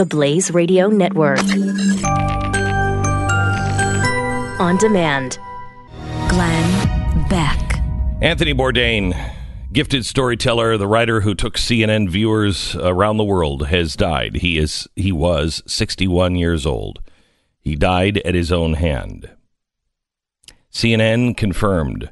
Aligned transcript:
the 0.00 0.06
Blaze 0.06 0.50
Radio 0.50 0.88
Network. 0.88 1.40
On 4.58 4.74
demand. 4.78 5.38
Glenn 6.30 7.28
Beck. 7.28 7.82
Anthony 8.22 8.54
Bourdain, 8.54 9.12
gifted 9.74 10.06
storyteller, 10.06 10.78
the 10.78 10.86
writer 10.86 11.20
who 11.20 11.34
took 11.34 11.58
CNN 11.58 12.08
viewers 12.08 12.74
around 12.76 13.18
the 13.18 13.24
world, 13.24 13.66
has 13.66 13.94
died. 13.94 14.36
He 14.36 14.56
is 14.56 14.88
he 14.96 15.12
was 15.12 15.62
61 15.66 16.34
years 16.36 16.64
old. 16.64 17.02
He 17.60 17.76
died 17.76 18.22
at 18.24 18.34
his 18.34 18.50
own 18.50 18.72
hand. 18.72 19.28
CNN 20.72 21.36
confirmed. 21.36 22.10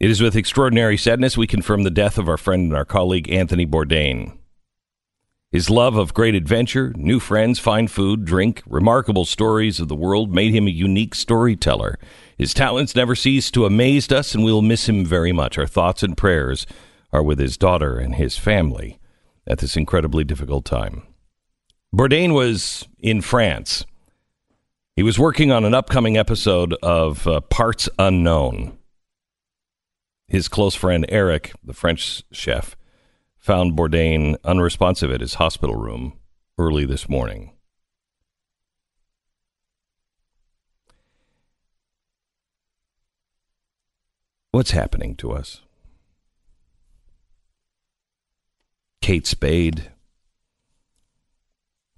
It 0.00 0.10
is 0.10 0.20
with 0.20 0.34
extraordinary 0.34 0.96
sadness 0.96 1.36
we 1.38 1.46
confirm 1.46 1.84
the 1.84 1.92
death 1.92 2.18
of 2.18 2.28
our 2.28 2.36
friend 2.36 2.64
and 2.64 2.76
our 2.76 2.84
colleague 2.84 3.30
Anthony 3.30 3.68
Bourdain. 3.68 4.36
His 5.52 5.68
love 5.68 5.96
of 5.96 6.14
great 6.14 6.34
adventure, 6.34 6.94
new 6.96 7.20
friends, 7.20 7.58
fine 7.58 7.86
food, 7.86 8.24
drink, 8.24 8.62
remarkable 8.66 9.26
stories 9.26 9.80
of 9.80 9.88
the 9.88 9.94
world 9.94 10.34
made 10.34 10.54
him 10.54 10.66
a 10.66 10.70
unique 10.70 11.14
storyteller. 11.14 11.98
His 12.38 12.54
talents 12.54 12.96
never 12.96 13.14
ceased 13.14 13.52
to 13.52 13.66
amaze 13.66 14.10
us, 14.10 14.34
and 14.34 14.44
we'll 14.44 14.62
miss 14.62 14.88
him 14.88 15.04
very 15.04 15.30
much. 15.30 15.58
Our 15.58 15.66
thoughts 15.66 16.02
and 16.02 16.16
prayers 16.16 16.66
are 17.12 17.22
with 17.22 17.38
his 17.38 17.58
daughter 17.58 17.98
and 17.98 18.14
his 18.14 18.38
family 18.38 18.98
at 19.46 19.58
this 19.58 19.76
incredibly 19.76 20.24
difficult 20.24 20.64
time. 20.64 21.02
Bourdain 21.94 22.32
was 22.32 22.88
in 22.98 23.20
France. 23.20 23.84
He 24.96 25.02
was 25.02 25.18
working 25.18 25.52
on 25.52 25.66
an 25.66 25.74
upcoming 25.74 26.16
episode 26.16 26.72
of 26.82 27.26
uh, 27.26 27.42
Parts 27.42 27.90
Unknown. 27.98 28.78
His 30.28 30.48
close 30.48 30.74
friend 30.74 31.04
Eric, 31.10 31.52
the 31.62 31.74
French 31.74 32.22
chef, 32.32 32.74
found 33.42 33.76
Bourdain 33.76 34.36
unresponsive 34.44 35.10
at 35.10 35.20
his 35.20 35.34
hospital 35.34 35.74
room 35.74 36.12
early 36.58 36.84
this 36.84 37.08
morning. 37.08 37.50
What's 44.52 44.70
happening 44.70 45.16
to 45.16 45.32
us? 45.32 45.62
Kate 49.00 49.26
Spade 49.26 49.90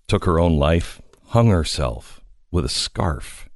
took 0.08 0.24
her 0.24 0.40
own 0.40 0.56
life, 0.56 1.02
hung 1.26 1.48
herself 1.48 2.22
with 2.50 2.64
a 2.64 2.70
scarf. 2.70 3.50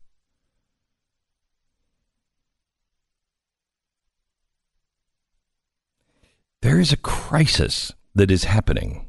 There 6.63 6.81
is 6.81 6.93
a 6.93 6.97
crisis 6.97 7.93
that 8.15 8.31
is 8.31 8.45
happening. 8.45 9.07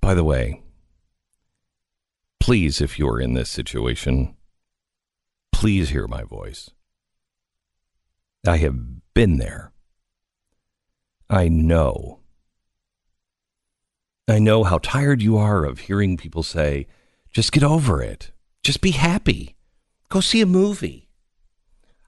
By 0.00 0.14
the 0.14 0.24
way, 0.24 0.62
please, 2.40 2.80
if 2.80 2.98
you're 2.98 3.20
in 3.20 3.34
this 3.34 3.48
situation, 3.48 4.36
please 5.52 5.90
hear 5.90 6.08
my 6.08 6.24
voice. 6.24 6.70
I 8.44 8.56
have 8.56 9.14
been 9.14 9.38
there. 9.38 9.72
I 11.30 11.46
know. 11.48 12.18
I 14.26 14.40
know 14.40 14.64
how 14.64 14.78
tired 14.78 15.22
you 15.22 15.36
are 15.38 15.64
of 15.64 15.80
hearing 15.80 16.16
people 16.16 16.42
say, 16.42 16.88
just 17.32 17.52
get 17.52 17.62
over 17.62 18.02
it. 18.02 18.32
Just 18.64 18.80
be 18.80 18.90
happy. 18.90 19.54
Go 20.12 20.20
see 20.20 20.42
a 20.42 20.46
movie. 20.46 21.08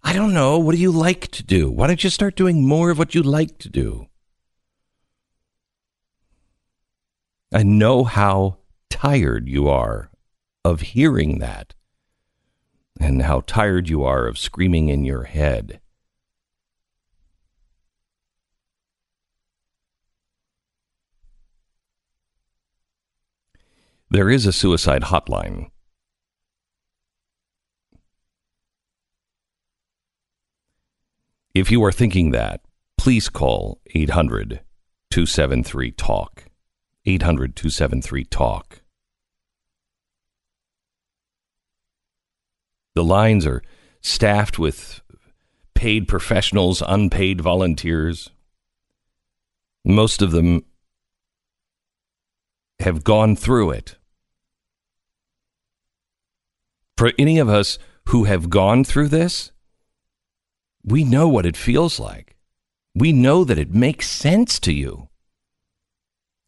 I 0.02 0.12
don't 0.12 0.34
know. 0.34 0.58
What 0.58 0.74
do 0.74 0.78
you 0.78 0.90
like 0.90 1.28
to 1.28 1.42
do? 1.42 1.70
Why 1.70 1.86
don't 1.86 2.04
you 2.04 2.10
start 2.10 2.36
doing 2.36 2.68
more 2.68 2.90
of 2.90 2.98
what 2.98 3.14
you 3.14 3.22
like 3.22 3.56
to 3.60 3.70
do? 3.70 4.08
I 7.50 7.62
know 7.62 8.04
how 8.04 8.58
tired 8.90 9.48
you 9.48 9.70
are 9.70 10.10
of 10.66 10.82
hearing 10.82 11.38
that 11.38 11.72
and 13.00 13.22
how 13.22 13.40
tired 13.46 13.88
you 13.88 14.04
are 14.04 14.26
of 14.26 14.36
screaming 14.36 14.90
in 14.90 15.06
your 15.06 15.24
head. 15.24 15.80
There 24.10 24.28
is 24.28 24.44
a 24.44 24.52
suicide 24.52 25.04
hotline 25.04 25.70
If 31.54 31.70
you 31.70 31.84
are 31.84 31.92
thinking 31.92 32.32
that, 32.32 32.62
please 32.98 33.28
call 33.28 33.80
800 33.94 34.60
273 35.12 35.92
TALK. 35.92 36.46
800 37.06 37.54
273 37.54 38.24
TALK. 38.24 38.82
The 42.96 43.04
lines 43.04 43.46
are 43.46 43.62
staffed 44.00 44.58
with 44.58 45.00
paid 45.74 46.08
professionals, 46.08 46.82
unpaid 46.84 47.40
volunteers. 47.40 48.30
Most 49.84 50.22
of 50.22 50.32
them 50.32 50.64
have 52.80 53.04
gone 53.04 53.36
through 53.36 53.70
it. 53.70 53.96
For 56.96 57.12
any 57.16 57.38
of 57.38 57.48
us 57.48 57.78
who 58.08 58.24
have 58.24 58.50
gone 58.50 58.82
through 58.82 59.08
this, 59.08 59.52
we 60.84 61.02
know 61.02 61.28
what 61.28 61.46
it 61.46 61.56
feels 61.56 61.98
like. 61.98 62.36
We 62.94 63.12
know 63.12 63.42
that 63.44 63.58
it 63.58 63.74
makes 63.74 64.08
sense 64.08 64.60
to 64.60 64.72
you. 64.72 65.08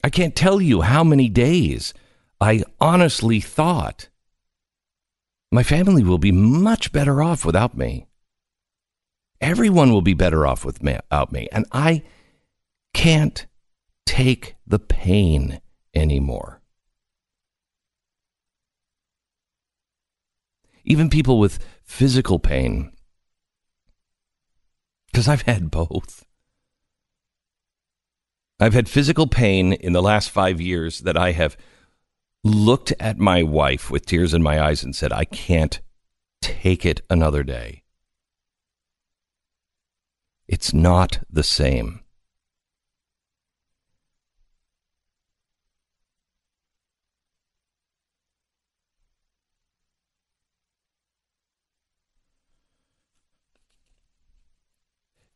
I 0.04 0.10
can't 0.10 0.36
tell 0.36 0.60
you 0.60 0.82
how 0.82 1.02
many 1.02 1.28
days 1.28 1.94
I 2.40 2.62
honestly 2.80 3.40
thought 3.40 4.08
my 5.50 5.62
family 5.62 6.04
will 6.04 6.18
be 6.18 6.32
much 6.32 6.92
better 6.92 7.22
off 7.22 7.44
without 7.44 7.76
me. 7.76 8.06
Everyone 9.40 9.92
will 9.92 10.02
be 10.02 10.14
better 10.14 10.46
off 10.46 10.64
without 10.64 11.32
me. 11.32 11.48
And 11.50 11.66
I 11.72 12.02
can't 12.94 13.46
take 14.04 14.56
the 14.66 14.78
pain 14.78 15.60
anymore. 15.94 16.60
Even 20.84 21.10
people 21.10 21.38
with 21.38 21.58
physical 21.84 22.38
pain 22.38 22.92
because 25.26 25.40
I've 25.40 25.54
had 25.54 25.72
both. 25.72 26.24
I've 28.60 28.74
had 28.74 28.88
physical 28.88 29.26
pain 29.26 29.72
in 29.72 29.92
the 29.92 30.02
last 30.02 30.30
five 30.30 30.60
years 30.60 31.00
that 31.00 31.16
I 31.16 31.32
have 31.32 31.56
looked 32.44 32.92
at 33.00 33.18
my 33.18 33.42
wife 33.42 33.90
with 33.90 34.06
tears 34.06 34.32
in 34.32 34.42
my 34.42 34.62
eyes 34.62 34.84
and 34.84 34.94
said, 34.94 35.12
I 35.12 35.24
can't 35.24 35.80
take 36.40 36.86
it 36.86 37.00
another 37.10 37.42
day. 37.42 37.82
It's 40.46 40.72
not 40.72 41.18
the 41.28 41.42
same. 41.42 42.04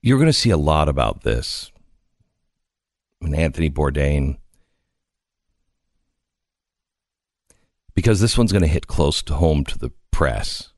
You're 0.03 0.19
going 0.19 0.27
to 0.27 0.33
see 0.33 0.51
a 0.51 0.57
lot 0.57 0.89
about 0.89 1.23
this. 1.23 1.71
And 3.21 3.35
Anthony 3.35 3.71
Bourdain. 3.71 4.39
Because 7.95 8.21
this 8.21 8.39
one's 8.39 8.53
going 8.53 8.63
to 8.63 8.69
hit 8.69 8.87
close 8.87 9.23
to 9.25 9.35
home 9.35 9.65
to 9.67 9.79
the 9.79 9.93
press. 10.11 10.73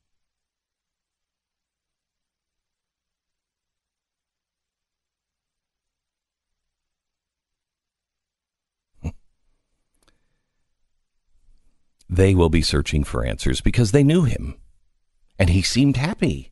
they 12.12 12.34
will 12.34 12.50
be 12.50 12.60
searching 12.60 13.04
for 13.04 13.24
answers 13.24 13.62
because 13.62 13.92
they 13.92 14.04
knew 14.04 14.24
him. 14.24 14.54
And 15.38 15.48
he 15.48 15.62
seemed 15.62 15.96
happy. 15.96 16.51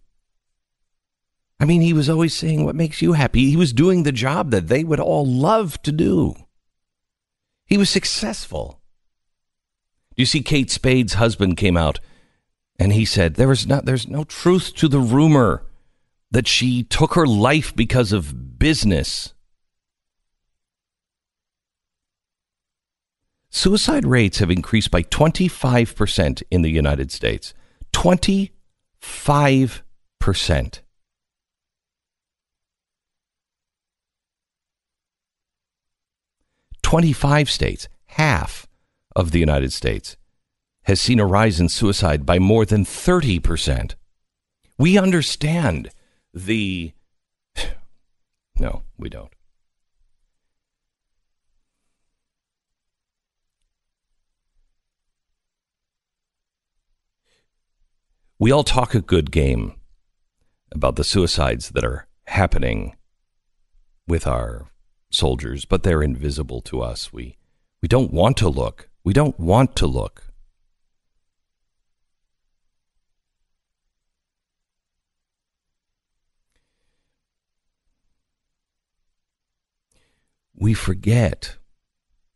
I 1.60 1.66
mean, 1.66 1.82
he 1.82 1.92
was 1.92 2.08
always 2.08 2.34
saying, 2.34 2.64
What 2.64 2.74
makes 2.74 3.02
you 3.02 3.12
happy? 3.12 3.50
He 3.50 3.56
was 3.56 3.74
doing 3.74 4.02
the 4.02 4.12
job 4.12 4.50
that 4.50 4.68
they 4.68 4.82
would 4.82 4.98
all 4.98 5.26
love 5.26 5.80
to 5.82 5.92
do. 5.92 6.34
He 7.66 7.76
was 7.76 7.90
successful. 7.90 8.80
You 10.16 10.24
see, 10.26 10.42
Kate 10.42 10.70
Spade's 10.70 11.14
husband 11.14 11.56
came 11.56 11.76
out 11.76 12.00
and 12.78 12.92
he 12.92 13.04
said, 13.04 13.34
there 13.34 13.50
is 13.52 13.66
not, 13.66 13.84
There's 13.84 14.08
no 14.08 14.24
truth 14.24 14.74
to 14.76 14.88
the 14.88 15.00
rumor 15.00 15.66
that 16.30 16.48
she 16.48 16.82
took 16.82 17.12
her 17.14 17.26
life 17.26 17.76
because 17.76 18.12
of 18.12 18.58
business. 18.58 19.34
Suicide 23.50 24.06
rates 24.06 24.38
have 24.38 24.50
increased 24.50 24.90
by 24.90 25.02
25% 25.02 26.42
in 26.50 26.62
the 26.62 26.70
United 26.70 27.12
States. 27.12 27.52
25%. 27.92 30.80
25 36.90 37.48
states, 37.48 37.88
half 38.06 38.66
of 39.14 39.30
the 39.30 39.38
United 39.38 39.72
States, 39.72 40.16
has 40.86 41.00
seen 41.00 41.20
a 41.20 41.24
rise 41.24 41.60
in 41.60 41.68
suicide 41.68 42.26
by 42.26 42.40
more 42.40 42.66
than 42.66 42.84
30%. 42.84 43.94
We 44.76 44.98
understand 44.98 45.90
the. 46.34 46.92
No, 48.58 48.82
we 48.98 49.08
don't. 49.08 49.32
We 58.40 58.50
all 58.50 58.64
talk 58.64 58.96
a 58.96 59.00
good 59.00 59.30
game 59.30 59.76
about 60.72 60.96
the 60.96 61.04
suicides 61.04 61.70
that 61.70 61.84
are 61.84 62.08
happening 62.26 62.96
with 64.08 64.26
our 64.26 64.70
soldiers, 65.10 65.64
but 65.64 65.82
they're 65.82 66.02
invisible 66.02 66.60
to 66.62 66.80
us. 66.80 67.12
We 67.12 67.36
we 67.82 67.88
don't 67.88 68.12
want 68.12 68.36
to 68.38 68.48
look. 68.48 68.88
We 69.04 69.12
don't 69.12 69.38
want 69.38 69.76
to 69.76 69.86
look. 69.86 70.24
We 80.54 80.74
forget 80.74 81.56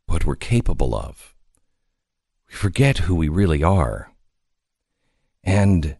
what 0.06 0.24
we're 0.24 0.36
capable 0.36 0.94
of. 0.94 1.34
We 2.48 2.54
forget 2.54 2.98
who 2.98 3.14
we 3.14 3.28
really 3.28 3.62
are. 3.62 4.12
And 5.42 5.98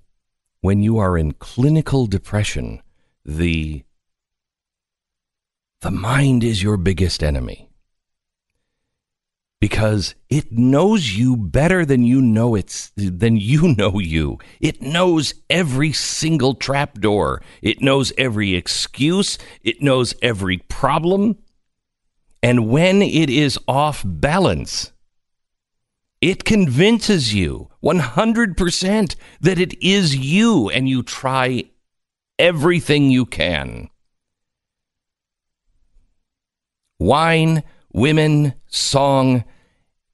when 0.63 0.83
you 0.83 0.97
are 0.97 1.19
in 1.19 1.33
clinical 1.33 2.07
depression, 2.07 2.81
the 3.27 3.85
the 5.85 5.91
mind 5.91 6.43
is 6.43 6.63
your 6.63 6.79
biggest 6.79 7.23
enemy. 7.23 7.69
Because 9.61 10.15
it 10.31 10.51
knows 10.51 11.11
you 11.11 11.37
better 11.37 11.85
than 11.85 12.03
you 12.03 12.23
know 12.23 12.55
it's 12.55 12.91
than 12.97 13.37
you 13.37 13.75
know 13.79 13.99
you. 13.99 14.39
It 14.61 14.81
knows 14.81 15.35
every 15.51 15.93
single 15.93 16.55
trapdoor. 16.55 17.43
It 17.61 17.83
knows 17.83 18.15
every 18.17 18.55
excuse. 18.55 19.37
It 19.61 19.83
knows 19.83 20.15
every 20.23 20.57
problem. 20.57 21.37
And 22.43 22.71
when 22.71 23.03
it 23.03 23.29
is 23.29 23.59
off 23.69 24.03
balance, 24.07 24.91
it 26.23 26.45
convinces 26.45 27.35
you 27.35 27.69
100% 27.83 29.17
that 29.43 29.59
it 29.59 29.83
is 29.83 30.17
you, 30.17 30.71
and 30.71 30.89
you 30.89 31.03
try 31.03 31.65
everything 32.39 33.11
you 33.11 33.27
can. 33.27 33.91
Wine, 36.99 37.63
women, 37.93 38.55
song, 38.67 39.45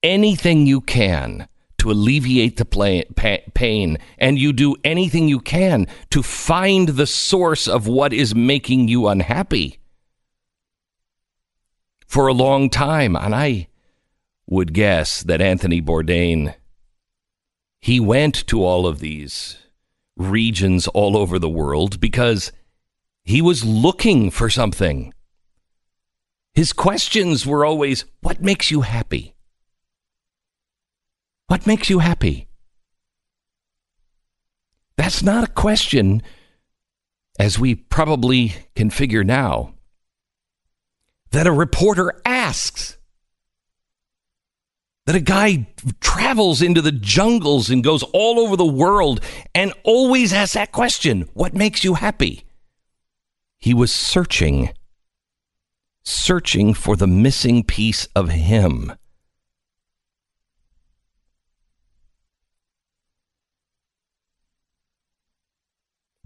anything 0.02 0.66
you 0.66 0.80
can 0.80 1.48
to 1.78 1.90
alleviate 1.90 2.56
the 2.56 2.64
play, 2.64 3.04
pa- 3.16 3.38
pain, 3.54 3.98
and 4.18 4.38
you 4.38 4.52
do 4.52 4.76
anything 4.84 5.28
you 5.28 5.40
can 5.40 5.86
to 6.10 6.22
find 6.22 6.90
the 6.90 7.06
source 7.06 7.66
of 7.66 7.86
what 7.86 8.12
is 8.12 8.34
making 8.34 8.88
you 8.88 9.08
unhappy. 9.08 9.78
For 12.06 12.26
a 12.26 12.34
long 12.34 12.68
time, 12.68 13.16
and 13.16 13.34
I 13.34 13.68
would 14.46 14.74
guess 14.74 15.22
that 15.22 15.40
Anthony 15.40 15.80
Bourdain 15.80 16.54
he 17.80 17.98
went 17.98 18.46
to 18.48 18.62
all 18.62 18.86
of 18.86 19.00
these 19.00 19.56
regions 20.16 20.86
all 20.88 21.16
over 21.16 21.38
the 21.38 21.48
world 21.48 21.98
because 21.98 22.52
he 23.24 23.40
was 23.40 23.64
looking 23.64 24.30
for 24.30 24.50
something. 24.50 25.14
His 26.54 26.72
questions 26.72 27.46
were 27.46 27.64
always, 27.64 28.04
What 28.20 28.42
makes 28.42 28.70
you 28.70 28.82
happy? 28.82 29.34
What 31.46 31.66
makes 31.66 31.90
you 31.90 31.98
happy? 31.98 32.48
That's 34.96 35.22
not 35.22 35.44
a 35.44 35.52
question, 35.52 36.22
as 37.38 37.58
we 37.58 37.74
probably 37.74 38.54
can 38.76 38.90
figure 38.90 39.24
now, 39.24 39.74
that 41.30 41.46
a 41.46 41.52
reporter 41.52 42.12
asks 42.24 42.98
that 45.06 45.16
a 45.16 45.20
guy 45.20 45.66
travels 46.00 46.62
into 46.62 46.80
the 46.80 46.92
jungles 46.92 47.70
and 47.70 47.82
goes 47.82 48.04
all 48.12 48.38
over 48.38 48.56
the 48.56 48.64
world 48.64 49.20
and 49.54 49.72
always 49.82 50.32
asks 50.32 50.54
that 50.54 50.70
question 50.70 51.28
What 51.34 51.54
makes 51.54 51.82
you 51.82 51.94
happy? 51.94 52.44
He 53.58 53.74
was 53.74 53.92
searching, 53.92 54.70
searching 56.02 56.74
for 56.74 56.96
the 56.96 57.06
missing 57.06 57.64
piece 57.64 58.06
of 58.14 58.28
him. 58.30 58.92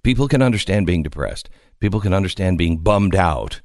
People 0.02 0.28
can 0.28 0.42
understand 0.42 0.86
being 0.86 1.02
depressed. 1.02 1.48
People 1.80 2.00
can 2.00 2.12
understand 2.12 2.58
being 2.58 2.78
bummed 2.78 3.16
out. 3.16 3.62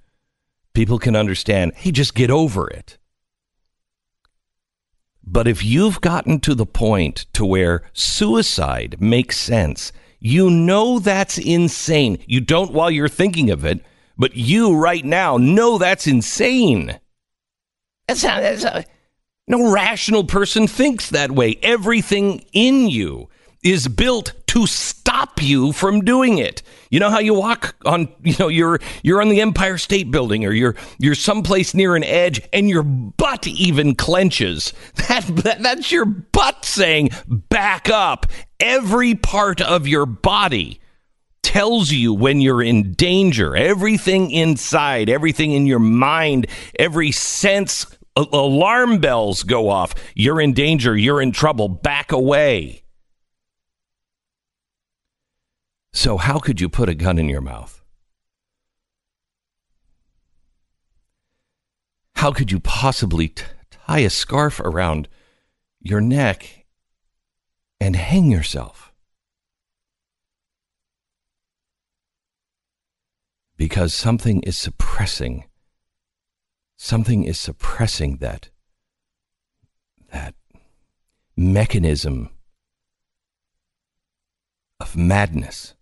People 0.73 0.97
can 0.97 1.15
understand, 1.15 1.73
hey, 1.75 1.91
just 1.91 2.15
get 2.15 2.31
over 2.31 2.67
it. 2.69 2.97
But 5.21 5.47
if 5.47 5.63
you've 5.63 6.01
gotten 6.01 6.39
to 6.39 6.55
the 6.55 6.65
point 6.65 7.25
to 7.33 7.45
where 7.45 7.83
suicide 7.93 8.99
makes 8.99 9.37
sense, 9.37 9.91
you 10.19 10.49
know 10.49 10.97
that's 10.97 11.37
insane. 11.37 12.17
You 12.25 12.41
don't 12.41 12.71
while 12.71 12.89
you're 12.89 13.09
thinking 13.09 13.49
of 13.51 13.63
it, 13.63 13.85
but 14.19 14.35
you 14.35 14.75
right 14.75 15.03
now 15.03 15.37
know 15.37 15.79
that's 15.79 16.05
insane. 16.05 16.99
That's, 18.07 18.23
not, 18.23 18.41
that's 18.41 18.63
not, 18.63 18.85
no 19.47 19.71
rational 19.71 20.25
person 20.25 20.67
thinks 20.67 21.09
that 21.09 21.31
way. 21.31 21.57
Everything 21.63 22.45
in 22.53 22.89
you 22.89 23.29
is 23.63 23.87
built 23.87 24.33
to 24.47 24.67
stop 24.67 25.41
you 25.41 25.71
from 25.71 26.01
doing 26.01 26.37
it. 26.37 26.61
You 26.89 26.99
know 26.99 27.09
how 27.09 27.19
you 27.19 27.33
walk 27.33 27.75
on, 27.85 28.09
you 28.23 28.35
know, 28.39 28.47
you're 28.47 28.79
you're 29.03 29.21
on 29.21 29.29
the 29.29 29.41
Empire 29.41 29.77
State 29.77 30.11
Building 30.11 30.45
or 30.45 30.51
you're 30.51 30.75
you're 30.97 31.15
someplace 31.15 31.73
near 31.73 31.95
an 31.95 32.03
edge 32.03 32.41
and 32.51 32.69
your 32.69 32.83
butt 32.83 33.47
even 33.47 33.95
clenches. 33.95 34.73
That, 35.09 35.25
that 35.43 35.63
that's 35.63 35.91
your 35.91 36.05
butt 36.05 36.65
saying 36.65 37.09
back 37.27 37.89
up. 37.89 38.27
Every 38.59 39.15
part 39.15 39.61
of 39.61 39.87
your 39.87 40.05
body 40.05 40.79
tells 41.43 41.91
you 41.91 42.13
when 42.13 42.41
you're 42.41 42.61
in 42.61 42.93
danger. 42.93 43.55
Everything 43.55 44.31
inside, 44.31 45.09
everything 45.09 45.51
in 45.51 45.65
your 45.65 45.79
mind, 45.79 46.47
every 46.77 47.11
sense 47.11 47.85
alarm 48.15 48.99
bells 48.99 49.43
go 49.43 49.69
off. 49.69 49.93
You're 50.15 50.41
in 50.41 50.53
danger, 50.53 50.95
you're 50.97 51.21
in 51.21 51.31
trouble. 51.31 51.69
Back 51.69 52.11
away. 52.11 52.83
So, 55.93 56.17
how 56.17 56.39
could 56.39 56.61
you 56.61 56.69
put 56.69 56.89
a 56.89 56.95
gun 56.95 57.17
in 57.17 57.29
your 57.29 57.41
mouth? 57.41 57.81
How 62.15 62.31
could 62.31 62.51
you 62.51 62.59
possibly 62.59 63.29
t- 63.29 63.43
tie 63.71 63.99
a 63.99 64.09
scarf 64.09 64.59
around 64.59 65.07
your 65.79 66.01
neck 66.01 66.65
and 67.79 67.95
hang 67.95 68.29
yourself? 68.29 68.88
Because 73.59 73.93
something 73.93 74.41
is 74.43 74.57
suppressing, 74.57 75.43
something 76.77 77.25
is 77.25 77.37
suppressing 77.37 78.19
that, 78.19 78.51
that 80.13 80.33
mechanism 81.35 82.29
of 84.79 84.95
madness. 84.95 85.73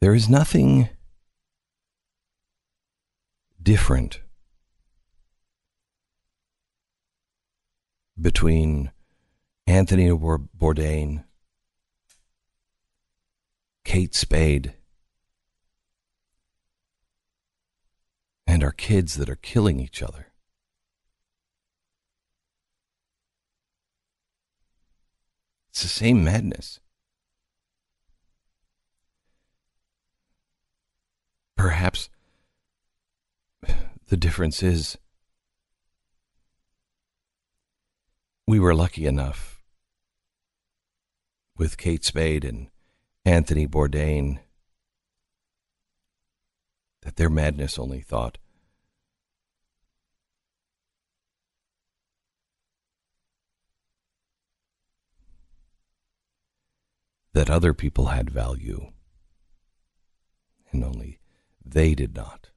There 0.00 0.14
is 0.14 0.28
nothing 0.28 0.90
different 3.62 4.20
between 8.20 8.90
Anthony 9.66 10.08
Bourdain, 10.10 11.24
Kate 13.84 14.14
Spade, 14.14 14.74
and 18.46 18.62
our 18.62 18.72
kids 18.72 19.14
that 19.14 19.30
are 19.30 19.36
killing 19.36 19.80
each 19.80 20.02
other. 20.02 20.28
It's 25.70 25.82
the 25.82 25.88
same 25.88 26.22
madness. 26.22 26.80
Perhaps 31.56 32.10
the 34.12 34.18
difference 34.18 34.62
is 34.62 34.98
we 38.46 38.60
were 38.60 38.74
lucky 38.74 39.06
enough 39.06 39.62
with 41.56 41.78
Kate 41.78 42.04
Spade 42.04 42.44
and 42.44 42.68
Anthony 43.24 43.66
Bourdain 43.66 44.40
that 47.00 47.16
their 47.16 47.30
madness 47.30 47.78
only 47.78 48.02
thought 48.02 48.36
that 57.32 57.48
other 57.48 57.72
people 57.72 58.08
had 58.08 58.28
value, 58.28 58.92
and 60.70 60.84
only 60.84 61.18
they 61.64 61.94
did 61.94 62.14
not. 62.14 62.51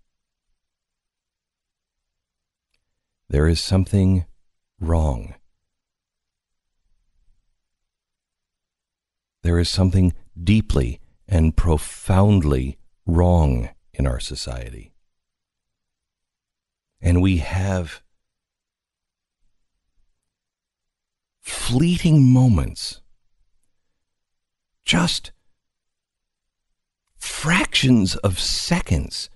There 3.30 3.48
is 3.48 3.60
something 3.60 4.26
wrong. 4.80 5.36
There 9.44 9.60
is 9.60 9.70
something 9.70 10.14
deeply 10.42 11.00
and 11.28 11.56
profoundly 11.56 12.78
wrong 13.06 13.70
in 13.94 14.08
our 14.08 14.20
society. 14.20 14.94
And 17.02 17.22
we 17.22 17.38
have 17.38 18.02
fleeting 21.42 22.32
moments 22.32 23.02
just 24.84 25.32
fractions 27.18 28.16
of 28.18 28.40
seconds 28.40 29.30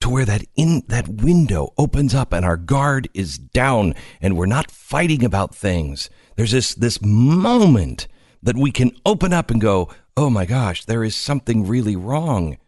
to 0.00 0.08
where 0.08 0.24
that 0.24 0.44
in 0.54 0.82
that 0.88 1.08
window 1.08 1.72
opens 1.76 2.14
up 2.14 2.32
and 2.32 2.44
our 2.44 2.56
guard 2.56 3.08
is 3.14 3.38
down 3.38 3.94
and 4.20 4.36
we're 4.36 4.46
not 4.46 4.70
fighting 4.70 5.24
about 5.24 5.54
things. 5.54 6.08
There's 6.36 6.52
this 6.52 6.74
this 6.74 7.02
moment 7.02 8.06
that 8.42 8.56
we 8.56 8.70
can 8.70 8.92
open 9.04 9.32
up 9.32 9.50
and 9.50 9.60
go 9.60 9.88
oh 10.16 10.30
my 10.30 10.46
gosh 10.46 10.84
there 10.84 11.04
is 11.04 11.16
something 11.16 11.66
really 11.66 11.96
wrong. 11.96 12.58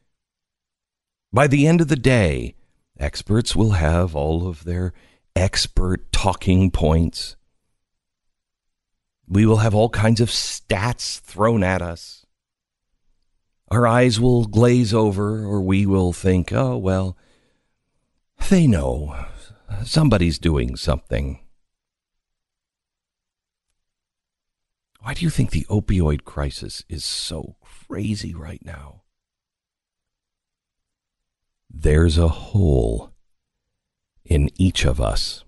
By 1.33 1.47
the 1.47 1.67
end 1.67 1.81
of 1.81 1.89
the 1.89 1.97
day 1.97 2.57
experts 2.99 3.55
will 3.55 3.73
have 3.73 4.17
all 4.17 4.49
of 4.49 4.65
their 4.65 4.93
expert 5.37 6.13
talking 6.13 6.71
points. 6.71 7.37
We 9.29 9.47
will 9.47 9.59
have 9.59 9.75
all 9.75 9.89
kinds 9.89 10.21
of 10.21 10.29
stats 10.29 11.21
thrown 11.21 11.63
at 11.63 11.81
us. 11.81 12.20
Our 13.71 13.87
eyes 13.87 14.19
will 14.19 14.47
glaze 14.47 14.93
over, 14.93 15.45
or 15.45 15.61
we 15.61 15.87
will 15.87 16.13
think, 16.13 16.53
oh, 16.53 16.77
well, 16.77 17.17
they 18.49 18.67
know. 18.67 19.27
Somebody's 19.85 20.39
doing 20.39 20.77
something. 20.77 21.41
Why 25.01 25.15
do 25.15 25.25
you 25.25 25.31
think 25.31 25.51
the 25.51 25.67
opioid 25.71 26.25
crisis 26.25 26.85
is 26.89 27.05
so 27.05 27.57
crazy 27.61 28.35
right 28.35 28.65
now? 28.65 29.03
There's 31.73 32.19
a 32.19 32.29
hole 32.29 33.13
in 34.25 34.51
each 34.59 34.85
of 34.85 35.01
us 35.01 35.45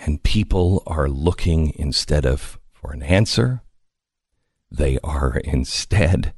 and 0.00 0.22
people 0.22 0.82
are 0.86 1.08
looking 1.08 1.72
instead 1.76 2.24
of 2.24 2.58
for 2.72 2.92
an 2.92 3.02
answer, 3.02 3.62
they 4.70 4.98
are 5.02 5.36
instead 5.38 6.32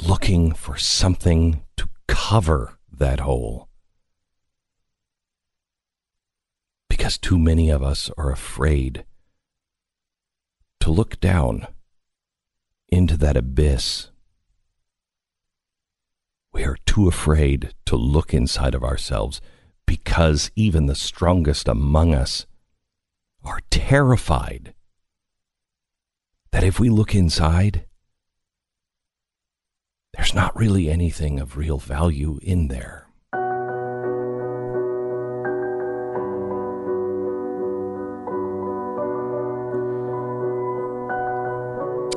looking 0.00 0.52
for 0.52 0.76
something 0.76 1.62
to 1.76 1.88
cover 2.06 2.78
that 2.92 3.20
hole. 3.20 3.68
Because 6.88 7.16
too 7.18 7.38
many 7.38 7.70
of 7.70 7.82
us 7.82 8.10
are 8.18 8.30
afraid 8.30 9.04
to 10.80 10.90
look 10.90 11.20
down 11.20 11.66
into 12.88 13.16
that 13.16 13.36
abyss. 13.36 14.10
We 16.52 16.64
are 16.64 16.76
too 16.84 17.08
afraid 17.08 17.72
to 17.86 17.96
look 17.96 18.34
inside 18.34 18.74
of 18.74 18.84
ourselves 18.84 19.40
because 19.86 20.50
even 20.54 20.86
the 20.86 20.94
strongest 20.94 21.66
among 21.66 22.14
us 22.14 22.46
are 23.42 23.60
terrified 23.70 24.74
that 26.52 26.62
if 26.62 26.78
we 26.78 26.88
look 26.88 27.14
inside, 27.14 27.86
there's 30.14 30.34
not 30.34 30.54
really 30.54 30.90
anything 30.90 31.40
of 31.40 31.56
real 31.56 31.78
value 31.78 32.38
in 32.42 32.68
there. 32.68 33.08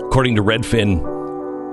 According 0.06 0.36
to 0.36 0.44
Redfin, 0.44 1.16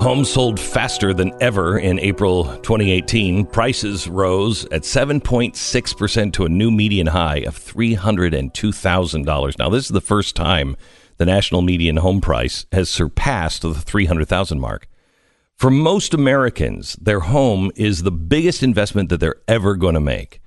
Homes 0.02 0.28
sold 0.28 0.59
faster 0.59 1.14
than 1.14 1.33
ever 1.40 1.78
in 1.78 2.00
April 2.00 2.45
2018. 2.45 3.47
Prices 3.47 4.09
rose 4.09 4.64
at 4.73 4.83
7.6% 4.83 6.33
to 6.33 6.45
a 6.45 6.49
new 6.49 6.73
median 6.73 7.07
high 7.07 7.45
of 7.47 7.57
$302,000. 7.57 9.59
Now, 9.61 9.69
this 9.69 9.85
is 9.85 9.90
the 9.90 10.00
first 10.00 10.35
time 10.35 10.76
the 11.19 11.26
national 11.26 11.62
median 11.62 11.99
home 11.99 12.21
price 12.21 12.66
has 12.73 12.90
surpassed 12.90 13.62
the 13.62 13.75
300,000 13.75 14.61
mark. 14.61 14.88
For 15.57 15.71
most 15.71 16.14
Americans, 16.14 16.95
their 16.95 17.21
home 17.21 17.71
is 17.76 18.02
the 18.02 18.11
biggest 18.11 18.62
investment 18.62 19.11
that 19.11 19.19
they're 19.19 19.40
ever 19.47 19.76
going 19.76 19.95
to 19.95 20.00
make. 20.00 20.40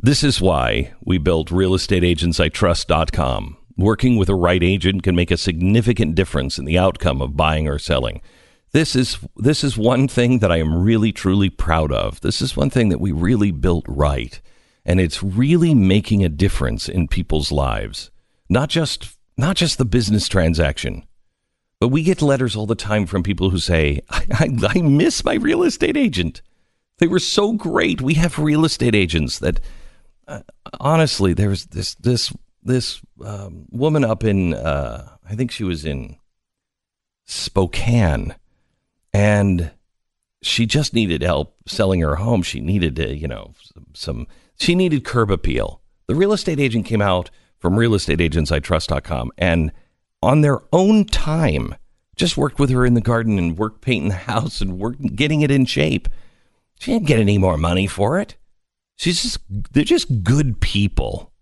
This 0.00 0.22
is 0.22 0.40
why 0.40 0.92
we 1.02 1.18
built 1.18 1.48
realestateagentsitrust.com. 1.48 3.56
Working 3.76 4.16
with 4.16 4.28
a 4.28 4.34
right 4.34 4.62
agent 4.62 5.02
can 5.02 5.16
make 5.16 5.30
a 5.30 5.36
significant 5.36 6.14
difference 6.14 6.58
in 6.58 6.66
the 6.66 6.78
outcome 6.78 7.22
of 7.22 7.36
buying 7.36 7.68
or 7.68 7.78
selling. 7.78 8.20
This 8.72 8.94
is 8.94 9.18
this 9.36 9.64
is 9.64 9.78
one 9.78 10.08
thing 10.08 10.40
that 10.40 10.52
I 10.52 10.58
am 10.58 10.82
really 10.82 11.12
truly 11.12 11.48
proud 11.48 11.90
of. 11.90 12.20
This 12.20 12.42
is 12.42 12.56
one 12.56 12.70
thing 12.70 12.90
that 12.90 13.00
we 13.00 13.12
really 13.12 13.50
built 13.50 13.84
right, 13.88 14.40
and 14.84 15.00
it's 15.00 15.22
really 15.22 15.74
making 15.74 16.24
a 16.24 16.28
difference 16.28 16.88
in 16.88 17.08
people's 17.08 17.50
lives. 17.50 18.10
Not 18.48 18.68
just 18.68 19.17
not 19.38 19.56
just 19.56 19.78
the 19.78 19.86
business 19.86 20.28
transaction, 20.28 21.06
but 21.80 21.88
we 21.88 22.02
get 22.02 22.20
letters 22.20 22.56
all 22.56 22.66
the 22.66 22.74
time 22.74 23.06
from 23.06 23.22
people 23.22 23.50
who 23.50 23.58
say, 23.58 24.02
"I, 24.10 24.26
I, 24.30 24.48
I 24.76 24.82
miss 24.82 25.24
my 25.24 25.34
real 25.34 25.62
estate 25.62 25.96
agent. 25.96 26.42
They 26.98 27.06
were 27.06 27.20
so 27.20 27.52
great. 27.52 28.02
We 28.02 28.14
have 28.14 28.38
real 28.38 28.64
estate 28.64 28.94
agents 28.94 29.38
that." 29.38 29.60
Uh, 30.26 30.42
honestly, 30.78 31.32
there 31.32 31.48
was 31.48 31.64
this 31.66 31.94
this 31.94 32.30
this 32.62 33.00
um, 33.24 33.64
woman 33.70 34.04
up 34.04 34.24
in 34.24 34.52
uh, 34.52 35.16
I 35.28 35.34
think 35.34 35.50
she 35.50 35.64
was 35.64 35.86
in 35.86 36.16
Spokane 37.24 38.34
and 39.12 39.70
she 40.42 40.66
just 40.66 40.94
needed 40.94 41.22
help 41.22 41.56
selling 41.66 42.00
her 42.00 42.16
home. 42.16 42.42
She 42.42 42.60
needed 42.60 42.96
to, 42.96 43.14
you 43.14 43.28
know, 43.28 43.54
some, 43.62 43.86
some 43.94 44.26
she 44.58 44.74
needed 44.74 45.04
curb 45.04 45.30
appeal. 45.30 45.80
The 46.06 46.14
real 46.14 46.32
estate 46.32 46.60
agent 46.60 46.86
came 46.86 47.02
out 47.02 47.30
from 47.58 47.74
realestateagentsitrust.com 47.74 49.32
and 49.38 49.72
on 50.22 50.40
their 50.40 50.58
own 50.72 51.04
time 51.04 51.74
just 52.16 52.36
worked 52.36 52.58
with 52.58 52.70
her 52.70 52.84
in 52.84 52.94
the 52.94 53.00
garden 53.00 53.38
and 53.38 53.56
worked 53.56 53.80
painting 53.80 54.08
the 54.08 54.14
house 54.32 54.60
and 54.60 54.78
worked 54.78 55.16
getting 55.16 55.40
it 55.40 55.50
in 55.50 55.64
shape. 55.64 56.08
She 56.78 56.92
didn't 56.92 57.06
get 57.06 57.20
any 57.20 57.38
more 57.38 57.56
money 57.56 57.86
for 57.86 58.18
it. 58.18 58.36
She's 58.96 59.22
just 59.22 59.38
they're 59.48 59.84
just 59.84 60.24
good 60.24 60.60
people. 60.60 61.32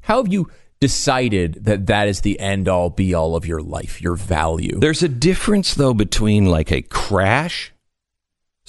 How 0.00 0.22
have 0.22 0.32
you 0.32 0.50
decided 0.80 1.64
that 1.64 1.86
that 1.88 2.08
is 2.08 2.22
the 2.22 2.40
end 2.40 2.66
all 2.66 2.88
be 2.88 3.12
all 3.12 3.36
of 3.36 3.44
your 3.44 3.60
life, 3.60 4.00
your 4.00 4.14
value? 4.14 4.78
There's 4.78 5.02
a 5.02 5.08
difference, 5.08 5.74
though, 5.74 5.92
between 5.92 6.46
like 6.46 6.72
a 6.72 6.80
crash, 6.80 7.72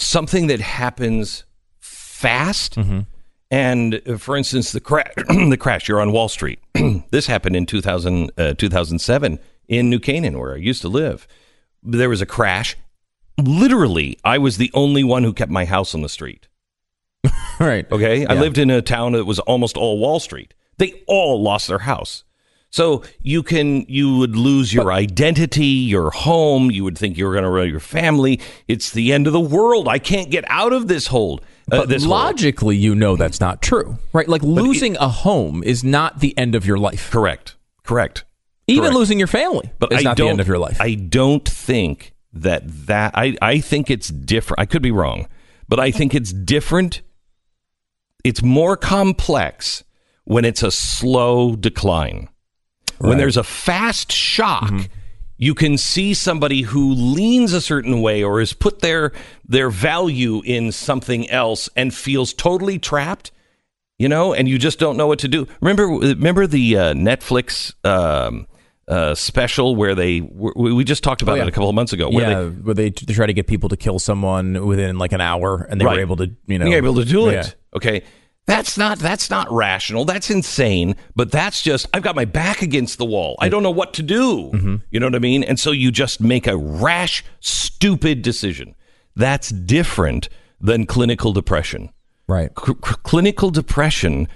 something 0.01 0.47
that 0.47 0.59
happens 0.59 1.43
fast, 1.79 2.77
and 3.51 4.01
uh, 4.07 4.17
for 4.17 4.35
instance, 4.35 4.71
the, 4.71 4.79
cra- 4.79 5.11
the 5.27 5.57
crash. 5.59 5.87
You're 5.87 6.01
on 6.01 6.11
Wall 6.11 6.29
Street. 6.29 6.59
this 7.11 7.27
happened 7.27 7.55
in 7.55 7.65
2000, 7.65 8.31
uh, 8.37 8.53
2007 8.53 9.39
in 9.67 9.89
New 9.89 9.99
Canaan, 9.99 10.39
where 10.39 10.53
I 10.53 10.57
used 10.57 10.81
to 10.81 10.89
live. 10.89 11.27
There 11.83 12.09
was 12.09 12.21
a 12.21 12.25
crash. 12.25 12.75
Literally, 13.41 14.17
I 14.23 14.37
was 14.37 14.57
the 14.57 14.71
only 14.73 15.03
one 15.03 15.23
who 15.23 15.33
kept 15.33 15.51
my 15.51 15.65
house 15.65 15.95
on 15.95 16.01
the 16.01 16.09
street. 16.09 16.47
right. 17.59 17.89
Okay. 17.91 18.25
I 18.25 18.33
lived 18.33 18.57
in 18.57 18.69
a 18.69 18.81
town 18.81 19.13
that 19.13 19.25
was 19.25 19.39
almost 19.39 19.77
all 19.77 19.99
Wall 19.99 20.19
Street. 20.19 20.53
They 20.77 21.03
all 21.07 21.41
lost 21.41 21.67
their 21.67 21.79
house. 21.79 22.23
So 22.71 23.03
you 23.21 23.41
can 23.41 23.85
you 23.87 24.17
would 24.17 24.35
lose 24.35 24.73
your 24.73 24.91
identity, 24.91 25.65
your 25.65 26.11
home. 26.11 26.69
You 26.69 26.83
would 26.83 26.97
think 26.97 27.17
you 27.17 27.25
were 27.25 27.31
going 27.33 27.43
to 27.43 27.49
ruin 27.49 27.69
your 27.69 27.79
family. 27.79 28.39
It's 28.67 28.91
the 28.91 29.11
end 29.11 29.25
of 29.25 29.33
the 29.33 29.39
world. 29.39 29.87
I 29.87 29.97
can't 29.97 30.29
get 30.29 30.45
out 30.47 30.71
of 30.71 30.87
this 30.87 31.07
hold. 31.07 31.41
Uh, 31.71 31.77
But 31.81 31.89
this 31.89 32.05
logically, 32.05 32.77
you 32.77 32.93
know 32.95 33.15
that's 33.15 33.39
not 33.39 33.61
true, 33.61 33.97
right? 34.13 34.27
Like 34.27 34.43
losing 34.43 34.97
a 34.97 35.07
home 35.07 35.63
is 35.63 35.83
not 35.83 36.19
the 36.19 36.37
end 36.37 36.53
of 36.55 36.65
your 36.65 36.77
life. 36.77 37.09
Correct. 37.11 37.55
Correct. 37.83 38.25
Even 38.67 38.83
Correct. 38.83 38.95
losing 38.97 39.17
your 39.17 39.27
family 39.27 39.71
But 39.79 39.91
is 39.91 39.99
I 40.05 40.13
don't, 40.13 40.17
the 40.17 40.29
end 40.29 40.39
of 40.39 40.47
your 40.47 40.59
life. 40.59 40.79
I 40.79 40.93
don't 40.93 41.47
think 41.47 42.13
that 42.33 42.63
that 42.85 43.13
I 43.15 43.35
I 43.41 43.59
think 43.61 43.89
it's 43.89 44.09
different. 44.09 44.59
I 44.59 44.65
could 44.67 44.83
be 44.83 44.91
wrong, 44.91 45.27
but 45.67 45.79
I 45.79 45.89
think 45.89 46.13
it's 46.13 46.31
different. 46.31 47.01
It's 48.23 48.43
more 48.43 48.77
complex 48.77 49.83
when 50.25 50.45
it's 50.45 50.61
a 50.61 50.69
slow 50.69 51.55
decline. 51.55 52.29
When 52.99 53.17
there's 53.17 53.37
a 53.37 53.43
fast 53.43 54.11
shock, 54.11 54.73
you 55.37 55.55
can 55.55 55.77
see 55.77 56.13
somebody 56.13 56.61
who 56.63 56.93
leans 56.93 57.53
a 57.53 57.61
certain 57.61 58.01
way 58.01 58.23
or 58.23 58.39
has 58.39 58.53
put 58.53 58.79
their 58.79 59.11
their 59.47 59.69
value 59.69 60.41
in 60.45 60.71
something 60.71 61.29
else 61.29 61.69
and 61.75 61.93
feels 61.93 62.33
totally 62.33 62.77
trapped 62.79 63.31
you 64.01 64.07
know, 64.07 64.33
and 64.33 64.47
you 64.47 64.57
just 64.57 64.79
don't 64.79 64.95
know 64.95 65.07
what 65.07 65.19
to 65.19 65.27
do. 65.27 65.45
Remember, 65.59 65.85
remember 65.85 66.47
the 66.47 66.77
uh, 66.77 66.93
Netflix 66.93 67.73
um, 67.85 68.47
uh, 68.87 69.13
special 69.13 69.75
where 69.75 69.93
they 69.93 70.21
we, 70.21 70.85
just 70.85 71.03
talked 71.03 71.21
about 71.21 71.33
Oh, 71.33 71.35
yeah. 71.35 71.43
it 71.43 71.49
a 71.49 71.51
couple 71.51 71.67
of 71.67 71.75
months 71.75 71.91
ago. 71.91 72.09
Where 72.09 72.29
yeah, 72.29 72.41
they, 72.43 72.47
where 72.49 72.73
they, 72.73 72.89
they 72.91 73.13
try 73.13 73.25
to 73.25 73.33
get 73.33 73.45
people 73.45 73.67
to 73.67 73.75
kill 73.75 73.99
someone 73.99 74.65
within 74.65 74.97
like 74.97 75.11
an 75.11 75.19
hour, 75.19 75.67
and 75.69 75.81
they 75.81 75.85
Right. 75.85 75.95
were 75.97 76.01
able 76.01 76.15
to, 76.15 76.31
you 76.47 76.57
know, 76.57 76.65
you're 76.65 76.77
able 76.77 76.95
to 76.95 77.03
do 77.03 77.29
Yeah. 77.29 77.41
it. 77.41 77.55
Okay, 77.75 78.03
that's 78.49 78.77
not 78.77 78.99
that's 78.99 79.29
not 79.29 79.51
rational. 79.51 80.05
That's 80.05 80.29
insane. 80.29 80.95
But 81.15 81.31
that's 81.31 81.61
just 81.61 81.87
I've 81.93 82.01
got 82.01 82.15
my 82.15 82.25
back 82.25 82.61
against 82.61 82.97
the 82.97 83.05
wall. 83.05 83.37
I 83.39 83.47
don't 83.47 83.63
know 83.63 83.71
what 83.71 83.93
to 83.95 84.03
do. 84.03 84.49
Mm-hmm. 84.53 84.75
You 84.91 84.99
know 84.99 85.05
what 85.05 85.15
I 85.15 85.19
mean? 85.19 85.43
And 85.43 85.59
so 85.59 85.71
you 85.71 85.91
just 85.91 86.19
make 86.19 86.47
a 86.47 86.57
rash, 86.57 87.23
stupid 87.39 88.21
decision. 88.21 88.75
That's 89.15 89.49
different 89.49 90.29
than 90.59 90.85
clinical 90.85 91.31
depression. 91.31 91.89
right? 92.27 92.51
cl- 92.59 92.75
clinical 92.75 93.49
depression 93.51 94.27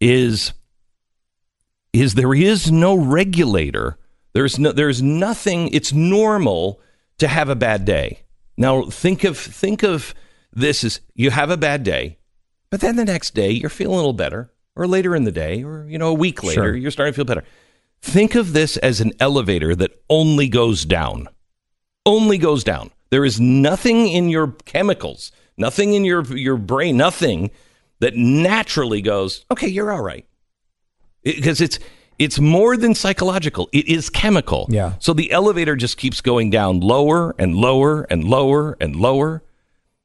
is 0.00 0.52
is 1.92 2.14
there 2.14 2.34
is 2.34 2.70
no 2.70 2.94
regulator 2.94 3.98
there's 4.34 4.58
no 4.58 4.72
there's 4.72 5.02
nothing 5.02 5.68
it's 5.68 5.92
normal 5.92 6.80
to 7.18 7.26
have 7.28 7.48
a 7.48 7.54
bad 7.56 7.84
day 7.84 8.20
now 8.56 8.84
think 8.84 9.24
of 9.24 9.38
think 9.38 9.82
of 9.82 10.14
this 10.52 10.84
as 10.84 11.00
you 11.14 11.30
have 11.30 11.50
a 11.50 11.56
bad 11.56 11.82
day 11.82 12.18
but 12.76 12.80
then 12.82 12.96
the 12.96 13.04
next 13.06 13.34
day 13.34 13.50
you're 13.50 13.70
feeling 13.70 13.94
a 13.94 13.96
little 13.96 14.12
better 14.12 14.50
or 14.74 14.86
later 14.86 15.16
in 15.16 15.24
the 15.24 15.32
day 15.32 15.62
or 15.62 15.86
you 15.88 15.96
know 15.98 16.08
a 16.08 16.14
week 16.14 16.42
later 16.44 16.62
Sure. 16.64 16.76
you're 16.76 16.90
starting 16.90 17.12
to 17.12 17.16
feel 17.16 17.24
better 17.24 17.44
think 18.02 18.34
of 18.34 18.52
this 18.52 18.76
as 18.76 19.00
an 19.00 19.12
elevator 19.20 19.74
that 19.74 19.92
only 20.10 20.48
goes 20.48 20.84
down 20.84 21.28
only 22.04 22.38
goes 22.38 22.62
down. 22.62 22.90
There 23.10 23.24
is 23.24 23.40
nothing 23.40 24.08
in 24.08 24.28
your 24.28 24.52
chemicals, 24.64 25.32
nothing 25.56 25.94
in 25.94 26.04
your 26.04 26.22
your 26.36 26.56
brain, 26.56 26.96
nothing 26.96 27.50
that 27.98 28.14
naturally 28.14 29.00
goes, 29.02 29.44
okay, 29.50 29.66
you're 29.68 29.90
all 29.92 30.02
right. 30.02 30.24
Because 31.24 31.60
it's 31.60 31.78
it's 32.18 32.38
more 32.38 32.76
than 32.76 32.94
psychological. 32.94 33.68
It 33.72 33.88
is 33.88 34.08
chemical. 34.08 34.66
Yeah. 34.70 34.92
So 35.00 35.12
the 35.12 35.32
elevator 35.32 35.74
just 35.76 35.96
keeps 35.96 36.20
going 36.20 36.50
down 36.50 36.80
lower 36.80 37.34
and 37.38 37.56
lower 37.56 38.02
and 38.08 38.22
lower 38.24 38.76
and 38.80 38.94
lower. 38.96 39.42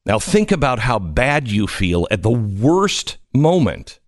Now 0.05 0.19
think 0.19 0.51
about 0.51 0.79
how 0.79 0.99
bad 0.99 1.47
you 1.47 1.67
feel 1.67 2.07
at 2.09 2.23
the 2.23 2.31
worst 2.31 3.17
moment. 3.33 3.99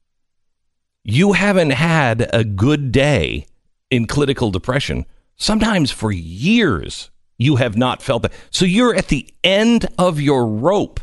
You 1.03 1.33
haven't 1.33 1.71
had 1.71 2.29
a 2.33 2.43
good 2.43 2.91
day 2.91 3.45
in 3.91 4.07
clinical 4.07 4.49
depression. 4.49 5.05
Sometimes 5.35 5.91
for 5.91 6.11
years 6.11 7.11
you 7.37 7.57
have 7.57 7.77
not 7.77 8.01
felt 8.01 8.23
that. 8.23 8.33
So 8.49 8.65
you're 8.65 8.95
at 8.95 9.09
the 9.09 9.27
end 9.43 9.85
of 9.97 10.19
your 10.19 10.47
rope. 10.47 10.99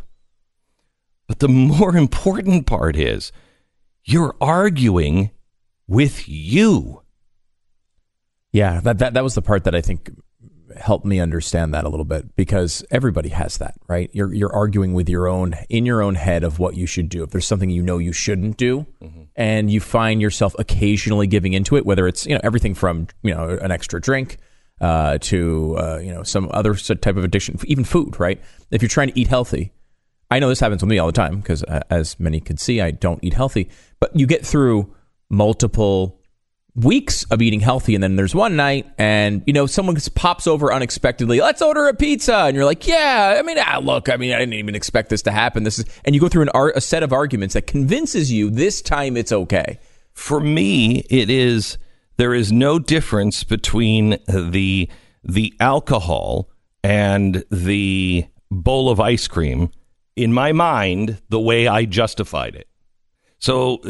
But 1.26 1.38
the 1.38 1.48
more 1.48 1.96
important 1.96 2.66
part 2.66 2.96
is 2.96 3.30
you're 4.04 4.34
arguing 4.40 5.30
with 5.86 6.28
you. 6.28 7.02
Yeah, 8.52 8.80
that, 8.80 8.98
that 8.98 9.14
that 9.14 9.22
was 9.22 9.34
the 9.34 9.42
part 9.42 9.64
that 9.64 9.74
I 9.74 9.80
think 9.80 10.10
helped 10.76 11.04
me 11.04 11.20
understand 11.20 11.74
that 11.74 11.84
a 11.84 11.88
little 11.88 12.04
bit 12.04 12.36
because 12.36 12.84
everybody 12.90 13.30
has 13.30 13.58
that, 13.58 13.74
right? 13.88 14.10
You're 14.12 14.32
you're 14.32 14.52
arguing 14.52 14.92
with 14.94 15.08
your 15.08 15.28
own 15.28 15.54
in 15.68 15.86
your 15.86 16.02
own 16.02 16.14
head 16.14 16.44
of 16.44 16.58
what 16.58 16.76
you 16.76 16.86
should 16.86 17.08
do. 17.08 17.22
If 17.22 17.30
there's 17.30 17.46
something 17.46 17.70
you 17.70 17.82
know 17.82 17.98
you 17.98 18.12
shouldn't 18.12 18.56
do, 18.56 18.86
and 19.36 19.70
you 19.70 19.80
find 19.80 20.20
yourself 20.20 20.54
occasionally 20.58 21.26
giving 21.26 21.52
into 21.52 21.76
it, 21.76 21.86
whether 21.86 22.06
it's 22.06 22.26
you 22.26 22.34
know 22.34 22.40
everything 22.42 22.74
from 22.74 23.08
you 23.22 23.34
know 23.34 23.48
an 23.48 23.70
extra 23.70 24.00
drink 24.00 24.38
uh, 24.80 25.18
to 25.18 25.76
uh, 25.78 25.98
you 25.98 26.12
know 26.12 26.22
some 26.22 26.50
other 26.52 26.74
type 26.74 27.16
of 27.16 27.24
addiction, 27.24 27.58
even 27.64 27.84
food, 27.84 28.18
right? 28.18 28.40
If 28.70 28.82
you're 28.82 28.88
trying 28.88 29.08
to 29.08 29.18
eat 29.18 29.28
healthy, 29.28 29.72
I 30.30 30.38
know 30.38 30.48
this 30.48 30.60
happens 30.60 30.82
with 30.82 30.90
me 30.90 30.98
all 30.98 31.08
the 31.08 31.12
time 31.12 31.38
because, 31.38 31.64
uh, 31.64 31.80
as 31.90 32.18
many 32.20 32.40
could 32.40 32.60
see, 32.60 32.80
I 32.80 32.92
don't 32.92 33.22
eat 33.22 33.34
healthy. 33.34 33.68
But 33.98 34.14
you 34.14 34.26
get 34.26 34.46
through 34.46 34.94
multiple 35.28 36.19
weeks 36.84 37.24
of 37.24 37.42
eating 37.42 37.60
healthy, 37.60 37.94
and 37.94 38.02
then 38.02 38.16
there's 38.16 38.34
one 38.34 38.56
night, 38.56 38.86
and 38.98 39.42
you 39.46 39.52
know, 39.52 39.66
someone 39.66 39.96
pops 40.14 40.46
over 40.46 40.72
unexpectedly. 40.72 41.40
Let's 41.40 41.62
order 41.62 41.86
a 41.88 41.94
pizza, 41.94 42.36
and 42.36 42.54
you're 42.54 42.64
like, 42.64 42.86
"Yeah, 42.86 43.36
I 43.38 43.42
mean, 43.42 43.58
ah, 43.58 43.80
look, 43.82 44.08
I 44.08 44.16
mean, 44.16 44.32
I 44.32 44.38
didn't 44.38 44.54
even 44.54 44.74
expect 44.74 45.08
this 45.10 45.22
to 45.22 45.30
happen. 45.30 45.64
This 45.64 45.78
is," 45.78 45.84
and 46.04 46.14
you 46.14 46.20
go 46.20 46.28
through 46.28 46.42
an 46.42 46.72
a 46.74 46.80
set 46.80 47.02
of 47.02 47.12
arguments 47.12 47.54
that 47.54 47.66
convinces 47.66 48.32
you 48.32 48.50
this 48.50 48.82
time 48.82 49.16
it's 49.16 49.32
okay. 49.32 49.78
For 50.12 50.40
me, 50.40 51.04
it 51.10 51.30
is 51.30 51.78
there 52.16 52.34
is 52.34 52.52
no 52.52 52.78
difference 52.78 53.44
between 53.44 54.18
the 54.28 54.88
the 55.24 55.54
alcohol 55.60 56.50
and 56.82 57.44
the 57.50 58.26
bowl 58.50 58.90
of 58.90 59.00
ice 59.00 59.28
cream 59.28 59.70
in 60.16 60.32
my 60.32 60.52
mind 60.52 61.20
the 61.28 61.40
way 61.40 61.66
I 61.66 61.84
justified 61.84 62.54
it. 62.54 62.68
So 63.38 63.80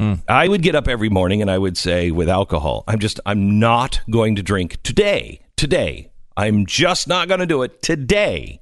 uh, 0.00 0.16
I 0.28 0.48
would 0.48 0.62
get 0.62 0.74
up 0.74 0.88
every 0.88 1.08
morning 1.08 1.40
and 1.40 1.50
I 1.50 1.58
would 1.58 1.76
say 1.76 2.10
with 2.10 2.28
alcohol, 2.28 2.84
I'm 2.86 2.98
just 2.98 3.20
I'm 3.24 3.58
not 3.58 4.00
going 4.10 4.36
to 4.36 4.42
drink 4.42 4.82
today. 4.82 5.40
Today. 5.56 6.10
I'm 6.36 6.66
just 6.66 7.06
not 7.06 7.28
going 7.28 7.40
to 7.40 7.46
do 7.46 7.62
it 7.62 7.80
today. 7.82 8.60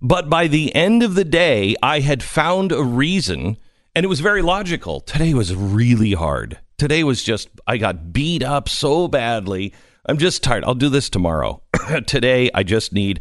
But 0.00 0.30
by 0.30 0.46
the 0.46 0.74
end 0.74 1.02
of 1.02 1.14
the 1.14 1.24
day, 1.24 1.74
I 1.82 2.00
had 2.00 2.22
found 2.22 2.72
a 2.72 2.82
reason, 2.82 3.56
and 3.94 4.04
it 4.04 4.08
was 4.08 4.20
very 4.20 4.42
logical. 4.42 5.00
Today 5.00 5.34
was 5.34 5.54
really 5.54 6.12
hard. 6.12 6.58
Today 6.78 7.02
was 7.02 7.24
just, 7.24 7.48
I 7.66 7.78
got 7.78 8.12
beat 8.12 8.42
up 8.42 8.68
so 8.68 9.08
badly. 9.08 9.74
I'm 10.06 10.16
just 10.16 10.42
tired. 10.44 10.64
I'll 10.64 10.74
do 10.74 10.88
this 10.88 11.10
tomorrow. 11.10 11.62
Today, 12.06 12.48
I 12.54 12.62
just 12.62 12.92
need, 12.92 13.20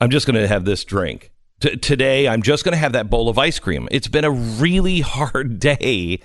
I'm 0.00 0.10
just 0.10 0.26
going 0.26 0.40
to 0.40 0.48
have 0.48 0.64
this 0.64 0.84
drink. 0.84 1.30
T- 1.62 1.76
today, 1.76 2.26
I'm 2.26 2.42
just 2.42 2.64
going 2.64 2.72
to 2.72 2.78
have 2.78 2.92
that 2.94 3.08
bowl 3.08 3.28
of 3.28 3.38
ice 3.38 3.60
cream. 3.60 3.86
It's 3.92 4.08
been 4.08 4.24
a 4.24 4.30
really 4.32 5.00
hard 5.14 5.60
day. 5.60 6.18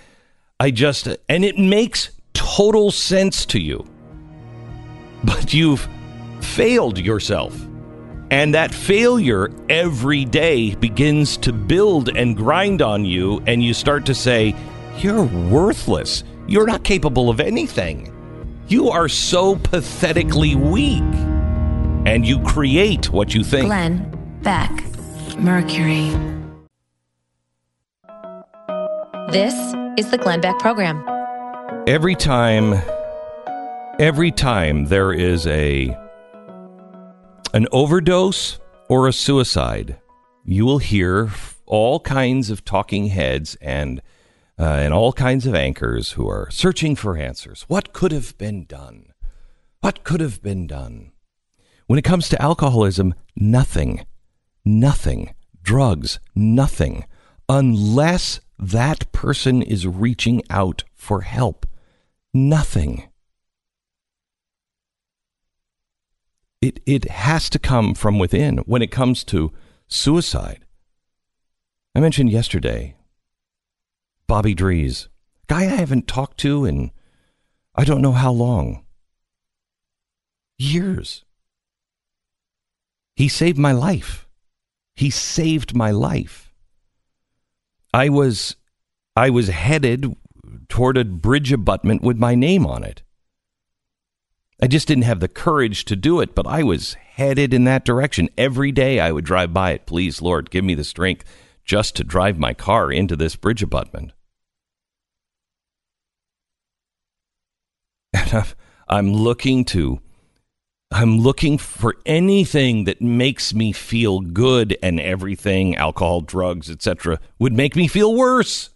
I 0.59 0.71
just, 0.71 1.07
and 1.29 1.45
it 1.45 1.59
makes 1.59 2.09
total 2.33 2.89
sense 2.89 3.45
to 3.47 3.59
you. 3.59 3.85
But 5.23 5.53
you've 5.53 5.87
failed 6.41 6.97
yourself. 6.97 7.55
And 8.31 8.55
that 8.55 8.73
failure 8.73 9.49
every 9.69 10.25
day 10.25 10.73
begins 10.75 11.37
to 11.37 11.53
build 11.53 12.09
and 12.17 12.35
grind 12.35 12.81
on 12.81 13.05
you, 13.05 13.41
and 13.45 13.63
you 13.63 13.73
start 13.75 14.05
to 14.07 14.15
say, 14.15 14.55
You're 14.97 15.23
worthless. 15.23 16.23
You're 16.47 16.65
not 16.65 16.83
capable 16.83 17.29
of 17.29 17.39
anything. 17.39 18.11
You 18.67 18.89
are 18.89 19.07
so 19.07 19.55
pathetically 19.55 20.55
weak. 20.55 21.03
and 22.05 22.25
you 22.25 22.39
create 22.41 23.09
what 23.11 23.33
you 23.35 23.43
think. 23.43 23.67
Glenn 23.67 24.11
Beck, 24.41 24.83
Mercury. 25.39 26.09
This 29.31 29.53
is 29.97 30.09
the 30.09 30.17
Glenn 30.17 30.41
Beck 30.41 30.57
Program. 30.57 31.03
Every 31.87 32.15
time, 32.15 32.81
every 33.99 34.31
time 34.31 34.85
there 34.85 35.13
is 35.13 35.45
a 35.45 35.95
an 37.53 37.67
overdose 37.71 38.59
or 38.89 39.07
a 39.07 39.13
suicide, 39.13 39.99
you 40.43 40.65
will 40.65 40.79
hear 40.79 41.29
all 41.67 41.99
kinds 41.99 42.49
of 42.49 42.65
talking 42.65 43.07
heads 43.07 43.55
and 43.61 44.01
uh, 44.57 44.63
and 44.63 44.91
all 44.91 45.13
kinds 45.13 45.45
of 45.45 45.53
anchors 45.53 46.13
who 46.13 46.27
are 46.27 46.49
searching 46.49 46.95
for 46.95 47.15
answers. 47.15 47.63
What 47.67 47.93
could 47.93 48.11
have 48.11 48.35
been 48.39 48.65
done? 48.65 49.13
What 49.81 50.03
could 50.03 50.19
have 50.19 50.41
been 50.41 50.65
done? 50.65 51.11
When 51.85 51.99
it 51.99 52.03
comes 52.03 52.27
to 52.29 52.41
alcoholism, 52.41 53.13
nothing, 53.35 54.05
nothing, 54.67 55.33
drugs, 55.63 56.19
nothing, 56.35 57.05
unless 57.49 58.41
that 58.59 59.11
person 59.11 59.61
is 59.61 59.87
reaching 59.87 60.41
out 60.49 60.83
for 60.93 61.21
help. 61.21 61.65
Nothing. 62.33 63.07
It, 66.61 66.79
it 66.85 67.09
has 67.09 67.49
to 67.51 67.59
come 67.59 67.93
from 67.93 68.19
within 68.19 68.57
when 68.59 68.81
it 68.81 68.91
comes 68.91 69.23
to 69.25 69.53
suicide. 69.87 70.65
I 71.95 71.99
mentioned 71.99 72.31
yesterday 72.31 72.95
Bobby 74.27 74.53
Drees, 74.53 75.07
guy 75.47 75.61
I 75.61 75.77
haven't 75.77 76.07
talked 76.07 76.37
to 76.39 76.65
in 76.65 76.91
I 77.75 77.83
don't 77.85 78.01
know 78.01 78.11
how 78.11 78.31
long. 78.31 78.83
Years. 80.57 81.23
He 83.15 83.27
saved 83.27 83.57
my 83.57 83.71
life. 83.71 84.26
He 84.97 85.11
saved 85.11 85.75
my 85.75 85.91
life. 85.91 86.51
I 87.93 88.09
was 88.09 88.55
I 89.15 89.29
was 89.29 89.47
headed 89.47 90.15
toward 90.69 90.97
a 90.97 91.05
bridge 91.05 91.53
abutment 91.53 92.01
with 92.01 92.17
my 92.17 92.33
name 92.33 92.65
on 92.65 92.83
it. 92.83 93.03
I 94.59 94.65
just 94.65 94.87
didn't 94.87 95.03
have 95.03 95.19
the 95.19 95.27
courage 95.27 95.85
to 95.85 95.95
do 95.95 96.19
it, 96.19 96.33
but 96.33 96.47
I 96.47 96.63
was 96.63 96.95
headed 96.95 97.53
in 97.53 97.63
that 97.65 97.85
direction. 97.85 98.27
Every 98.39 98.71
day 98.71 98.99
I 98.99 99.11
would 99.11 99.23
drive 99.23 99.53
by 99.53 99.73
it. 99.73 99.85
Please, 99.85 100.19
Lord, 100.19 100.49
give 100.49 100.65
me 100.65 100.73
the 100.73 100.83
strength 100.83 101.23
just 101.63 101.95
to 101.97 102.03
drive 102.03 102.39
my 102.39 102.55
car 102.55 102.91
into 102.91 103.15
this 103.15 103.35
bridge 103.35 103.61
abutment. 103.61 104.13
And 108.33 108.55
I'm 108.89 109.13
looking 109.13 109.63
to 109.65 109.99
I'm 110.89 111.19
looking 111.19 111.57
for 111.57 111.95
anything 112.05 112.85
that 112.85 113.01
makes 113.01 113.53
me 113.53 113.73
feel 113.73 114.21
good 114.21 114.77
and 114.81 114.99
everything 114.99 115.75
alcohol, 115.75 116.21
drugs, 116.21 116.69
etc. 116.69 117.19
would 117.39 117.53
make 117.53 117.75
me 117.75 117.87
feel 117.87 118.15
worse. 118.15 118.69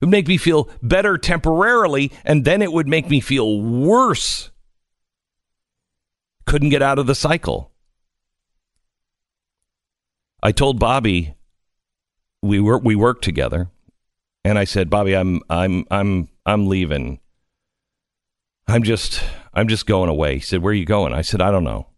It 0.00 0.06
would 0.06 0.10
make 0.10 0.28
me 0.28 0.36
feel 0.36 0.68
better 0.82 1.16
temporarily 1.16 2.12
and 2.24 2.44
then 2.44 2.60
it 2.60 2.72
would 2.72 2.86
make 2.86 3.08
me 3.08 3.20
feel 3.20 3.60
worse. 3.62 4.50
Couldn't 6.44 6.68
get 6.68 6.82
out 6.82 6.98
of 6.98 7.06
the 7.06 7.14
cycle. 7.14 7.72
I 10.42 10.52
told 10.52 10.78
Bobby 10.78 11.34
we 12.42 12.60
work 12.60 12.82
we 12.84 12.94
worked 12.94 13.24
together 13.24 13.70
and 14.44 14.58
I 14.58 14.64
said, 14.64 14.90
"Bobby, 14.90 15.16
I'm 15.16 15.40
I'm 15.50 15.84
I'm 15.90 16.28
I'm 16.44 16.68
leaving. 16.68 17.18
I'm 18.68 18.82
just 18.82 19.22
I'm 19.56 19.68
just 19.68 19.86
going 19.86 20.10
away. 20.10 20.34
He 20.34 20.40
said, 20.40 20.62
Where 20.62 20.70
are 20.70 20.74
you 20.74 20.84
going? 20.84 21.14
I 21.14 21.22
said, 21.22 21.40
I 21.40 21.50
don't 21.50 21.64
know. 21.64 21.88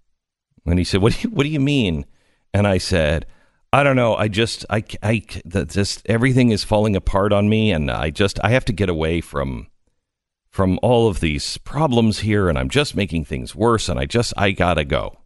And 0.64 0.78
he 0.78 0.84
said, 0.84 1.02
What 1.02 1.14
do 1.14 1.28
you, 1.28 1.34
what 1.34 1.42
do 1.42 1.50
you 1.50 1.60
mean? 1.60 2.06
And 2.54 2.66
I 2.66 2.78
said, 2.78 3.26
I 3.72 3.82
don't 3.82 3.96
know. 3.96 4.14
I 4.14 4.28
just, 4.28 4.64
I, 4.70 4.84
I, 5.02 5.22
just, 5.66 6.02
everything 6.06 6.50
is 6.50 6.64
falling 6.64 6.96
apart 6.96 7.32
on 7.32 7.48
me. 7.48 7.72
And 7.72 7.90
I 7.90 8.10
just, 8.10 8.38
I 8.42 8.50
have 8.50 8.64
to 8.66 8.72
get 8.72 8.88
away 8.88 9.20
from, 9.20 9.66
from 10.48 10.78
all 10.82 11.08
of 11.08 11.20
these 11.20 11.58
problems 11.58 12.20
here. 12.20 12.48
And 12.48 12.56
I'm 12.56 12.70
just 12.70 12.96
making 12.96 13.24
things 13.24 13.54
worse. 13.54 13.88
And 13.88 13.98
I 13.98 14.06
just, 14.06 14.32
I 14.36 14.52
gotta 14.52 14.84
go. 14.84 15.18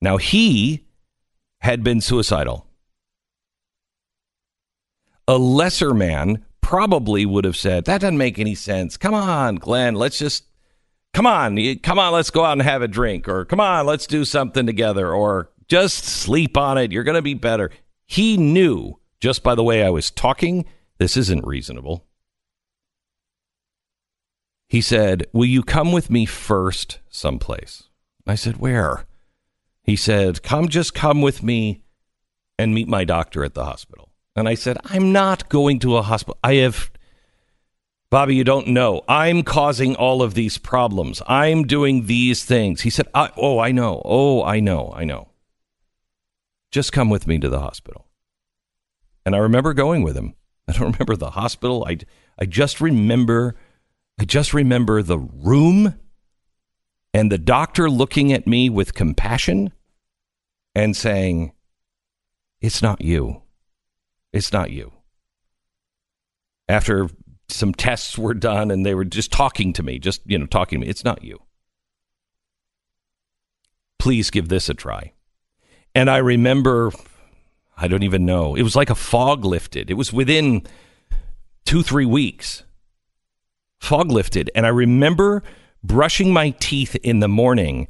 Now 0.00 0.16
he 0.16 0.86
had 1.58 1.82
been 1.82 2.00
suicidal. 2.00 2.66
A 5.28 5.36
lesser 5.36 5.92
man 5.92 6.44
probably 6.60 7.26
would 7.26 7.44
have 7.44 7.56
said, 7.56 7.84
That 7.84 8.00
doesn't 8.00 8.18
make 8.18 8.38
any 8.38 8.54
sense. 8.54 8.96
Come 8.96 9.14
on, 9.14 9.56
Glenn, 9.56 9.94
let's 9.94 10.18
just, 10.18 10.44
come 11.12 11.26
on, 11.26 11.58
come 11.82 11.98
on, 11.98 12.12
let's 12.12 12.30
go 12.30 12.44
out 12.44 12.52
and 12.52 12.62
have 12.62 12.82
a 12.82 12.88
drink, 12.88 13.28
or 13.28 13.44
come 13.44 13.60
on, 13.60 13.86
let's 13.86 14.06
do 14.06 14.24
something 14.24 14.66
together, 14.66 15.12
or 15.12 15.50
just 15.68 16.04
sleep 16.04 16.56
on 16.56 16.78
it. 16.78 16.92
You're 16.92 17.04
going 17.04 17.16
to 17.16 17.22
be 17.22 17.34
better. 17.34 17.70
He 18.06 18.36
knew 18.36 19.00
just 19.20 19.42
by 19.42 19.54
the 19.54 19.62
way 19.62 19.84
I 19.84 19.90
was 19.90 20.10
talking, 20.10 20.64
this 20.98 21.16
isn't 21.16 21.46
reasonable. 21.46 22.06
He 24.68 24.80
said, 24.80 25.26
Will 25.32 25.46
you 25.46 25.62
come 25.62 25.92
with 25.92 26.10
me 26.10 26.26
first 26.26 27.00
someplace? 27.08 27.84
I 28.26 28.34
said, 28.34 28.56
Where? 28.56 29.04
He 29.82 29.96
said, 29.96 30.42
Come, 30.42 30.68
just 30.68 30.94
come 30.94 31.22
with 31.22 31.42
me 31.42 31.82
and 32.58 32.74
meet 32.74 32.88
my 32.88 33.04
doctor 33.04 33.44
at 33.44 33.54
the 33.54 33.64
hospital. 33.64 34.09
And 34.40 34.48
I 34.48 34.54
said, 34.54 34.78
I'm 34.84 35.12
not 35.12 35.50
going 35.50 35.78
to 35.80 35.98
a 35.98 36.02
hospital. 36.02 36.38
I 36.42 36.54
have, 36.54 36.90
Bobby, 38.10 38.34
you 38.34 38.42
don't 38.42 38.68
know. 38.68 39.04
I'm 39.06 39.42
causing 39.42 39.94
all 39.96 40.22
of 40.22 40.32
these 40.32 40.56
problems. 40.56 41.20
I'm 41.26 41.66
doing 41.66 42.06
these 42.06 42.42
things. 42.44 42.80
He 42.80 42.90
said, 42.90 43.06
I, 43.14 43.30
Oh, 43.36 43.58
I 43.58 43.70
know. 43.70 44.00
Oh, 44.02 44.42
I 44.42 44.60
know. 44.60 44.92
I 44.96 45.04
know. 45.04 45.28
Just 46.72 46.90
come 46.90 47.10
with 47.10 47.26
me 47.26 47.38
to 47.38 47.50
the 47.50 47.60
hospital. 47.60 48.06
And 49.26 49.34
I 49.34 49.38
remember 49.38 49.74
going 49.74 50.02
with 50.02 50.16
him. 50.16 50.34
I 50.68 50.72
don't 50.72 50.92
remember 50.92 51.16
the 51.16 51.32
hospital. 51.32 51.84
I, 51.86 51.98
I 52.38 52.46
just 52.46 52.80
remember, 52.80 53.56
I 54.18 54.24
just 54.24 54.54
remember 54.54 55.02
the 55.02 55.18
room 55.18 55.96
and 57.12 57.30
the 57.30 57.38
doctor 57.38 57.90
looking 57.90 58.32
at 58.32 58.46
me 58.46 58.70
with 58.70 58.94
compassion 58.94 59.72
and 60.74 60.96
saying, 60.96 61.52
It's 62.62 62.80
not 62.80 63.02
you. 63.02 63.42
It's 64.32 64.52
not 64.52 64.70
you. 64.70 64.92
After 66.68 67.08
some 67.48 67.74
tests 67.74 68.16
were 68.16 68.34
done 68.34 68.70
and 68.70 68.86
they 68.86 68.94
were 68.94 69.04
just 69.04 69.32
talking 69.32 69.72
to 69.74 69.82
me, 69.82 69.98
just, 69.98 70.22
you 70.24 70.38
know, 70.38 70.46
talking 70.46 70.80
to 70.80 70.86
me, 70.86 70.90
it's 70.90 71.04
not 71.04 71.24
you. 71.24 71.40
Please 73.98 74.30
give 74.30 74.48
this 74.48 74.68
a 74.68 74.74
try. 74.74 75.12
And 75.94 76.08
I 76.08 76.18
remember, 76.18 76.92
I 77.76 77.88
don't 77.88 78.04
even 78.04 78.24
know, 78.24 78.54
it 78.54 78.62
was 78.62 78.76
like 78.76 78.90
a 78.90 78.94
fog 78.94 79.44
lifted. 79.44 79.90
It 79.90 79.94
was 79.94 80.12
within 80.12 80.62
two, 81.64 81.82
three 81.82 82.06
weeks. 82.06 82.62
Fog 83.80 84.10
lifted. 84.10 84.50
And 84.54 84.64
I 84.64 84.70
remember 84.70 85.42
brushing 85.82 86.32
my 86.32 86.50
teeth 86.60 86.94
in 87.02 87.20
the 87.20 87.28
morning 87.28 87.88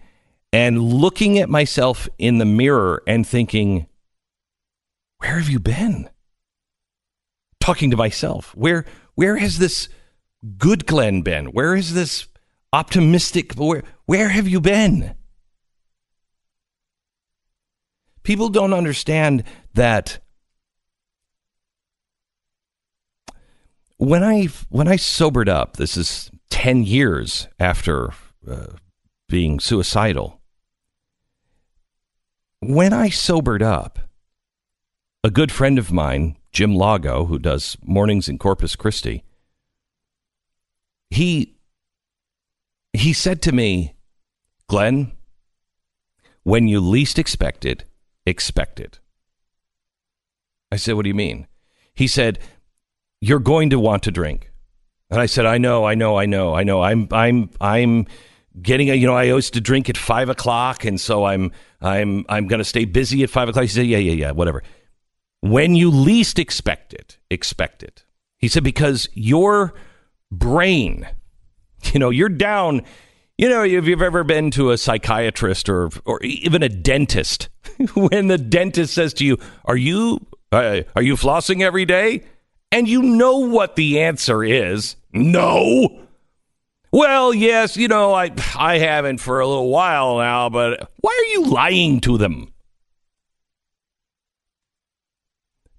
and 0.53 0.81
looking 0.83 1.39
at 1.39 1.49
myself 1.49 2.09
in 2.19 2.39
the 2.39 2.45
mirror 2.45 3.03
and 3.07 3.27
thinking, 3.27 3.87
where 5.19 5.39
have 5.39 5.51
you 5.51 5.61
been? 5.61 6.09
Talking 7.61 7.91
to 7.91 7.97
myself. 7.97 8.55
Where 8.57 8.85
where 9.15 9.37
has 9.37 9.59
this 9.59 9.89
good 10.59 10.87
Glenn 10.87 11.23
been? 11.23 11.47
Where 11.47 11.77
is 11.77 11.95
this 11.95 12.27
optimistic? 12.73 13.55
Where 13.55 13.85
where 14.07 14.31
have 14.31 14.49
you 14.49 14.61
been? 14.61 15.15
People 18.23 18.49
don't 18.49 18.75
understand 18.75 19.45
that 19.75 20.19
when 23.97 24.25
I 24.25 24.49
when 24.69 24.89
I 24.89 24.97
sobered 24.97 25.49
up, 25.49 25.77
this 25.77 25.97
is 25.97 26.31
ten 26.49 26.83
years 26.83 27.49
after 27.59 28.11
uh, 28.49 28.77
being 29.29 29.61
suicidal. 29.61 30.41
When 32.61 32.93
I 32.93 33.09
sobered 33.09 33.63
up, 33.63 33.99
a 35.25 35.31
good 35.31 35.51
friend 35.53 35.79
of 35.79 35.93
mine 35.93 36.37
Jim 36.53 36.75
Lago, 36.75 37.27
who 37.27 37.39
does 37.39 37.77
mornings 37.83 38.29
in 38.29 38.39
Corpus 38.39 38.77
Christi, 38.77 39.25
he 41.11 41.57
he 42.93 43.13
said 43.13 43.41
to 43.43 43.53
me, 43.53 43.95
Glenn, 44.69 45.13
when 46.43 46.67
you 46.67 46.81
least 46.81 47.19
expect 47.19 47.65
it, 47.65 47.85
expect 48.27 48.81
it. 48.81 48.99
I 50.73 50.77
said, 50.77 50.95
What 50.95 51.03
do 51.03 51.09
you 51.09 51.15
mean? 51.15 51.47
He 51.95 52.07
said, 52.07 52.39
You're 53.21 53.39
going 53.39 53.71
to 53.71 53.79
want 53.79 54.03
to 54.05 54.11
drink. 54.11 54.51
And 55.11 55.21
I 55.21 55.27
said, 55.27 55.47
I 55.47 55.59
know, 55.59 55.85
I 55.85 55.95
know, 55.95 56.17
I 56.19 56.27
know, 56.27 56.55
I 56.55 56.63
know. 56.63 56.83
I'm 56.83 57.09
I'm 57.11 57.51
I'm 57.61 58.07
getting 58.61 58.91
a 58.91 58.95
you 58.95 59.07
know, 59.07 59.17
I 59.17 59.25
used 59.25 59.55
to 59.55 59.61
drink 59.61 59.89
at 59.89 59.97
five 59.97 60.29
o'clock 60.29 60.85
and 60.85 61.01
so 61.01 61.25
I'm 61.25 61.53
I'm 61.81 62.25
I'm 62.29 62.47
gonna 62.47 62.65
stay 62.65 62.85
busy 62.85 63.23
at 63.23 63.31
five 63.31 63.49
o'clock. 63.49 63.63
He 63.63 63.69
said, 63.69 63.87
Yeah, 63.87 63.99
yeah, 63.99 64.13
yeah, 64.13 64.31
whatever 64.33 64.63
when 65.41 65.75
you 65.75 65.91
least 65.91 66.39
expect 66.39 66.93
it, 66.93 67.19
expect 67.31 67.83
it. 67.83 68.05
He 68.39 68.49
said, 68.49 68.65
because 68.65 69.09
your 69.15 69.75
brain, 70.31 71.09
you 71.93 71.99
know, 72.01 72.11
you're 72.11 72.29
down 72.29 72.83
You 73.39 73.49
know, 73.49 73.65
if 73.65 73.87
you've 73.87 74.03
ever 74.03 74.23
been 74.23 74.51
to 74.51 74.71
a 74.71 74.77
psychiatrist 74.77 75.71
or 75.71 75.89
or 76.05 76.23
even 76.23 76.63
a 76.63 76.69
dentist, 76.69 77.49
when 77.95 78.27
the 78.29 78.37
dentist 78.37 78.93
says 78.93 79.15
to 79.15 79.25
you, 79.25 79.39
"Are 79.65 79.79
you 79.79 80.27
uh, 80.53 80.83
are 80.95 81.03
you 81.03 81.17
flossing 81.17 81.63
every 81.63 81.87
day?" 81.87 82.23
and 82.73 82.89
you 82.89 83.03
know 83.03 83.39
what 83.39 83.77
the 83.77 84.01
answer 84.01 84.45
is, 84.45 84.97
no. 85.13 86.07
Well, 86.93 87.33
yes, 87.33 87.77
you 87.77 87.89
know, 87.89 88.13
I 88.13 88.31
I 88.57 88.79
haven't 88.79 89.19
for 89.19 89.41
a 89.41 89.47
little 89.47 89.71
while 89.71 90.19
now, 90.19 90.49
but 90.49 90.91
why 91.01 91.17
are 91.19 91.33
you 91.33 91.47
lying 91.51 92.01
to 92.03 92.19
them? 92.19 92.53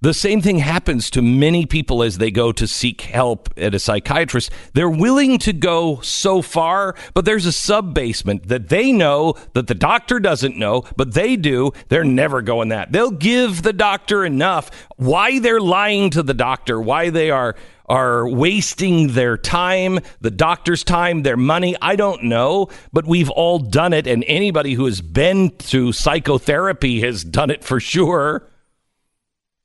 The 0.04 0.16
same 0.16 0.42
thing 0.42 0.58
happens 0.58 1.12
to 1.12 1.22
many 1.22 1.68
people 1.68 2.02
as 2.02 2.18
they 2.18 2.32
go 2.32 2.52
to 2.54 2.66
seek 2.66 3.02
help 3.02 3.54
at 3.56 3.76
a 3.76 3.80
psychiatrist. 3.80 4.50
They're 4.74 4.90
willing 4.90 5.38
to 5.40 5.54
go 5.54 6.02
so 6.02 6.42
far, 6.42 6.96
but 7.14 7.26
there's 7.26 7.46
a 7.46 7.52
sub 7.52 7.94
basement 7.94 8.48
that 8.48 8.70
they 8.70 8.92
know 8.92 9.36
that 9.54 9.68
the 9.68 9.76
doctor 9.76 10.20
doesn't 10.20 10.58
know, 10.58 10.86
but 10.98 11.14
they 11.14 11.36
do. 11.36 11.72
They're 11.90 12.04
never 12.04 12.42
going 12.42 12.70
that. 12.70 12.92
They'll 12.92 13.12
give 13.12 13.62
the 13.62 13.74
doctor 13.74 14.26
enough. 14.26 14.72
Why 14.98 15.38
they're 15.38 15.62
lying 15.62 16.10
to 16.12 16.24
the 16.24 16.34
doctor, 16.34 16.82
why 16.82 17.12
they 17.12 17.30
are 17.30 17.56
are 17.88 18.28
wasting 18.28 19.10
their 19.10 19.38
time, 19.38 20.00
the 20.22 20.32
doctor's 20.32 20.84
time, 20.84 21.22
their 21.22 21.38
money. 21.38 21.76
I 21.80 21.96
don't 21.96 22.24
know, 22.24 22.70
but 22.94 23.06
we've 23.06 23.30
all 23.30 23.60
done 23.60 23.94
it. 23.94 24.08
And 24.08 24.24
anybody 24.28 24.74
who 24.74 24.86
has 24.86 25.02
been 25.02 25.52
to 25.58 25.92
psychotherapy 25.92 27.02
has 27.02 27.24
done 27.24 27.52
it 27.52 27.64
for 27.64 27.80
sure. 27.80 28.48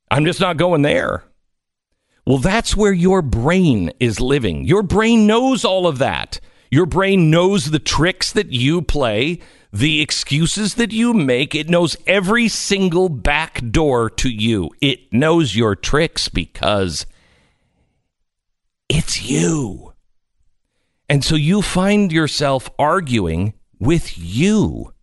I'm 0.09 0.25
just 0.25 0.39
not 0.39 0.57
going 0.57 0.81
there. 0.81 1.23
Well, 2.25 2.37
that's 2.37 2.75
where 2.75 2.93
your 2.93 3.21
brain 3.21 3.91
is 3.99 4.19
living. 4.19 4.65
Your 4.65 4.83
brain 4.83 5.27
knows 5.27 5.63
all 5.63 5.87
of 5.87 5.97
that. 5.99 6.39
Your 6.69 6.85
brain 6.85 7.29
knows 7.29 7.71
the 7.71 7.79
tricks 7.79 8.33
that 8.33 8.51
you 8.51 8.81
play, 8.81 9.39
the 9.71 10.01
excuses 10.01 10.75
that 10.75 10.91
you 10.91 11.13
make. 11.13 11.55
It 11.55 11.69
knows 11.69 11.95
every 12.05 12.49
single 12.49 13.07
back 13.07 13.61
door 13.71 14.09
to 14.11 14.29
you. 14.29 14.71
It 14.81 15.13
knows 15.13 15.55
your 15.55 15.75
tricks 15.75 16.27
because 16.27 17.05
it's 18.89 19.23
you. 19.23 19.93
And 21.09 21.23
so 21.23 21.35
you 21.35 21.61
find 21.61 22.11
yourself 22.11 22.69
arguing 22.77 23.53
with 23.79 24.17
you. 24.17 24.93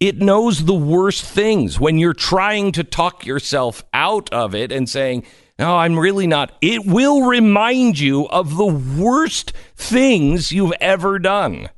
It 0.00 0.16
knows 0.16 0.64
the 0.64 0.74
worst 0.74 1.22
things 1.22 1.78
when 1.78 1.98
you're 1.98 2.14
trying 2.14 2.72
to 2.72 2.82
talk 2.84 3.26
yourself 3.26 3.84
out 3.92 4.32
of 4.32 4.54
it 4.54 4.72
and 4.72 4.88
saying, 4.88 5.24
no, 5.58 5.76
I'm 5.76 5.98
really 5.98 6.26
not. 6.26 6.56
It 6.62 6.86
will 6.86 7.26
remind 7.26 7.98
you 7.98 8.26
of 8.28 8.56
the 8.56 8.64
worst 8.64 9.52
things 9.76 10.50
you've 10.50 10.72
ever 10.80 11.18
done. 11.18 11.68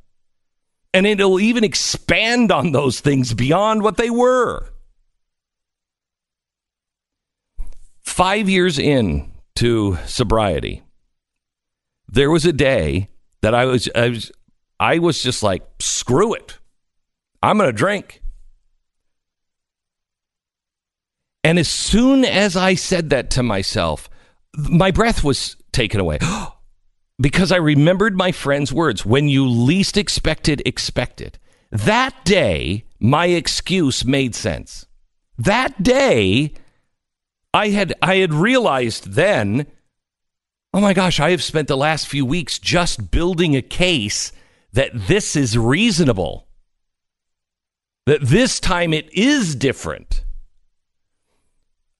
And 0.93 1.05
it'll 1.05 1.37
even 1.37 1.65
expand 1.65 2.49
on 2.49 2.71
those 2.71 3.01
things 3.01 3.33
beyond 3.33 3.83
what 3.83 3.97
they 3.97 4.09
were. 4.09 4.69
Five 7.99 8.47
years 8.47 8.79
in 8.79 9.33
to 9.55 9.97
sobriety, 10.05 10.83
there 12.07 12.31
was 12.31 12.45
a 12.45 12.53
day 12.53 13.09
that 13.41 13.53
I 13.53 13.65
was, 13.65 13.89
I 13.93 14.09
was, 14.09 14.31
I 14.79 14.99
was 14.99 15.21
just 15.21 15.43
like, 15.43 15.61
screw 15.79 16.33
it. 16.33 16.57
I'm 17.43 17.57
going 17.57 17.67
to 17.67 17.73
drink. 17.73 18.21
And 21.43 21.59
as 21.59 21.67
soon 21.67 22.23
as 22.23 22.55
I 22.55 22.75
said 22.75 23.09
that 23.09 23.29
to 23.31 23.43
myself, 23.43 24.09
my 24.55 24.91
breath 24.91 25.25
was 25.25 25.57
taken 25.73 25.99
away 25.99 26.19
because 27.19 27.51
I 27.51 27.57
remembered 27.57 28.15
my 28.15 28.31
friend's 28.31 28.71
words 28.71 29.05
when 29.05 29.27
you 29.27 29.45
least 29.45 29.97
expected, 29.97 30.61
expected. 30.65 31.37
That 31.69 32.15
day, 32.23 32.85
my 32.97 33.25
excuse 33.25 34.05
made 34.05 34.35
sense. 34.35 34.85
That 35.37 35.83
day, 35.83 36.53
I 37.53 37.69
had 37.69 37.93
I 38.01 38.17
had 38.17 38.33
realized 38.33 39.13
then, 39.13 39.67
oh 40.73 40.79
my 40.79 40.93
gosh, 40.93 41.19
I 41.19 41.31
have 41.31 41.43
spent 41.43 41.67
the 41.67 41.75
last 41.75 42.07
few 42.07 42.25
weeks 42.25 42.57
just 42.57 43.11
building 43.11 43.53
a 43.55 43.61
case 43.61 44.31
that 44.71 44.91
this 44.93 45.35
is 45.35 45.57
reasonable 45.57 46.47
that 48.05 48.21
this 48.21 48.59
time 48.59 48.93
it 48.93 49.11
is 49.13 49.55
different. 49.55 50.23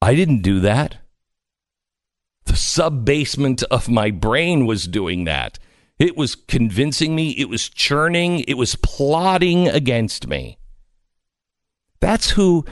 I 0.01 0.15
didn't 0.15 0.41
do 0.41 0.59
that. 0.61 0.97
The 2.45 2.55
sub 2.57 3.05
basement 3.05 3.63
of 3.71 3.87
my 3.89 4.11
brain 4.11 4.65
was 4.65 4.87
doing 4.87 5.23
that. 5.23 5.59
It 5.97 6.17
was 6.17 6.35
convincing 6.35 7.15
me, 7.15 7.31
it 7.31 7.47
was 7.47 7.69
churning, 7.69 8.41
it 8.41 8.55
was 8.55 8.75
plotting 8.75 9.69
against 9.69 10.27
me. 10.27 10.57
That's 12.01 12.31
who 12.31 12.65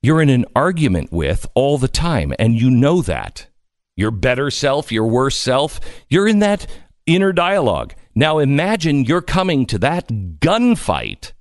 you're 0.00 0.22
in 0.22 0.28
an 0.28 0.44
argument 0.54 1.10
with 1.10 1.46
all 1.54 1.78
the 1.78 1.88
time, 1.88 2.32
and 2.38 2.54
you 2.54 2.70
know 2.70 3.02
that. 3.02 3.48
Your 3.96 4.12
better 4.12 4.50
self, 4.50 4.92
your 4.92 5.06
worse 5.06 5.36
self, 5.36 5.80
you're 6.08 6.28
in 6.28 6.38
that 6.38 6.66
inner 7.06 7.32
dialogue. 7.32 7.94
Now 8.14 8.38
imagine 8.38 9.04
you're 9.04 9.22
coming 9.22 9.66
to 9.66 9.78
that 9.78 10.08
gunfight 10.38 11.32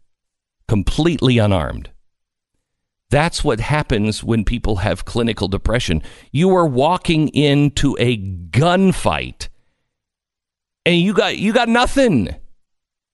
completely 0.71 1.37
unarmed. 1.37 1.89
That's 3.09 3.43
what 3.43 3.59
happens 3.59 4.23
when 4.23 4.45
people 4.45 4.77
have 4.77 5.03
clinical 5.03 5.49
depression. 5.49 6.01
You 6.31 6.55
are 6.55 6.65
walking 6.65 7.27
into 7.27 7.97
a 7.99 8.17
gunfight 8.17 9.49
and 10.85 10.95
you 10.95 11.13
got 11.13 11.37
you 11.37 11.51
got 11.51 11.67
nothing. 11.67 12.33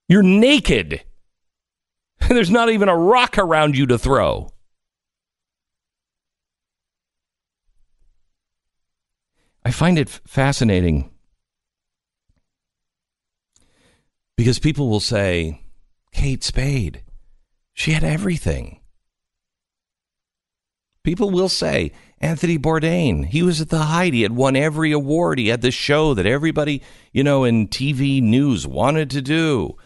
You're 0.08 0.22
naked. 0.22 1.02
There's 2.28 2.48
not 2.48 2.70
even 2.70 2.88
a 2.88 2.96
rock 2.96 3.38
around 3.38 3.76
you 3.76 3.86
to 3.86 3.98
throw. 3.98 4.52
I 9.64 9.72
find 9.72 9.98
it 9.98 10.08
fascinating 10.08 11.10
because 14.36 14.60
people 14.60 14.88
will 14.88 15.00
say, 15.00 15.60
Kate 16.12 16.44
Spade, 16.44 17.02
she 17.78 17.92
had 17.92 18.02
everything. 18.02 18.80
People 21.04 21.30
will 21.30 21.48
say, 21.48 21.92
Anthony 22.20 22.58
Bourdain, 22.58 23.24
he 23.24 23.44
was 23.44 23.60
at 23.60 23.68
the 23.68 23.84
height. 23.84 24.14
He 24.14 24.22
had 24.22 24.32
won 24.32 24.56
every 24.56 24.90
award. 24.90 25.38
He 25.38 25.46
had 25.46 25.62
the 25.62 25.70
show 25.70 26.12
that 26.14 26.26
everybody, 26.26 26.82
you 27.12 27.22
know, 27.22 27.44
in 27.44 27.68
TV 27.68 28.20
news 28.20 28.66
wanted 28.66 29.10
to 29.10 29.22
do. 29.22 29.76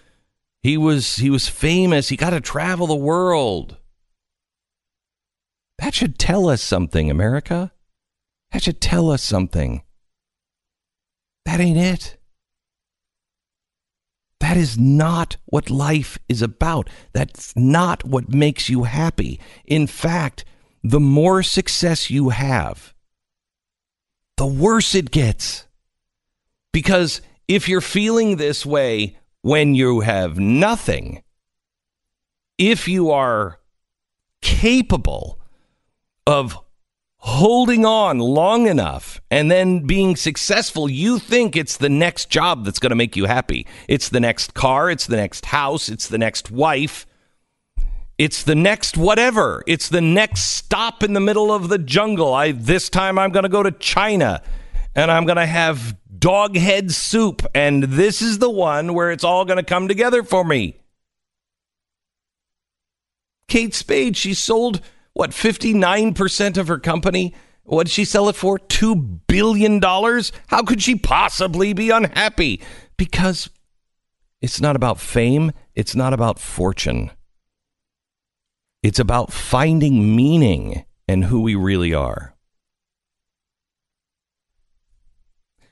He 0.62 0.78
was 0.78 1.16
he 1.16 1.28
was 1.28 1.48
famous. 1.48 2.08
He 2.08 2.16
got 2.16 2.30
to 2.30 2.40
travel 2.40 2.86
the 2.86 2.96
world. 2.96 3.76
That 5.76 5.92
should 5.92 6.18
tell 6.18 6.48
us 6.48 6.62
something, 6.62 7.10
America. 7.10 7.72
That 8.52 8.62
should 8.62 8.80
tell 8.80 9.10
us 9.10 9.22
something. 9.22 9.82
That 11.44 11.60
ain't 11.60 11.76
it. 11.76 12.16
That 14.42 14.56
is 14.56 14.76
not 14.76 15.36
what 15.44 15.70
life 15.70 16.18
is 16.28 16.42
about. 16.42 16.90
That's 17.12 17.54
not 17.54 18.04
what 18.04 18.34
makes 18.34 18.68
you 18.68 18.82
happy. 18.82 19.38
In 19.66 19.86
fact, 19.86 20.44
the 20.82 20.98
more 20.98 21.44
success 21.44 22.10
you 22.10 22.30
have, 22.30 22.92
the 24.36 24.46
worse 24.46 24.96
it 24.96 25.12
gets. 25.12 25.68
Because 26.72 27.22
if 27.46 27.68
you're 27.68 27.80
feeling 27.80 28.34
this 28.34 28.66
way 28.66 29.16
when 29.42 29.76
you 29.76 30.00
have 30.00 30.40
nothing, 30.40 31.22
if 32.58 32.88
you 32.88 33.12
are 33.12 33.60
capable 34.40 35.38
of 36.26 36.58
holding 37.24 37.86
on 37.86 38.18
long 38.18 38.66
enough 38.66 39.20
and 39.30 39.48
then 39.48 39.86
being 39.86 40.16
successful, 40.16 40.90
you 40.90 41.20
think 41.20 41.54
it's 41.54 41.76
the 41.76 41.88
next 41.88 42.28
job 42.28 42.64
that's 42.64 42.80
going 42.80 42.90
to 42.90 42.96
make 42.96 43.16
you 43.16 43.26
happy. 43.26 43.64
It's 43.86 44.08
the 44.08 44.18
next 44.18 44.54
car, 44.54 44.90
it's 44.90 45.06
the 45.06 45.16
next 45.16 45.46
house, 45.46 45.88
it's 45.88 46.08
the 46.08 46.18
next 46.18 46.50
wife, 46.50 47.06
it's 48.18 48.42
the 48.42 48.56
next 48.56 48.96
whatever. 48.96 49.62
It's 49.68 49.88
the 49.88 50.00
next 50.00 50.56
stop 50.56 51.04
in 51.04 51.12
the 51.12 51.20
middle 51.20 51.52
of 51.52 51.68
the 51.68 51.78
jungle. 51.78 52.34
I 52.34 52.52
this 52.52 52.88
time 52.88 53.18
I'm 53.20 53.30
going 53.30 53.44
to 53.44 53.48
go 53.48 53.62
to 53.62 53.70
China 53.70 54.42
and 54.96 55.08
I'm 55.08 55.24
going 55.24 55.36
to 55.36 55.46
have 55.46 55.96
dog 56.18 56.56
head 56.56 56.90
soup 56.90 57.46
and 57.54 57.84
this 57.84 58.20
is 58.20 58.38
the 58.38 58.50
one 58.50 58.94
where 58.94 59.12
it's 59.12 59.24
all 59.24 59.44
going 59.44 59.58
to 59.58 59.62
come 59.62 59.86
together 59.86 60.24
for 60.24 60.44
me. 60.44 60.80
Kate 63.46 63.74
Spade, 63.74 64.16
she 64.16 64.34
sold 64.34 64.80
what 65.14 65.30
59% 65.30 66.56
of 66.56 66.68
her 66.68 66.78
company? 66.78 67.34
What 67.64 67.86
did 67.86 67.92
she 67.92 68.04
sell 68.04 68.28
it 68.28 68.36
for? 68.36 68.58
2 68.58 68.94
billion 68.96 69.78
dollars? 69.78 70.32
How 70.48 70.62
could 70.62 70.82
she 70.82 70.96
possibly 70.96 71.72
be 71.72 71.90
unhappy? 71.90 72.60
Because 72.96 73.50
it's 74.40 74.60
not 74.60 74.74
about 74.74 74.98
fame. 74.98 75.52
It's 75.74 75.94
not 75.94 76.12
about 76.12 76.38
fortune. 76.38 77.10
It's 78.82 78.98
about 78.98 79.32
finding 79.32 80.16
meaning 80.16 80.84
and 81.06 81.26
who 81.26 81.40
we 81.40 81.54
really 81.54 81.94
are. 81.94 82.34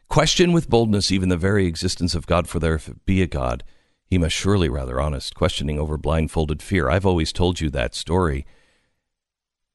Question 0.08 0.52
with 0.52 0.70
boldness 0.70 1.10
even 1.10 1.28
the 1.28 1.36
very 1.36 1.66
existence 1.66 2.14
of 2.14 2.26
god 2.26 2.48
for 2.48 2.58
there 2.58 2.80
be 3.04 3.22
a 3.22 3.26
god 3.26 3.64
He 4.04 4.18
must 4.18 4.34
surely 4.34 4.68
rather 4.68 5.00
honest, 5.00 5.34
questioning 5.34 5.78
over 5.78 5.96
blindfolded 5.96 6.62
fear. 6.62 6.90
I've 6.90 7.06
always 7.06 7.32
told 7.32 7.60
you 7.60 7.70
that 7.70 7.94
story 7.94 8.44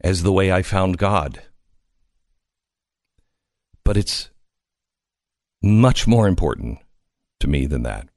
as 0.05 0.21
the 0.21 0.31
way 0.31 0.51
I 0.51 0.61
found 0.61 0.99
God. 0.99 1.41
But 3.83 3.97
it's 3.97 4.29
much 5.63 6.05
more 6.05 6.27
important 6.27 6.77
to 7.39 7.47
me 7.47 7.65
than 7.65 7.81
that. 7.81 8.07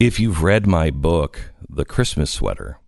If 0.00 0.18
you've 0.18 0.42
read 0.42 0.66
my 0.66 0.90
book, 0.90 1.52
The 1.68 1.84
Christmas 1.84 2.32
Sweater, 2.32 2.80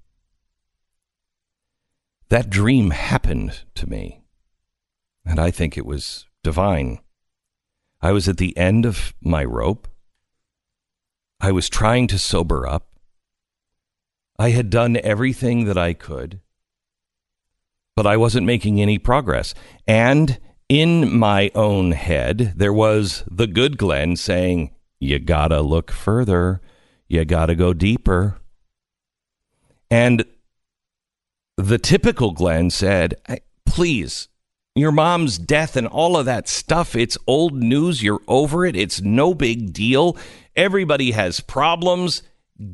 that 2.28 2.50
dream 2.50 2.90
happened 2.90 3.62
to 3.76 3.88
me, 3.88 4.24
and 5.24 5.38
I 5.38 5.52
think 5.52 5.78
it 5.78 5.86
was 5.86 6.26
divine. 6.42 6.98
I 8.00 8.10
was 8.10 8.28
at 8.28 8.38
the 8.38 8.56
end 8.56 8.84
of 8.84 9.14
my 9.20 9.44
rope. 9.44 9.86
I 11.40 11.52
was 11.52 11.68
trying 11.68 12.08
to 12.08 12.18
sober 12.18 12.66
up. 12.66 12.91
I 14.42 14.50
had 14.50 14.70
done 14.70 14.96
everything 15.04 15.66
that 15.66 15.78
I 15.78 15.92
could, 15.92 16.40
but 17.94 18.08
I 18.08 18.16
wasn't 18.16 18.44
making 18.44 18.80
any 18.80 18.98
progress. 18.98 19.54
And 19.86 20.36
in 20.68 21.16
my 21.16 21.52
own 21.54 21.92
head, 21.92 22.52
there 22.56 22.72
was 22.72 23.22
the 23.30 23.46
good 23.46 23.78
Glenn 23.78 24.16
saying, 24.16 24.72
You 24.98 25.20
gotta 25.20 25.60
look 25.60 25.92
further. 25.92 26.60
You 27.06 27.24
gotta 27.24 27.54
go 27.54 27.72
deeper. 27.72 28.40
And 29.92 30.24
the 31.56 31.78
typical 31.78 32.32
Glenn 32.32 32.70
said, 32.70 33.14
Please, 33.64 34.26
your 34.74 34.90
mom's 34.90 35.38
death 35.38 35.76
and 35.76 35.86
all 35.86 36.16
of 36.16 36.26
that 36.26 36.48
stuff, 36.48 36.96
it's 36.96 37.16
old 37.28 37.54
news. 37.54 38.02
You're 38.02 38.22
over 38.26 38.66
it. 38.66 38.74
It's 38.74 39.00
no 39.00 39.34
big 39.34 39.72
deal. 39.72 40.16
Everybody 40.56 41.12
has 41.12 41.38
problems. 41.38 42.24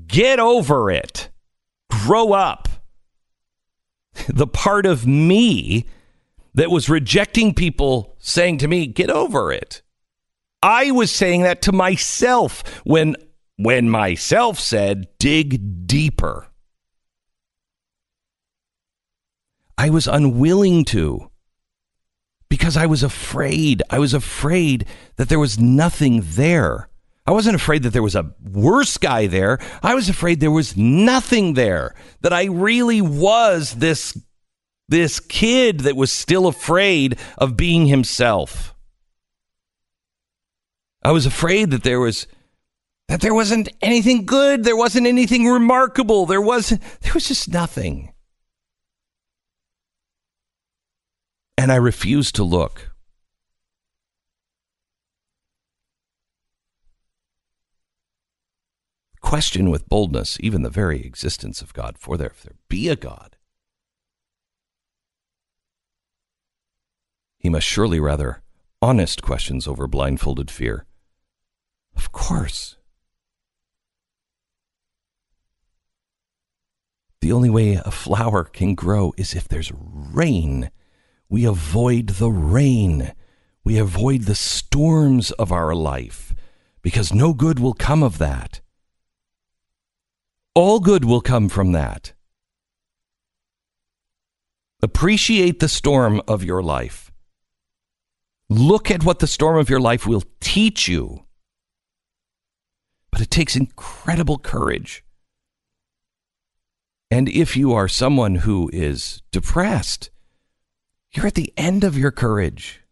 Get 0.06 0.40
over 0.40 0.90
it. 0.90 1.28
Grow 1.90 2.32
up. 2.32 2.68
The 4.28 4.46
part 4.46 4.86
of 4.86 5.06
me 5.06 5.86
that 6.54 6.70
was 6.70 6.88
rejecting 6.88 7.54
people 7.54 8.16
saying 8.18 8.58
to 8.58 8.68
me, 8.68 8.86
Get 8.86 9.10
over 9.10 9.52
it. 9.52 9.82
I 10.62 10.90
was 10.90 11.10
saying 11.10 11.42
that 11.42 11.62
to 11.62 11.72
myself 11.72 12.64
when 12.84 13.14
when 13.58 13.90
myself 13.90 14.58
said, 14.60 15.08
dig 15.18 15.86
deeper. 15.86 16.46
I 19.76 19.90
was 19.90 20.06
unwilling 20.06 20.84
to 20.86 21.30
because 22.48 22.76
I 22.76 22.86
was 22.86 23.02
afraid. 23.02 23.82
I 23.90 23.98
was 23.98 24.14
afraid 24.14 24.86
that 25.16 25.28
there 25.28 25.40
was 25.40 25.58
nothing 25.58 26.22
there. 26.24 26.88
I 27.28 27.30
wasn't 27.30 27.56
afraid 27.56 27.82
that 27.82 27.90
there 27.90 28.02
was 28.02 28.14
a 28.14 28.32
worse 28.42 28.96
guy 28.96 29.26
there. 29.26 29.58
I 29.82 29.94
was 29.94 30.08
afraid 30.08 30.40
there 30.40 30.50
was 30.50 30.78
nothing 30.78 31.52
there. 31.52 31.94
That 32.22 32.32
I 32.32 32.44
really 32.44 33.02
was 33.02 33.74
this 33.74 34.18
this 34.88 35.20
kid 35.20 35.80
that 35.80 35.94
was 35.94 36.10
still 36.10 36.46
afraid 36.46 37.18
of 37.36 37.54
being 37.54 37.84
himself. 37.84 38.74
I 41.02 41.12
was 41.12 41.26
afraid 41.26 41.70
that 41.72 41.82
there 41.82 42.00
was 42.00 42.26
that 43.08 43.20
there 43.20 43.34
wasn't 43.34 43.68
anything 43.82 44.24
good, 44.24 44.64
there 44.64 44.74
wasn't 44.74 45.06
anything 45.06 45.44
remarkable, 45.44 46.24
there 46.24 46.40
was 46.40 46.70
there 46.70 47.12
was 47.12 47.28
just 47.28 47.52
nothing. 47.52 48.10
And 51.58 51.70
I 51.70 51.76
refused 51.76 52.36
to 52.36 52.42
look. 52.42 52.87
Question 59.28 59.68
with 59.68 59.90
boldness 59.90 60.38
even 60.40 60.62
the 60.62 60.70
very 60.70 61.04
existence 61.04 61.60
of 61.60 61.74
God, 61.74 61.98
for 61.98 62.16
there, 62.16 62.28
if 62.28 62.42
there 62.42 62.54
be 62.70 62.88
a 62.88 62.96
God, 62.96 63.36
he 67.36 67.50
must 67.50 67.66
surely 67.66 68.00
rather 68.00 68.40
honest 68.80 69.20
questions 69.20 69.68
over 69.68 69.86
blindfolded 69.86 70.50
fear. 70.50 70.86
Of 71.94 72.10
course. 72.10 72.78
The 77.20 77.30
only 77.30 77.50
way 77.50 77.74
a 77.74 77.90
flower 77.90 78.44
can 78.44 78.74
grow 78.74 79.12
is 79.18 79.34
if 79.34 79.46
there's 79.46 79.70
rain. 79.74 80.70
We 81.28 81.44
avoid 81.44 82.08
the 82.16 82.30
rain. 82.30 83.12
We 83.62 83.76
avoid 83.76 84.22
the 84.22 84.34
storms 84.34 85.32
of 85.32 85.52
our 85.52 85.74
life 85.74 86.34
because 86.80 87.12
no 87.12 87.34
good 87.34 87.60
will 87.60 87.74
come 87.74 88.02
of 88.02 88.16
that. 88.16 88.62
All 90.54 90.80
good 90.80 91.04
will 91.04 91.20
come 91.20 91.48
from 91.48 91.72
that. 91.72 92.12
Appreciate 94.82 95.60
the 95.60 95.68
storm 95.68 96.20
of 96.28 96.44
your 96.44 96.62
life. 96.62 97.10
Look 98.48 98.90
at 98.90 99.04
what 99.04 99.18
the 99.18 99.26
storm 99.26 99.58
of 99.58 99.68
your 99.68 99.80
life 99.80 100.06
will 100.06 100.22
teach 100.40 100.88
you. 100.88 101.24
But 103.10 103.20
it 103.20 103.30
takes 103.30 103.56
incredible 103.56 104.38
courage 104.38 105.04
and 107.10 107.28
if 107.28 107.56
you 107.56 107.72
are 107.72 107.88
someone 107.88 108.36
who 108.36 108.70
is 108.72 109.22
depressed, 109.32 110.10
you're 111.12 111.26
at 111.26 111.34
the 111.34 111.52
end 111.56 111.82
of 111.82 111.96
your 111.96 112.10
courage. 112.10 112.82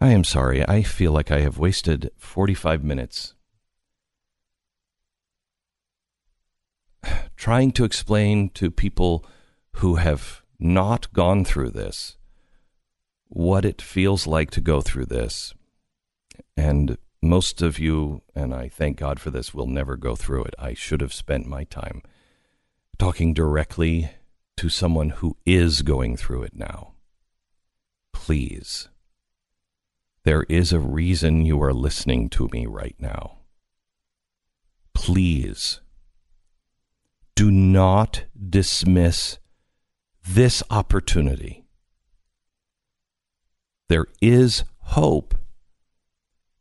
I 0.00 0.08
am 0.10 0.24
sorry. 0.24 0.66
I 0.66 0.82
feel 0.82 1.12
like 1.12 1.30
I 1.30 1.40
have 1.40 1.58
wasted 1.58 2.10
45 2.16 2.82
minutes 2.82 3.34
trying 7.36 7.72
to 7.72 7.84
explain 7.84 8.50
to 8.50 8.70
people 8.70 9.24
who 9.76 9.96
have 9.96 10.42
not 10.58 11.12
gone 11.12 11.44
through 11.44 11.70
this 11.70 12.16
what 13.28 13.64
it 13.64 13.80
feels 13.80 14.26
like 14.26 14.50
to 14.50 14.60
go 14.60 14.80
through 14.80 15.06
this. 15.06 15.54
And 16.56 16.96
most 17.22 17.62
of 17.62 17.78
you, 17.78 18.22
and 18.34 18.54
I 18.54 18.68
thank 18.68 18.96
God 18.96 19.20
for 19.20 19.30
this, 19.30 19.52
will 19.52 19.66
never 19.66 19.96
go 19.96 20.16
through 20.16 20.44
it. 20.44 20.54
I 20.58 20.74
should 20.74 21.00
have 21.00 21.12
spent 21.12 21.46
my 21.46 21.64
time 21.64 22.02
talking 22.98 23.34
directly 23.34 24.10
to 24.56 24.68
someone 24.68 25.10
who 25.10 25.36
is 25.46 25.82
going 25.82 26.16
through 26.16 26.42
it 26.42 26.54
now. 26.54 26.94
Please. 28.12 28.88
There 30.24 30.44
is 30.48 30.72
a 30.72 30.80
reason 30.80 31.44
you 31.44 31.62
are 31.62 31.72
listening 31.72 32.28
to 32.30 32.48
me 32.52 32.66
right 32.66 32.96
now. 32.98 33.38
Please 34.94 35.80
do 37.38 37.52
not 37.52 38.24
dismiss 38.50 39.38
this 40.26 40.60
opportunity. 40.70 41.64
There 43.88 44.06
is 44.20 44.64
hope 44.80 45.36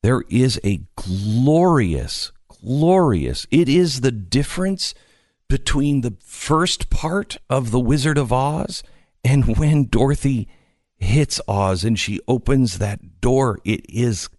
there 0.03 0.21
is 0.29 0.59
a 0.63 0.81
glorious, 0.95 2.31
glorious, 2.47 3.47
it 3.49 3.67
is 3.67 4.01
the 4.01 4.11
difference 4.11 4.93
between 5.49 6.01
the 6.01 6.15
first 6.23 6.91
part 6.91 7.37
of 7.49 7.71
The 7.71 7.79
Wizard 7.79 8.19
of 8.19 8.31
Oz 8.31 8.83
and 9.23 9.57
when 9.57 9.85
Dorothy 9.85 10.47
hits 10.95 11.41
Oz 11.47 11.83
and 11.83 11.97
she 11.97 12.19
opens 12.27 12.77
that 12.77 13.19
door. 13.19 13.57
It 13.65 13.85
is 13.89 14.29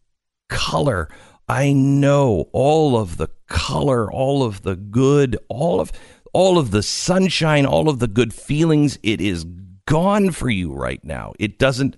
color. 0.49 1.09
I 1.49 1.73
know 1.73 2.49
all 2.53 2.97
of 2.97 3.17
the 3.17 3.29
color, 3.49 4.11
all 4.13 4.43
of 4.43 4.63
the 4.63 4.77
good, 4.77 5.37
all 5.49 5.81
of 5.81 5.93
all 6.39 6.57
of 6.57 6.71
the 6.71 6.85
sunshine, 6.85 7.67
all 7.67 7.89
of 7.89 7.99
the 7.99 8.07
good 8.07 8.33
feelings. 8.33 8.97
It 9.03 9.21
is 9.21 9.45
gone 9.87 10.31
for 10.31 10.49
you 10.49 10.73
right 10.73 11.05
now. 11.05 11.33
It 11.37 11.59
doesn't 11.59 11.97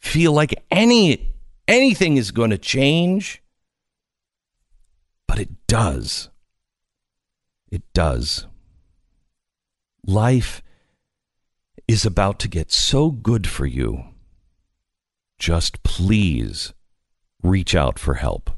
feel 0.00 0.32
like 0.32 0.60
any 0.72 1.36
anything 1.68 2.16
is 2.16 2.32
going 2.32 2.50
to 2.50 2.58
change. 2.58 3.44
But 5.28 5.38
it 5.38 5.68
does. 5.68 6.30
It 7.70 7.82
does. 7.92 8.48
Life 10.04 10.64
is 11.86 12.04
about 12.04 12.40
to 12.40 12.48
get 12.48 12.72
so 12.72 13.12
good 13.12 13.46
for 13.46 13.66
you. 13.66 14.02
Just 15.38 15.84
please 15.84 16.74
reach 17.40 17.76
out 17.76 18.00
for 18.00 18.14
help. 18.14 18.50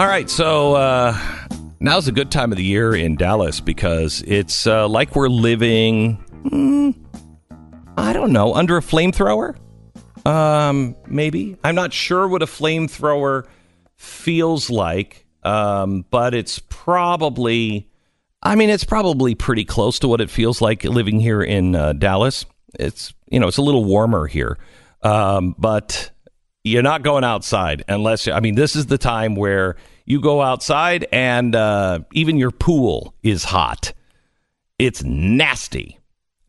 All 0.00 0.06
right, 0.06 0.30
so 0.30 0.76
uh, 0.76 1.14
now's 1.78 2.08
a 2.08 2.12
good 2.12 2.30
time 2.30 2.52
of 2.52 2.56
the 2.56 2.64
year 2.64 2.94
in 2.94 3.16
Dallas 3.16 3.60
because 3.60 4.24
it's 4.26 4.66
uh, 4.66 4.88
like 4.88 5.14
we're 5.14 5.28
living, 5.28 6.24
mm, 6.42 6.94
I 7.98 8.14
don't 8.14 8.32
know, 8.32 8.54
under 8.54 8.78
a 8.78 8.80
flamethrower. 8.80 9.58
Um, 10.24 10.96
maybe 11.06 11.58
I'm 11.62 11.74
not 11.74 11.92
sure 11.92 12.26
what 12.26 12.40
a 12.40 12.46
flamethrower 12.46 13.44
feels 13.96 14.70
like, 14.70 15.26
um, 15.42 16.06
but 16.10 16.32
it's 16.32 16.60
probably, 16.70 17.86
I 18.42 18.54
mean, 18.54 18.70
it's 18.70 18.84
probably 18.84 19.34
pretty 19.34 19.66
close 19.66 19.98
to 19.98 20.08
what 20.08 20.22
it 20.22 20.30
feels 20.30 20.62
like 20.62 20.82
living 20.82 21.20
here 21.20 21.42
in 21.42 21.76
uh, 21.76 21.92
Dallas. 21.92 22.46
It's, 22.72 23.12
you 23.30 23.38
know, 23.38 23.48
it's 23.48 23.58
a 23.58 23.62
little 23.62 23.84
warmer 23.84 24.26
here, 24.26 24.56
um, 25.02 25.54
but 25.58 26.10
you're 26.64 26.82
not 26.82 27.02
going 27.02 27.24
outside 27.24 27.84
unless, 27.88 28.28
I 28.28 28.40
mean, 28.40 28.54
this 28.54 28.76
is 28.76 28.86
the 28.86 28.98
time 28.98 29.34
where 29.34 29.76
you 30.04 30.20
go 30.20 30.42
outside 30.42 31.06
and 31.12 31.54
uh, 31.54 32.00
even 32.12 32.36
your 32.36 32.50
pool 32.50 33.14
is 33.22 33.44
hot. 33.44 33.92
It's 34.78 35.02
nasty. 35.02 35.98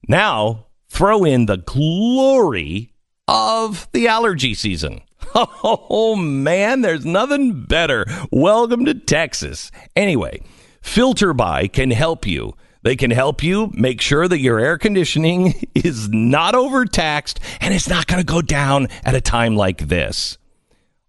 Now, 0.07 0.65
throw 0.89 1.23
in 1.23 1.45
the 1.45 1.57
glory 1.57 2.93
of 3.27 3.87
the 3.93 4.07
allergy 4.07 4.53
season. 4.53 5.01
Oh 5.33 6.15
man, 6.17 6.81
there's 6.81 7.05
nothing 7.05 7.63
better. 7.63 8.05
Welcome 8.31 8.83
to 8.85 8.93
Texas. 8.93 9.71
Anyway, 9.95 10.41
FilterBuy 10.81 11.71
can 11.71 11.91
help 11.91 12.27
you. 12.27 12.53
They 12.83 12.95
can 12.95 13.11
help 13.11 13.43
you 13.43 13.71
make 13.73 14.01
sure 14.01 14.27
that 14.27 14.39
your 14.39 14.59
air 14.59 14.77
conditioning 14.77 15.53
is 15.75 16.09
not 16.09 16.55
overtaxed 16.55 17.39
and 17.59 17.73
it's 17.73 17.89
not 17.89 18.07
going 18.07 18.21
to 18.21 18.25
go 18.25 18.41
down 18.41 18.87
at 19.03 19.15
a 19.15 19.21
time 19.21 19.55
like 19.55 19.87
this. 19.87 20.37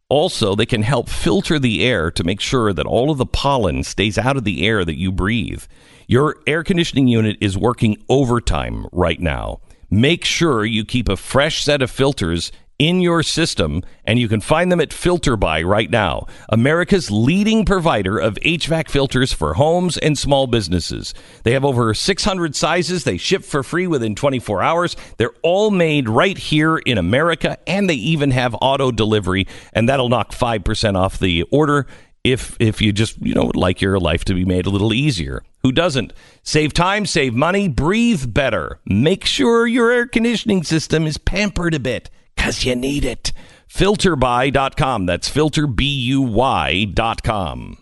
Also, 0.08 0.54
they 0.54 0.66
can 0.66 0.82
help 0.82 1.08
filter 1.08 1.58
the 1.58 1.82
air 1.82 2.10
to 2.10 2.24
make 2.24 2.40
sure 2.40 2.74
that 2.74 2.84
all 2.84 3.10
of 3.10 3.16
the 3.16 3.24
pollen 3.24 3.82
stays 3.82 4.18
out 4.18 4.36
of 4.36 4.44
the 4.44 4.66
air 4.66 4.84
that 4.84 4.98
you 4.98 5.10
breathe. 5.10 5.64
Your 6.06 6.36
air 6.46 6.62
conditioning 6.62 7.08
unit 7.08 7.38
is 7.40 7.56
working 7.56 7.96
overtime 8.10 8.86
right 8.92 9.18
now. 9.18 9.60
Make 9.90 10.26
sure 10.26 10.66
you 10.66 10.84
keep 10.84 11.08
a 11.08 11.16
fresh 11.16 11.64
set 11.64 11.80
of 11.80 11.90
filters 11.90 12.52
in 12.82 13.00
your 13.00 13.22
system, 13.22 13.80
and 14.04 14.18
you 14.18 14.26
can 14.26 14.40
find 14.40 14.72
them 14.72 14.80
at 14.80 14.88
FilterBuy 14.88 15.64
right 15.64 15.88
now, 15.88 16.26
America's 16.48 17.12
leading 17.12 17.64
provider 17.64 18.18
of 18.18 18.34
HVAC 18.42 18.90
filters 18.90 19.32
for 19.32 19.54
homes 19.54 19.96
and 19.96 20.18
small 20.18 20.48
businesses. 20.48 21.14
They 21.44 21.52
have 21.52 21.64
over 21.64 21.94
600 21.94 22.56
sizes. 22.56 23.04
They 23.04 23.18
ship 23.18 23.44
for 23.44 23.62
free 23.62 23.86
within 23.86 24.16
24 24.16 24.64
hours. 24.64 24.96
They're 25.16 25.30
all 25.42 25.70
made 25.70 26.08
right 26.08 26.36
here 26.36 26.76
in 26.76 26.98
America, 26.98 27.56
and 27.68 27.88
they 27.88 27.94
even 27.94 28.32
have 28.32 28.56
auto 28.60 28.90
delivery, 28.90 29.46
and 29.72 29.88
that'll 29.88 30.08
knock 30.08 30.32
5% 30.32 30.96
off 30.96 31.20
the 31.20 31.42
order 31.52 31.86
if 32.24 32.56
if 32.60 32.80
you 32.80 32.92
just 32.92 33.16
you 33.20 33.34
know 33.34 33.52
like 33.54 33.80
your 33.80 33.98
life 33.98 34.24
to 34.24 34.34
be 34.34 34.44
made 34.44 34.66
a 34.66 34.70
little 34.70 34.92
easier 34.92 35.42
who 35.64 35.72
doesn't 35.72 36.12
save 36.44 36.72
time 36.72 37.04
save 37.04 37.34
money 37.34 37.66
breathe 37.66 38.32
better 38.32 38.78
make 38.86 39.24
sure 39.24 39.66
your 39.66 39.90
air 39.90 40.06
conditioning 40.06 40.62
system 40.62 41.04
is 41.04 41.18
pampered 41.18 41.74
a 41.74 41.80
bit 41.80 42.10
because 42.34 42.64
you 42.64 42.74
need 42.76 43.04
it. 43.04 43.32
Filterbuy.com. 43.68 45.06
That's 45.06 45.30
filterbuy.com. 45.30 47.78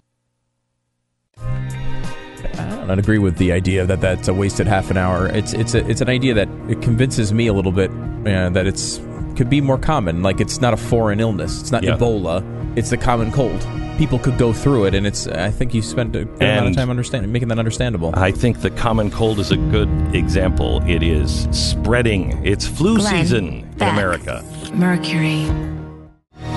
I 2.53 2.87
don't 2.87 2.99
agree 2.99 3.19
with 3.19 3.37
the 3.37 3.53
idea 3.53 3.87
that 3.87 4.01
that's 4.01 4.29
a 4.29 4.35
wasted 4.35 4.67
half 4.67 4.91
an 4.91 4.97
hour. 4.97 5.29
It's 5.29 5.53
it's 5.53 5.75
a, 5.75 5.89
it's 5.89 6.01
an 6.01 6.09
idea 6.09 6.35
that 6.35 6.49
it 6.69 6.83
convinces 6.83 7.33
me 7.33 7.47
a 7.47 7.53
little 7.53 7.73
bit 7.73 7.91
uh, 7.91 8.51
that 8.51 8.67
it's 8.67 8.99
could 9.37 9.51
be 9.51 9.61
more 9.61 9.79
common. 9.79 10.23
Like 10.23 10.41
it's 10.41 10.61
not 10.61 10.75
a 10.75 10.77
foreign 10.77 11.21
illness. 11.21 11.61
It's 11.61 11.73
not 11.73 11.83
yeah. 11.83 11.97
Ebola. 11.97 12.45
It's 12.77 12.91
the 12.91 12.97
common 12.97 13.33
cold. 13.33 13.67
People 13.99 14.19
could 14.19 14.39
go 14.39 14.53
through 14.53 14.87
it, 14.87 14.95
and 14.95 15.07
it's. 15.07 15.27
I 15.27 15.51
think 15.51 15.75
you 15.75 15.83
spent 15.83 16.17
a 16.17 16.25
good 16.25 16.43
amount 16.43 16.69
of 16.69 16.77
time 16.77 16.89
understanding, 16.89 17.31
making 17.33 17.49
that 17.49 17.59
understandable. 17.59 18.13
I 18.15 18.31
think 18.31 18.61
the 18.63 18.71
common 18.71 19.11
cold 19.11 19.39
is 19.39 19.51
a 19.51 19.57
good 19.57 19.91
example. 20.15 20.83
It 20.89 21.03
is 21.03 21.49
spreading. 21.51 22.45
It's 22.47 22.67
flu 22.67 22.97
Glenn 22.97 23.11
season 23.11 23.71
Beck. 23.77 23.89
in 23.93 23.95
America. 23.99 24.45
Mercury. 24.73 25.45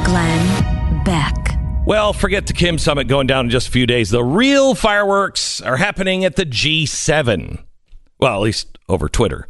Glenn 0.05 1.03
Beck. 1.03 1.35
Well, 1.85 2.13
forget 2.13 2.47
the 2.47 2.53
Kim 2.53 2.77
Summit 2.77 3.09
going 3.09 3.27
down 3.27 3.47
in 3.47 3.51
just 3.51 3.67
a 3.67 3.71
few 3.71 3.85
days. 3.85 4.09
The 4.09 4.23
real 4.23 4.73
fireworks 4.73 5.59
are 5.59 5.75
happening 5.75 6.23
at 6.23 6.37
the 6.37 6.45
G7. 6.45 7.61
Well, 8.19 8.35
at 8.35 8.41
least 8.41 8.77
over 8.87 9.09
Twitter. 9.09 9.47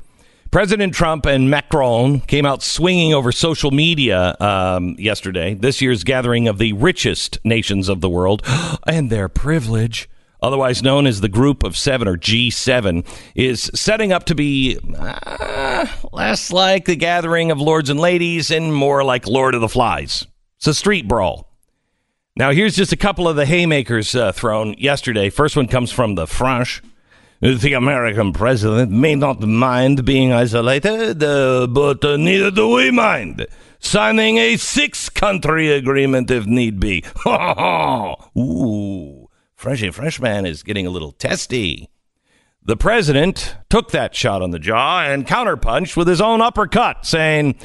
President 0.53 0.93
Trump 0.93 1.25
and 1.25 1.49
Macron 1.49 2.19
came 2.19 2.45
out 2.45 2.61
swinging 2.61 3.11
over 3.11 3.31
social 3.31 3.71
media 3.71 4.35
um, 4.39 4.95
yesterday. 4.99 5.55
This 5.55 5.81
year's 5.81 6.03
gathering 6.03 6.47
of 6.47 6.59
the 6.59 6.73
richest 6.73 7.39
nations 7.43 7.89
of 7.89 8.01
the 8.01 8.09
world 8.09 8.43
and 8.87 9.09
their 9.09 9.27
privilege, 9.27 10.07
otherwise 10.43 10.83
known 10.83 11.07
as 11.07 11.21
the 11.21 11.27
Group 11.27 11.63
of 11.63 11.75
Seven 11.75 12.07
or 12.07 12.17
G7, 12.17 13.03
is 13.33 13.71
setting 13.73 14.13
up 14.13 14.25
to 14.25 14.35
be 14.35 14.77
uh, 14.95 15.87
less 16.11 16.51
like 16.51 16.85
the 16.85 16.95
gathering 16.95 17.49
of 17.49 17.59
lords 17.59 17.89
and 17.89 17.99
ladies 17.99 18.51
and 18.51 18.75
more 18.75 19.03
like 19.03 19.25
Lord 19.25 19.55
of 19.55 19.61
the 19.61 19.67
Flies. 19.67 20.27
It's 20.57 20.67
a 20.67 20.75
street 20.75 21.07
brawl. 21.07 21.49
Now, 22.35 22.51
here's 22.51 22.75
just 22.75 22.91
a 22.91 22.97
couple 22.97 23.27
of 23.27 23.35
the 23.35 23.47
haymakers 23.47 24.13
uh, 24.13 24.31
thrown 24.31 24.75
yesterday. 24.77 25.31
First 25.31 25.55
one 25.55 25.67
comes 25.67 25.91
from 25.91 26.13
the 26.13 26.27
French 26.27 26.83
the 27.43 27.73
American 27.73 28.31
president 28.31 28.89
may 28.89 29.15
not 29.15 29.41
mind 29.41 30.05
being 30.05 30.31
isolated, 30.31 31.21
uh, 31.21 31.67
but 31.67 32.03
uh, 32.05 32.15
neither 32.15 32.49
do 32.49 32.69
we 32.69 32.89
mind 32.89 33.45
signing 33.79 34.37
a 34.37 34.55
six 34.55 35.09
country 35.09 35.69
agreement 35.69 36.31
if 36.31 36.45
need 36.45 36.79
be. 36.79 37.03
Ooh, 38.37 39.29
Freshy 39.55 39.91
Freshman 39.91 40.45
is 40.45 40.63
getting 40.63 40.87
a 40.87 40.89
little 40.89 41.11
testy. 41.11 41.89
The 42.63 42.77
president 42.77 43.57
took 43.69 43.91
that 43.91 44.15
shot 44.15 44.41
on 44.41 44.51
the 44.51 44.59
jaw 44.59 45.01
and 45.03 45.27
counterpunched 45.27 45.97
with 45.97 46.07
his 46.07 46.21
own 46.21 46.39
uppercut, 46.39 47.05
saying, 47.05 47.55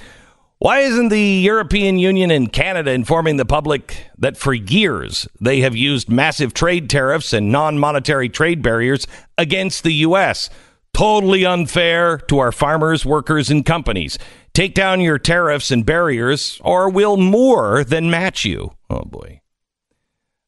why 0.59 0.81
isn't 0.81 1.11
the 1.11 1.21
European 1.21 1.99
Union 1.99 2.31
and 2.31 2.53
Canada 2.53 2.91
informing 2.91 3.37
the 3.37 3.45
public 3.45 4.09
that 4.19 4.37
for 4.37 4.53
years 4.53 5.29
they 5.41 5.61
have 5.61 5.77
used 5.77 6.09
massive 6.09 6.53
trade 6.53 6.91
tariffs 6.91 7.33
and 7.33 7.53
non 7.53 7.79
monetary 7.79 8.29
trade 8.29 8.63
barriers 8.63 9.07
against 9.37 9.85
the 9.85 9.93
U.S.? 9.95 10.51
Totally 10.95 11.45
unfair 11.45 12.19
to 12.19 12.39
our 12.39 12.51
farmers, 12.51 13.07
workers, 13.07 13.51
and 13.51 13.65
companies. 13.65 14.19
Take 14.53 14.75
down 14.75 15.01
your 15.01 15.19
tariffs 15.19 15.71
and 15.71 15.87
barriers, 15.87 16.61
or 16.65 16.91
we'll 16.91 17.17
more 17.17 17.85
than 17.85 18.11
match 18.11 18.45
you. 18.45 18.73
Oh, 18.91 19.05
boy. 19.05 19.41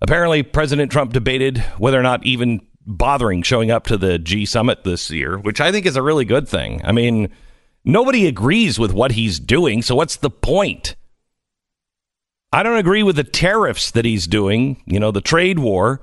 Apparently, 0.00 0.42
President 0.42 0.90
Trump 0.90 1.12
debated 1.12 1.58
whether 1.78 2.00
or 2.00 2.02
not 2.02 2.26
even 2.26 2.66
bothering 2.84 3.42
showing 3.42 3.70
up 3.70 3.86
to 3.86 3.96
the 3.96 4.18
G 4.18 4.44
summit 4.44 4.82
this 4.82 5.10
year, 5.10 5.38
which 5.38 5.60
I 5.60 5.70
think 5.70 5.86
is 5.86 5.94
a 5.94 6.02
really 6.02 6.24
good 6.24 6.48
thing. 6.48 6.80
I 6.82 6.90
mean, 6.90 7.28
Nobody 7.84 8.26
agrees 8.26 8.78
with 8.78 8.92
what 8.92 9.12
he's 9.12 9.40
doing, 9.40 9.82
so 9.82 9.94
what's 9.94 10.16
the 10.16 10.30
point? 10.30 10.96
I 12.52 12.62
don't 12.62 12.76
agree 12.76 13.02
with 13.02 13.16
the 13.16 13.24
tariffs 13.24 13.90
that 13.92 14.04
he's 14.04 14.26
doing, 14.26 14.82
you 14.86 14.98
know, 14.98 15.10
the 15.10 15.20
trade 15.20 15.58
war, 15.58 16.00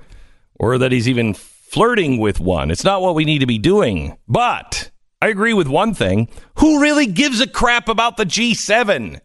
or 0.54 0.78
that 0.78 0.92
he's 0.92 1.08
even 1.08 1.34
flirting 1.34 2.18
with 2.18 2.40
one. 2.40 2.70
It's 2.70 2.84
not 2.84 3.02
what 3.02 3.14
we 3.14 3.24
need 3.24 3.40
to 3.40 3.46
be 3.46 3.58
doing. 3.58 4.16
But 4.26 4.90
I 5.20 5.28
agree 5.28 5.52
with 5.52 5.68
one 5.68 5.94
thing. 5.94 6.28
Who 6.56 6.80
really 6.80 7.06
gives 7.06 7.40
a 7.40 7.46
crap 7.46 7.88
about 7.88 8.16
the 8.16 8.24
G7? 8.24 9.20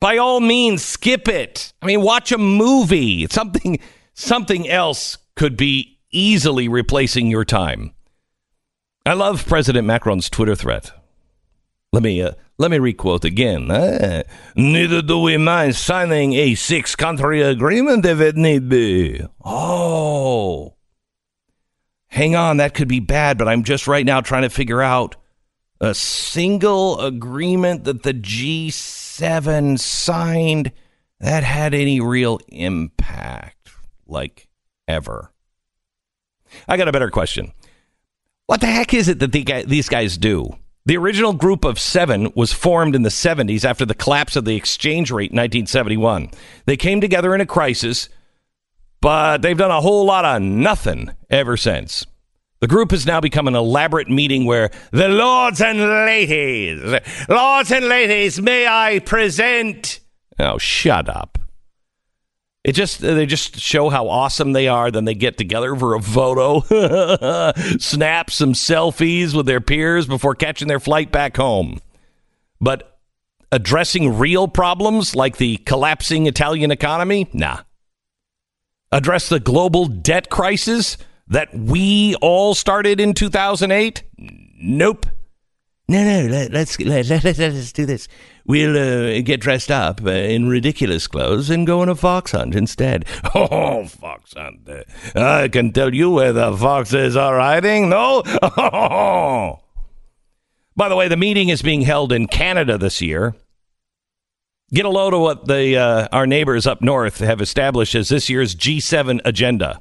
By 0.00 0.16
all 0.16 0.40
means, 0.40 0.82
skip 0.82 1.28
it. 1.28 1.72
I 1.82 1.86
mean, 1.86 2.02
watch 2.02 2.32
a 2.32 2.38
movie. 2.38 3.26
Something 3.28 3.80
something 4.14 4.68
else 4.68 5.18
could 5.36 5.56
be 5.56 5.98
easily 6.10 6.68
replacing 6.68 7.28
your 7.28 7.44
time. 7.44 7.92
I 9.04 9.14
love 9.14 9.46
President 9.46 9.86
Macron's 9.86 10.30
Twitter 10.30 10.54
thread. 10.54 10.90
Let 11.92 12.02
me 12.02 12.20
uh, 12.20 12.32
let 12.58 12.70
me 12.70 12.78
requote 12.78 13.24
again. 13.24 13.70
Uh, 13.70 14.24
Neither 14.56 15.00
do 15.00 15.20
we 15.20 15.36
mind 15.38 15.74
signing 15.76 16.34
a 16.34 16.54
six-country 16.54 17.40
agreement 17.40 18.04
if 18.04 18.20
it 18.20 18.36
need 18.36 18.68
be. 18.68 19.22
Oh, 19.44 20.74
hang 22.08 22.34
on, 22.34 22.58
that 22.58 22.74
could 22.74 22.88
be 22.88 23.00
bad. 23.00 23.38
But 23.38 23.48
I'm 23.48 23.64
just 23.64 23.86
right 23.86 24.04
now 24.04 24.20
trying 24.20 24.42
to 24.42 24.50
figure 24.50 24.82
out 24.82 25.16
a 25.80 25.94
single 25.94 27.00
agreement 27.00 27.84
that 27.84 28.02
the 28.02 28.12
G7 28.12 29.78
signed 29.78 30.72
that 31.20 31.42
had 31.44 31.72
any 31.72 32.00
real 32.00 32.38
impact, 32.48 33.70
like 34.06 34.48
ever. 34.86 35.32
I 36.66 36.76
got 36.76 36.88
a 36.88 36.92
better 36.92 37.10
question. 37.10 37.52
What 38.46 38.60
the 38.60 38.66
heck 38.66 38.92
is 38.94 39.08
it 39.08 39.20
that 39.20 39.32
the, 39.32 39.64
these 39.66 39.88
guys 39.88 40.18
do? 40.18 40.56
The 40.88 40.96
original 40.96 41.34
group 41.34 41.66
of 41.66 41.78
seven 41.78 42.32
was 42.34 42.54
formed 42.54 42.94
in 42.94 43.02
the 43.02 43.10
70s 43.10 43.62
after 43.62 43.84
the 43.84 43.94
collapse 43.94 44.36
of 44.36 44.46
the 44.46 44.56
exchange 44.56 45.10
rate 45.10 45.30
in 45.32 45.36
1971. 45.36 46.30
They 46.64 46.78
came 46.78 47.02
together 47.02 47.34
in 47.34 47.42
a 47.42 47.46
crisis, 47.46 48.08
but 49.02 49.42
they've 49.42 49.58
done 49.58 49.70
a 49.70 49.82
whole 49.82 50.06
lot 50.06 50.24
of 50.24 50.40
nothing 50.40 51.10
ever 51.28 51.58
since. 51.58 52.06
The 52.60 52.68
group 52.68 52.92
has 52.92 53.04
now 53.04 53.20
become 53.20 53.46
an 53.46 53.54
elaborate 53.54 54.08
meeting 54.08 54.46
where 54.46 54.70
the 54.90 55.10
lords 55.10 55.60
and 55.60 55.78
ladies, 55.78 56.80
lords 57.28 57.70
and 57.70 57.86
ladies, 57.86 58.40
may 58.40 58.66
I 58.66 59.00
present. 59.00 60.00
Oh, 60.38 60.56
shut 60.56 61.10
up. 61.10 61.38
It 62.68 62.74
just 62.74 63.00
they 63.00 63.24
just 63.24 63.58
show 63.58 63.88
how 63.88 64.10
awesome 64.10 64.52
they 64.52 64.68
are. 64.68 64.90
Then 64.90 65.06
they 65.06 65.14
get 65.14 65.38
together 65.38 65.74
for 65.74 65.94
a 65.94 66.02
photo, 66.02 66.60
snap 67.78 68.30
some 68.30 68.52
selfies 68.52 69.34
with 69.34 69.46
their 69.46 69.62
peers 69.62 70.06
before 70.06 70.34
catching 70.34 70.68
their 70.68 70.78
flight 70.78 71.10
back 71.10 71.38
home. 71.38 71.80
But 72.60 73.00
addressing 73.50 74.18
real 74.18 74.48
problems 74.48 75.16
like 75.16 75.38
the 75.38 75.56
collapsing 75.56 76.26
Italian 76.26 76.70
economy, 76.70 77.30
nah. 77.32 77.60
Address 78.92 79.30
the 79.30 79.40
global 79.40 79.86
debt 79.86 80.28
crisis 80.28 80.98
that 81.26 81.48
we 81.54 82.16
all 82.16 82.54
started 82.54 83.00
in 83.00 83.14
2008? 83.14 84.02
Nope. 84.60 85.06
No, 85.90 86.04
no, 86.04 86.26
let, 86.28 86.54
us 86.54 86.78
let, 86.78 87.06
let, 87.08 87.24
let, 87.24 87.40
us 87.40 87.72
do 87.72 87.86
this. 87.86 88.08
We'll 88.44 88.76
uh, 88.76 89.22
get 89.22 89.40
dressed 89.40 89.70
up 89.70 90.02
uh, 90.04 90.10
in 90.10 90.46
ridiculous 90.46 91.06
clothes 91.06 91.48
and 91.48 91.66
go 91.66 91.80
on 91.80 91.88
a 91.88 91.94
fox 91.94 92.32
hunt 92.32 92.54
instead. 92.54 93.06
Oh, 93.34 93.86
fox 93.86 94.34
hunt. 94.34 94.68
I 95.14 95.48
can 95.48 95.72
tell 95.72 95.94
you 95.94 96.10
where 96.10 96.34
the 96.34 96.54
foxes 96.54 97.16
are 97.16 97.38
hiding. 97.38 97.88
No? 97.88 98.22
By 100.76 100.88
the 100.90 100.96
way, 100.96 101.08
the 101.08 101.16
meeting 101.16 101.48
is 101.48 101.62
being 101.62 101.82
held 101.82 102.12
in 102.12 102.26
Canada 102.26 102.76
this 102.76 103.00
year. 103.00 103.34
Get 104.70 104.84
a 104.84 104.90
load 104.90 105.14
of 105.14 105.20
what 105.20 105.46
the 105.46 105.76
uh, 105.76 106.08
our 106.12 106.26
neighbors 106.26 106.66
up 106.66 106.82
north 106.82 107.20
have 107.20 107.40
established 107.40 107.94
as 107.94 108.10
this 108.10 108.28
year's 108.28 108.54
G7 108.54 109.20
agenda. 109.24 109.80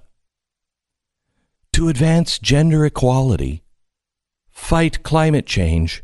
To 1.74 1.90
advance 1.90 2.40
gender 2.40 2.86
equality 2.86 3.64
fight 4.58 5.04
climate 5.04 5.46
change, 5.46 6.04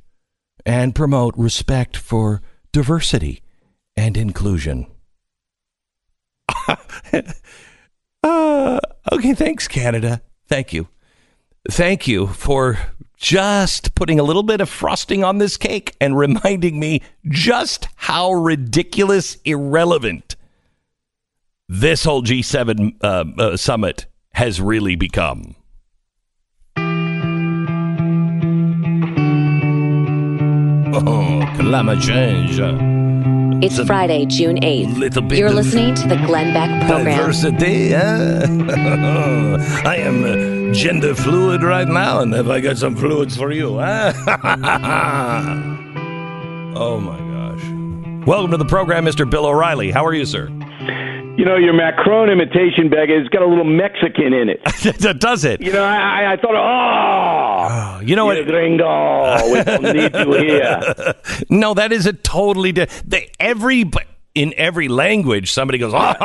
and 0.65 0.95
promote 0.95 1.33
respect 1.35 1.97
for 1.97 2.41
diversity 2.71 3.41
and 3.97 4.15
inclusion. 4.15 4.85
uh, 8.23 8.79
okay, 9.11 9.33
thanks, 9.33 9.67
Canada. 9.67 10.21
Thank 10.47 10.71
you. 10.71 10.87
Thank 11.69 12.07
you 12.07 12.27
for 12.27 12.79
just 13.17 13.95
putting 13.95 14.19
a 14.19 14.23
little 14.23 14.43
bit 14.43 14.61
of 14.61 14.69
frosting 14.69 15.23
on 15.25 15.39
this 15.39 15.57
cake 15.57 15.95
and 15.99 16.17
reminding 16.17 16.79
me 16.79 17.01
just 17.27 17.89
how 17.95 18.31
ridiculous 18.31 19.35
irrelevant 19.43 20.37
this 21.67 22.03
whole 22.03 22.23
G7 22.23 22.95
uh, 23.01 23.25
uh, 23.37 23.57
summit 23.57 24.05
has 24.33 24.61
really 24.61 24.95
become. 24.95 25.55
Oh, 30.95 31.41
climate 31.57 31.99
change. 32.01 32.59
It's 33.63 33.79
Friday, 33.87 34.27
June 34.27 34.57
8th. 34.57 34.95
Little 34.95 35.23
bit 35.23 35.39
You're 35.39 35.49
listening 35.49 35.95
to 35.95 36.07
the 36.07 36.17
Glenn 36.17 36.53
Beck 36.53 36.87
program. 36.87 37.17
Diversity, 37.17 37.95
I 37.95 38.43
am 39.95 40.23
uh, 40.23 40.71
gender 40.73 41.15
fluid 41.15 41.63
right 41.63 41.87
now, 41.87 42.19
and 42.19 42.31
have 42.33 42.47
I 42.47 42.59
got 42.59 42.77
some 42.77 42.95
fluids 42.95 43.35
for 43.35 43.51
you? 43.51 43.69
oh 43.79 43.79
my 46.99 47.17
gosh. 47.17 47.63
Welcome 48.27 48.51
to 48.51 48.57
the 48.57 48.65
program, 48.65 49.05
Mr. 49.05 49.27
Bill 49.27 49.47
O'Reilly. 49.47 49.89
How 49.89 50.05
are 50.05 50.13
you, 50.13 50.27
sir? 50.27 50.49
You 51.35 51.45
know, 51.45 51.55
your 51.55 51.73
Macron 51.73 52.29
imitation, 52.29 52.89
Beck, 52.89 53.09
has 53.09 53.27
got 53.29 53.41
a 53.41 53.47
little 53.47 53.63
Mexican 53.63 54.33
in 54.33 54.49
it. 54.49 55.19
Does 55.19 55.43
it? 55.43 55.61
You 55.61 55.73
know, 55.73 55.83
I, 55.83 56.33
I 56.33 56.37
thought, 56.37 56.53
oh, 56.53 57.97
oh 57.97 58.01
you 58.01 58.15
know 58.15 58.25
what? 58.25 58.45
Gringo, 58.45 59.51
we 59.51 59.63
don't 59.63 59.81
need 59.95 60.13
you 60.13 60.33
here. 60.33 61.15
no, 61.49 61.73
that 61.73 61.91
is 61.91 62.05
a 62.05 62.13
totally 62.13 62.71
different. 62.71 63.31
Every 63.39 63.89
in 64.35 64.53
every 64.57 64.87
language, 64.87 65.51
somebody 65.51 65.79
goes, 65.79 65.93
ah, 65.95 66.15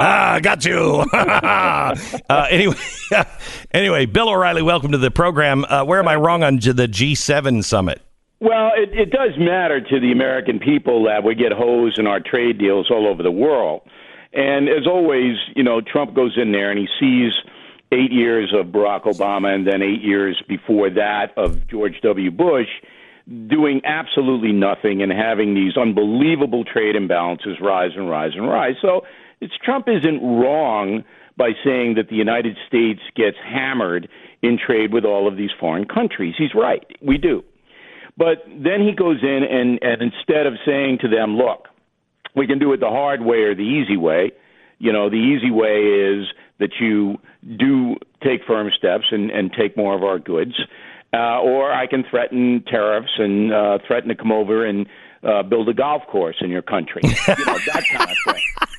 ah, 0.00 0.38
got 0.40 0.64
you. 0.64 1.04
uh, 1.12 1.96
anyway, 2.50 2.76
anyway, 3.72 4.06
Bill 4.06 4.28
O'Reilly, 4.28 4.62
welcome 4.62 4.92
to 4.92 4.98
the 4.98 5.10
program. 5.10 5.64
Uh, 5.64 5.84
where 5.84 5.98
am 5.98 6.06
I 6.06 6.14
wrong 6.14 6.44
on 6.44 6.56
the 6.56 6.88
G7 6.88 7.64
summit? 7.64 8.00
Well, 8.40 8.70
it, 8.74 8.98
it 8.98 9.10
does 9.10 9.38
matter 9.38 9.80
to 9.80 10.00
the 10.00 10.12
American 10.12 10.58
people 10.58 11.04
that 11.04 11.24
we 11.24 11.34
get 11.34 11.52
hosed 11.52 11.98
in 11.98 12.06
our 12.06 12.20
trade 12.20 12.58
deals 12.58 12.90
all 12.90 13.06
over 13.06 13.22
the 13.22 13.30
world. 13.30 13.82
And 14.32 14.68
as 14.68 14.86
always, 14.86 15.36
you 15.54 15.62
know, 15.62 15.80
Trump 15.80 16.14
goes 16.14 16.38
in 16.40 16.52
there 16.52 16.70
and 16.70 16.78
he 16.78 16.86
sees 16.98 17.32
eight 17.92 18.12
years 18.12 18.54
of 18.54 18.66
Barack 18.66 19.02
Obama 19.02 19.54
and 19.54 19.66
then 19.66 19.82
eight 19.82 20.00
years 20.00 20.42
before 20.48 20.88
that 20.90 21.32
of 21.36 21.66
George 21.68 22.00
W. 22.02 22.30
Bush 22.30 22.68
doing 23.48 23.82
absolutely 23.84 24.52
nothing 24.52 25.02
and 25.02 25.12
having 25.12 25.54
these 25.54 25.76
unbelievable 25.76 26.64
trade 26.64 26.96
imbalances 26.96 27.60
rise 27.60 27.90
and 27.96 28.08
rise 28.08 28.32
and 28.34 28.48
rise. 28.48 28.74
So 28.80 29.02
it's 29.40 29.52
Trump 29.62 29.86
isn't 29.88 30.22
wrong 30.22 31.04
by 31.36 31.50
saying 31.64 31.94
that 31.94 32.08
the 32.08 32.16
United 32.16 32.56
States 32.66 33.00
gets 33.14 33.36
hammered 33.44 34.08
in 34.42 34.58
trade 34.58 34.92
with 34.92 35.04
all 35.04 35.28
of 35.28 35.36
these 35.36 35.50
foreign 35.58 35.86
countries. 35.86 36.34
He's 36.38 36.54
right. 36.54 36.84
We 37.02 37.18
do. 37.18 37.44
But 38.20 38.44
then 38.46 38.86
he 38.86 38.92
goes 38.92 39.22
in 39.22 39.40
and, 39.50 39.78
and 39.80 40.02
instead 40.02 40.46
of 40.46 40.52
saying 40.66 40.98
to 41.00 41.08
them, 41.08 41.38
look, 41.38 41.68
we 42.36 42.46
can 42.46 42.58
do 42.58 42.70
it 42.74 42.80
the 42.80 42.90
hard 42.90 43.22
way 43.22 43.38
or 43.38 43.54
the 43.54 43.62
easy 43.62 43.96
way, 43.96 44.32
you 44.78 44.92
know, 44.92 45.08
the 45.08 45.16
easy 45.16 45.50
way 45.50 46.18
is 46.18 46.26
that 46.58 46.72
you 46.78 47.18
do 47.58 47.96
take 48.22 48.44
firm 48.46 48.70
steps 48.76 49.06
and, 49.10 49.30
and 49.30 49.50
take 49.58 49.74
more 49.74 49.94
of 49.96 50.04
our 50.04 50.18
goods. 50.18 50.52
Uh, 51.14 51.40
or 51.40 51.72
I 51.72 51.86
can 51.86 52.04
threaten 52.10 52.62
tariffs 52.66 53.12
and 53.16 53.54
uh, 53.54 53.78
threaten 53.86 54.10
to 54.10 54.14
come 54.14 54.32
over 54.32 54.66
and 54.66 54.86
uh, 55.22 55.42
build 55.42 55.70
a 55.70 55.74
golf 55.74 56.02
course 56.06 56.36
in 56.42 56.50
your 56.50 56.62
country. 56.62 57.00
you 57.02 57.10
know, 57.46 57.58
that 57.72 57.84
kind 57.90 58.10
of 58.10 58.34
thing. 58.34 58.42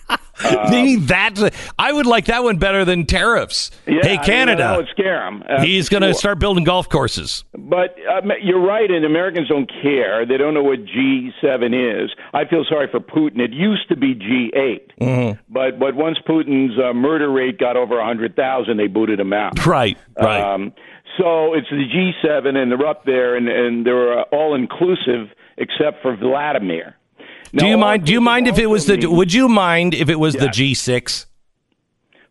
Uh, 0.62 0.98
that 1.08 1.54
I 1.78 1.92
would 1.92 2.06
like 2.06 2.26
that 2.26 2.44
one 2.44 2.58
better 2.58 2.86
than 2.86 3.06
tariffs. 3.06 3.72
Yeah, 3.88 4.00
hey, 4.02 4.18
Canada, 4.18 4.64
I 4.64 4.68
mean, 4.70 4.78
would 4.78 4.88
scare 4.90 5.28
him. 5.28 5.44
Uh, 5.48 5.64
He's 5.64 5.90
going 5.90 6.02
to 6.02 6.10
sure. 6.10 6.14
start 6.20 6.40
building 6.40 6.64
golf 6.64 6.90
courses. 6.90 7.44
But 7.54 7.96
um, 8.10 8.32
you're 8.42 8.62
right, 8.62 8.90
and 8.90 9.06
Americans 9.06 9.50
don't 9.50 9.70
care. 9.82 10.26
They 10.26 10.38
don't 10.38 10.54
know 10.54 10.64
what 10.64 10.80
G7 10.86 12.04
is. 12.04 12.12
I 12.34 12.46
feel 12.46 12.66
sorry 12.68 12.88
for 12.92 13.00
Putin. 13.00 13.40
It 13.40 13.52
used 13.52 13.88
to 13.90 13.96
be 13.96 14.16
G8, 14.16 14.80
mm-hmm. 15.00 15.42
but 15.50 15.80
but 15.80 15.96
once 15.96 16.18
Putin's 16.28 16.78
uh, 16.80 16.94
murder 16.94 17.32
rate 17.32 17.58
got 17.58 17.76
over 17.78 18.00
a 18.00 18.06
hundred 18.06 18.36
thousand, 18.36 18.78
they 18.78 18.88
booted 18.88 19.20
him 19.20 19.34
out. 19.34 19.66
Right, 19.66 19.98
right. 20.18 20.42
Um, 20.42 20.74
so 21.18 21.54
it's 21.54 21.70
the 21.70 21.86
G7, 22.24 22.56
and 22.56 22.72
they're 22.72 22.88
up 22.88 23.06
there, 23.06 23.36
and 23.36 23.48
and 23.48 23.86
they're 23.86 24.22
all 24.24 24.56
inclusive 24.56 25.30
except 25.58 26.02
for 26.02 26.16
Vladimir 26.16 26.96
do 27.54 27.68
you 27.68 27.78
mind? 27.78 28.06
Do 28.06 28.14
you 28.14 28.22
mind 28.22 28.48
if 28.48 28.58
it 28.58 28.68
was 28.68 28.86
the? 28.86 29.06
Would 29.08 29.34
you 29.34 29.48
mind 29.48 29.94
if 29.94 30.10
it 30.10 30.20
was 30.20 30.36
the 30.36 30.50
G 30.50 30.74
six? 30.74 31.26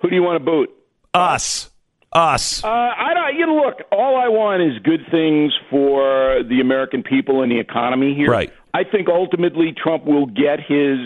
Who 0.01 0.09
do 0.09 0.15
you 0.15 0.23
want 0.23 0.37
to 0.37 0.45
boot? 0.45 0.71
Us. 1.13 1.71
Us. 2.13 2.65
Uh, 2.65 2.69
I 2.69 3.15
don't. 3.15 3.39
You 3.39 3.47
know, 3.47 3.55
look. 3.55 3.83
All 3.93 4.17
I 4.17 4.29
want 4.29 4.63
is 4.63 4.79
good 4.83 5.01
things 5.11 5.53
for 5.71 6.43
the 6.43 6.61
American 6.61 7.03
people 7.03 7.43
and 7.43 7.53
the 7.53 7.61
economy 7.61 8.15
here. 8.15 8.31
Right. 8.31 8.53
I 8.75 8.85
think 8.85 9.09
ultimately 9.09 9.73
Trump 9.73 10.05
will 10.07 10.27
get 10.27 10.59
his 10.59 10.99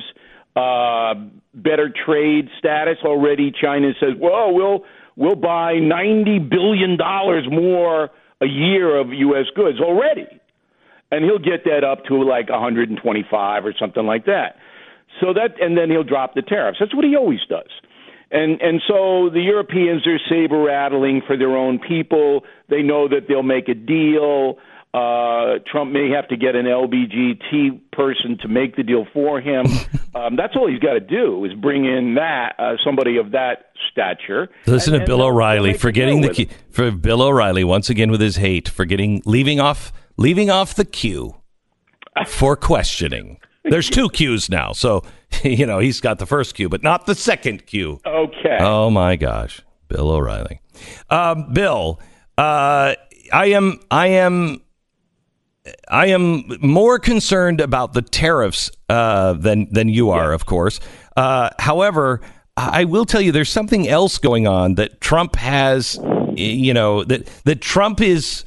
uh, 0.57 1.15
better 1.53 1.93
trade 2.07 2.49
status. 2.59 2.99
Already, 3.05 3.53
China 3.53 3.93
says, 4.01 4.15
"Well, 4.19 4.55
we'll 4.55 4.85
we'll 5.17 5.37
buy 5.37 5.75
ninety 5.75 6.39
billion 6.39 6.97
dollars 6.97 7.47
more 7.51 8.11
a 8.41 8.47
year 8.47 8.97
of 8.97 9.13
U.S. 9.13 9.47
goods 9.55 9.81
already." 9.81 10.27
And 11.15 11.25
he'll 11.25 11.39
get 11.39 11.65
that 11.65 11.85
up 11.85 12.05
to 12.07 12.23
like 12.23 12.51
125 12.51 13.65
or 13.65 13.75
something 13.79 14.05
like 14.05 14.27
that. 14.27 14.57
So 15.21 15.33
that, 15.33 15.61
and 15.61 15.79
then 15.79 15.91
he'll 15.91 16.05
drop 16.05 16.35
the 16.35 16.43
tariffs. 16.43 16.79
That's 16.81 16.95
what 16.95 17.05
he 17.05 17.15
always 17.17 17.41
does. 17.49 17.71
And 18.31 18.61
and 18.61 18.83
so 18.89 19.31
the 19.31 19.41
Europeans 19.41 20.07
are 20.07 20.19
saber 20.29 20.59
rattling 20.59 21.23
for 21.25 21.37
their 21.37 21.57
own 21.57 21.79
people. 21.79 22.45
They 22.69 22.83
know 22.83 23.07
that 23.07 23.29
they'll 23.29 23.45
make 23.45 23.69
a 23.69 23.75
deal. 23.75 24.59
Uh, 24.93 25.59
Trump 25.71 25.93
may 25.93 26.11
have 26.11 26.29
to 26.29 26.37
get 26.37 26.55
an 26.55 26.67
LBGT 26.67 27.81
person 27.93 28.39
to 28.43 28.49
make 28.49 28.77
the 28.77 28.83
deal 28.83 29.07
for 29.13 29.41
him. 29.41 29.67
um, 30.15 30.37
that's 30.37 30.55
all 30.57 30.69
he's 30.69 30.79
got 30.79 30.95
to 30.95 31.01
do 31.01 31.45
is 31.45 31.53
bring 31.53 31.85
in 31.85 32.15
that 32.15 32.55
uh, 32.59 32.77
somebody 32.85 33.17
of 33.17 33.33
that 33.33 33.71
stature. 33.91 34.49
Listen 34.67 34.95
and, 34.95 35.03
to 35.03 35.07
Bill 35.07 35.23
O'Reilly 35.23 35.75
forgetting 35.75 36.21
the 36.21 36.31
key, 36.31 36.49
for 36.71 36.91
Bill 36.91 37.23
O'Reilly 37.23 37.65
once 37.65 37.91
again 37.91 38.11
with 38.11 38.21
his 38.21 38.37
hate, 38.37 38.69
forgetting 38.69 39.21
leaving 39.25 39.61
off 39.61 39.93
leaving 40.17 40.51
off 40.51 40.75
the 40.75 40.85
queue 40.85 41.37
for 42.27 42.57
questioning. 42.57 43.39
There's 43.65 43.89
two 43.89 44.09
queues 44.11 44.51
now, 44.51 44.73
so 44.73 45.05
you 45.43 45.67
know 45.67 45.79
he's 45.79 46.01
got 46.01 46.19
the 46.19 46.27
first 46.27 46.55
queue, 46.55 46.69
but 46.69 46.83
not 46.83 47.07
the 47.07 47.15
second 47.15 47.67
queue. 47.67 48.01
Okay. 48.05 48.59
Oh 48.61 48.91
my 48.91 49.17
gosh, 49.17 49.63
Bill 49.89 50.11
O'Reilly. 50.11 50.61
Um, 51.09 51.53
Bill, 51.53 52.01
uh, 52.37 52.95
I 53.33 53.47
am, 53.47 53.81
I 53.91 54.09
am, 54.09 54.61
I 55.89 56.07
am 56.07 56.45
more 56.61 56.99
concerned 56.99 57.61
about 57.61 57.95
the 57.95 58.03
tariffs 58.03 58.71
uh, 58.89 59.33
than 59.35 59.73
than 59.73 59.89
you 59.89 60.11
are, 60.11 60.29
yeah. 60.29 60.35
of 60.35 60.45
course. 60.45 60.79
Uh, 61.17 61.51
however, 61.59 62.21
I 62.57 62.85
will 62.85 63.07
tell 63.07 63.21
you, 63.21 63.33
there's 63.33 63.51
something 63.51 63.89
else 63.89 64.19
going 64.19 64.47
on 64.47 64.75
that 64.75 65.01
Trump 65.01 65.37
has. 65.37 65.99
You 66.37 66.75
know 66.75 67.05
that 67.05 67.27
that 67.45 67.61
Trump 67.61 68.01
is 68.01 68.45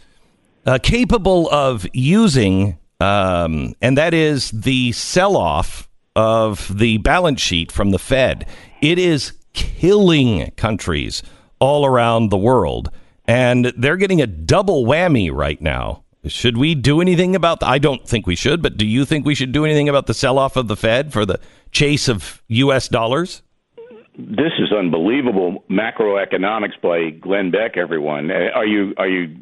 uh, 0.67 0.77
capable 0.83 1.49
of 1.49 1.87
using, 1.93 2.77
um, 2.99 3.73
and 3.81 3.97
that 3.97 4.13
is 4.13 4.51
the 4.51 4.91
sell 4.91 5.37
off 5.37 5.87
of 6.15 6.77
the 6.77 6.97
balance 6.97 7.41
sheet 7.41 7.71
from 7.71 7.91
the 7.91 7.99
Fed. 7.99 8.45
It 8.81 8.99
is 8.99 9.31
killing 9.53 10.51
countries 10.51 11.23
all 11.59 11.85
around 11.85 12.29
the 12.29 12.37
world, 12.37 12.91
and 13.25 13.73
they're 13.77 13.97
getting 13.97 14.21
a 14.21 14.27
double 14.27 14.85
whammy 14.85 15.33
right 15.33 15.61
now. 15.61 16.03
Should 16.25 16.57
we 16.57 16.75
do 16.75 16.99
anything 16.99 17.35
about? 17.35 17.61
The, 17.61 17.67
I 17.67 17.77
don't 17.77 18.05
think 18.05 18.27
we 18.27 18.35
should, 18.35 18.61
but 18.61 18.75
do 18.75 18.85
you 18.85 19.05
think 19.05 19.25
we 19.25 19.35
should 19.35 19.53
do 19.53 19.63
anything 19.63 19.87
about 19.87 20.07
the 20.07 20.13
sell 20.13 20.37
off 20.37 20.57
of 20.57 20.67
the 20.67 20.75
Fed 20.75 21.13
for 21.13 21.25
the 21.25 21.39
chase 21.71 22.09
of 22.09 22.43
U.S. 22.49 22.89
dollars? 22.89 23.41
This 24.17 24.51
is 24.59 24.73
unbelievable 24.77 25.63
macroeconomics 25.69 26.81
by 26.81 27.11
Glenn 27.11 27.51
Beck. 27.51 27.77
Everyone, 27.77 28.31
uh, 28.31 28.49
are 28.55 28.65
you 28.65 28.93
are 28.97 29.07
you 29.07 29.37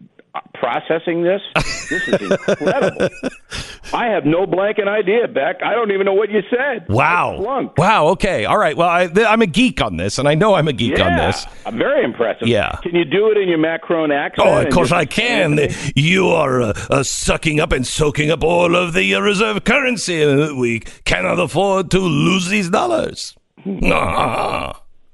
processing 0.53 1.23
this? 1.23 1.41
This 1.89 2.07
is 2.07 2.21
incredible. 2.21 3.09
I 3.93 4.07
have 4.07 4.25
no 4.25 4.45
blanket 4.45 4.87
idea, 4.87 5.27
Beck. 5.27 5.61
I 5.63 5.73
don't 5.73 5.91
even 5.91 6.05
know 6.05 6.13
what 6.13 6.29
you 6.31 6.41
said. 6.49 6.87
Wow. 6.89 7.71
Wow. 7.77 8.07
Okay. 8.09 8.45
All 8.45 8.57
right. 8.57 8.75
Well, 8.75 8.89
I, 8.89 9.03
am 9.15 9.41
a 9.41 9.47
geek 9.47 9.81
on 9.81 9.97
this, 9.97 10.17
and 10.17 10.27
I 10.27 10.35
know 10.35 10.55
I'm 10.55 10.67
a 10.67 10.73
geek 10.73 10.97
yeah, 10.97 11.07
on 11.07 11.17
this. 11.17 11.45
I'm 11.65 11.77
very 11.77 12.03
impressive. 12.03 12.47
Yeah. 12.47 12.77
Can 12.83 12.95
you 12.95 13.05
do 13.05 13.31
it 13.31 13.37
in 13.37 13.47
your 13.47 13.57
Macron 13.57 14.11
accent? 14.11 14.47
Oh, 14.47 14.61
of 14.61 14.73
course 14.73 14.91
I 14.91 15.05
can. 15.05 15.59
You 15.95 16.29
are 16.29 16.61
uh, 16.61 16.73
uh, 16.89 17.03
sucking 17.03 17.59
up 17.59 17.71
and 17.71 17.85
soaking 17.85 18.31
up 18.31 18.43
all 18.43 18.75
of 18.75 18.93
the 18.93 19.15
uh, 19.15 19.19
reserve 19.19 19.63
currency. 19.63 20.25
We 20.53 20.79
cannot 21.05 21.39
afford 21.39 21.91
to 21.91 21.99
lose 21.99 22.47
these 22.47 22.69
dollars. 22.69 23.35
Ah. 23.83 24.81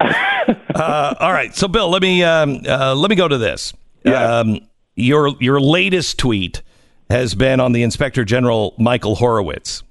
uh, 0.74 1.14
all 1.20 1.32
right, 1.32 1.54
so 1.54 1.68
Bill, 1.68 1.88
let 1.88 2.02
me 2.02 2.24
um, 2.24 2.62
uh, 2.66 2.94
let 2.94 3.08
me 3.10 3.16
go 3.16 3.28
to 3.28 3.38
this. 3.38 3.72
Yeah. 4.04 4.38
Um, 4.38 4.60
your 4.94 5.34
your 5.40 5.60
latest 5.60 6.18
tweet 6.18 6.62
has 7.10 7.34
been 7.34 7.60
on 7.60 7.72
the 7.72 7.82
Inspector 7.82 8.24
General 8.24 8.74
Michael 8.78 9.16
Horowitz. 9.16 9.82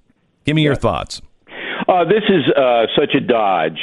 Give 0.46 0.56
me 0.56 0.64
your 0.64 0.76
thoughts. 0.76 1.22
Uh, 1.88 2.04
this 2.06 2.24
is 2.30 2.52
uh, 2.56 2.88
such 2.98 3.14
a 3.16 3.20
dodge. 3.20 3.80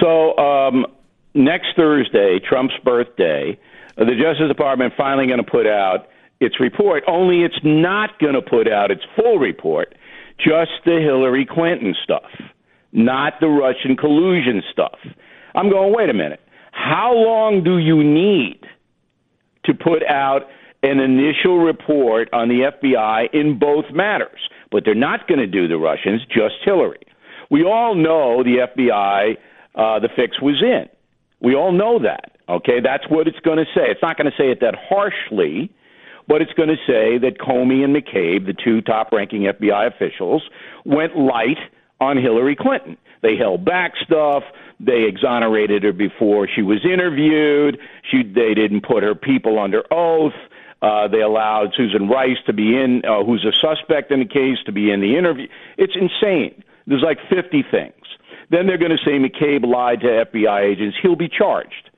So 0.00 0.36
um, 0.38 0.86
next 1.34 1.68
Thursday, 1.76 2.38
Trump's 2.38 2.74
birthday, 2.84 3.58
uh, 3.96 4.04
the 4.04 4.12
Justice 4.12 4.48
Department 4.48 4.92
finally 4.96 5.26
going 5.26 5.42
to 5.42 5.50
put 5.50 5.66
out 5.66 6.08
its 6.40 6.60
report. 6.60 7.02
Only 7.08 7.42
it's 7.42 7.58
not 7.64 8.18
going 8.18 8.34
to 8.34 8.42
put 8.42 8.68
out 8.68 8.90
its 8.90 9.02
full 9.16 9.38
report, 9.38 9.94
just 10.38 10.70
the 10.84 11.00
Hillary 11.00 11.46
Clinton 11.46 11.94
stuff 12.04 12.30
not 12.96 13.34
the 13.40 13.48
Russian 13.48 13.94
collusion 13.96 14.62
stuff. 14.72 14.98
I'm 15.54 15.70
going, 15.70 15.94
wait 15.94 16.08
a 16.08 16.14
minute. 16.14 16.40
How 16.72 17.12
long 17.14 17.62
do 17.62 17.78
you 17.78 18.02
need 18.02 18.60
to 19.66 19.74
put 19.74 20.02
out 20.04 20.42
an 20.82 21.00
initial 21.00 21.58
report 21.58 22.28
on 22.32 22.48
the 22.48 22.70
FBI 22.72 23.32
in 23.32 23.58
both 23.58 23.86
matters? 23.92 24.48
But 24.70 24.84
they're 24.84 24.94
not 24.94 25.28
going 25.28 25.40
to 25.40 25.46
do 25.46 25.68
the 25.68 25.78
Russians, 25.78 26.22
just 26.26 26.56
Hillary. 26.64 27.00
We 27.50 27.64
all 27.64 27.94
know 27.94 28.42
the 28.42 28.66
FBI, 28.76 29.36
uh, 29.74 30.00
the 30.00 30.08
fix 30.14 30.40
was 30.40 30.62
in. 30.62 30.88
We 31.40 31.54
all 31.54 31.72
know 31.72 31.98
that. 32.00 32.32
Okay, 32.48 32.80
that's 32.82 33.04
what 33.08 33.26
it's 33.26 33.38
going 33.40 33.58
to 33.58 33.64
say. 33.74 33.90
It's 33.90 34.02
not 34.02 34.16
going 34.16 34.30
to 34.30 34.36
say 34.36 34.50
it 34.50 34.60
that 34.60 34.74
harshly, 34.76 35.70
but 36.28 36.42
it's 36.42 36.52
going 36.52 36.68
to 36.68 36.76
say 36.86 37.18
that 37.18 37.38
Comey 37.38 37.84
and 37.84 37.94
McCabe, 37.94 38.46
the 38.46 38.54
two 38.54 38.80
top 38.80 39.12
ranking 39.12 39.42
FBI 39.42 39.86
officials, 39.92 40.42
went 40.84 41.16
light 41.16 41.58
on 42.00 42.16
Hillary 42.16 42.56
Clinton. 42.56 42.96
They 43.22 43.36
held 43.36 43.64
back 43.64 43.92
stuff. 44.04 44.44
They 44.78 45.04
exonerated 45.08 45.84
her 45.84 45.92
before 45.92 46.48
she 46.54 46.62
was 46.62 46.84
interviewed. 46.84 47.78
She, 48.10 48.22
they 48.22 48.54
didn't 48.54 48.82
put 48.82 49.02
her 49.02 49.14
people 49.14 49.58
under 49.58 49.82
oath. 49.90 50.34
Uh, 50.82 51.08
they 51.08 51.22
allowed 51.22 51.72
Susan 51.74 52.08
Rice 52.08 52.36
to 52.46 52.52
be 52.52 52.76
in, 52.76 53.02
uh, 53.04 53.24
who's 53.24 53.44
a 53.44 53.52
suspect 53.56 54.12
in 54.12 54.20
the 54.20 54.26
case, 54.26 54.58
to 54.66 54.72
be 54.72 54.90
in 54.90 55.00
the 55.00 55.16
interview. 55.16 55.48
It's 55.78 55.94
insane. 55.96 56.62
There's 56.86 57.02
like 57.02 57.18
50 57.30 57.64
things. 57.70 57.94
Then 58.50 58.66
they're 58.66 58.78
going 58.78 58.96
to 58.96 58.98
say 58.98 59.12
McCabe 59.12 59.66
lied 59.66 60.00
to 60.00 60.06
FBI 60.06 60.62
agents. 60.62 60.96
He'll 61.02 61.16
be 61.16 61.28
charged. 61.28 61.90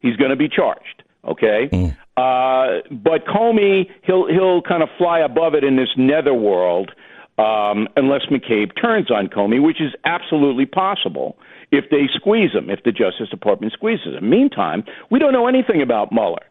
He's 0.00 0.16
going 0.16 0.30
to 0.30 0.36
be 0.36 0.48
charged. 0.48 1.02
Okay. 1.24 1.68
Mm. 1.72 1.96
Uh, 2.16 2.82
but 2.90 3.26
Comey, 3.26 3.90
he'll 4.02 4.28
he'll 4.28 4.62
kind 4.62 4.82
of 4.82 4.88
fly 4.98 5.20
above 5.20 5.54
it 5.54 5.64
in 5.64 5.76
this 5.76 5.88
netherworld 5.96 6.92
um, 7.38 7.88
unless 7.96 8.22
McCabe 8.30 8.70
turns 8.80 9.10
on 9.10 9.28
Comey, 9.28 9.62
which 9.62 9.80
is 9.80 9.92
absolutely 10.04 10.66
possible 10.66 11.36
if 11.76 11.90
they 11.90 12.08
squeeze 12.14 12.52
him, 12.52 12.70
if 12.70 12.82
the 12.84 12.92
Justice 12.92 13.28
Department 13.30 13.72
squeezes 13.72 14.14
him. 14.14 14.28
Meantime, 14.28 14.84
we 15.10 15.18
don't 15.18 15.32
know 15.32 15.46
anything 15.46 15.82
about 15.82 16.12
Mueller 16.12 16.42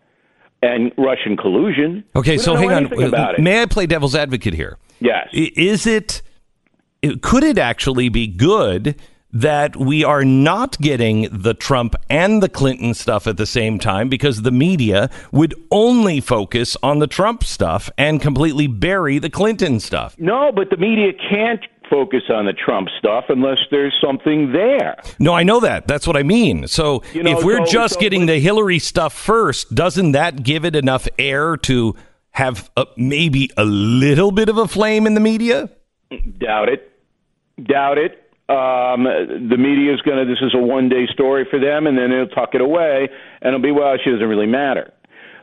and 0.61 0.91
Russian 0.97 1.35
collusion. 1.35 2.03
Okay, 2.15 2.37
so 2.37 2.55
hang 2.55 2.71
on. 2.71 3.43
May 3.43 3.61
I 3.61 3.65
play 3.65 3.85
devil's 3.85 4.15
advocate 4.15 4.53
here? 4.53 4.77
Yes. 4.99 5.27
Is 5.33 5.85
it? 5.85 6.21
Could 7.21 7.43
it 7.43 7.57
actually 7.57 8.07
be 8.07 8.27
good 8.27 8.95
that 9.33 9.75
we 9.75 10.03
are 10.03 10.23
not 10.23 10.79
getting 10.79 11.27
the 11.31 11.55
Trump 11.55 11.95
and 12.07 12.41
the 12.41 12.47
Clinton 12.47 12.93
stuff 12.93 13.25
at 13.25 13.35
the 13.35 13.47
same 13.47 13.79
time 13.79 14.07
because 14.07 14.43
the 14.43 14.51
media 14.51 15.09
would 15.31 15.55
only 15.71 16.21
focus 16.21 16.77
on 16.83 16.99
the 16.99 17.07
Trump 17.07 17.43
stuff 17.43 17.89
and 17.97 18.21
completely 18.21 18.67
bury 18.67 19.17
the 19.17 19.31
Clinton 19.31 19.79
stuff. 19.79 20.15
No, 20.19 20.51
but 20.55 20.69
the 20.69 20.77
media 20.77 21.11
can't 21.13 21.61
focus 21.89 22.23
on 22.29 22.45
the 22.45 22.53
Trump 22.53 22.89
stuff 22.97 23.25
unless 23.29 23.59
there's 23.71 23.93
something 24.03 24.51
there. 24.51 24.97
No, 25.19 25.33
I 25.33 25.43
know 25.43 25.59
that. 25.59 25.87
That's 25.87 26.07
what 26.07 26.17
I 26.17 26.23
mean. 26.23 26.67
So 26.67 27.03
you 27.13 27.23
know, 27.23 27.37
if 27.37 27.43
we're 27.43 27.65
so, 27.65 27.71
just 27.71 27.93
so, 27.95 27.99
getting 27.99 28.25
the 28.25 28.39
Hillary 28.39 28.79
stuff 28.79 29.13
first, 29.13 29.73
doesn't 29.73 30.13
that 30.13 30.43
give 30.43 30.65
it 30.65 30.75
enough 30.75 31.07
air 31.17 31.57
to 31.57 31.95
have 32.31 32.69
a, 32.75 32.85
maybe 32.97 33.49
a 33.57 33.65
little 33.65 34.31
bit 34.31 34.49
of 34.49 34.57
a 34.57 34.67
flame 34.67 35.05
in 35.05 35.13
the 35.13 35.21
media? 35.21 35.69
Doubt 36.39 36.69
it. 36.69 36.91
Doubt 37.63 37.97
it 37.97 38.23
um, 38.49 39.03
the 39.05 39.57
media 39.57 39.93
is 39.93 40.01
going 40.01 40.17
to, 40.17 40.25
this 40.25 40.41
is 40.41 40.53
a 40.53 40.59
one 40.59 40.89
day 40.89 41.07
story 41.13 41.47
for 41.49 41.59
them, 41.59 41.87
and 41.87 41.97
then 41.97 42.09
they'll 42.09 42.27
tuck 42.27 42.53
it 42.53 42.61
away, 42.61 43.09
and 43.41 43.47
it'll 43.47 43.61
be, 43.61 43.71
well, 43.71 43.95
she 44.03 44.11
doesn't 44.11 44.27
really 44.27 44.47
matter. 44.47 44.91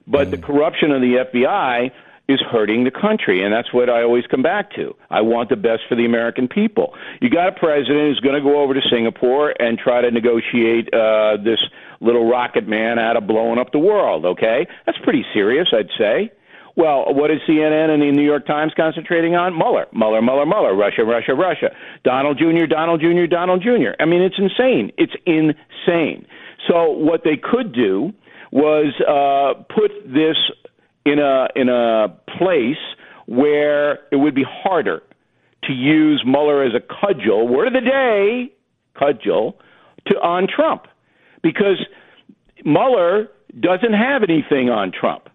But 0.06 0.28
mm. 0.28 0.32
the 0.32 0.38
corruption 0.38 0.92
of 0.92 1.00
the 1.00 1.24
FBI 1.32 1.90
is 2.30 2.40
hurting 2.40 2.84
the 2.84 2.90
country, 2.90 3.42
and 3.42 3.52
that's 3.52 3.72
what 3.72 3.90
I 3.90 4.02
always 4.02 4.26
come 4.26 4.42
back 4.42 4.72
to. 4.74 4.94
I 5.10 5.20
want 5.20 5.48
the 5.48 5.56
best 5.56 5.82
for 5.88 5.94
the 5.94 6.04
American 6.04 6.48
people. 6.48 6.94
You 7.20 7.30
got 7.30 7.48
a 7.48 7.52
president 7.52 8.08
who's 8.08 8.20
going 8.20 8.36
to 8.36 8.40
go 8.40 8.62
over 8.62 8.74
to 8.74 8.80
Singapore 8.90 9.54
and 9.58 9.78
try 9.78 10.00
to 10.00 10.10
negotiate 10.10 10.92
uh, 10.92 11.36
this 11.42 11.58
little 12.00 12.28
rocket 12.28 12.66
man 12.66 12.98
out 12.98 13.16
of 13.16 13.26
blowing 13.26 13.58
up 13.58 13.72
the 13.72 13.78
world, 13.78 14.24
okay? 14.24 14.66
That's 14.86 14.98
pretty 15.02 15.24
serious, 15.32 15.68
I'd 15.72 15.90
say. 15.98 16.32
Well, 16.76 17.12
what 17.12 17.30
is 17.30 17.40
CNN 17.48 17.90
and 17.90 18.02
the 18.02 18.10
New 18.12 18.24
York 18.24 18.46
Times 18.46 18.72
concentrating 18.76 19.34
on? 19.34 19.56
Mueller, 19.56 19.86
Mueller, 19.92 20.22
Mueller, 20.22 20.46
Mueller, 20.46 20.74
Russia, 20.74 21.04
Russia, 21.04 21.34
Russia, 21.34 21.70
Donald 22.04 22.38
Jr., 22.38 22.66
Donald 22.66 23.00
Jr., 23.00 23.26
Donald 23.26 23.62
Jr. 23.62 23.92
I 23.98 24.06
mean, 24.06 24.22
it's 24.22 24.38
insane. 24.38 24.92
It's 24.96 25.12
insane. 25.26 26.26
So 26.68 26.90
what 26.90 27.22
they 27.24 27.36
could 27.36 27.74
do 27.74 28.12
was 28.52 28.94
uh, 29.06 29.62
put 29.74 29.90
this 30.06 30.36
in 31.04 31.18
a 31.18 31.48
in 31.54 31.68
a 31.68 32.08
place 32.38 32.76
where 33.26 34.00
it 34.10 34.16
would 34.16 34.34
be 34.34 34.44
harder 34.44 35.02
to 35.64 35.72
use 35.72 36.22
Mueller 36.26 36.64
as 36.64 36.72
a 36.74 36.80
cudgel, 36.80 37.46
word 37.46 37.68
of 37.68 37.72
the 37.74 37.80
day, 37.80 38.52
cudgel, 38.98 39.58
to 40.06 40.14
on 40.20 40.48
Trump, 40.48 40.86
because 41.42 41.84
Mueller 42.64 43.28
doesn't 43.58 43.92
have 43.92 44.22
anything 44.22 44.70
on 44.70 44.92
Trump. 44.92 45.28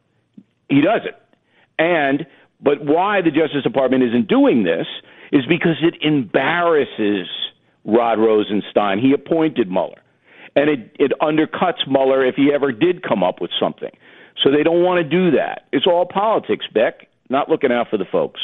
He 0.70 0.82
doesn't. 0.82 1.16
And 1.78 2.26
but 2.62 2.84
why 2.84 3.22
the 3.22 3.32
Justice 3.32 3.64
Department 3.64 4.04
isn't 4.04 4.28
doing 4.28 4.64
this 4.64 4.88
is 5.32 5.46
because 5.46 5.78
it 5.82 5.96
embarrasses 6.02 7.28
Rod 7.84 8.20
Rosenstein. 8.20 9.00
He 9.00 9.14
appointed 9.14 9.70
Mueller. 9.70 10.02
And 10.56 10.70
it, 10.70 10.96
it 10.98 11.12
undercuts 11.22 11.86
Mueller 11.88 12.26
if 12.26 12.36
he 12.36 12.52
ever 12.54 12.72
did 12.72 13.04
come 13.04 13.24
up 13.24 13.42
with 13.42 13.52
something. 13.60 13.92
So 14.44 14.52
they 14.52 14.64
don't 14.64 14.84
want 14.84 15.04
to 15.04 15.10
do 15.10 15.32
that. 15.32 15.68
It's 15.72 15.88
all 15.88 16.06
politics, 16.06 16.66
Beck, 16.74 17.08
not 17.30 17.50
looking 17.50 17.72
out 17.72 17.90
for 17.90 17.98
the 17.98 18.06
folks. 18.06 18.42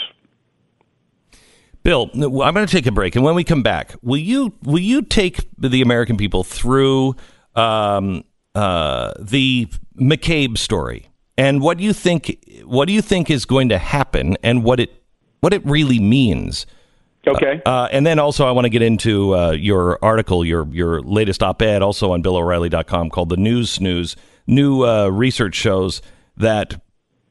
Bill, 1.84 2.10
I'm 2.14 2.54
going 2.54 2.66
to 2.66 2.72
take 2.72 2.86
a 2.86 2.92
break, 2.92 3.16
and 3.16 3.26
when 3.26 3.36
we 3.36 3.44
come 3.44 3.64
back, 3.64 3.96
will 4.04 4.18
you 4.18 4.54
will 4.64 4.80
you 4.80 5.02
take 5.02 5.48
the 5.58 5.82
American 5.82 6.16
people 6.16 6.44
through 6.44 7.16
um, 7.56 8.24
uh, 8.54 9.14
the 9.20 9.68
McCabe 10.00 10.60
story? 10.60 11.12
and 11.42 11.62
what 11.62 11.78
do 11.78 11.84
you 11.84 11.94
think 11.94 12.38
what 12.66 12.86
do 12.86 12.94
you 12.94 13.02
think 13.02 13.30
is 13.30 13.46
going 13.46 13.70
to 13.70 13.78
happen 13.78 14.38
and 14.44 14.64
what 14.64 14.80
it 14.80 15.04
what 15.40 15.54
it 15.54 15.66
really 15.66 16.00
means 16.00 16.66
okay 17.28 17.62
uh, 17.66 17.70
uh, 17.70 17.90
and 17.92 18.06
then 18.06 18.20
also 18.20 18.48
i 18.48 18.52
want 18.52 18.66
to 18.66 18.70
get 18.70 18.82
into 18.82 19.36
uh, 19.36 19.52
your 19.52 19.98
article 20.04 20.46
your 20.46 20.68
your 20.68 21.02
latest 21.02 21.42
op-ed 21.42 21.82
also 21.82 22.12
on 22.12 22.22
billoreilly.com 22.22 23.10
called 23.10 23.30
the 23.30 23.38
news 23.38 23.70
snooze 23.70 24.16
new 24.52 24.84
uh, 24.86 25.08
research 25.08 25.56
shows 25.56 26.02
that 26.38 26.80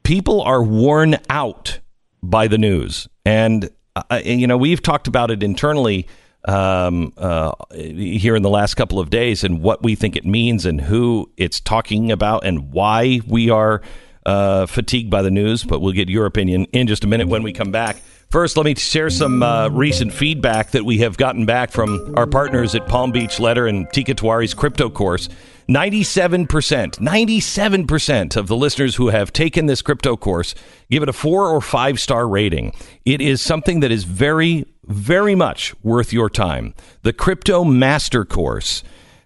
people 0.03 0.41
are 0.41 0.61
worn 0.61 1.17
out 1.29 1.79
by 2.21 2.47
the 2.47 2.57
news 2.57 3.07
and 3.25 3.69
uh, 3.95 4.19
you 4.23 4.47
know 4.47 4.57
we've 4.57 4.81
talked 4.81 5.07
about 5.07 5.31
it 5.31 5.41
internally 5.41 6.07
um, 6.45 7.13
uh, 7.17 7.51
here 7.73 8.35
in 8.35 8.41
the 8.41 8.49
last 8.49 8.75
couple 8.75 8.99
of 8.99 9.09
days 9.09 9.43
and 9.43 9.61
what 9.61 9.83
we 9.83 9.95
think 9.95 10.15
it 10.15 10.25
means 10.25 10.65
and 10.65 10.81
who 10.81 11.29
it's 11.37 11.59
talking 11.59 12.11
about 12.11 12.45
and 12.45 12.71
why 12.71 13.21
we 13.27 13.49
are 13.49 13.81
uh, 14.25 14.65
fatigued 14.65 15.09
by 15.09 15.21
the 15.21 15.31
news. 15.31 15.63
But 15.63 15.81
we'll 15.81 15.93
get 15.93 16.09
your 16.09 16.25
opinion 16.25 16.65
in 16.71 16.87
just 16.87 17.03
a 17.03 17.07
minute 17.07 17.27
when 17.27 17.43
we 17.43 17.53
come 17.53 17.71
back. 17.71 18.01
First, 18.31 18.55
let 18.55 18.65
me 18.65 18.75
share 18.75 19.09
some 19.09 19.43
uh, 19.43 19.67
recent 19.67 20.13
feedback 20.13 20.71
that 20.71 20.85
we 20.85 20.99
have 20.99 21.17
gotten 21.17 21.45
back 21.45 21.69
from 21.69 22.13
our 22.15 22.25
partners 22.25 22.73
at 22.75 22.87
Palm 22.87 23.11
Beach 23.11 23.41
Letter 23.41 23.67
and 23.67 23.89
Teeka 23.89 24.15
Tiwari's 24.15 24.53
crypto 24.53 24.89
course. 24.89 25.27
97%, 25.67 26.47
97% 26.47 28.35
of 28.37 28.47
the 28.47 28.55
listeners 28.55 28.95
who 28.95 29.09
have 29.09 29.33
taken 29.33 29.65
this 29.65 29.81
crypto 29.81 30.15
course 30.15 30.55
give 30.89 31.03
it 31.03 31.09
a 31.09 31.13
four 31.13 31.49
or 31.49 31.59
five 31.59 31.99
star 31.99 32.25
rating. 32.25 32.73
It 33.03 33.19
is 33.19 33.41
something 33.41 33.81
that 33.81 33.91
is 33.91 34.05
very, 34.05 34.65
very 34.85 35.35
much 35.35 35.75
worth 35.83 36.13
your 36.13 36.29
time. 36.29 36.73
The 37.01 37.11
Crypto 37.11 37.65
Master 37.65 38.23
Course. 38.23 38.81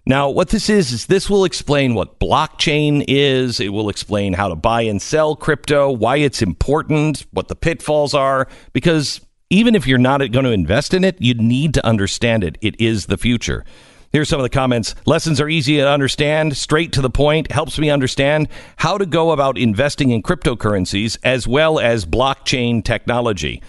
Now, 0.08 0.30
what 0.30 0.50
this 0.50 0.70
is, 0.70 0.92
is 0.92 1.06
this 1.06 1.28
will 1.28 1.44
explain 1.44 1.94
what 1.94 2.20
blockchain 2.20 3.04
is. 3.08 3.58
It 3.58 3.70
will 3.70 3.88
explain 3.88 4.34
how 4.34 4.46
to 4.46 4.54
buy 4.54 4.82
and 4.82 5.02
sell 5.02 5.34
crypto, 5.34 5.90
why 5.90 6.18
it's 6.18 6.42
important, 6.42 7.26
what 7.32 7.48
the 7.48 7.56
pitfalls 7.56 8.14
are, 8.14 8.46
because 8.72 9.20
even 9.50 9.74
if 9.74 9.84
you're 9.84 9.98
not 9.98 10.18
going 10.30 10.44
to 10.44 10.52
invest 10.52 10.94
in 10.94 11.02
it, 11.02 11.20
you 11.20 11.34
need 11.34 11.74
to 11.74 11.84
understand 11.84 12.44
it. 12.44 12.56
It 12.60 12.80
is 12.80 13.06
the 13.06 13.18
future. 13.18 13.64
Here's 14.12 14.28
some 14.28 14.38
of 14.38 14.44
the 14.44 14.48
comments. 14.48 14.94
Lessons 15.06 15.40
are 15.40 15.48
easy 15.48 15.78
to 15.78 15.88
understand, 15.88 16.56
straight 16.56 16.92
to 16.92 17.00
the 17.00 17.10
point, 17.10 17.50
helps 17.50 17.76
me 17.76 17.90
understand 17.90 18.48
how 18.76 18.98
to 18.98 19.06
go 19.06 19.32
about 19.32 19.58
investing 19.58 20.10
in 20.10 20.22
cryptocurrencies 20.22 21.18
as 21.24 21.48
well 21.48 21.80
as 21.80 22.06
blockchain 22.06 22.84
technology. 22.84 23.60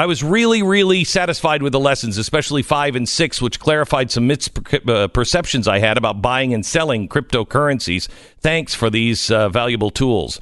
I 0.00 0.06
was 0.06 0.24
really, 0.24 0.62
really 0.62 1.04
satisfied 1.04 1.62
with 1.62 1.72
the 1.74 1.78
lessons, 1.78 2.16
especially 2.16 2.62
five 2.62 2.96
and 2.96 3.06
six, 3.06 3.42
which 3.42 3.60
clarified 3.60 4.10
some 4.10 4.26
misperceptions 4.26 5.68
uh, 5.68 5.72
I 5.72 5.78
had 5.78 5.98
about 5.98 6.22
buying 6.22 6.54
and 6.54 6.64
selling 6.64 7.06
cryptocurrencies. 7.06 8.08
Thanks 8.38 8.72
for 8.72 8.88
these 8.88 9.30
uh, 9.30 9.50
valuable 9.50 9.90
tools. 9.90 10.40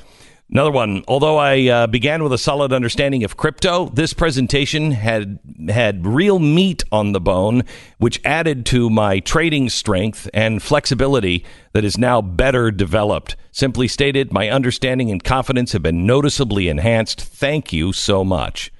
Another 0.48 0.70
one. 0.70 1.02
Although 1.08 1.38
I 1.38 1.66
uh, 1.66 1.86
began 1.88 2.22
with 2.22 2.32
a 2.32 2.38
solid 2.38 2.72
understanding 2.72 3.24
of 3.24 3.36
crypto, 3.36 3.88
this 3.88 4.12
presentation 4.12 4.92
had 4.92 5.40
had 5.68 6.06
real 6.06 6.38
meat 6.38 6.84
on 6.92 7.10
the 7.10 7.20
bone, 7.20 7.64
which 7.98 8.20
added 8.24 8.64
to 8.66 8.88
my 8.88 9.18
trading 9.18 9.70
strength 9.70 10.30
and 10.32 10.62
flexibility 10.62 11.44
that 11.72 11.84
is 11.84 11.98
now 11.98 12.22
better 12.22 12.70
developed. 12.70 13.34
Simply 13.50 13.88
stated, 13.88 14.32
my 14.32 14.50
understanding 14.50 15.10
and 15.10 15.24
confidence 15.24 15.72
have 15.72 15.82
been 15.82 16.06
noticeably 16.06 16.68
enhanced. 16.68 17.20
Thank 17.20 17.72
you 17.72 17.92
so 17.92 18.22
much. 18.22 18.70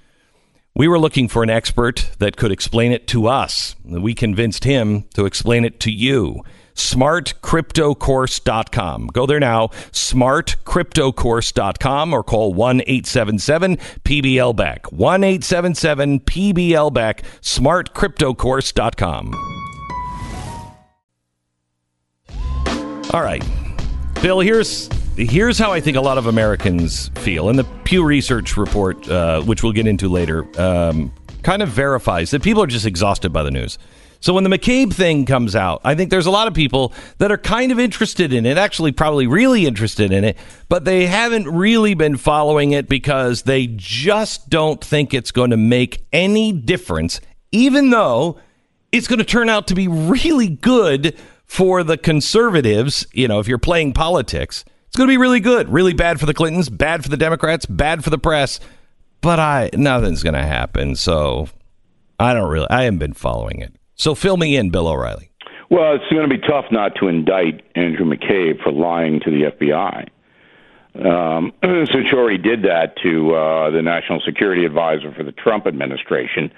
We 0.78 0.88
were 0.88 0.98
looking 1.00 1.28
for 1.28 1.42
an 1.42 1.50
expert 1.50 2.08
that 2.20 2.36
could 2.36 2.52
explain 2.52 2.92
it 2.92 3.08
to 3.08 3.26
us. 3.26 3.74
We 3.84 4.14
convinced 4.14 4.62
him 4.62 5.06
to 5.14 5.26
explain 5.26 5.64
it 5.64 5.80
to 5.80 5.90
you. 5.90 6.44
SmartCryptoCourse.com. 6.76 9.08
Go 9.08 9.26
there 9.26 9.40
now, 9.40 9.66
smartcryptocourse.com, 9.90 12.14
or 12.14 12.22
call 12.22 12.54
1 12.54 12.82
877 12.82 13.76
PBL 13.76 14.54
Beck. 14.54 14.92
1 14.92 15.24
877 15.24 16.20
PBL 16.20 16.94
Beck, 16.94 17.24
smartcryptocourse.com. 17.42 19.34
All 23.12 23.22
right. 23.22 23.44
Bill, 24.22 24.38
here's 24.38 24.88
here's 25.18 25.58
how 25.58 25.72
I 25.72 25.80
think 25.80 25.96
a 25.96 26.00
lot 26.00 26.16
of 26.16 26.26
Americans 26.26 27.08
feel. 27.16 27.48
And 27.48 27.58
the 27.58 27.64
Pew 27.84 28.04
Research 28.04 28.56
report, 28.56 29.08
uh, 29.08 29.42
which 29.42 29.62
we'll 29.62 29.72
get 29.72 29.86
into 29.86 30.08
later, 30.08 30.46
um, 30.60 31.12
kind 31.42 31.60
of 31.62 31.68
verifies 31.68 32.30
that 32.30 32.42
people 32.42 32.62
are 32.62 32.68
just 32.68 32.86
exhausted 32.86 33.32
by 33.32 33.42
the 33.42 33.50
news. 33.50 33.78
So 34.20 34.32
when 34.32 34.44
the 34.44 34.50
McCabe 34.50 34.92
thing 34.92 35.26
comes 35.26 35.54
out, 35.54 35.80
I 35.84 35.94
think 35.94 36.10
there's 36.10 36.26
a 36.26 36.30
lot 36.30 36.48
of 36.48 36.54
people 36.54 36.92
that 37.18 37.30
are 37.30 37.38
kind 37.38 37.70
of 37.70 37.78
interested 37.78 38.32
in 38.32 38.46
it, 38.46 38.58
actually, 38.58 38.90
probably 38.90 39.26
really 39.28 39.66
interested 39.66 40.12
in 40.12 40.24
it, 40.24 40.36
but 40.68 40.84
they 40.84 41.06
haven't 41.06 41.48
really 41.48 41.94
been 41.94 42.16
following 42.16 42.72
it 42.72 42.88
because 42.88 43.42
they 43.42 43.68
just 43.68 44.48
don't 44.50 44.84
think 44.84 45.14
it's 45.14 45.30
going 45.30 45.50
to 45.50 45.56
make 45.56 46.04
any 46.12 46.50
difference, 46.50 47.20
even 47.52 47.90
though 47.90 48.40
it's 48.90 49.06
going 49.06 49.20
to 49.20 49.24
turn 49.24 49.48
out 49.48 49.68
to 49.68 49.74
be 49.76 49.86
really 49.86 50.48
good 50.48 51.16
for 51.44 51.84
the 51.84 51.96
conservatives. 51.96 53.06
You 53.12 53.28
know, 53.28 53.38
if 53.38 53.46
you're 53.46 53.58
playing 53.58 53.92
politics, 53.92 54.64
it's 54.88 54.96
going 54.96 55.06
to 55.06 55.12
be 55.12 55.18
really 55.18 55.40
good. 55.40 55.68
Really 55.68 55.92
bad 55.92 56.18
for 56.18 56.26
the 56.26 56.34
Clintons, 56.34 56.68
bad 56.68 57.02
for 57.02 57.08
the 57.08 57.16
Democrats, 57.16 57.66
bad 57.66 58.02
for 58.02 58.10
the 58.10 58.18
press. 58.18 58.58
But 59.20 59.38
I 59.38 59.70
nothing's 59.74 60.22
going 60.22 60.34
to 60.34 60.46
happen. 60.46 60.96
So 60.96 61.48
I 62.18 62.34
don't 62.34 62.50
really. 62.50 62.68
I 62.70 62.84
haven't 62.84 62.98
been 62.98 63.12
following 63.12 63.60
it. 63.60 63.74
So 63.94 64.14
fill 64.14 64.36
me 64.36 64.56
in, 64.56 64.70
Bill 64.70 64.88
O'Reilly. 64.88 65.30
Well, 65.70 65.94
it's 65.94 66.04
going 66.10 66.28
to 66.28 66.34
be 66.34 66.40
tough 66.40 66.66
not 66.70 66.94
to 66.96 67.08
indict 67.08 67.62
Andrew 67.74 68.06
McCabe 68.06 68.62
for 68.62 68.72
lying 68.72 69.20
to 69.20 69.30
the 69.30 69.50
FBI. 69.50 70.08
Um, 71.04 71.52
since 71.62 72.10
you 72.10 72.18
already 72.18 72.38
did 72.38 72.62
that 72.62 72.96
to 73.02 73.34
uh, 73.34 73.70
the 73.70 73.82
national 73.82 74.20
security 74.20 74.64
advisor 74.64 75.12
for 75.12 75.22
the 75.22 75.32
Trump 75.32 75.66
administration, 75.66 76.50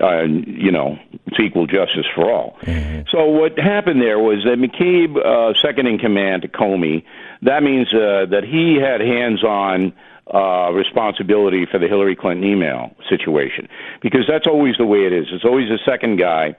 uh, 0.00 0.22
you 0.22 0.70
know, 0.70 0.98
it's 1.26 1.40
equal 1.40 1.66
justice 1.66 2.06
for 2.14 2.30
all. 2.30 2.56
Mm-hmm. 2.62 3.02
So 3.10 3.26
what 3.26 3.58
happened 3.58 4.00
there 4.00 4.18
was 4.18 4.44
that 4.44 4.58
McCabe, 4.58 5.16
uh, 5.18 5.54
second 5.60 5.86
in 5.86 5.98
command 5.98 6.42
to 6.42 6.48
Comey, 6.48 7.04
that 7.42 7.62
means 7.62 7.92
uh, 7.92 8.26
that 8.30 8.44
he 8.44 8.76
had 8.76 9.00
hands-on 9.00 9.92
uh, 10.32 10.70
responsibility 10.72 11.66
for 11.66 11.78
the 11.78 11.88
Hillary 11.88 12.16
Clinton 12.16 12.44
email 12.44 12.94
situation 13.08 13.68
because 14.00 14.24
that's 14.28 14.46
always 14.46 14.76
the 14.76 14.86
way 14.86 15.04
it 15.06 15.12
is. 15.12 15.26
It's 15.32 15.44
always 15.44 15.68
the 15.68 15.78
second 15.84 16.16
guy 16.16 16.56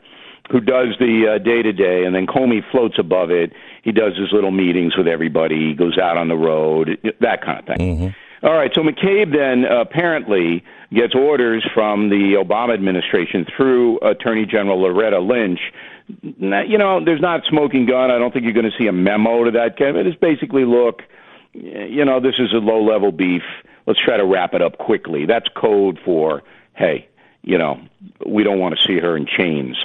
who 0.51 0.59
does 0.59 0.95
the 0.99 1.39
day 1.43 1.61
to 1.61 1.71
day, 1.71 2.03
and 2.03 2.13
then 2.13 2.27
Comey 2.27 2.61
floats 2.69 2.99
above 2.99 3.31
it. 3.31 3.53
He 3.81 3.91
does 3.91 4.17
his 4.17 4.31
little 4.31 4.51
meetings 4.51 4.97
with 4.97 5.07
everybody. 5.07 5.69
He 5.69 5.73
goes 5.73 5.97
out 5.97 6.17
on 6.17 6.27
the 6.27 6.35
road, 6.35 6.99
that 7.21 7.41
kind 7.43 7.59
of 7.59 7.65
thing. 7.65 7.77
Mm-hmm. 7.77 8.45
All 8.45 8.53
right. 8.53 8.71
So 8.75 8.81
McCabe 8.81 9.31
then 9.31 9.63
apparently 9.63 10.63
gets 10.93 11.15
orders 11.15 11.65
from 11.73 12.09
the 12.09 12.33
Obama 12.33 12.73
administration 12.73 13.45
through 13.55 13.99
Attorney 13.99 14.45
General 14.45 14.81
Loretta 14.81 15.19
Lynch. 15.19 15.61
You 16.21 16.77
know, 16.77 17.03
there's 17.03 17.21
not 17.21 17.41
smoking 17.49 17.85
gun. 17.85 18.11
I 18.11 18.17
don't 18.17 18.31
think 18.31 18.43
you're 18.43 18.53
going 18.53 18.69
to 18.69 18.77
see 18.77 18.87
a 18.87 18.91
memo 18.91 19.45
to 19.45 19.51
that. 19.51 19.79
It 19.79 20.07
is 20.07 20.15
basically, 20.15 20.65
look, 20.65 21.01
you 21.53 22.03
know, 22.03 22.19
this 22.19 22.35
is 22.39 22.51
a 22.53 22.57
low 22.57 22.83
level 22.83 23.11
beef. 23.11 23.43
Let's 23.85 23.99
try 23.99 24.17
to 24.17 24.25
wrap 24.25 24.53
it 24.53 24.61
up 24.61 24.77
quickly. 24.77 25.25
That's 25.25 25.47
code 25.55 25.99
for, 26.03 26.43
hey, 26.73 27.07
you 27.41 27.57
know, 27.57 27.81
we 28.25 28.43
don't 28.43 28.59
want 28.59 28.77
to 28.77 28.81
see 28.85 28.99
her 28.99 29.15
in 29.15 29.25
chains. 29.25 29.77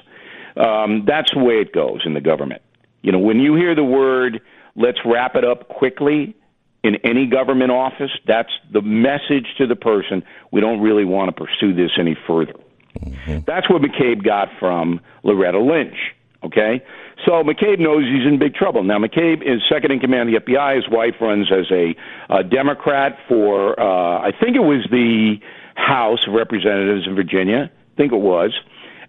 Um, 0.57 1.05
that's 1.07 1.33
the 1.33 1.39
way 1.39 1.55
it 1.55 1.73
goes 1.73 2.03
in 2.05 2.15
the 2.15 2.21
government. 2.21 2.63
You 3.03 3.13
know, 3.13 3.19
when 3.19 3.39
you 3.39 3.55
hear 3.55 3.75
the 3.75 3.85
word 3.85 4.41
"let's 4.75 4.99
wrap 5.05 5.37
it 5.37 5.45
up 5.45 5.69
quickly" 5.69 6.35
in 6.83 6.97
any 7.05 7.27
government 7.27 7.71
office, 7.71 8.11
that's 8.27 8.51
the 8.73 8.83
message 8.83 9.47
to 9.59 9.67
the 9.67 9.77
person. 9.77 10.25
We 10.51 10.61
don't 10.61 10.81
really 10.81 11.05
want 11.05 11.35
to 11.35 11.45
pursue 11.45 11.75
this 11.75 11.93
any 11.99 12.17
further. 12.27 12.55
Mm-hmm. 13.01 13.41
That's 13.47 13.69
what 13.71 13.83
McCabe 13.83 14.25
got 14.25 14.49
from 14.59 15.01
Loretta 15.23 15.61
Lynch. 15.61 15.97
Okay, 16.45 16.85
so 17.27 17.43
McCabe 17.43 17.81
knows 17.81 18.05
he's 18.05 18.25
in 18.25 18.39
big 18.39 18.55
trouble. 18.55 18.85
Now 18.85 18.99
McCabe 18.99 19.43
is 19.43 19.61
second 19.69 19.91
in 19.91 19.99
command 19.99 20.33
of 20.33 20.45
the 20.45 20.53
FBI. 20.53 20.77
His 20.77 20.89
wife 20.89 21.15
runs 21.21 21.51
as 21.51 21.69
a, 21.73 21.97
a 22.31 22.45
Democrat 22.45 23.19
for 23.27 23.79
uh, 23.79 24.21
I 24.21 24.31
think 24.31 24.55
it 24.55 24.61
was 24.61 24.87
the 24.91 25.41
House 25.75 26.27
of 26.29 26.35
Representatives 26.35 27.09
in 27.09 27.17
Virginia. 27.17 27.71
I 27.73 27.97
think 27.97 28.13
it 28.13 28.21
was 28.21 28.53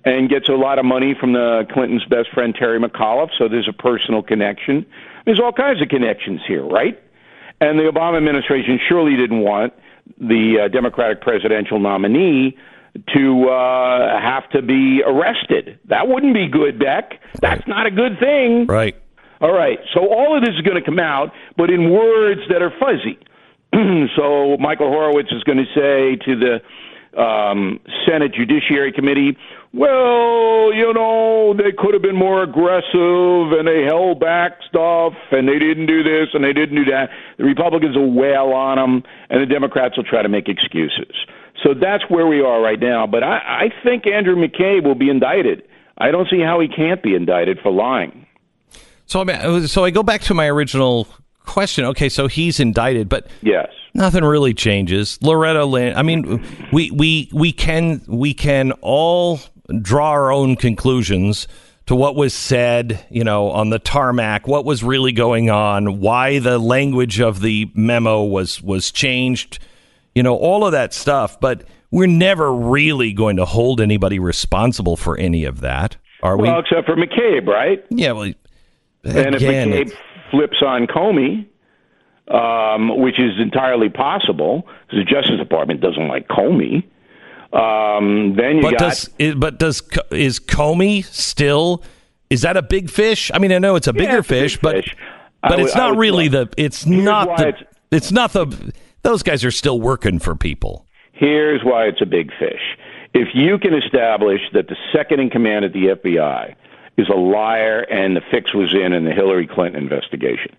and 0.05 0.29
gets 0.29 0.47
a 0.49 0.53
lot 0.53 0.79
of 0.79 0.85
money 0.85 1.13
from 1.19 1.33
the 1.33 1.67
Clinton's 1.71 2.05
best 2.05 2.29
friend 2.33 2.55
Terry 2.55 2.79
McAuliffe. 2.79 3.31
So 3.37 3.47
there's 3.47 3.67
a 3.67 3.73
personal 3.73 4.23
connection. 4.23 4.85
There's 5.25 5.39
all 5.39 5.51
kinds 5.51 5.81
of 5.81 5.89
connections 5.89 6.41
here, 6.47 6.63
right? 6.63 6.99
And 7.61 7.77
the 7.77 7.83
Obama 7.83 8.17
administration 8.17 8.79
surely 8.87 9.17
didn't 9.17 9.41
want 9.41 9.73
the 10.17 10.61
uh, 10.63 10.67
Democratic 10.69 11.21
presidential 11.21 11.79
nominee 11.79 12.57
to 13.15 13.49
uh, 13.49 14.21
have 14.21 14.49
to 14.51 14.61
be 14.61 15.01
arrested. 15.05 15.79
That 15.85 16.07
wouldn't 16.07 16.33
be 16.33 16.47
good, 16.47 16.79
Beck. 16.79 17.19
That's 17.41 17.67
not 17.67 17.85
a 17.85 17.91
good 17.91 18.19
thing. 18.19 18.65
Right. 18.67 18.95
All 19.41 19.53
right. 19.53 19.79
So 19.93 20.01
all 20.01 20.35
of 20.35 20.43
this 20.43 20.55
is 20.55 20.61
going 20.61 20.81
to 20.81 20.85
come 20.85 20.99
out, 20.99 21.31
but 21.55 21.69
in 21.69 21.91
words 21.91 22.41
that 22.49 22.61
are 22.61 22.73
fuzzy. 22.79 23.17
so 24.15 24.57
Michael 24.57 24.89
Horowitz 24.89 25.31
is 25.31 25.43
going 25.43 25.59
to 25.59 25.65
say 25.75 26.15
to 26.25 26.35
the 26.35 26.61
um, 27.19 27.79
Senate 28.05 28.33
Judiciary 28.33 28.91
Committee, 28.91 29.37
well, 29.73 30.73
you 30.73 30.91
know, 30.93 31.53
they 31.53 31.71
could 31.71 31.93
have 31.93 32.01
been 32.01 32.15
more 32.15 32.41
aggressive 32.41 33.57
and 33.57 33.67
they 33.67 33.83
held 33.83 34.19
back 34.19 34.59
stuff 34.67 35.13
and 35.31 35.47
they 35.47 35.59
didn't 35.59 35.85
do 35.85 36.03
this 36.03 36.29
and 36.33 36.43
they 36.43 36.53
didn't 36.53 36.75
do 36.75 36.85
that. 36.85 37.09
The 37.37 37.43
Republicans 37.43 37.95
will 37.95 38.11
wail 38.11 38.51
on 38.51 38.77
them 38.77 39.03
and 39.29 39.41
the 39.41 39.45
Democrats 39.45 39.95
will 39.95 40.03
try 40.03 40.23
to 40.23 40.29
make 40.29 40.49
excuses. 40.49 41.13
So 41.63 41.73
that's 41.73 42.03
where 42.09 42.27
we 42.27 42.41
are 42.41 42.61
right 42.61 42.79
now. 42.79 43.05
But 43.07 43.23
I, 43.23 43.37
I 43.37 43.83
think 43.83 44.07
Andrew 44.07 44.35
McCabe 44.35 44.83
will 44.83 44.95
be 44.95 45.09
indicted. 45.09 45.63
I 45.97 46.11
don't 46.11 46.27
see 46.29 46.39
how 46.39 46.59
he 46.59 46.67
can't 46.67 47.03
be 47.03 47.15
indicted 47.15 47.59
for 47.61 47.71
lying. 47.71 48.25
So, 49.05 49.21
I 49.21 49.23
mean, 49.23 49.35
uh, 49.37 49.67
so 49.67 49.83
I 49.83 49.89
go 49.89 50.03
back 50.03 50.21
to 50.21 50.33
my 50.33 50.47
original 50.47 51.07
question. 51.45 51.83
Okay, 51.85 52.09
so 52.09 52.27
he's 52.27 52.59
indicted, 52.59 53.09
but 53.09 53.27
yes, 53.41 53.67
nothing 53.93 54.23
really 54.23 54.53
changes. 54.53 55.17
Loretta 55.21 55.65
Lynn. 55.65 55.97
I 55.97 56.03
mean, 56.03 56.45
we 56.71 56.91
we 56.91 57.29
we 57.33 57.51
can 57.51 58.01
we 58.07 58.33
can 58.33 58.71
all 58.81 59.39
draw 59.81 60.11
our 60.11 60.31
own 60.31 60.55
conclusions 60.55 61.47
to 61.87 61.95
what 61.95 62.15
was 62.15 62.35
said, 62.35 63.03
you 63.09 63.23
know, 63.23 63.49
on 63.49 63.71
the 63.71 63.79
tarmac, 63.79 64.47
what 64.47 64.63
was 64.63 64.83
really 64.83 65.11
going 65.11 65.49
on, 65.49 65.99
why 65.99 66.37
the 66.37 66.59
language 66.59 67.19
of 67.19 67.41
the 67.41 67.69
memo 67.73 68.23
was 68.23 68.61
was 68.61 68.91
changed, 68.91 69.57
you 70.19 70.23
know, 70.23 70.35
all 70.35 70.65
of 70.65 70.73
that 70.73 70.93
stuff. 70.93 71.39
But 71.39 71.63
we're 71.91 72.05
never 72.07 72.53
really 72.53 73.13
going 73.13 73.37
to 73.37 73.45
hold 73.45 73.79
anybody 73.79 74.19
responsible 74.19 74.97
for 74.97 75.15
any 75.17 75.45
of 75.45 75.61
that, 75.61 75.95
are 76.21 76.35
we? 76.37 76.49
Well, 76.49 76.59
except 76.59 76.85
for 76.87 76.97
McCabe, 76.97 77.47
right? 77.47 77.81
Yeah. 77.89 78.11
Well, 78.11 78.23
and 78.23 78.35
if 79.33 79.41
McCabe 79.41 79.93
flips 80.29 80.57
on 80.61 80.87
Comey, 80.87 81.45
um, 82.27 82.99
which 82.99 83.17
is 83.17 83.39
entirely 83.39 83.87
possible 83.87 84.67
because 84.87 85.05
the 85.05 85.09
Justice 85.09 85.37
Department 85.39 85.79
doesn't 85.79 86.09
like 86.09 86.27
Comey. 86.27 86.83
Um, 87.53 88.35
then 88.35 88.57
you 88.57 88.61
but 88.63 88.71
got. 88.71 88.79
Does, 88.79 89.09
but 89.37 89.57
does 89.57 89.81
is 90.11 90.37
Comey 90.41 91.05
still 91.05 91.81
is 92.29 92.41
that 92.41 92.57
a 92.57 92.61
big 92.61 92.89
fish? 92.89 93.31
I 93.33 93.39
mean, 93.39 93.53
I 93.53 93.57
know 93.57 93.77
it's 93.77 93.87
a 93.87 93.93
Yeah, 93.95 94.01
bigger 94.01 94.17
it's 94.17 94.27
a 94.27 94.33
fish, 94.33 94.57
but 94.61 94.75
fish. 94.83 94.95
but 95.41 95.59
it's 95.61 95.75
not 95.75 95.95
really 95.95 96.27
look, 96.27 96.55
the. 96.57 96.61
It's 96.65 96.83
here's 96.83 97.05
not 97.05 97.37
the. 97.37 97.47
it's- 97.47 97.63
It's 97.91 98.11
not 98.11 98.33
the. 98.33 98.73
Those 99.03 99.23
guys 99.23 99.43
are 99.45 99.51
still 99.51 99.79
working 99.79 100.19
for 100.19 100.35
people. 100.35 100.85
Here's 101.13 101.63
why 101.63 101.85
it's 101.85 102.01
a 102.01 102.05
big 102.05 102.31
fish. 102.39 102.61
If 103.13 103.29
you 103.33 103.57
can 103.57 103.73
establish 103.73 104.41
that 104.53 104.67
the 104.67 104.75
second 104.93 105.19
in 105.19 105.29
command 105.29 105.65
at 105.65 105.73
the 105.73 105.87
FBI 105.87 106.55
is 106.97 107.09
a 107.09 107.15
liar 107.15 107.81
and 107.89 108.15
the 108.15 108.21
fix 108.31 108.53
was 108.53 108.73
in 108.73 108.93
in 108.93 109.05
the 109.05 109.11
Hillary 109.11 109.47
Clinton 109.47 109.81
investigation, 109.81 110.55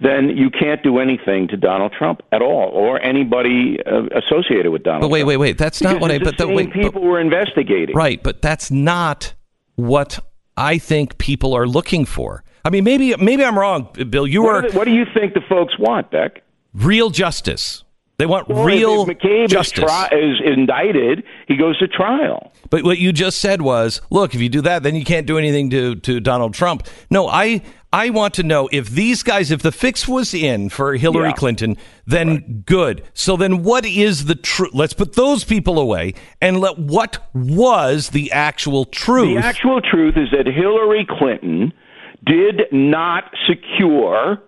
then 0.00 0.36
you 0.36 0.50
can't 0.50 0.82
do 0.82 0.98
anything 0.98 1.46
to 1.48 1.56
Donald 1.56 1.92
Trump 1.92 2.22
at 2.32 2.42
all 2.42 2.70
or 2.70 3.00
anybody 3.02 3.78
uh, 3.84 4.06
associated 4.16 4.70
with 4.72 4.82
Donald 4.82 5.02
But 5.02 5.10
wait, 5.10 5.20
Trump. 5.20 5.28
wait, 5.28 5.36
wait. 5.36 5.58
That's 5.58 5.80
not 5.82 5.90
Because 5.94 6.00
what 6.02 6.10
I. 6.12 6.18
But 6.18 6.24
the 6.24 6.30
the, 6.32 6.48
same 6.48 6.54
wait, 6.56 6.72
but- 6.72 6.82
people 6.82 7.02
were 7.02 7.20
investigating. 7.20 7.94
Right, 7.94 8.22
but 8.22 8.42
that's 8.42 8.70
not 8.70 9.34
what 9.76 10.18
I 10.56 10.78
think 10.78 11.18
people 11.18 11.54
are 11.54 11.66
looking 11.68 12.04
for. 12.06 12.42
I 12.64 12.70
mean, 12.70 12.84
maybe 12.84 13.14
maybe 13.16 13.44
I'm 13.44 13.58
wrong, 13.58 13.88
Bill. 14.08 14.26
You 14.26 14.42
What, 14.42 14.54
are 14.54 14.62
do 14.62 14.70
they- 14.70 14.78
what 14.78 14.84
do 14.86 14.92
you 14.92 15.04
think 15.14 15.34
the 15.34 15.40
folks 15.48 15.78
want, 15.78 16.10
Beck? 16.10 16.42
Real 16.74 17.10
justice. 17.10 17.84
They 18.18 18.26
want 18.26 18.48
Well, 18.48 18.64
real 18.64 19.02
if, 19.02 19.08
if 19.08 19.18
McCabe 19.18 19.48
justice. 19.48 19.78
Is, 19.78 19.84
tri- 19.84 20.08
is 20.12 20.36
indicted, 20.44 21.24
he 21.48 21.56
goes 21.56 21.76
to 21.78 21.88
trial. 21.88 22.52
But 22.70 22.84
what 22.84 22.98
you 22.98 23.12
just 23.12 23.38
said 23.40 23.62
was, 23.62 24.00
look, 24.10 24.34
if 24.34 24.40
you 24.40 24.48
do 24.48 24.60
that, 24.60 24.82
then 24.84 24.94
you 24.94 25.04
can't 25.04 25.26
do 25.26 25.38
anything 25.38 25.70
to, 25.70 25.96
to 25.96 26.20
Donald 26.20 26.54
Trump. 26.54 26.86
No, 27.10 27.26
I 27.26 27.62
I 27.92 28.08
want 28.10 28.32
to 28.34 28.42
know 28.42 28.68
if 28.72 28.88
these 28.90 29.22
guys, 29.22 29.50
if 29.50 29.60
the 29.60 29.72
fix 29.72 30.06
was 30.08 30.32
in 30.32 30.68
for 30.70 30.94
Hillary 30.94 31.28
Yeah. 31.28 31.32
Clinton, 31.34 31.76
then 32.06 32.62
good. 32.64 33.02
So 33.12 33.36
then 33.36 33.62
what 33.64 33.84
is 33.84 34.24
the 34.26 34.34
truth? 34.34 34.70
Let's 34.72 34.94
put 34.94 35.14
those 35.14 35.44
people 35.44 35.78
away 35.78 36.14
and 36.40 36.58
let 36.60 36.78
what 36.78 37.28
was 37.34 38.10
the 38.10 38.30
actual 38.32 38.84
truth. 38.86 39.34
The 39.40 39.46
actual 39.46 39.80
truth 39.82 40.16
is 40.16 40.28
that 40.30 40.46
Hillary 40.46 41.06
Clinton 41.08 41.72
did 42.24 42.62
not 42.72 43.24
secure. 43.48 44.38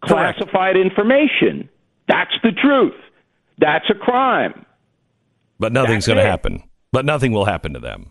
Classified 0.00 0.76
information. 0.76 1.68
That's 2.08 2.32
the 2.42 2.52
truth. 2.52 2.94
That's 3.58 3.88
a 3.90 3.94
crime. 3.94 4.64
but 5.58 5.72
nothing's 5.72 6.06
going 6.06 6.16
to 6.16 6.24
happen. 6.24 6.62
But 6.92 7.04
nothing 7.04 7.32
will 7.32 7.44
happen 7.44 7.74
to 7.74 7.78
them. 7.80 8.10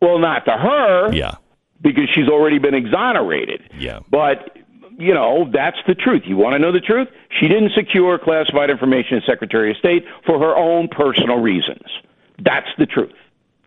Well, 0.00 0.18
not 0.18 0.44
to 0.44 0.52
her, 0.52 1.12
Yeah. 1.14 1.36
because 1.80 2.08
she's 2.14 2.28
already 2.28 2.58
been 2.58 2.74
exonerated. 2.74 3.62
Yeah. 3.78 4.00
But, 4.10 4.56
you 4.98 5.14
know, 5.14 5.48
that's 5.52 5.78
the 5.86 5.94
truth. 5.94 6.22
You 6.26 6.36
want 6.36 6.52
to 6.52 6.58
know 6.58 6.70
the 6.70 6.80
truth? 6.80 7.08
She 7.40 7.48
didn't 7.48 7.72
secure 7.74 8.18
classified 8.18 8.68
information 8.70 9.16
as 9.16 9.24
Secretary 9.24 9.70
of 9.70 9.76
State 9.78 10.04
for 10.26 10.38
her 10.38 10.54
own 10.54 10.88
personal 10.88 11.38
reasons. 11.40 11.82
That's 12.38 12.68
the 12.78 12.84
truth. 12.86 13.14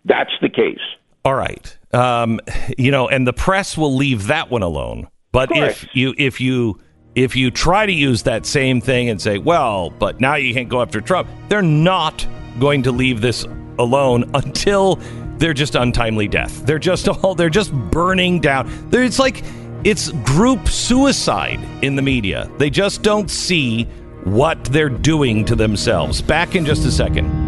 That's 0.05 0.31
the 0.41 0.49
case. 0.49 0.79
All 1.25 1.33
right. 1.35 1.75
Um, 1.91 2.39
you 2.77 2.91
know, 2.91 3.09
and 3.09 3.25
the 3.27 3.33
press 3.33 3.75
will 3.77 3.95
leave 3.95 4.27
that 4.27 4.49
one 4.51 4.61
alone. 4.61 5.07
But 5.31 5.49
if 5.51 5.85
you 5.93 6.13
if 6.17 6.39
you 6.39 6.79
if 7.15 7.35
you 7.35 7.51
try 7.51 7.85
to 7.85 7.91
use 7.91 8.23
that 8.23 8.45
same 8.45 8.79
thing 8.81 9.09
and 9.09 9.21
say, 9.21 9.37
well, 9.37 9.89
but 9.89 10.19
now 10.21 10.35
you 10.35 10.53
can't 10.53 10.69
go 10.69 10.81
after 10.81 11.01
Trump, 11.01 11.29
they're 11.47 11.61
not 11.61 12.25
going 12.59 12.83
to 12.83 12.91
leave 12.91 13.21
this 13.21 13.45
alone 13.79 14.29
until 14.33 14.99
they're 15.37 15.53
just 15.53 15.75
untimely 15.75 16.27
death. 16.27 16.65
They're 16.65 16.79
just 16.79 17.07
all 17.23 17.35
they're 17.35 17.49
just 17.49 17.73
burning 17.73 18.39
down. 18.39 18.69
They're, 18.89 19.03
it's 19.03 19.19
like 19.19 19.43
it's 19.83 20.11
group 20.23 20.67
suicide 20.67 21.59
in 21.83 21.95
the 21.95 22.01
media. 22.01 22.49
They 22.57 22.69
just 22.69 23.01
don't 23.01 23.29
see 23.29 23.85
what 24.25 24.63
they're 24.65 24.89
doing 24.89 25.45
to 25.45 25.55
themselves. 25.55 26.21
Back 26.21 26.55
in 26.55 26.65
just 26.65 26.85
a 26.85 26.91
second. 26.91 27.47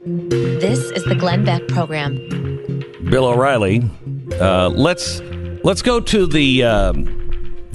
This 0.00 0.90
is 0.90 1.04
the 1.04 1.14
Glenn 1.14 1.44
Beck 1.44 1.66
Program. 1.68 2.16
Bill 3.08 3.26
O'Reilly. 3.26 3.88
Uh, 4.40 4.68
let's 4.70 5.20
let's 5.62 5.82
go 5.82 6.00
to 6.00 6.26
the 6.26 6.64
um, 6.64 7.19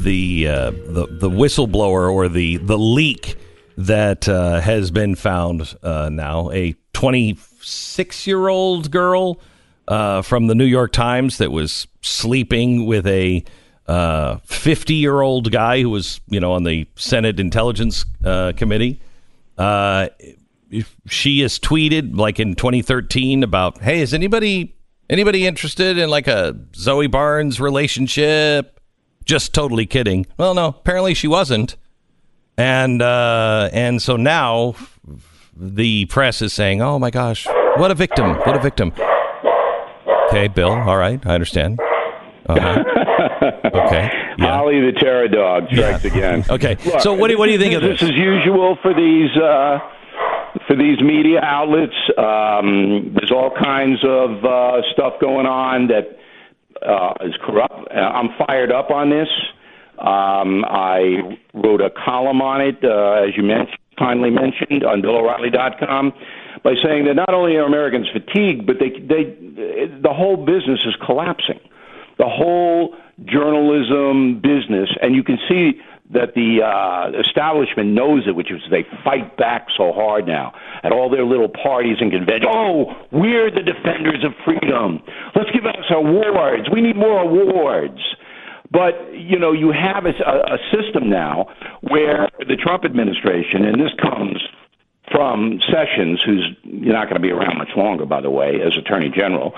the, 0.05 0.47
uh, 0.47 0.71
the 0.71 1.07
the 1.09 1.29
whistleblower 1.29 2.13
or 2.13 2.29
the 2.29 2.57
the 2.57 2.77
leak 2.77 3.35
that 3.77 4.29
uh, 4.29 4.61
has 4.61 4.91
been 4.91 5.15
found 5.15 5.75
uh, 5.83 6.09
now. 6.09 6.51
A 6.51 6.75
26 6.93 8.27
year 8.27 8.47
old 8.47 8.91
girl 8.91 9.41
uh, 9.87 10.21
from 10.21 10.47
the 10.47 10.55
New 10.55 10.65
York 10.65 10.93
Times 10.93 11.39
that 11.39 11.51
was 11.51 11.87
sleeping 12.01 12.85
with 12.85 13.05
a 13.07 13.43
50 14.45 14.93
year 14.93 15.21
old 15.21 15.51
guy 15.51 15.81
who 15.81 15.89
was 15.89 16.21
you 16.27 16.39
know 16.39 16.53
on 16.53 16.63
the 16.63 16.87
Senate 16.95 17.39
Intelligence 17.39 18.05
uh, 18.23 18.53
Committee. 18.55 19.01
Uh, 19.57 20.09
she 21.07 21.39
has 21.39 21.59
tweeted 21.59 22.15
like 22.15 22.39
in 22.39 22.55
2013 22.55 23.43
about 23.43 23.81
hey 23.81 24.01
is 24.01 24.13
anybody 24.13 24.75
anybody 25.09 25.47
interested 25.47 25.97
in 25.97 26.09
like 26.09 26.27
a 26.27 26.55
zoe 26.75 27.07
barnes 27.07 27.61
relationship 27.61 28.75
just 29.25 29.53
totally 29.53 29.85
kidding 29.85 30.25
well 30.37 30.53
no 30.53 30.67
apparently 30.67 31.13
she 31.13 31.27
wasn't 31.27 31.75
and 32.57 33.01
uh 33.01 33.69
and 33.73 34.01
so 34.01 34.15
now 34.15 34.73
the 35.55 36.05
press 36.05 36.41
is 36.41 36.53
saying 36.53 36.81
oh 36.81 36.97
my 36.99 37.09
gosh 37.09 37.47
what 37.77 37.91
a 37.91 37.95
victim 37.95 38.35
what 38.35 38.55
a 38.55 38.59
victim 38.61 38.93
okay 40.27 40.47
bill 40.47 40.71
all 40.71 40.97
right 40.97 41.25
i 41.25 41.33
understand 41.33 41.79
uh-huh. 42.47 42.83
okay 43.65 44.09
yeah 44.37 44.55
Holly 44.57 44.79
the 44.81 44.91
terror 44.99 45.27
dog 45.27 45.63
strikes 45.71 46.03
again. 46.05 46.43
Okay, 46.49 46.75
Look, 46.85 46.99
so 47.01 47.13
what 47.13 47.29
do- 47.29 47.37
what 47.39 47.45
do 47.47 47.53
you 47.53 47.57
think 47.57 47.73
of 47.73 47.81
business 47.81 48.01
this? 48.01 48.09
as 48.11 48.15
usual 48.17 48.77
for 48.81 48.93
these 48.93 49.31
uh, 49.37 49.79
for 50.67 50.75
these 50.75 50.99
media 51.01 51.39
outlets. 51.41 51.95
Um, 52.17 53.13
there's 53.15 53.31
all 53.31 53.49
kinds 53.57 53.99
of 54.03 54.43
uh, 54.45 54.81
stuff 54.93 55.13
going 55.21 55.45
on 55.47 55.87
that 55.87 56.19
uh, 56.81 57.13
is 57.21 57.35
corrupt. 57.45 57.91
Uh, 57.91 57.99
I'm 57.99 58.29
fired 58.45 58.71
up 58.71 58.91
on 58.91 59.09
this. 59.09 59.29
Um, 59.99 60.65
I 60.65 61.37
wrote 61.53 61.81
a 61.81 61.89
column 61.89 62.41
on 62.41 62.61
it, 62.61 62.83
uh, 62.83 63.23
as 63.23 63.37
you 63.37 63.43
mentioned, 63.43 63.77
kindly 63.97 64.29
mentioned, 64.29 64.83
on 64.83 65.01
BillO'Reilly.com, 65.01 66.11
by 66.63 66.73
saying 66.83 67.05
that 67.05 67.15
not 67.15 67.33
only 67.33 67.55
are 67.55 67.63
Americans 67.63 68.07
fatigued, 68.11 68.65
but 68.65 68.75
they, 68.79 68.89
they, 68.89 69.23
the 70.01 70.11
whole 70.11 70.35
business 70.35 70.81
is 70.85 70.95
collapsing. 71.05 71.59
The 72.17 72.27
whole 72.27 72.95
journalism 73.23 74.41
business, 74.41 74.89
and 75.01 75.15
you 75.15 75.23
can 75.23 75.37
see 75.47 75.79
that 76.11 76.35
the 76.35 76.61
uh, 76.61 77.19
establishment 77.19 77.89
knows 77.89 78.27
it, 78.27 78.35
which 78.35 78.51
is 78.51 78.61
they 78.69 78.85
fight 79.03 79.37
back 79.37 79.67
so 79.75 79.91
hard 79.91 80.27
now 80.27 80.53
at 80.83 80.91
all 80.91 81.09
their 81.09 81.25
little 81.25 81.49
parties 81.49 81.97
and 81.99 82.11
conventions. 82.11 82.45
Oh, 82.47 82.93
we're 83.11 83.49
the 83.49 83.63
defenders 83.63 84.23
of 84.23 84.33
freedom. 84.45 85.01
Let's 85.35 85.49
give 85.51 85.65
us 85.65 85.85
awards. 85.89 86.69
We 86.71 86.81
need 86.81 86.95
more 86.95 87.21
awards. 87.21 87.99
But 88.71 89.13
you 89.13 89.39
know, 89.39 89.51
you 89.51 89.71
have 89.71 90.05
a, 90.05 90.09
a 90.09 90.57
system 90.71 91.09
now 91.09 91.47
where 91.81 92.29
the 92.39 92.55
Trump 92.55 92.83
administration, 92.85 93.63
and 93.63 93.79
this 93.79 93.93
comes 94.01 94.41
from 95.11 95.59
Sessions, 95.71 96.21
who's 96.25 96.47
you're 96.63 96.93
not 96.93 97.05
going 97.05 97.21
to 97.21 97.25
be 97.25 97.31
around 97.31 97.57
much 97.57 97.69
longer, 97.75 98.05
by 98.05 98.21
the 98.21 98.29
way, 98.29 98.61
as 98.61 98.75
Attorney 98.77 99.09
General. 99.09 99.53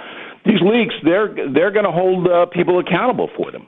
These 0.45 0.61
leaks, 0.61 0.95
they're 1.03 1.33
they're 1.51 1.71
going 1.71 1.85
to 1.85 1.91
hold 1.91 2.27
uh, 2.27 2.45
people 2.47 2.79
accountable 2.79 3.29
for 3.35 3.51
them, 3.51 3.67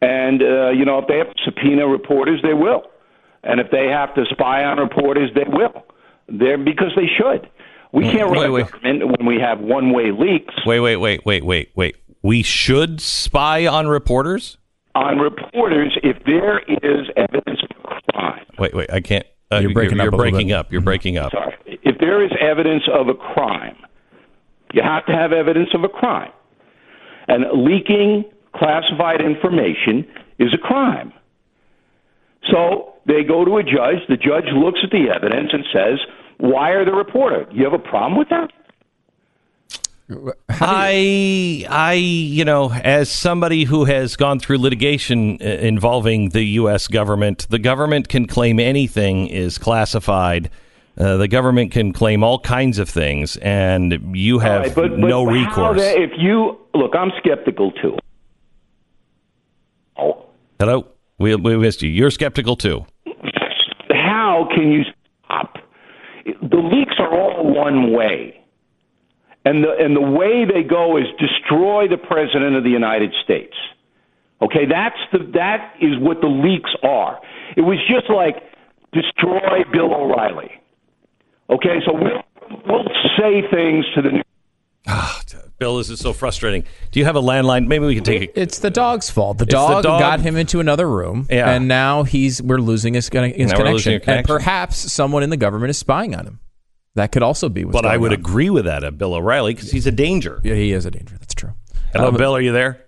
and 0.00 0.42
uh, 0.42 0.70
you 0.70 0.84
know, 0.84 0.98
if 0.98 1.06
they 1.08 1.18
have 1.18 1.28
to 1.28 1.42
subpoena 1.44 1.86
reporters, 1.86 2.40
they 2.42 2.54
will, 2.54 2.82
and 3.42 3.60
if 3.60 3.70
they 3.70 3.86
have 3.88 4.14
to 4.14 4.24
spy 4.30 4.64
on 4.64 4.78
reporters, 4.78 5.30
they 5.34 5.44
will. 5.46 5.84
They're 6.28 6.58
because 6.58 6.92
they 6.96 7.06
should. 7.06 7.48
We 7.92 8.04
can't 8.04 8.30
run 8.30 8.38
Wait, 8.38 8.46
a 8.46 8.52
wait. 8.52 8.70
government 8.70 9.18
when 9.18 9.26
we 9.26 9.40
have 9.40 9.60
one-way 9.60 10.10
leaks 10.10 10.54
wait 10.66 10.80
wait 10.80 10.96
wait 10.96 11.24
wait 11.24 11.42
wait 11.42 11.70
wait 11.74 11.96
we 12.20 12.42
should 12.42 13.00
spy 13.00 13.66
on 13.66 13.88
reporters 13.88 14.58
on 14.94 15.18
reporters 15.18 15.96
if 16.02 16.22
there 16.24 16.58
is 16.58 17.08
evidence 17.16 17.60
of 17.62 17.68
crime. 18.12 18.44
Wait, 18.58 18.74
wait, 18.74 18.90
I 18.92 19.00
can't. 19.00 19.26
Uh, 19.50 19.58
You're 19.58 19.72
breaking 19.72 19.96
you're, 19.98 20.08
up 20.08 20.12
a 20.12 20.16
little 20.16 20.30
breaking 20.30 20.48
bit. 20.48 20.54
up. 20.54 20.72
You're 20.72 20.80
breaking 20.82 21.16
up. 21.16 21.32
Sorry. 21.32 21.54
If 21.66 21.98
there 21.98 22.22
is 22.24 22.30
evidence 22.40 22.82
of 22.92 23.08
a 23.08 23.14
crime, 23.14 23.76
you 24.74 24.82
have 24.82 25.06
to 25.06 25.12
have 25.12 25.32
evidence 25.32 25.70
of 25.72 25.84
a 25.84 25.88
crime. 25.88 26.32
And 27.28 27.44
leaking 27.64 28.24
classified 28.58 29.20
information 29.20 30.06
is 30.38 30.52
a 30.52 30.58
crime. 30.58 31.12
So 32.50 32.94
they 33.06 33.24
go 33.24 33.44
to 33.44 33.58
a 33.58 33.62
judge. 33.62 33.98
The 34.08 34.16
judge 34.16 34.46
looks 34.54 34.80
at 34.82 34.90
the 34.90 35.08
evidence 35.14 35.50
and 35.52 35.64
says, 35.72 35.98
Wire 36.40 36.84
the 36.84 36.92
reporter. 36.92 37.46
You 37.50 37.64
have 37.64 37.72
a 37.72 37.78
problem 37.78 38.16
with 38.16 38.28
that? 38.28 38.50
I, 40.48 41.66
I, 41.68 41.92
you 41.94 42.44
know, 42.44 42.72
as 42.72 43.10
somebody 43.10 43.64
who 43.64 43.84
has 43.84 44.16
gone 44.16 44.38
through 44.38 44.58
litigation 44.58 45.38
uh, 45.40 45.44
involving 45.44 46.30
the 46.30 46.42
U.S. 46.44 46.88
government, 46.88 47.46
the 47.50 47.58
government 47.58 48.08
can 48.08 48.26
claim 48.26 48.58
anything 48.58 49.26
is 49.26 49.58
classified. 49.58 50.48
Uh, 50.96 51.18
the 51.18 51.28
government 51.28 51.72
can 51.72 51.92
claim 51.92 52.24
all 52.24 52.38
kinds 52.38 52.78
of 52.78 52.88
things, 52.88 53.36
and 53.38 54.16
you 54.16 54.38
have 54.38 54.52
All 54.52 54.66
right, 54.66 54.74
but, 54.74 54.90
but 54.90 54.98
no 54.98 55.24
recourse. 55.24 55.78
the- 55.78 56.02
if 56.02 56.10
you 56.16 56.58
look, 56.74 56.94
I'm 56.94 57.12
skeptical 57.18 57.72
too. 57.72 57.98
Hello, 60.58 60.86
we, 61.18 61.34
we 61.36 61.56
missed 61.56 61.82
you. 61.82 61.88
You're 61.90 62.10
skeptical 62.10 62.56
too. 62.56 62.84
how 63.90 64.48
can 64.54 64.72
you 64.72 64.82
stop? 65.24 65.54
The 66.24 66.56
leaks 66.56 66.94
are 66.98 67.12
all 67.12 67.52
one 67.54 67.92
way. 67.92 68.34
and 69.44 69.64
the 69.64 69.70
and 69.78 69.96
the 69.96 70.00
way 70.00 70.44
they 70.44 70.62
go 70.68 70.96
is 70.96 71.04
destroy 71.18 71.88
the 71.88 71.96
president 71.96 72.56
of 72.56 72.64
the 72.64 72.70
United 72.70 73.12
States. 73.24 73.54
Okay, 74.42 74.66
that's 74.70 74.98
the 75.12 75.18
that 75.34 75.74
is 75.80 75.98
what 76.00 76.20
the 76.20 76.28
leaks 76.28 76.70
are. 76.82 77.18
It 77.56 77.62
was 77.62 77.78
just 77.88 78.10
like 78.10 78.36
destroy 78.92 79.64
Bill 79.72 79.92
O'Reilly. 79.94 80.50
Okay, 81.50 81.78
so 81.86 81.92
we'll 81.94 82.22
we'll 82.66 82.84
say 83.18 83.42
things 83.50 83.84
to 83.94 84.02
the 84.02 84.22
Ah, 84.86 85.17
Bill, 85.58 85.76
this 85.78 85.90
is 85.90 85.98
so 85.98 86.12
frustrating. 86.12 86.64
Do 86.92 87.00
you 87.00 87.04
have 87.04 87.16
a 87.16 87.20
landline? 87.20 87.66
Maybe 87.66 87.84
we 87.84 87.94
can 87.96 88.04
take 88.04 88.22
it. 88.22 88.32
It's 88.36 88.60
the 88.60 88.70
dog's 88.70 89.10
fault. 89.10 89.38
The 89.38 89.44
the 89.44 89.50
dog, 89.50 89.82
dog. 89.82 90.00
got 90.00 90.20
him 90.20 90.36
into 90.36 90.60
another 90.60 90.88
room, 90.88 91.26
Yeah. 91.28 91.50
and 91.50 91.66
now 91.66 92.04
he's 92.04 92.40
we're 92.40 92.60
losing 92.60 92.94
his, 92.94 93.08
his 93.08 93.52
we're 93.52 93.70
losing 93.72 93.98
connection. 94.00 94.10
And 94.10 94.26
perhaps 94.26 94.76
someone 94.92 95.22
in 95.24 95.30
the 95.30 95.36
government 95.36 95.70
is 95.70 95.78
spying 95.78 96.14
on 96.14 96.26
him. 96.26 96.40
That 96.94 97.10
could 97.12 97.22
also 97.24 97.48
be 97.48 97.64
what's 97.64 97.74
But 97.74 97.86
I 97.86 97.96
would 97.96 98.12
on. 98.12 98.18
agree 98.18 98.50
with 98.50 98.66
that 98.66 98.84
of 98.84 98.98
Bill 98.98 99.14
O'Reilly 99.14 99.54
because 99.54 99.70
he's 99.70 99.86
a 99.86 99.92
danger. 99.92 100.40
Yeah, 100.44 100.54
he 100.54 100.72
is 100.72 100.86
a 100.86 100.90
danger. 100.90 101.16
That's 101.18 101.34
true. 101.34 101.52
Hello, 101.92 102.08
Um, 102.08 102.16
Bill. 102.16 102.34
Are 102.36 102.40
you 102.40 102.52
there? 102.52 102.84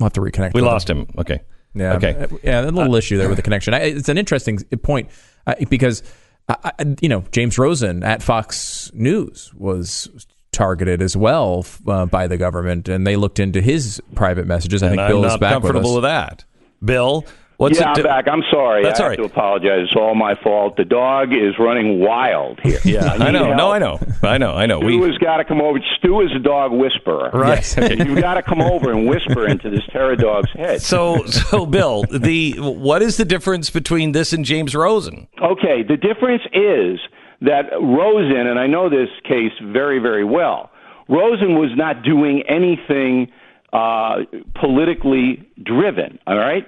We'll 0.00 0.06
have 0.06 0.12
to 0.14 0.20
reconnect. 0.20 0.54
We 0.54 0.60
lost 0.62 0.88
him. 0.88 1.06
Okay. 1.18 1.40
Yeah. 1.74 1.94
Okay. 1.96 2.14
Uh, 2.14 2.24
Uh, 2.24 2.38
Yeah. 2.42 2.60
A 2.62 2.70
little 2.70 2.94
issue 2.96 3.16
there 3.18 3.28
with 3.28 3.36
the 3.36 3.42
connection. 3.42 3.74
I, 3.74 3.80
it's 3.80 4.08
an 4.08 4.18
interesting 4.18 4.58
point 4.82 5.08
uh, 5.46 5.54
because, 5.70 6.02
I, 6.48 6.72
I, 6.78 6.96
you 7.00 7.08
know, 7.08 7.24
James 7.32 7.58
Rosen 7.58 8.02
at 8.02 8.22
Fox 8.22 8.90
News 8.94 9.52
was 9.54 10.08
targeted 10.52 11.02
as 11.02 11.16
well 11.16 11.64
uh, 11.86 12.06
by 12.06 12.26
the 12.26 12.36
government, 12.36 12.88
and 12.88 13.06
they 13.06 13.16
looked 13.16 13.40
into 13.40 13.60
his 13.60 14.00
private 14.14 14.46
messages. 14.46 14.82
I 14.82 14.86
And 14.88 14.92
think 14.92 15.02
I'm 15.02 15.10
Bill 15.10 15.24
is 15.24 15.36
back 15.38 15.52
comfortable 15.54 15.94
with 15.94 15.96
with, 15.96 16.04
that. 16.04 16.44
Bill, 16.84 17.24
what's 17.56 17.78
yeah, 17.80 17.92
it? 17.92 17.98
I'm 17.98 18.02
back. 18.02 18.28
I'm 18.28 18.42
sorry. 18.50 18.82
That's 18.82 19.00
I 19.00 19.04
all 19.04 19.10
have 19.10 19.18
right. 19.18 19.24
to 19.28 19.32
apologize. 19.32 19.84
It's 19.84 19.96
all 19.96 20.14
my 20.14 20.34
fault. 20.42 20.76
The 20.76 20.84
dog 20.84 21.32
is 21.32 21.58
running 21.58 22.00
wild 22.00 22.60
here. 22.62 22.80
Yeah, 22.84 23.04
I 23.12 23.30
need 23.30 23.32
know. 23.32 23.54
No. 23.54 23.70
I 23.70 23.78
know. 23.78 23.98
I 24.22 24.36
know. 24.38 24.52
I 24.52 24.66
know. 24.66 24.78
Stu 24.80 24.86
We 25.00 25.08
has 25.08 25.16
got 25.18 25.36
to 25.38 25.44
come 25.44 25.60
over. 25.60 25.78
Stu 25.98 26.20
is 26.22 26.30
a 26.34 26.38
dog 26.40 26.72
whisperer. 26.72 27.30
right. 27.32 27.56
Yes. 27.58 27.78
Okay. 27.78 28.04
You've 28.04 28.20
got 28.20 28.34
to 28.34 28.42
come 28.42 28.60
over 28.60 28.90
and 28.90 29.08
whisper 29.08 29.46
into 29.46 29.70
this 29.70 29.82
terror 29.90 30.16
dog's 30.16 30.50
head. 30.52 30.82
So, 30.82 31.24
so 31.26 31.64
Bill, 31.66 32.04
the 32.10 32.54
what 32.60 33.00
is 33.02 33.16
the 33.16 33.24
difference 33.24 33.70
between 33.70 34.12
this 34.12 34.32
and 34.32 34.44
James 34.44 34.74
Rosen? 34.74 35.28
Okay, 35.42 35.82
the 35.82 35.96
difference 35.96 36.42
is 36.52 36.98
that 37.42 37.70
Rosen, 37.80 38.46
and 38.46 38.58
I 38.58 38.66
know 38.66 38.88
this 38.88 39.08
case 39.24 39.52
very, 39.62 39.98
very 39.98 40.24
well, 40.24 40.70
Rosen 41.08 41.58
was 41.58 41.70
not 41.76 42.02
doing 42.02 42.42
anything 42.48 43.32
uh, 43.72 44.24
politically 44.54 45.48
driven, 45.62 46.18
all 46.26 46.36
right? 46.36 46.66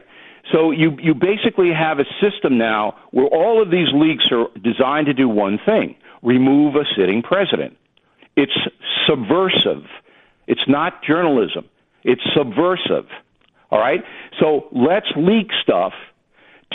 So 0.52 0.70
you, 0.70 0.96
you 1.00 1.14
basically 1.14 1.72
have 1.72 1.98
a 1.98 2.04
system 2.20 2.58
now 2.58 2.96
where 3.10 3.26
all 3.26 3.62
of 3.62 3.70
these 3.70 3.88
leaks 3.94 4.24
are 4.30 4.48
designed 4.62 5.06
to 5.06 5.14
do 5.14 5.28
one 5.28 5.58
thing 5.64 5.96
remove 6.22 6.74
a 6.74 6.84
sitting 6.96 7.22
president. 7.22 7.76
It's 8.34 8.56
subversive. 9.06 9.84
It's 10.46 10.66
not 10.66 11.04
journalism. 11.04 11.68
It's 12.02 12.22
subversive. 12.34 13.06
All 13.70 13.78
right? 13.78 14.02
So 14.40 14.68
let's 14.72 15.06
leak 15.16 15.50
stuff 15.62 15.92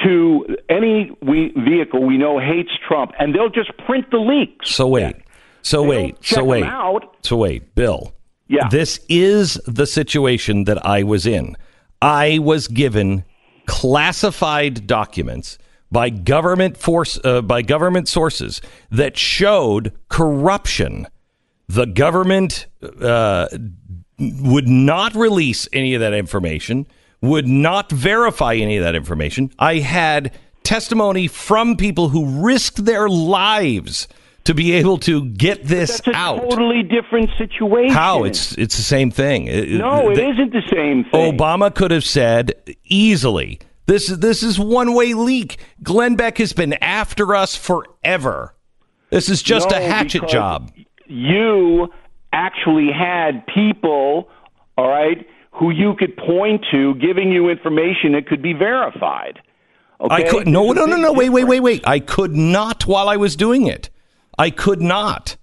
to 0.04 0.58
any 0.70 1.12
we, 1.22 1.52
vehicle 1.52 2.06
we 2.06 2.18
know 2.18 2.40
hates 2.40 2.72
Trump, 2.88 3.12
and 3.20 3.36
they'll 3.36 3.50
just 3.50 3.76
print 3.86 4.10
the 4.12 4.18
leaks. 4.18 4.72
So 4.72 4.88
wait. 4.88 5.16
So 5.62 5.82
They 5.82 5.88
wait. 5.88 6.26
So 6.26 6.44
wait. 6.44 6.64
out. 6.64 7.18
So 7.22 7.38
wait, 7.38 7.76
Bill. 7.76 8.14
Yeah. 8.48 8.68
This 8.70 9.00
is 9.10 9.56
the 9.68 9.86
situation 9.86 10.64
that 10.64 10.84
I 10.86 11.04
was 11.04 11.26
in. 11.28 11.56
I 12.02 12.40
was 12.40 12.68
given 12.68 13.26
classified 13.68 14.88
documents 14.88 15.58
by 15.92 16.10
government 16.10 16.78
force 16.78 17.20
uh, 17.24 17.42
by 17.42 17.62
government 17.62 18.08
sources 18.08 18.62
that 18.90 19.18
showed 19.18 19.94
corruption. 20.08 21.08
The 21.68 21.86
government 21.86 22.66
uh, 22.82 23.48
would 24.18 24.68
not 24.68 25.14
release 25.14 25.68
any 25.72 25.94
of 25.94 26.02
that 26.02 26.14
information, 26.14 26.88
would 27.22 27.48
not 27.48 27.92
verify 27.92 28.56
any 28.56 28.78
of 28.78 28.84
that 28.84 28.96
information. 28.96 29.52
I 29.60 29.76
had 29.80 30.32
testimony 30.64 31.28
from 31.28 31.76
people 31.76 32.10
who 32.10 32.44
risked 32.44 32.86
their 32.86 33.10
lives 33.10 34.08
to 34.46 34.54
be 34.54 34.72
able 34.74 34.98
to 35.00 35.26
get 35.26 35.66
this 35.66 35.98
That's 36.02 36.08
a 36.08 36.16
out. 36.16 36.50
totally 36.50 36.82
different 36.84 37.30
situation. 37.38 37.94
How? 37.94 38.24
It's 38.24 38.54
it's 38.58 38.78
the 38.78 38.84
same 38.84 39.12
thing. 39.12 39.46
no, 39.46 40.10
it 40.10 40.16
The- 40.16 40.22
not 40.34 40.52
the 40.52 40.64
same 40.74 41.04
thing. 41.06 41.38
Obama 41.38 41.74
could 41.74 41.92
have 41.92 42.06
said 42.06 42.54
easily, 42.86 43.60
"This 43.86 44.10
is 44.10 44.20
this 44.20 44.42
is 44.42 44.60
one 44.60 44.94
way 44.94 45.14
leak." 45.14 45.58
Glenn 45.84 46.16
Beck 46.16 46.38
has 46.38 46.54
been 46.54 46.74
after 46.82 47.36
us 47.36 47.56
forever. 47.56 48.56
This 49.12 49.30
is 49.30 49.42
just 49.44 49.72
a 49.72 49.80
hatchet 49.80 50.28
job. 50.28 50.72
You 51.08 51.90
actually 52.32 52.92
had 52.92 53.46
people, 53.48 54.30
all 54.78 54.88
right, 54.88 55.26
who 55.60 55.72
you 55.72 55.94
could 56.00 56.16
point 56.16 56.66
to, 56.72 56.96
giving 56.96 57.32
you 57.32 57.50
information 57.50 58.14
that 58.14 58.26
could 58.28 58.42
be 58.42 58.54
verified. 58.54 59.40
Okay? 60.02 60.16
I 60.16 60.24
could 60.24 60.48
no 60.48 60.72
no 60.72 60.86
no 60.86 60.96
no 60.96 61.12
wait 61.12 61.30
wait 61.30 61.44
wait 61.44 61.60
wait. 61.60 61.86
I 61.86 62.00
could 62.00 62.34
not 62.34 62.88
while 62.88 63.10
I 63.10 63.18
was 63.18 63.36
doing 63.36 63.68
it. 63.68 63.90
I 64.38 64.50
could 64.50 64.82
not. 64.82 65.36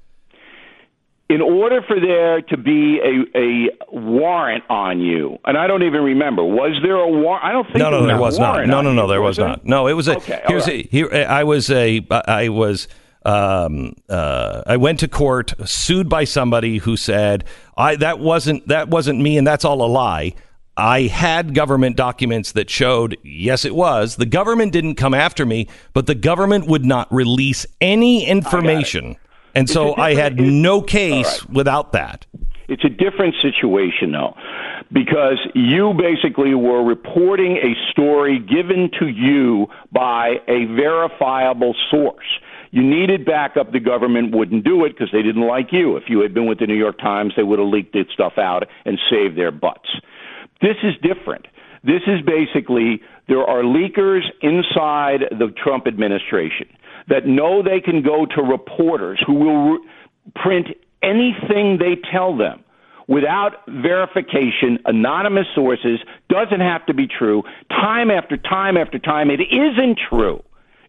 in 1.29 1.41
order 1.41 1.83
for 1.83 1.99
there 1.99 2.41
to 2.43 2.57
be 2.57 3.01
a, 3.01 3.39
a 3.39 3.69
warrant 3.93 4.65
on 4.71 5.01
you, 5.01 5.39
and 5.45 5.59
I 5.59 5.67
don't 5.67 5.83
even 5.83 6.03
remember, 6.03 6.45
was 6.45 6.79
there 6.83 6.95
a 6.97 7.09
warrant? 7.09 7.45
I 7.45 7.53
don't 7.53 7.65
think 7.65 7.79
No, 7.79 7.91
no, 7.91 7.99
there 7.99 8.09
there 8.09 8.21
was 8.21 8.35
was 8.35 8.39
not. 8.39 8.67
No, 8.67 8.81
no, 8.81 8.93
no, 8.93 9.07
there 9.09 9.21
was 9.21 9.37
there? 9.37 9.49
not. 9.49 9.65
No, 9.65 9.89
it 9.89 9.95
was 9.95 10.07
a. 10.09 10.17
Okay, 10.19 10.43
here's 10.47 10.67
right. 10.69 10.87
a, 10.87 10.89
here. 10.89 11.27
I 11.29 11.43
was 11.45 11.69
a. 11.71 12.07
I 12.11 12.49
was. 12.49 12.87
Um, 13.27 13.97
uh, 14.09 14.63
I 14.67 14.77
went 14.77 15.01
to 15.01 15.09
court, 15.09 15.53
sued 15.65 16.09
by 16.09 16.23
somebody 16.23 16.79
who 16.79 16.97
said 16.97 17.45
I 17.77 17.97
that 17.97 18.21
wasn't 18.21 18.69
that 18.69 18.89
wasn't 18.89 19.21
me, 19.21 19.37
and 19.37 19.45
that's 19.45 19.65
all 19.65 19.83
a 19.83 19.91
lie. 19.91 20.35
I 20.77 21.03
had 21.03 21.53
government 21.53 21.97
documents 21.97 22.53
that 22.53 22.71
showed 22.71 23.17
yes, 23.25 23.65
it 23.65 23.75
was. 23.75 24.15
The 24.15 24.27
government 24.27 24.73
didn't 24.73 24.95
come 24.95 25.13
after 25.13 25.45
me, 25.45 25.67
but 25.93 26.07
the 26.07 26.15
government 26.15 26.69
would 26.69 26.85
not 26.85 27.13
release 27.13 27.67
any 27.81 28.25
information, 28.25 29.17
and 29.57 29.69
so 29.69 29.97
I 29.97 30.15
had 30.15 30.39
no 30.39 30.81
case 30.81 31.45
without 31.47 31.93
that. 31.93 32.27
It's 32.69 32.85
a 32.85 32.89
different 32.89 33.35
situation, 33.43 34.13
though, 34.13 34.37
because 34.93 35.39
you 35.55 35.95
basically 35.95 36.55
were 36.55 36.85
reporting 36.85 37.57
a 37.57 37.75
story 37.91 38.39
given 38.39 38.91
to 39.01 39.09
you 39.09 39.69
by 39.91 40.37
a 40.47 40.67
verifiable 40.67 41.75
source. 41.91 42.39
You 42.71 42.83
needed 42.83 43.25
backup. 43.25 43.73
The 43.73 43.81
government 43.81 44.35
wouldn't 44.35 44.65
do 44.65 44.85
it 44.85 44.91
because 44.91 45.11
they 45.13 45.23
didn't 45.23 45.47
like 45.47 45.69
you. 45.73 45.97
If 45.97 46.05
you 46.09 46.21
had 46.21 46.35
been 46.35 46.47
with 46.47 46.59
the 46.59 46.67
New 46.67 46.77
York 46.77 46.99
Times, 46.99 47.33
they 47.37 47.43
would 47.43 47.59
have 47.59 47.69
leaked 47.69 47.93
that 47.95 48.07
stuff 48.13 48.35
out 48.39 48.65
and 48.85 48.99
saved 49.11 49.37
their 49.37 49.51
butts. 49.51 49.89
This 50.61 50.77
is 50.83 50.95
different. 51.03 51.47
This 51.85 52.03
is 52.07 52.21
basically 52.27 53.01
there 53.29 53.45
are 53.45 53.63
leakers 53.63 54.23
inside 54.43 55.21
the 55.31 55.53
Trump 55.63 55.87
administration 55.87 56.69
that 57.09 57.27
know 57.27 57.63
they 57.63 57.81
can 57.81 58.03
go 58.03 58.27
to 58.27 58.43
reporters 58.43 59.23
who 59.25 59.35
will 59.35 59.71
re- 59.71 59.79
print 60.35 60.67
anything 61.03 61.79
they 61.79 61.97
tell 62.11 62.37
them 62.37 62.65
without 63.09 63.65
verification, 63.69 64.79
anonymous 64.85 65.47
sources, 65.55 66.01
doesn't 66.29 66.61
have 66.61 66.85
to 66.87 66.95
be 66.95 67.07
true. 67.07 67.43
Time 67.71 68.11
after 68.11 68.37
time 68.37 68.77
after 68.77 68.99
time, 68.99 69.31
it 69.31 69.41
isn't 69.41 69.99
true. 70.11 70.43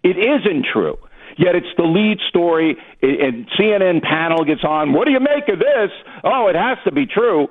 It 0.04 0.18
isn't 0.18 0.66
true. 0.72 0.98
Yet 1.38 1.56
it's 1.56 1.68
the 1.78 1.84
lead 1.84 2.18
story, 2.28 2.78
and 3.02 3.48
CNN 3.60 4.02
panel 4.02 4.44
gets 4.44 4.64
on. 4.64 4.94
What 4.94 5.06
do 5.06 5.12
you 5.12 5.20
make 5.20 5.48
of 5.50 5.60
this? 5.60 5.92
Oh, 6.24 6.48
it 6.48 6.56
has 6.56 6.78
to 6.86 6.92
be 6.92 7.06
true. 7.06 7.48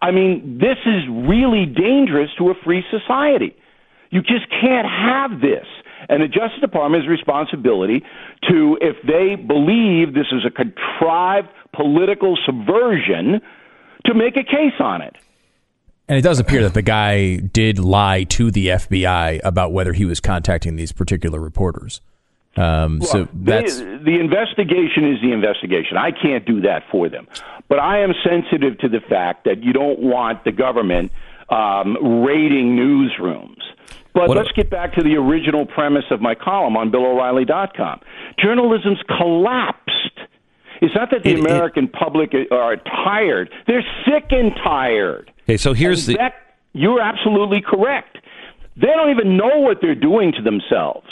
I 0.00 0.10
mean, 0.10 0.58
this 0.58 0.78
is 0.86 1.02
really 1.08 1.66
dangerous 1.66 2.30
to 2.38 2.50
a 2.50 2.54
free 2.64 2.82
society. 2.90 3.54
You 4.10 4.22
just 4.22 4.48
can't 4.50 4.86
have 4.86 5.40
this. 5.40 5.66
And 6.08 6.22
the 6.22 6.28
Justice 6.28 6.60
Department's 6.60 7.08
responsibility 7.08 8.02
to, 8.48 8.78
if 8.80 8.96
they 9.02 9.34
believe 9.34 10.14
this 10.14 10.28
is 10.32 10.44
a 10.46 10.50
contrived 10.50 11.48
political 11.74 12.38
subversion, 12.46 13.40
to 14.06 14.14
make 14.14 14.36
a 14.36 14.44
case 14.44 14.78
on 14.78 15.02
it. 15.02 15.16
And 16.08 16.16
it 16.16 16.22
does 16.22 16.38
appear 16.38 16.62
that 16.62 16.74
the 16.74 16.82
guy 16.82 17.36
did 17.36 17.78
lie 17.80 18.24
to 18.24 18.50
the 18.50 18.68
FBI 18.68 19.40
about 19.42 19.72
whether 19.72 19.92
he 19.92 20.04
was 20.04 20.20
contacting 20.20 20.76
these 20.76 20.92
particular 20.92 21.40
reporters. 21.40 22.00
Um, 22.56 23.02
so 23.02 23.28
that's 23.34 23.78
the, 23.78 24.00
the 24.04 24.18
investigation 24.20 25.04
is 25.12 25.20
the 25.20 25.32
investigation. 25.32 25.96
I 25.96 26.10
can't 26.10 26.44
do 26.46 26.60
that 26.62 26.84
for 26.90 27.08
them, 27.08 27.26
but 27.68 27.78
I 27.78 28.00
am 28.00 28.12
sensitive 28.24 28.78
to 28.78 28.88
the 28.88 29.00
fact 29.00 29.44
that 29.44 29.62
you 29.62 29.72
don't 29.72 29.98
want 30.00 30.44
the 30.44 30.52
government 30.52 31.12
um, 31.50 32.22
raiding 32.24 32.76
newsrooms. 32.76 33.60
But 34.14 34.28
What- 34.28 34.38
let's 34.38 34.52
get 34.52 34.70
back 34.70 34.94
to 34.94 35.02
the 35.02 35.16
original 35.16 35.66
premise 35.66 36.06
of 36.10 36.20
my 36.22 36.34
column 36.34 36.76
on 36.76 36.90
BillO'Reilly.com. 36.90 38.00
Journalism's 38.38 38.98
collapsed. 39.18 39.92
It's 40.80 40.94
not 40.94 41.10
that 41.10 41.22
the 41.22 41.30
It- 41.32 41.38
it- 41.38 41.40
American 41.44 41.88
public 41.88 42.34
are 42.50 42.76
tired; 42.76 43.50
they're 43.66 43.84
sick 44.06 44.26
and 44.30 44.54
tired. 44.56 45.30
Okay, 45.44 45.56
so 45.58 45.72
here's 45.74 46.08
And 46.08 46.14
the. 46.16 46.18
Beck, 46.18 46.34
you're 46.72 47.00
absolutely 47.00 47.60
correct. 47.60 48.18
They 48.76 48.88
don't 48.88 49.10
even 49.10 49.36
know 49.36 49.58
what 49.60 49.80
they're 49.80 49.94
doing 49.94 50.32
to 50.32 50.42
themselves. 50.42 51.08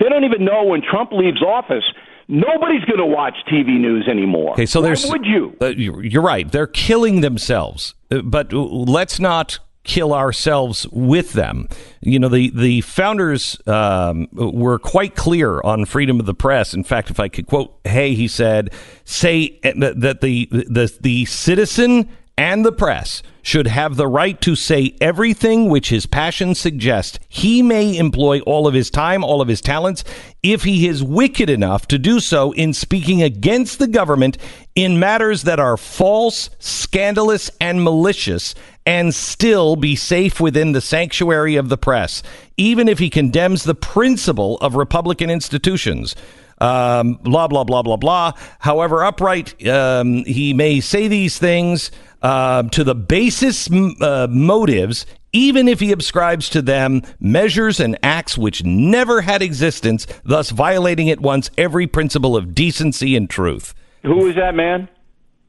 They 0.00 0.08
don't 0.08 0.24
even 0.24 0.44
know 0.44 0.64
when 0.64 0.82
Trump 0.82 1.12
leaves 1.12 1.42
office. 1.42 1.84
Nobody's 2.26 2.84
going 2.84 2.98
to 2.98 3.06
watch 3.06 3.34
TV 3.52 3.78
news 3.78 4.08
anymore. 4.08 4.52
Okay, 4.52 4.66
so 4.66 4.80
Why 4.80 4.88
there's 4.88 5.06
would 5.06 5.26
you? 5.26 5.56
Uh, 5.60 5.66
you're 5.66 6.22
right. 6.22 6.50
They're 6.50 6.66
killing 6.66 7.20
themselves, 7.20 7.94
uh, 8.10 8.22
but 8.22 8.52
let's 8.52 9.20
not 9.20 9.58
kill 9.82 10.14
ourselves 10.14 10.86
with 10.92 11.32
them. 11.32 11.68
You 12.00 12.18
know, 12.18 12.28
the 12.28 12.50
the 12.50 12.82
founders 12.82 13.60
um, 13.66 14.28
were 14.32 14.78
quite 14.78 15.16
clear 15.16 15.60
on 15.62 15.84
freedom 15.84 16.20
of 16.20 16.26
the 16.26 16.34
press. 16.34 16.72
In 16.72 16.84
fact, 16.84 17.10
if 17.10 17.18
I 17.18 17.28
could 17.28 17.46
quote 17.46 17.78
Hay, 17.84 18.14
he 18.14 18.28
said, 18.28 18.72
"Say 19.04 19.58
that 19.64 20.20
the 20.20 20.46
the 20.50 20.98
the 21.00 21.24
citizen 21.24 22.08
and 22.36 22.64
the 22.64 22.72
press." 22.72 23.22
should 23.42 23.66
have 23.66 23.96
the 23.96 24.06
right 24.06 24.40
to 24.40 24.54
say 24.54 24.94
everything 25.00 25.68
which 25.68 25.88
his 25.88 26.06
passions 26.06 26.58
suggest. 26.58 27.18
He 27.28 27.62
may 27.62 27.96
employ 27.96 28.40
all 28.40 28.66
of 28.66 28.74
his 28.74 28.90
time, 28.90 29.24
all 29.24 29.40
of 29.40 29.48
his 29.48 29.60
talents, 29.60 30.04
if 30.42 30.64
he 30.64 30.86
is 30.86 31.02
wicked 31.02 31.50
enough 31.50 31.88
to 31.88 31.98
do 31.98 32.20
so 32.20 32.52
in 32.52 32.72
speaking 32.72 33.22
against 33.22 33.78
the 33.78 33.86
government 33.86 34.38
in 34.74 34.98
matters 34.98 35.42
that 35.42 35.60
are 35.60 35.76
false, 35.76 36.50
scandalous, 36.58 37.50
and 37.60 37.82
malicious, 37.82 38.54
and 38.86 39.14
still 39.14 39.76
be 39.76 39.94
safe 39.94 40.40
within 40.40 40.72
the 40.72 40.80
sanctuary 40.80 41.56
of 41.56 41.68
the 41.68 41.78
press, 41.78 42.22
even 42.56 42.88
if 42.88 42.98
he 42.98 43.10
condemns 43.10 43.64
the 43.64 43.74
principle 43.74 44.58
of 44.58 44.74
Republican 44.74 45.30
institutions. 45.30 46.14
Um, 46.60 47.14
blah, 47.22 47.48
blah, 47.48 47.64
blah, 47.64 47.82
blah, 47.82 47.96
blah. 47.96 48.32
However 48.58 49.02
upright 49.02 49.66
um, 49.66 50.24
he 50.24 50.52
may 50.52 50.80
say 50.80 51.08
these 51.08 51.38
things, 51.38 51.90
uh, 52.22 52.64
to 52.64 52.84
the 52.84 52.94
basis 52.94 53.68
uh, 53.70 54.26
motives, 54.30 55.06
even 55.32 55.68
if 55.68 55.80
he 55.80 55.92
ascribes 55.92 56.48
to 56.50 56.62
them 56.62 57.02
measures 57.18 57.80
and 57.80 57.98
acts 58.02 58.36
which 58.36 58.64
never 58.64 59.22
had 59.22 59.42
existence, 59.42 60.06
thus 60.24 60.50
violating 60.50 61.08
at 61.10 61.20
once 61.20 61.50
every 61.56 61.86
principle 61.86 62.36
of 62.36 62.54
decency 62.54 63.16
and 63.16 63.30
truth. 63.30 63.74
Who 64.02 64.26
is 64.26 64.36
that 64.36 64.54
man? 64.54 64.88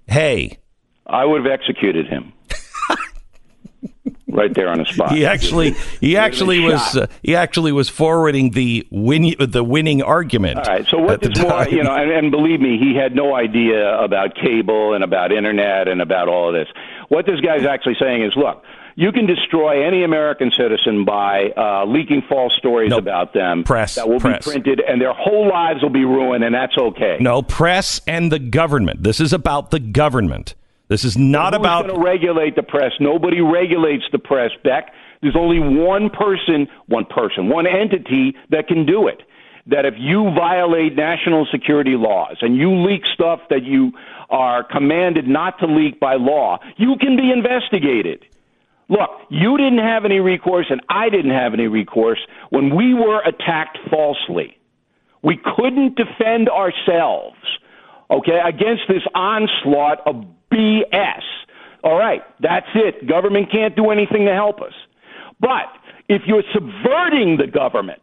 Hey. 0.08 0.60
I 1.08 1.26
would 1.26 1.44
have 1.44 1.52
executed 1.52 2.08
him. 2.08 2.32
Right 4.32 4.54
there 4.54 4.70
on 4.70 4.80
the 4.80 4.86
spot. 4.86 5.12
He 5.12 5.26
actually 5.26 5.72
he 6.00 6.18
actually 6.18 6.60
was 6.60 6.98
uh, 6.98 7.08
he 7.24 7.36
actually 7.36 7.72
was 7.72 7.90
forwarding 7.90 8.52
the 8.52 8.88
win 8.90 9.36
the 9.40 9.64
winning 9.64 10.02
argument. 10.02 10.60
All 10.60 10.64
right. 10.64 10.88
So 10.88 10.98
what 10.98 11.24
is 11.24 11.40
more 11.40 11.68
you 11.68 11.84
know? 11.84 11.94
And, 11.94 12.12
and 12.12 12.32
believe 12.32 12.60
me, 12.60 12.78
he 12.78 12.96
had 12.96 13.16
no 13.16 13.36
idea 13.36 13.98
about 13.98 14.36
cable 14.36 14.94
and 14.94 15.04
about 15.04 15.32
internet 15.32 15.88
and 15.88 16.02
about 16.02 16.28
all 16.28 16.50
of 16.50 16.54
this. 16.54 16.68
What 17.10 17.26
this 17.26 17.40
guy's 17.42 17.66
actually 17.66 17.98
saying 18.00 18.24
is, 18.24 18.36
look. 18.36 18.64
You 18.94 19.14
can 19.14 19.26
destroy 19.26 19.88
any 19.88 20.04
American 20.04 20.52
citizen 20.52 21.06
by 21.06 21.52
uh, 21.56 21.86
leaking 21.86 22.24
false 22.28 22.54
stories 22.58 22.90
no, 22.90 22.98
about 22.98 23.34
them 23.34 23.64
press, 23.64 23.96
that 23.96 24.10
will 24.10 24.20
press. 24.20 24.46
be 24.46 24.52
printed, 24.52 24.82
and 24.82 25.00
their 25.00 25.14
whole 25.14 25.48
lives 25.48 25.82
will 25.82 25.90
be 25.90 26.04
ruined, 26.04 26.44
and 26.44 26.54
that's 26.54 26.78
okay. 26.78 27.16
No, 27.22 27.42
press 27.42 28.02
and 28.06 28.30
the 28.30 28.38
government. 28.38 29.02
This 29.04 29.22
is 29.22 29.32
about 29.32 29.72
the 29.72 29.80
government. 29.80 30.56
This 30.92 31.06
is 31.06 31.18
not 31.18 31.54
Who's 31.54 31.62
about 31.62 31.88
going 31.88 31.96
to 31.96 32.06
regulate 32.06 32.58
the 32.58 32.64
press. 32.64 32.92
Nobody 33.00 33.40
regulates 33.40 34.04
the 34.12 34.20
press, 34.20 34.52
Beck. 34.62 34.92
There's 35.22 35.38
only 35.38 35.58
one 35.58 36.10
person, 36.10 36.68
one 36.88 37.06
person, 37.06 37.48
one 37.48 37.66
entity 37.66 38.36
that 38.50 38.68
can 38.68 38.86
do 38.86 39.08
it. 39.08 39.24
That 39.68 39.86
if 39.86 39.94
you 39.98 40.34
violate 40.36 40.98
national 40.98 41.48
security 41.50 41.96
laws 41.96 42.36
and 42.42 42.58
you 42.58 42.76
leak 42.86 43.04
stuff 43.14 43.40
that 43.50 43.64
you 43.64 43.94
are 44.30 44.66
commanded 44.66 45.30
not 45.30 45.60
to 45.60 45.66
leak 45.66 45.98
by 45.98 46.16
law, 46.16 46.60
you 46.76 46.98
can 47.00 47.16
be 47.16 47.32
investigated. 47.32 48.26
Look, 48.90 49.12
you 49.30 49.56
didn't 49.56 49.80
have 49.80 50.04
any 50.04 50.20
recourse 50.20 50.66
and 50.70 50.82
I 50.90 51.08
didn't 51.08 51.32
have 51.32 51.54
any 51.54 51.68
recourse 51.68 52.20
when 52.50 52.76
we 52.76 52.94
were 52.94 53.22
attacked 53.22 53.78
falsely. 53.90 54.58
We 55.24 55.40
couldn't 55.56 55.96
defend 55.96 56.50
ourselves, 56.50 57.38
okay, 58.10 58.42
against 58.46 58.84
this 58.90 59.04
onslaught 59.16 60.06
of 60.06 60.26
BS. 60.52 61.22
All 61.84 61.98
right, 61.98 62.22
that's 62.40 62.68
it. 62.76 63.08
Government 63.08 63.52
can't 63.52 63.76
do 63.76 63.90
anything 63.90 64.26
to 64.26 64.34
help 64.34 64.62
us. 64.62 64.74
But 65.40 65.66
if 66.08 66.22
you're 66.26 66.44
subverting 66.54 67.38
the 67.38 67.48
government 67.48 68.02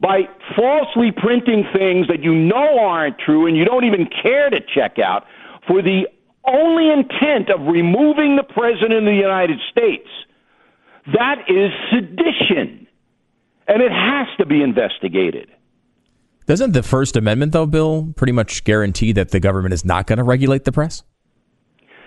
by 0.00 0.22
falsely 0.56 1.12
printing 1.12 1.64
things 1.72 2.08
that 2.08 2.22
you 2.22 2.34
know 2.34 2.78
aren't 2.80 3.18
true 3.18 3.46
and 3.46 3.56
you 3.56 3.64
don't 3.64 3.84
even 3.84 4.08
care 4.22 4.50
to 4.50 4.60
check 4.74 4.98
out 4.98 5.24
for 5.66 5.80
the 5.80 6.06
only 6.46 6.90
intent 6.90 7.48
of 7.50 7.66
removing 7.66 8.36
the 8.36 8.42
President 8.42 8.92
of 8.94 9.04
the 9.04 9.14
United 9.14 9.58
States, 9.70 10.08
that 11.14 11.38
is 11.48 11.70
sedition. 11.90 12.86
And 13.66 13.82
it 13.82 13.92
has 13.92 14.26
to 14.38 14.44
be 14.44 14.62
investigated. 14.62 15.48
Doesn't 16.46 16.72
the 16.72 16.82
First 16.82 17.16
Amendment, 17.16 17.52
though, 17.52 17.64
Bill, 17.64 18.12
pretty 18.16 18.32
much 18.32 18.64
guarantee 18.64 19.12
that 19.12 19.30
the 19.30 19.40
government 19.40 19.72
is 19.72 19.84
not 19.84 20.06
going 20.06 20.18
to 20.18 20.24
regulate 20.24 20.64
the 20.64 20.72
press? 20.72 21.02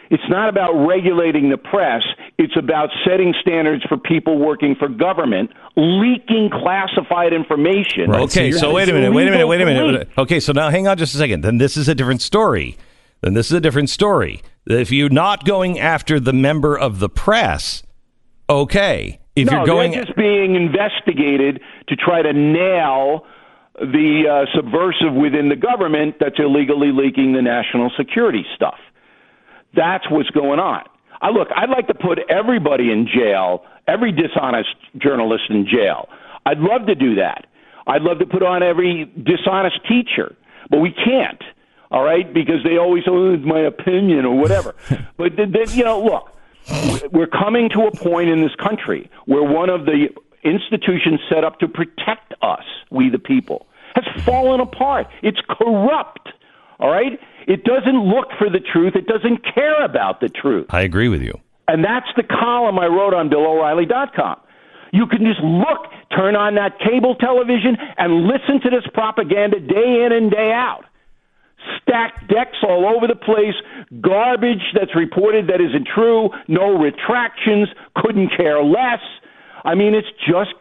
It's 0.10 0.24
not 0.30 0.50
about 0.50 0.74
regulating 0.74 1.50
the 1.50 1.58
press. 1.58 2.02
It's 2.38 2.56
about 2.58 2.90
setting 3.06 3.34
standards 3.42 3.84
for 3.84 3.98
people 3.98 4.38
working 4.38 4.76
for 4.76 4.88
government, 4.88 5.52
leaking 5.76 6.50
classified 6.52 7.34
information. 7.34 8.10
Right. 8.10 8.22
Okay, 8.22 8.52
so, 8.52 8.60
so 8.60 8.74
wait 8.74 8.90
a 8.90 8.94
minute, 8.94 9.14
wait 9.14 9.28
a 9.28 9.32
minute, 9.32 9.48
wait 9.48 9.62
a 9.62 9.66
minute. 9.66 10.10
Okay, 10.18 10.40
so 10.40 10.54
now 10.54 10.70
hang 10.70 10.88
on 10.88 10.98
just 10.98 11.14
a 11.16 11.18
second. 11.18 11.42
Then 11.42 11.58
this 11.58 11.78
is 11.78 11.88
a 11.90 11.96
different 11.96 12.22
story. 12.22 12.78
Then 13.22 13.34
this 13.34 13.48
is 13.48 13.54
a 13.54 13.62
different 13.62 13.90
story. 13.90 14.42
If 14.66 14.92
you're 14.92 15.10
not 15.10 15.46
going 15.46 15.80
after 15.80 16.20
the 16.20 16.34
member 16.34 16.78
of 16.78 17.00
the 17.00 17.10
press, 17.10 17.84
okay. 18.50 19.20
If 19.36 19.50
no, 19.50 19.58
you're 19.58 19.66
going 19.66 19.92
they're 19.92 20.06
just 20.06 20.18
being 20.18 20.56
investigated 20.56 21.62
to 21.90 21.96
try 21.96 22.22
to 22.22 22.34
nail 22.34 23.26
the 23.80 24.24
uh, 24.28 24.46
subversive 24.56 25.14
within 25.14 25.50
the 25.50 25.56
government 25.56 26.16
that's 26.20 26.40
illegally 26.40 26.92
leaking 26.92 27.34
the 27.34 27.42
national 27.42 27.92
security 27.96 28.44
stuff. 28.56 28.80
That's 29.78 30.10
what's 30.10 30.30
going 30.32 30.60
on. 30.60 30.84
I 31.22 31.30
look, 31.30 31.48
I'd 31.56 31.70
like 31.70 31.88
to 31.88 31.94
put 31.94 32.20
everybody 32.30 32.92
in 32.92 33.08
jail, 33.08 33.64
every 33.88 34.12
dishonest 34.12 34.76
journalist 34.98 35.44
in 35.50 35.66
jail. 35.66 36.10
I'd 36.46 36.60
love 36.60 36.88
to 36.88 36.96
do 36.96 37.16
that. 37.16 37.46
I'd 37.86 38.02
love 38.02 38.20
to 38.20 38.26
put 38.26 38.44
on 38.44 38.64
every 38.64 39.06
dishonest 39.06 39.80
teacher, 39.88 40.36
but 40.70 40.80
we 40.80 40.92
can't. 40.92 41.42
All 41.90 42.04
right, 42.04 42.32
because 42.34 42.64
they 42.66 42.78
always 42.78 43.06
say 43.06 43.12
oh, 43.12 43.38
my 43.38 43.62
opinion 43.62 44.26
or 44.26 44.38
whatever. 44.38 44.76
but 45.18 45.38
then, 45.38 45.54
you 45.70 45.86
know, 45.86 46.04
look, 46.04 46.34
we're 47.14 47.28
coming 47.28 47.70
to 47.70 47.84
a 47.84 47.92
point 47.92 48.30
in 48.30 48.42
this 48.42 48.54
country 48.56 49.10
where 49.26 49.44
one 49.44 49.70
of 49.70 49.86
the 49.86 50.10
institutions 50.44 51.22
set 51.30 51.46
up 51.46 51.60
to 51.60 51.68
protect 51.68 52.34
us, 52.42 52.64
we 52.92 53.10
the 53.10 53.20
people, 53.20 53.68
has 53.96 54.04
fallen 54.26 54.60
apart. 54.60 55.08
It's 55.22 55.40
corrupt. 55.48 56.30
All 56.80 56.90
right? 56.90 57.20
It 57.48 57.64
doesn't 57.64 58.04
look 58.04 58.28
for 58.38 58.50
the 58.50 58.60
truth. 58.60 58.96
It 58.96 59.08
doesn't 59.08 59.40
care 59.56 59.84
about 59.84 60.20
the 60.20 60.28
truth. 60.30 60.68
I 60.70 60.82
agree 60.82 61.08
with 61.08 61.22
you. 61.22 61.34
And 61.68 61.84
that's 61.84 62.08
the 62.16 62.24
column 62.24 62.78
I 62.78 62.88
wrote 62.88 63.14
on 63.14 63.30
BillO'Reilly.com. 63.30 64.40
You 64.92 65.08
can 65.08 65.20
just 65.20 65.40
look, 65.42 65.92
turn 66.16 66.36
on 66.36 66.56
that 66.56 66.80
cable 66.80 67.16
television, 67.16 67.78
and 67.98 68.28
listen 68.28 68.62
to 68.62 68.70
this 68.70 68.86
propaganda 68.94 69.60
day 69.60 70.04
in 70.06 70.12
and 70.12 70.30
day 70.32 70.52
out. 70.54 70.86
Stacked 71.82 72.28
decks 72.30 72.58
all 72.64 72.86
over 72.86 73.08
the 73.08 73.16
place, 73.16 73.56
garbage 74.00 74.64
that's 74.74 74.96
reported 74.96 75.48
that 75.48 75.60
isn't 75.60 75.88
true, 75.94 76.30
no 76.48 76.78
retractions, 76.78 77.68
couldn't 77.96 78.30
care 78.36 78.64
less. 78.64 79.02
I 79.66 79.76
mean, 79.76 79.94
it's 79.94 80.08
just 80.26 80.54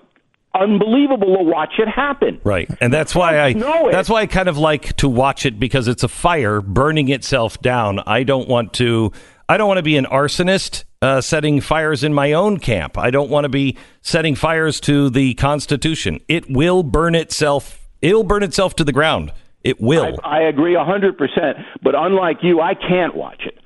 unbelievable 0.61 1.37
to 1.37 1.43
watch 1.43 1.74
it 1.78 1.89
happen. 1.89 2.41
Right, 2.45 2.70
and 2.81 2.93
that's 2.93 3.15
why 3.15 3.41
I 3.41 3.53
that's 3.91 4.09
why 4.09 4.23
I 4.23 4.27
kind 4.27 4.49
of 4.49 4.59
like 4.59 4.97
to 4.97 5.09
watch 5.09 5.47
it 5.47 5.59
because 5.59 5.89
it's 5.89 6.03
a 6.03 6.09
fire 6.09 6.61
burning 6.61 7.09
itself 7.09 7.61
down. 7.61 8.01
I 8.07 8.23
don't 8.23 8.49
want 8.49 8.73
to. 8.74 9.12
I 9.49 9.57
don't 9.57 9.69
want 9.69 9.78
to 9.78 9.83
be 9.83 9.97
an 9.97 10.07
arsonist 10.07 10.85
uh, 11.03 11.20
setting 11.20 11.61
fires 11.61 12.03
in 12.03 12.12
my 12.12 12.33
own 12.33 12.59
camp. 12.59 12.99
I 12.99 13.11
don't 13.11 13.31
want 13.31 13.45
to 13.45 13.49
be 13.49 13.77
setting 14.03 14.35
fires 14.35 14.81
to 14.81 15.09
the 15.09 15.35
Constitution. 15.35 16.20
It 16.27 16.51
will 16.51 16.83
burn 16.83 17.15
itself. 17.15 17.87
It'll 18.03 18.24
burn 18.24 18.43
itself 18.43 18.74
to 18.77 18.85
the 18.85 18.93
ground. 18.93 19.33
It 19.62 19.81
will. 19.81 20.19
I, 20.24 20.39
I 20.39 20.49
agree 20.49 20.77
hundred 20.77 21.16
percent. 21.16 21.59
But 21.83 21.95
unlike 21.95 22.39
you, 22.43 22.61
I 22.61 22.74
can't 22.74 23.15
watch 23.15 23.43
it. 23.47 23.59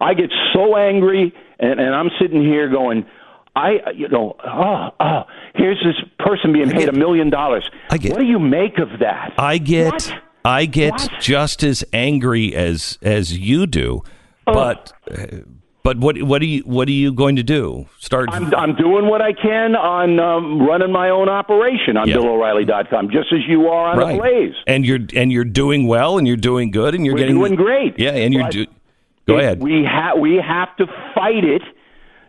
I 0.00 0.14
get 0.14 0.30
so 0.54 0.76
angry, 0.76 1.34
and, 1.58 1.80
and 1.80 1.94
I'm 1.94 2.10
sitting 2.20 2.42
here 2.42 2.70
going 2.70 3.04
I, 3.58 3.90
you 3.90 4.08
know, 4.08 4.36
oh, 4.46 4.90
oh, 5.00 5.22
here's 5.54 5.82
this 5.82 5.96
person 6.18 6.52
being 6.52 6.70
paid 6.70 6.88
a 6.88 6.92
million 6.92 7.28
dollars. 7.28 7.68
What 7.90 8.00
do 8.00 8.24
you 8.24 8.38
make 8.38 8.78
of 8.78 9.00
that? 9.00 9.34
I 9.36 9.58
get, 9.58 9.92
what? 9.92 10.14
I 10.44 10.66
get 10.66 10.92
what? 10.92 11.12
just 11.20 11.64
as 11.64 11.84
angry 11.92 12.54
as 12.54 12.98
as 13.02 13.36
you 13.36 13.66
do, 13.66 14.02
oh. 14.46 14.54
but. 14.54 14.92
Uh, 15.10 15.38
but 15.84 15.96
what 16.00 16.22
what 16.22 16.42
are 16.42 16.44
you 16.44 16.62
what 16.64 16.86
are 16.88 16.92
you 16.92 17.14
going 17.14 17.36
to 17.36 17.42
do? 17.42 17.86
Start. 17.98 18.28
I'm, 18.30 18.54
I'm 18.54 18.74
doing 18.74 19.06
what 19.06 19.22
I 19.22 19.32
can 19.32 19.74
on 19.74 20.20
um, 20.20 20.60
running 20.60 20.92
my 20.92 21.08
own 21.08 21.30
operation 21.30 21.96
on 21.96 22.08
yeah. 22.08 22.16
BillO'Reilly.com, 22.16 23.08
just 23.10 23.32
as 23.32 23.38
you 23.48 23.68
are 23.68 23.92
on 23.92 23.96
right. 23.96 24.20
Blaze. 24.20 24.54
And 24.66 24.84
you're 24.84 24.98
and 25.14 25.32
you're 25.32 25.44
doing 25.44 25.86
well, 25.86 26.18
and 26.18 26.26
you're 26.26 26.36
doing 26.36 26.72
good, 26.72 26.94
and 26.94 27.06
you're 27.06 27.14
We're 27.14 27.20
getting 27.20 27.36
doing 27.36 27.54
great. 27.54 27.98
Yeah, 27.98 28.10
and 28.10 28.34
you're 28.34 28.50
do, 28.50 28.66
go 29.26 29.38
ahead. 29.38 29.62
We 29.62 29.84
have 29.84 30.18
we 30.18 30.36
have 30.36 30.76
to 30.76 30.86
fight 31.14 31.44
it 31.44 31.62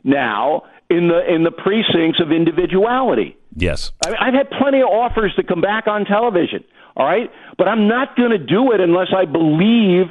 now 0.06 0.64
in 0.90 1.07
the 1.07 1.22
in 1.34 1.44
the 1.44 1.52
precincts 1.52 2.20
of 2.20 2.32
individuality. 2.32 3.38
Yes. 3.56 3.91
I, 4.06 4.10
I've 4.28 4.34
had 4.34 4.49
plenty 4.49 4.82
of 4.82 4.88
offers 4.88 5.34
to 5.36 5.44
come 5.44 5.61
back 5.61 5.88
on 5.88 6.06
television. 6.06 6.64
All 6.95 7.06
right, 7.06 7.32
but 7.57 7.68
I'm 7.68 7.88
not 7.88 8.18
going 8.18 8.32
to 8.32 8.38
do 8.38 8.74
it 8.74 8.82
unless 8.82 9.07
I 9.16 9.26
believe 9.26 10.07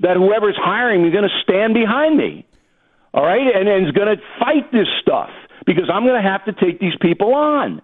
that 0.00 0.16
whoever's 0.16 0.56
hiring 0.56 1.02
me 1.02 1.08
is 1.08 1.12
going 1.12 1.28
to 1.28 1.42
stand 1.42 1.74
behind 1.74 2.16
me. 2.16 2.46
All 3.12 3.24
right, 3.24 3.40
and, 3.40 3.68
and 3.68 3.86
is 3.86 3.92
going 3.92 4.14
to 4.14 4.22
fight 4.38 4.70
this 4.70 4.86
stuff 5.00 5.30
because 5.66 5.90
I'm 5.92 6.04
going 6.04 6.22
to 6.22 6.28
have 6.28 6.44
to 6.44 6.52
take 6.52 6.78
these 6.78 6.94
people 7.00 7.34
on. 7.34 7.82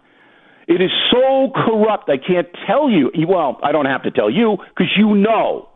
It 0.68 0.80
is 0.80 0.90
so 1.10 1.50
corrupt. 1.54 2.08
I 2.08 2.16
can't 2.16 2.48
tell 2.66 2.88
you. 2.88 3.10
Well, 3.26 3.58
I 3.62 3.72
don't 3.72 3.86
have 3.86 4.02
to 4.04 4.10
tell 4.10 4.30
you 4.30 4.58
because 4.68 4.92
you 4.96 5.14
know. 5.14 5.68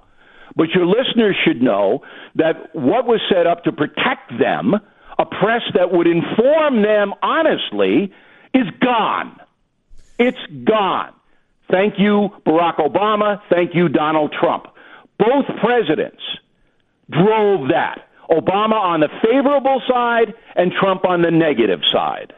But 0.56 0.68
your 0.74 0.86
listeners 0.86 1.36
should 1.44 1.62
know 1.62 2.00
that 2.36 2.74
what 2.74 3.06
was 3.06 3.20
set 3.30 3.46
up 3.46 3.64
to 3.64 3.72
protect 3.72 4.32
them, 4.38 4.74
a 5.18 5.26
press 5.26 5.62
that 5.74 5.92
would 5.92 6.06
inform 6.06 6.82
them 6.82 7.14
honestly, 7.22 8.12
is 8.54 8.66
gone. 8.80 9.40
It's 10.18 10.38
gone. 10.64 11.12
Thank 11.70 11.94
you, 11.98 12.30
Barack 12.46 12.76
Obama. 12.76 13.40
Thank 13.50 13.74
you, 13.74 13.88
Donald 13.88 14.34
Trump. 14.38 14.66
Both 15.18 15.46
presidents 15.60 16.22
drove 17.10 17.68
that. 17.68 18.08
Obama 18.30 18.74
on 18.74 19.00
the 19.00 19.08
favorable 19.22 19.80
side 19.88 20.34
and 20.54 20.72
Trump 20.72 21.04
on 21.04 21.22
the 21.22 21.30
negative 21.30 21.80
side. 21.90 22.34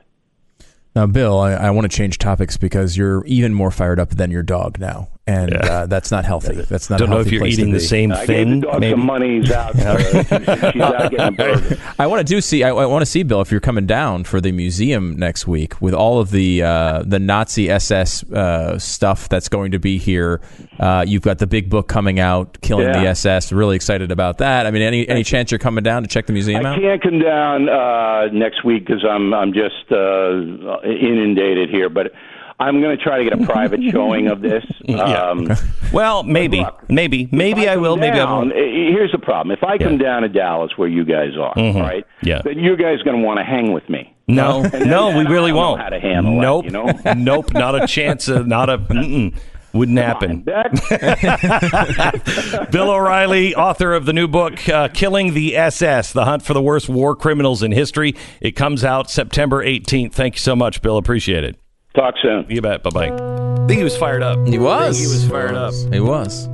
Now, 0.95 1.07
Bill, 1.07 1.39
I, 1.39 1.53
I 1.53 1.71
want 1.71 1.91
to 1.91 1.97
change 1.97 2.19
topics 2.19 2.57
because 2.57 2.97
you're 2.97 3.25
even 3.27 3.55
more 3.55 3.71
fired 3.71 4.01
up 4.01 4.11
than 4.11 4.31
your 4.31 4.43
dog 4.43 4.79
now, 4.79 5.09
and 5.31 5.51
yeah. 5.53 5.59
uh, 5.59 5.87
that's 5.87 6.11
not 6.11 6.25
healthy. 6.25 6.63
That's 6.63 6.91
not. 6.91 6.99
Don't 6.99 7.11
know 7.11 7.21
if 7.21 7.31
you're 7.31 7.47
eating 7.47 7.73
the 7.73 7.81
same 7.81 8.13
I 8.13 8.27
thing. 8.27 8.49
Gave 8.49 8.61
the 8.63 8.67
dog 8.67 8.81
maybe. 8.81 8.93
some 8.93 9.07
money. 9.07 9.41
He's 9.41 9.51
out. 9.53 9.79
Uh, 9.79 9.99
she's 10.73 10.83
out 10.83 11.11
getting 11.11 11.21
a 11.21 11.31
burger. 11.31 11.79
I 11.99 12.07
want 12.07 12.27
to 12.27 12.35
do 12.35 12.41
see. 12.41 12.65
I, 12.65 12.71
I, 12.71 12.87
want 12.87 13.03
to 13.03 13.07
see 13.07 13.23
Bill 13.23 13.41
if 13.41 13.51
you're 13.51 13.61
coming 13.61 13.87
down 13.87 14.25
for 14.25 14.41
the 14.41 14.51
museum 14.51 15.17
next 15.17 15.47
week 15.47 15.81
with 15.81 15.95
all 15.95 16.19
of 16.19 16.31
the 16.31 16.63
uh, 16.63 17.03
the 17.07 17.19
Nazi 17.19 17.71
SS 17.71 18.25
uh, 18.33 18.79
stuff 18.79 19.29
that's 19.29 19.49
going 19.49 19.71
to 19.71 19.79
be 19.79 19.99
here. 19.99 20.41
Uh, 20.79 21.05
you've 21.07 21.23
got 21.23 21.39
the 21.39 21.47
big 21.47 21.71
book 21.71 21.87
coming 21.87 22.19
out, 22.19 22.61
killing 22.61 22.87
yeah. 22.87 23.01
the 23.01 23.09
SS. 23.09 23.53
Really 23.53 23.77
excited 23.77 24.11
about 24.11 24.39
that. 24.39 24.67
I 24.67 24.71
mean, 24.71 24.83
any 24.83 25.09
any 25.09 25.23
chance 25.23 25.53
you're 25.53 25.59
coming 25.59 25.85
down 25.85 26.03
to 26.03 26.09
check 26.09 26.27
the 26.27 26.33
museum 26.33 26.67
I 26.67 26.71
out? 26.71 26.79
I 26.79 26.81
can't 26.81 27.03
come 27.03 27.19
down 27.21 27.69
uh, 27.69 28.27
next 28.33 28.65
week 28.65 28.87
because 28.87 29.05
I'm 29.09 29.33
I'm 29.33 29.53
just 29.53 29.91
inundated 29.91 31.71
here, 31.71 31.89
but 31.89 32.13
I'm 32.61 32.83
going 32.83 32.97
to 32.97 33.03
try 33.03 33.19
to 33.19 33.25
get 33.25 33.41
a 33.41 33.47
private 33.47 33.81
showing 33.91 34.29
of 34.29 34.43
this. 34.43 34.65
Um, 34.89 35.47
yeah. 35.47 35.57
Well, 35.93 36.23
maybe, 36.23 36.61
look, 36.61 36.89
maybe, 36.91 37.29
maybe 37.33 37.67
I, 37.67 37.73
I 37.73 37.77
will. 37.77 37.97
Down, 37.97 38.01
maybe 38.01 38.21
I 38.21 38.31
won't. 38.31 38.53
Here's 38.53 39.13
the 39.13 39.19
problem: 39.19 39.57
if 39.57 39.65
I 39.65 39.79
come 39.79 39.95
yeah. 39.95 40.07
down 40.07 40.23
to 40.23 40.29
Dallas, 40.29 40.73
where 40.77 40.89
you 40.89 41.05
guys 41.05 41.31
are, 41.41 41.55
mm-hmm. 41.55 41.79
right? 41.79 42.07
Yeah. 42.23 42.43
Then 42.45 42.59
you 42.59 42.77
guys 42.77 43.01
are 43.01 43.05
going 43.05 43.21
to 43.21 43.27
want 43.27 43.39
to 43.39 43.45
hang 43.45 43.73
with 43.73 43.89
me. 43.89 44.15
No, 44.29 44.63
no, 44.63 45.17
we 45.17 45.25
really 45.25 45.53
won't. 45.53 45.81
How 45.81 45.89
to 45.89 45.99
handle 45.99 46.41
nope, 46.41 46.65
that, 46.65 46.67
you 46.67 46.73
know? 46.73 47.15
nope, 47.17 47.53
not 47.53 47.83
a 47.83 47.87
chance. 47.87 48.29
Of, 48.29 48.47
not 48.47 48.69
a. 48.69 48.79
Mm-mm. 48.79 49.37
Wouldn't 49.73 49.99
happen. 49.99 50.41
Bill 52.73 52.91
O'Reilly, 52.91 53.55
author 53.55 53.95
of 53.95 54.05
the 54.05 54.13
new 54.13 54.27
book, 54.27 54.69
uh, 54.69 54.89
Killing 54.89 55.33
the 55.33 55.57
SS 55.57 56.13
The 56.13 56.25
Hunt 56.25 56.43
for 56.43 56.55
the 56.55 56.63
Worst 56.63 56.89
War 56.89 57.15
Criminals 57.15 57.63
in 57.63 57.71
History. 57.71 58.17
It 58.41 58.57
comes 58.57 58.85
out 58.85 59.11
September 59.11 59.65
18th. 59.65 60.13
Thank 60.13 60.35
you 60.35 60.41
so 60.41 60.57
much, 60.57 60.83
Bill. 60.83 60.97
Appreciate 60.97 61.45
it. 61.45 61.60
Talk 61.95 62.15
soon. 62.23 62.47
You 62.49 62.61
bet. 62.61 62.83
Bye 62.83 62.91
bye. 62.91 63.09
I 63.09 63.67
think 63.67 63.79
he 63.79 63.85
was 63.85 63.97
fired 63.97 64.23
up. 64.23 64.47
He 64.47 64.59
was. 64.59 64.99
He 64.99 65.07
was 65.07 65.29
fired 65.29 65.55
up. 65.55 65.75
He 65.93 66.01
was. 66.01 66.49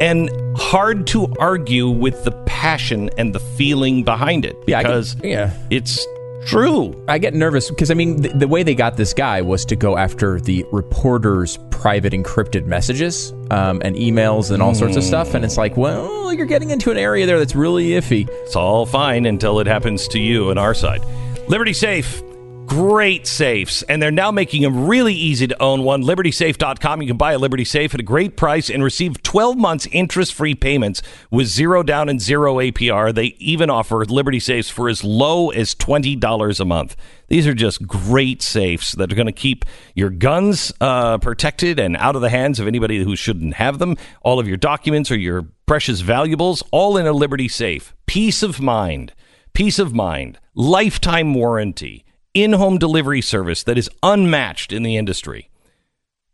And 0.00 0.30
hard 0.56 1.06
to 1.08 1.32
argue 1.38 1.88
with 1.88 2.24
the 2.24 2.32
passion 2.46 3.10
and 3.18 3.34
the 3.34 3.40
feeling 3.40 4.04
behind 4.04 4.44
it 4.44 4.56
because 4.66 5.16
yeah, 5.22 5.28
yeah. 5.30 5.66
it's 5.70 6.04
true. 6.46 7.04
I 7.08 7.18
get 7.18 7.34
nervous 7.34 7.68
because 7.68 7.90
I 7.90 7.94
mean 7.94 8.22
the, 8.22 8.28
the, 8.30 8.48
way 8.48 8.62
they 8.62 8.74
got 8.74 8.96
this 8.96 9.12
guy 9.12 9.42
was 9.42 9.64
to 9.66 9.76
go 9.76 9.96
after 9.96 10.40
the 10.40 10.64
reporter's 10.72 11.58
private 11.70 12.12
encrypted 12.12 12.66
messages 12.66 13.32
um, 13.50 13.80
and 13.84 13.94
emails 13.96 14.50
and 14.50 14.62
all 14.62 14.74
sorts 14.74 14.96
of 14.96 15.04
stuff, 15.04 15.34
and 15.34 15.44
it's 15.44 15.56
like, 15.56 15.76
well, 15.76 16.32
you're 16.32 16.46
getting 16.46 16.70
into 16.70 16.90
an 16.90 16.96
area 16.96 17.26
there 17.26 17.38
that's 17.38 17.54
really 17.54 17.88
iffy. 17.90 18.28
It's 18.28 18.56
all 18.56 18.86
fine 18.86 19.26
until 19.26 19.60
it 19.60 19.66
happens 19.66 20.08
to 20.08 20.18
you 20.18 20.50
on 20.50 20.58
our 20.58 20.74
side. 20.74 21.02
Liberty 21.48 21.72
Safe 21.72 22.22
great 22.68 23.26
safes, 23.26 23.82
and 23.84 24.00
they're 24.00 24.10
now 24.10 24.30
making 24.30 24.62
them 24.62 24.86
really 24.86 25.14
easy 25.14 25.46
to 25.46 25.62
own 25.62 25.82
one. 25.82 26.02
LibertySafe.com. 26.02 27.00
You 27.00 27.08
can 27.08 27.16
buy 27.16 27.32
a 27.32 27.38
Liberty 27.38 27.64
Safe 27.64 27.94
at 27.94 28.00
a 28.00 28.04
great 28.04 28.36
price 28.36 28.68
and 28.68 28.84
receive 28.84 29.22
12 29.22 29.56
months 29.56 29.88
interest 29.90 30.34
free 30.34 30.54
payments 30.54 31.02
with 31.30 31.46
zero 31.46 31.82
down 31.82 32.08
and 32.08 32.20
zero 32.20 32.56
APR. 32.56 33.14
They 33.14 33.36
even 33.38 33.70
offer 33.70 34.04
Liberty 34.04 34.38
Safes 34.38 34.68
for 34.68 34.88
as 34.88 35.02
low 35.02 35.48
as 35.50 35.74
$20 35.74 36.60
a 36.60 36.64
month. 36.66 36.94
These 37.28 37.46
are 37.46 37.54
just 37.54 37.86
great 37.86 38.42
safes 38.42 38.92
that 38.92 39.10
are 39.10 39.16
going 39.16 39.26
to 39.26 39.32
keep 39.32 39.64
your 39.94 40.10
guns 40.10 40.72
uh, 40.80 41.18
protected 41.18 41.80
and 41.80 41.96
out 41.96 42.16
of 42.16 42.22
the 42.22 42.30
hands 42.30 42.60
of 42.60 42.66
anybody 42.66 43.02
who 43.02 43.16
shouldn't 43.16 43.54
have 43.54 43.78
them. 43.78 43.96
All 44.22 44.38
of 44.38 44.46
your 44.46 44.58
documents 44.58 45.10
or 45.10 45.16
your 45.16 45.46
precious 45.66 46.00
valuables, 46.00 46.62
all 46.70 46.98
in 46.98 47.06
a 47.06 47.12
Liberty 47.12 47.48
Safe. 47.48 47.94
Peace 48.06 48.42
of 48.42 48.60
mind. 48.60 49.14
Peace 49.54 49.78
of 49.78 49.94
mind. 49.94 50.38
Lifetime 50.54 51.32
warranty 51.32 52.04
in 52.34 52.54
home 52.54 52.78
delivery 52.78 53.22
service 53.22 53.62
that 53.64 53.78
is 53.78 53.90
unmatched 54.02 54.72
in 54.72 54.82
the 54.82 54.96
industry. 54.96 55.50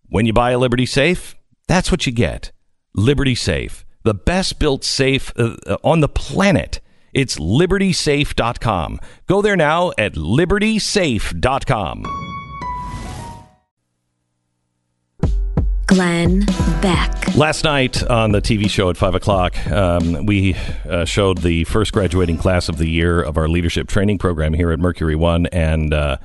When 0.09 0.27
you 0.27 0.33
buy 0.33 0.53
a 0.53 0.59
Liberty 0.59 0.87
Safe, 0.87 1.35
that's 1.67 1.91
what 1.91 2.07
you 2.07 2.13
get. 2.13 2.53
Liberty 2.95 3.35
Safe, 3.35 3.85
the 4.03 4.15
best 4.15 4.59
built 4.59 4.85
safe 4.85 5.33
uh, 5.37 5.57
uh 5.67 5.77
on 5.83 6.01
the 6.01 6.09
planet. 6.09 6.81
It's 7.13 7.39
libertysafe.com. 7.39 9.01
Go 9.27 9.41
there 9.41 9.57
now 9.57 9.93
at 9.97 10.15
libertysafe.com. 10.15 12.34
Glenn 15.95 16.41
Beck. 16.83 17.37
Last 17.37 17.63
night 17.63 18.03
on 18.11 18.33
the 18.33 18.43
TV 18.43 18.69
show 18.69 18.91
at 18.91 18.97
5 18.97 19.15
o'clock, 19.15 19.57
um, 19.69 20.27
we 20.27 20.57
uh, 20.89 21.05
showed 21.05 21.39
the 21.39 21.63
first 21.65 21.93
graduating 21.93 22.37
class 22.37 22.69
of 22.69 22.79
the 22.79 22.89
year 22.89 23.23
of 23.23 23.39
our 23.39 23.49
leadership 23.49 23.87
training 23.87 24.19
program 24.19 24.55
here 24.55 24.73
at 24.73 24.81
Mercury 24.81 25.15
One. 25.15 25.47
And 25.47 25.95
uh, 25.95 26.17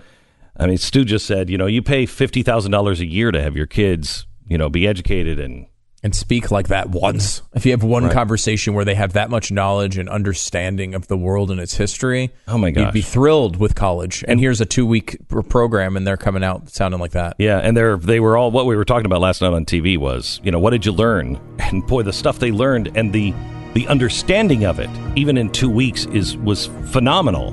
I 0.57 0.65
mean, 0.65 0.79
Stu 0.79 1.05
just 1.05 1.27
said, 1.27 1.51
you 1.51 1.57
know, 1.57 1.67
you 1.67 1.83
pay 1.83 2.05
$50,000 2.05 2.99
a 2.99 3.05
year 3.05 3.31
to 3.31 3.39
have 3.41 3.55
your 3.55 3.67
kids, 3.67 4.25
you 4.47 4.57
know, 4.57 4.69
be 4.69 4.87
educated 4.87 5.39
and 5.39 5.67
and 6.03 6.15
speak 6.15 6.51
like 6.51 6.67
that 6.69 6.89
once. 6.89 7.41
If 7.53 7.65
you 7.65 7.71
have 7.71 7.83
one 7.83 8.05
right. 8.05 8.13
conversation 8.13 8.73
where 8.73 8.85
they 8.85 8.95
have 8.95 9.13
that 9.13 9.29
much 9.29 9.51
knowledge 9.51 9.97
and 9.97 10.07
understanding 10.07 10.93
of 10.93 11.07
the 11.07 11.17
world 11.17 11.51
and 11.51 11.59
its 11.59 11.75
history, 11.75 12.31
oh 12.47 12.57
my 12.57 12.71
god, 12.71 12.81
you'd 12.81 12.93
be 12.93 13.01
thrilled 13.01 13.57
with 13.57 13.75
college. 13.75 14.21
And, 14.23 14.31
and 14.31 14.39
here's 14.39 14.61
a 14.61 14.65
two 14.65 14.85
week 14.85 15.17
program, 15.49 15.97
and 15.97 16.05
they're 16.07 16.17
coming 16.17 16.43
out 16.43 16.69
sounding 16.69 16.99
like 16.99 17.11
that. 17.11 17.35
Yeah, 17.37 17.57
and 17.59 17.75
they're 17.75 17.97
they 17.97 18.19
were 18.19 18.37
all 18.37 18.51
what 18.51 18.65
we 18.65 18.75
were 18.75 18.85
talking 18.85 19.05
about 19.05 19.21
last 19.21 19.41
night 19.41 19.53
on 19.53 19.65
TV 19.65 19.97
was 19.97 20.39
you 20.43 20.51
know 20.51 20.59
what 20.59 20.71
did 20.71 20.85
you 20.85 20.91
learn? 20.91 21.39
And 21.59 21.85
boy, 21.85 22.01
the 22.01 22.13
stuff 22.13 22.39
they 22.39 22.51
learned 22.51 22.95
and 22.95 23.13
the 23.13 23.33
the 23.73 23.87
understanding 23.87 24.65
of 24.65 24.79
it, 24.79 24.89
even 25.15 25.37
in 25.37 25.51
two 25.51 25.69
weeks, 25.69 26.05
is 26.07 26.35
was 26.37 26.67
phenomenal. 26.87 27.51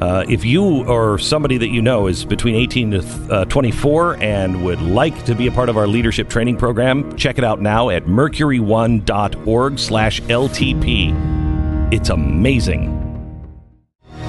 Uh, 0.00 0.24
if 0.28 0.44
you 0.44 0.84
or 0.86 1.18
somebody 1.18 1.58
that 1.58 1.68
you 1.68 1.82
know 1.82 2.06
is 2.06 2.24
between 2.24 2.54
18 2.54 2.90
to 2.92 2.98
uh, 3.30 3.44
24 3.46 4.16
and 4.22 4.64
would 4.64 4.80
like 4.80 5.24
to 5.24 5.34
be 5.34 5.46
a 5.48 5.52
part 5.52 5.68
of 5.68 5.76
our 5.76 5.86
leadership 5.86 6.28
training 6.28 6.56
program, 6.56 7.16
check 7.16 7.38
it 7.38 7.44
out 7.44 7.60
now 7.60 7.90
at 7.90 8.04
mercury1.org 8.04 9.78
slash 9.78 10.20
LTP. 10.22 11.92
It's 11.92 12.10
amazing. 12.10 12.94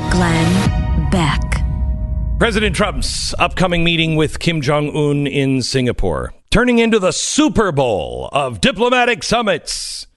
Glenn 0.10 1.10
Beck. 1.12 1.42
President 2.40 2.76
Trump's 2.76 3.36
upcoming 3.38 3.84
meeting 3.84 4.16
with 4.16 4.40
Kim 4.40 4.62
Jong 4.62 4.96
un 4.96 5.28
in 5.28 5.62
Singapore, 5.62 6.34
turning 6.50 6.80
into 6.80 6.98
the 6.98 7.12
Super 7.12 7.72
Bowl 7.72 8.30
of 8.32 8.62
diplomatic 8.62 9.24
summits. 9.24 10.08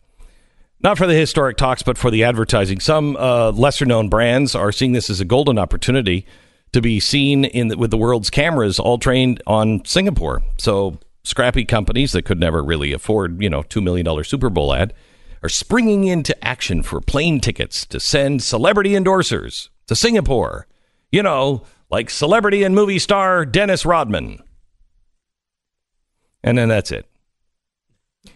Not 0.82 0.98
for 0.98 1.06
the 1.06 1.14
historic 1.14 1.56
talks, 1.56 1.82
but 1.82 1.96
for 1.96 2.10
the 2.10 2.24
advertising. 2.24 2.80
Some 2.80 3.16
uh, 3.16 3.52
lesser 3.52 3.84
known 3.84 4.08
brands 4.08 4.54
are 4.54 4.72
seeing 4.72 4.92
this 4.92 5.08
as 5.10 5.20
a 5.20 5.24
golden 5.24 5.58
opportunity 5.58 6.26
to 6.72 6.80
be 6.80 6.98
seen 6.98 7.44
in 7.44 7.68
the, 7.68 7.76
with 7.78 7.90
the 7.90 7.96
world's 7.96 8.30
cameras 8.30 8.80
all 8.80 8.98
trained 8.98 9.40
on 9.46 9.84
Singapore. 9.84 10.42
So 10.58 10.98
scrappy 11.22 11.64
companies 11.64 12.12
that 12.12 12.24
could 12.24 12.40
never 12.40 12.64
really 12.64 12.92
afford, 12.92 13.40
you 13.40 13.48
know, 13.48 13.62
$2 13.62 13.82
million 13.82 14.24
Super 14.24 14.50
Bowl 14.50 14.74
ad 14.74 14.92
are 15.42 15.48
springing 15.48 16.04
into 16.04 16.44
action 16.44 16.82
for 16.82 17.00
plane 17.00 17.40
tickets 17.40 17.86
to 17.86 18.00
send 18.00 18.42
celebrity 18.42 18.90
endorsers 18.90 19.68
to 19.86 19.94
Singapore. 19.94 20.66
You 21.10 21.22
know, 21.22 21.64
like 21.90 22.10
celebrity 22.10 22.62
and 22.62 22.74
movie 22.74 22.98
star 22.98 23.44
Dennis 23.44 23.84
Rodman. 23.84 24.42
And 26.42 26.58
then 26.58 26.68
that's 26.68 26.90
it. 26.90 27.06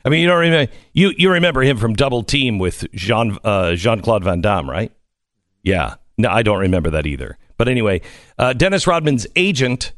I 0.05 0.09
mean, 0.09 0.21
you 0.21 0.29
don't 0.29 0.41
remember 0.41 0.73
you 0.93 1.13
you 1.17 1.31
remember 1.31 1.63
him 1.63 1.77
from 1.77 1.95
Double 1.95 2.23
Team 2.23 2.59
with 2.59 2.91
Jean 2.93 3.39
uh, 3.45 3.75
Jean 3.75 4.01
Claude 4.01 4.25
Van 4.25 4.41
Damme, 4.41 4.69
right? 4.69 4.93
Yeah. 5.63 5.95
No, 6.19 6.31
I 6.31 6.43
don't 6.43 6.61
remember 6.61 6.91
that 6.91 7.07
either. 7.07 7.39
But 7.59 7.69
anyway, 7.69 8.01
uh, 8.39 8.53
Dennis 8.53 8.87
Rodman's 8.87 9.27
agent, 9.37 9.93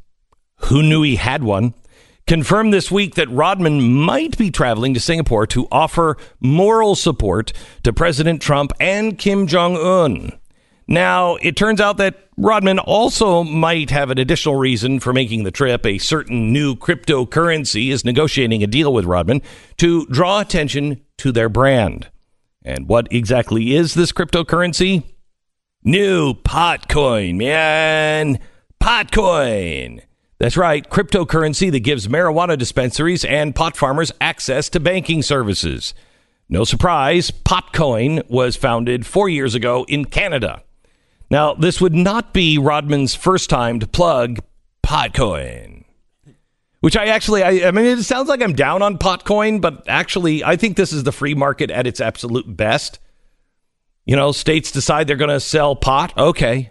who 0.56 0.82
knew 0.82 1.02
he 1.02 1.16
had 1.16 1.44
one, 1.44 1.74
confirmed 2.26 2.72
this 2.72 2.90
week 2.90 3.14
that 3.14 3.30
Rodman 3.30 3.80
might 3.80 4.36
be 4.36 4.50
traveling 4.50 4.94
to 4.94 5.00
Singapore 5.00 5.46
to 5.48 5.68
offer 5.70 6.16
moral 6.40 6.94
support 6.94 7.52
to 7.84 7.92
President 7.92 8.42
Trump 8.42 8.72
and 8.80 9.18
Kim 9.18 9.46
Jong 9.46 9.76
Un. 9.76 10.38
Now, 10.90 11.36
it 11.36 11.54
turns 11.54 11.82
out 11.82 11.98
that 11.98 12.28
Rodman 12.38 12.78
also 12.78 13.44
might 13.44 13.90
have 13.90 14.10
an 14.10 14.18
additional 14.18 14.56
reason 14.56 15.00
for 15.00 15.12
making 15.12 15.44
the 15.44 15.50
trip. 15.50 15.84
A 15.84 15.98
certain 15.98 16.50
new 16.50 16.74
cryptocurrency 16.74 17.90
is 17.90 18.06
negotiating 18.06 18.62
a 18.62 18.66
deal 18.66 18.92
with 18.94 19.04
Rodman 19.04 19.42
to 19.76 20.06
draw 20.06 20.40
attention 20.40 21.02
to 21.18 21.30
their 21.30 21.50
brand. 21.50 22.08
And 22.64 22.88
what 22.88 23.06
exactly 23.10 23.74
is 23.74 23.92
this 23.92 24.12
cryptocurrency? 24.12 25.02
New 25.84 26.32
Potcoin, 26.34 27.36
man. 27.36 28.38
Potcoin. 28.80 30.00
That's 30.38 30.56
right, 30.56 30.88
cryptocurrency 30.88 31.70
that 31.70 31.80
gives 31.80 32.08
marijuana 32.08 32.56
dispensaries 32.56 33.24
and 33.24 33.54
pot 33.54 33.76
farmers 33.76 34.12
access 34.20 34.68
to 34.70 34.80
banking 34.80 35.20
services. 35.20 35.92
No 36.48 36.64
surprise, 36.64 37.30
Potcoin 37.30 38.26
was 38.30 38.56
founded 38.56 39.04
four 39.04 39.28
years 39.28 39.54
ago 39.54 39.84
in 39.88 40.06
Canada. 40.06 40.62
Now, 41.30 41.54
this 41.54 41.80
would 41.80 41.94
not 41.94 42.32
be 42.32 42.58
Rodman's 42.58 43.14
first 43.14 43.50
time 43.50 43.80
to 43.80 43.86
plug 43.86 44.40
Potcoin. 44.82 45.84
Which 46.80 46.96
I 46.96 47.06
actually, 47.06 47.42
I, 47.42 47.68
I, 47.68 47.70
mean, 47.72 47.86
it 47.86 48.04
sounds 48.04 48.28
like 48.28 48.40
I'm 48.40 48.52
down 48.52 48.82
on 48.82 48.98
Potcoin, 48.98 49.60
but 49.60 49.88
actually, 49.88 50.44
I 50.44 50.56
think 50.56 50.76
this 50.76 50.92
is 50.92 51.02
the 51.02 51.12
free 51.12 51.34
market 51.34 51.70
at 51.70 51.86
its 51.86 52.00
absolute 52.00 52.56
best. 52.56 53.00
You 54.06 54.16
know, 54.16 54.32
states 54.32 54.70
decide 54.70 55.06
they're 55.06 55.16
going 55.16 55.28
to 55.28 55.40
sell 55.40 55.74
pot. 55.74 56.16
Okay. 56.16 56.70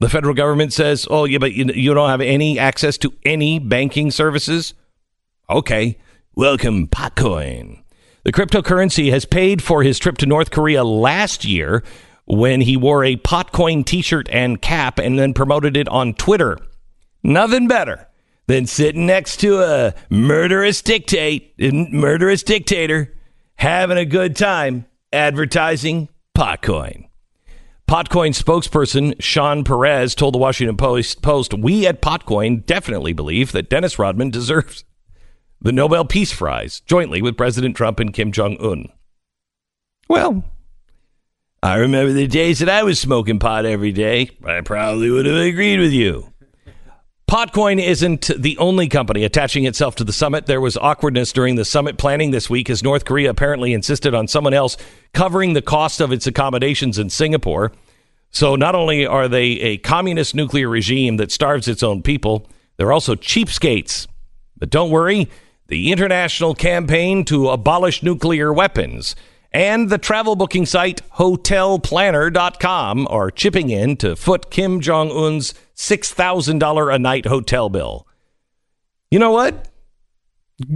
The 0.00 0.08
federal 0.08 0.34
government 0.34 0.72
says, 0.72 1.06
oh, 1.10 1.24
yeah, 1.26 1.38
but 1.38 1.52
you, 1.52 1.66
you 1.66 1.94
don't 1.94 2.08
have 2.08 2.20
any 2.20 2.58
access 2.58 2.98
to 2.98 3.12
any 3.24 3.58
banking 3.58 4.10
services. 4.10 4.74
Okay. 5.48 5.98
Welcome, 6.34 6.88
Potcoin. 6.88 7.82
The 8.24 8.32
cryptocurrency 8.32 9.10
has 9.10 9.24
paid 9.24 9.62
for 9.62 9.82
his 9.82 9.98
trip 9.98 10.18
to 10.18 10.26
North 10.26 10.50
Korea 10.50 10.82
last 10.82 11.44
year 11.44 11.84
when 12.26 12.60
he 12.60 12.76
wore 12.76 13.04
a 13.04 13.16
Potcoin 13.16 13.84
t 13.84 14.02
shirt 14.02 14.28
and 14.30 14.60
cap 14.60 14.98
and 14.98 15.18
then 15.18 15.32
promoted 15.32 15.76
it 15.76 15.88
on 15.88 16.14
Twitter. 16.14 16.58
Nothing 17.22 17.66
better 17.66 18.08
than 18.46 18.66
sitting 18.66 19.06
next 19.06 19.38
to 19.38 19.60
a 19.60 19.94
murderous 20.10 20.82
dictate, 20.82 21.54
murderous 21.58 22.42
dictator, 22.42 23.14
having 23.56 23.98
a 23.98 24.04
good 24.04 24.36
time 24.36 24.86
advertising 25.12 26.08
Potcoin. 26.36 27.08
Potcoin 27.88 28.36
spokesperson 28.36 29.14
Sean 29.20 29.62
Perez 29.62 30.16
told 30.16 30.34
the 30.34 30.38
Washington 30.38 30.76
Post, 30.76 31.22
Post, 31.22 31.54
We 31.54 31.86
at 31.86 32.02
Potcoin 32.02 32.66
definitely 32.66 33.12
believe 33.12 33.52
that 33.52 33.70
Dennis 33.70 33.98
Rodman 33.98 34.30
deserves 34.30 34.84
the 35.60 35.72
Nobel 35.72 36.04
Peace 36.04 36.34
Prize 36.34 36.80
jointly 36.80 37.22
with 37.22 37.36
President 37.36 37.76
Trump 37.76 38.00
and 38.00 38.12
Kim 38.12 38.32
Jong 38.32 38.56
un. 38.60 38.88
Well, 40.08 40.44
I 41.66 41.78
remember 41.78 42.12
the 42.12 42.28
days 42.28 42.60
that 42.60 42.68
I 42.68 42.84
was 42.84 43.00
smoking 43.00 43.40
pot 43.40 43.66
every 43.66 43.90
day. 43.90 44.30
I 44.44 44.60
probably 44.60 45.10
would 45.10 45.26
have 45.26 45.34
agreed 45.34 45.80
with 45.80 45.90
you. 45.90 46.32
Potcoin 47.28 47.84
isn't 47.84 48.30
the 48.38 48.56
only 48.58 48.88
company 48.88 49.24
attaching 49.24 49.64
itself 49.64 49.96
to 49.96 50.04
the 50.04 50.12
summit. 50.12 50.46
There 50.46 50.60
was 50.60 50.76
awkwardness 50.76 51.32
during 51.32 51.56
the 51.56 51.64
summit 51.64 51.98
planning 51.98 52.30
this 52.30 52.48
week 52.48 52.70
as 52.70 52.84
North 52.84 53.04
Korea 53.04 53.30
apparently 53.30 53.72
insisted 53.72 54.14
on 54.14 54.28
someone 54.28 54.54
else 54.54 54.76
covering 55.12 55.54
the 55.54 55.60
cost 55.60 56.00
of 56.00 56.12
its 56.12 56.28
accommodations 56.28 57.00
in 57.00 57.10
Singapore. 57.10 57.72
So 58.30 58.54
not 58.54 58.76
only 58.76 59.04
are 59.04 59.26
they 59.26 59.46
a 59.58 59.78
communist 59.78 60.36
nuclear 60.36 60.68
regime 60.68 61.16
that 61.16 61.32
starves 61.32 61.66
its 61.66 61.82
own 61.82 62.00
people, 62.00 62.48
they're 62.76 62.92
also 62.92 63.16
cheapskates. 63.16 64.06
But 64.56 64.70
don't 64.70 64.92
worry, 64.92 65.28
the 65.66 65.90
international 65.90 66.54
campaign 66.54 67.24
to 67.24 67.48
abolish 67.48 68.04
nuclear 68.04 68.52
weapons 68.52 69.16
and 69.56 69.88
the 69.88 69.96
travel 69.96 70.36
booking 70.36 70.66
site 70.66 71.00
hotelplanner.com 71.14 73.08
are 73.08 73.30
chipping 73.30 73.70
in 73.70 73.96
to 73.96 74.14
foot 74.14 74.50
Kim 74.50 74.82
Jong 74.82 75.10
un's 75.10 75.54
$6,000 75.74 76.94
a 76.94 76.98
night 76.98 77.24
hotel 77.24 77.70
bill. 77.70 78.06
You 79.10 79.18
know 79.18 79.30
what? 79.30 79.68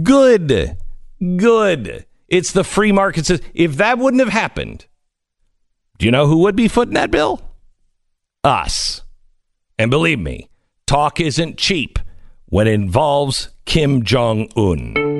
Good. 0.01 0.77
Good. 1.19 2.07
It's 2.27 2.51
the 2.53 2.63
free 2.63 2.91
market. 2.91 3.29
If 3.53 3.77
that 3.77 3.99
wouldn't 3.99 4.21
have 4.21 4.29
happened, 4.29 4.87
do 5.99 6.07
you 6.07 6.11
know 6.11 6.25
who 6.25 6.39
would 6.39 6.55
be 6.55 6.67
footing 6.67 6.95
that 6.95 7.11
bill? 7.11 7.39
Us. 8.43 9.03
And 9.77 9.91
believe 9.91 10.19
me, 10.19 10.49
talk 10.87 11.19
isn't 11.19 11.59
cheap 11.59 11.99
when 12.47 12.65
it 12.65 12.73
involves 12.73 13.49
Kim 13.65 14.03
Jong 14.03 14.49
un. 14.55 15.10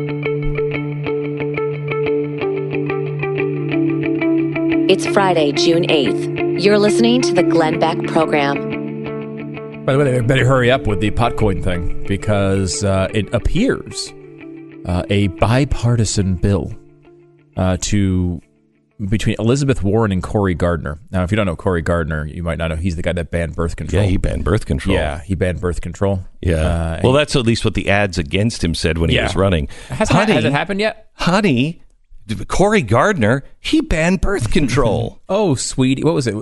It's 4.91 5.07
Friday, 5.07 5.53
June 5.53 5.83
8th. 5.83 6.61
You're 6.61 6.77
listening 6.77 7.21
to 7.21 7.33
the 7.33 7.43
Glenn 7.43 7.79
Beck 7.79 7.97
program. 8.07 9.85
By 9.85 9.93
the 9.93 9.99
way, 9.99 10.11
they 10.11 10.19
better 10.19 10.45
hurry 10.45 10.69
up 10.69 10.85
with 10.85 10.99
the 10.99 11.11
Potcoin 11.11 11.63
thing 11.63 12.05
because 12.07 12.83
uh, 12.83 13.07
it 13.13 13.33
appears 13.33 14.11
uh, 14.85 15.03
a 15.09 15.27
bipartisan 15.27 16.35
bill 16.35 16.75
uh, 17.55 17.77
to 17.83 18.41
between 19.07 19.37
Elizabeth 19.39 19.81
Warren 19.81 20.11
and 20.11 20.21
Cory 20.21 20.55
Gardner. 20.55 20.99
Now, 21.09 21.23
if 21.23 21.31
you 21.31 21.37
don't 21.37 21.45
know 21.45 21.55
Cory 21.55 21.81
Gardner, 21.81 22.27
you 22.27 22.43
might 22.43 22.57
not 22.57 22.67
know 22.67 22.75
he's 22.75 22.97
the 22.97 23.01
guy 23.01 23.13
that 23.13 23.31
banned 23.31 23.55
birth 23.55 23.77
control. 23.77 24.03
Yeah, 24.03 24.09
he 24.09 24.17
banned 24.17 24.43
birth 24.43 24.65
control. 24.65 24.93
Yeah, 24.93 25.21
he 25.21 25.35
banned 25.35 25.61
birth 25.61 25.79
control. 25.79 26.25
Yeah. 26.41 26.55
Uh, 26.55 27.01
well, 27.01 27.13
that's 27.13 27.37
at 27.37 27.45
least 27.45 27.63
what 27.63 27.75
the 27.75 27.89
ads 27.89 28.17
against 28.17 28.61
him 28.61 28.75
said 28.75 28.97
when 28.97 29.09
he 29.09 29.17
was 29.17 29.37
running. 29.37 29.69
Has, 29.87 30.09
honey, 30.09 30.33
has 30.33 30.43
it 30.43 30.51
happened 30.51 30.81
yet? 30.81 31.11
Honey, 31.13 31.81
Cory 32.47 32.81
Gardner, 32.81 33.43
he 33.59 33.81
banned 33.81 34.21
birth 34.21 34.51
control. 34.51 35.21
oh, 35.29 35.55
sweetie. 35.55 36.03
What 36.03 36.13
was 36.13 36.27
it? 36.27 36.35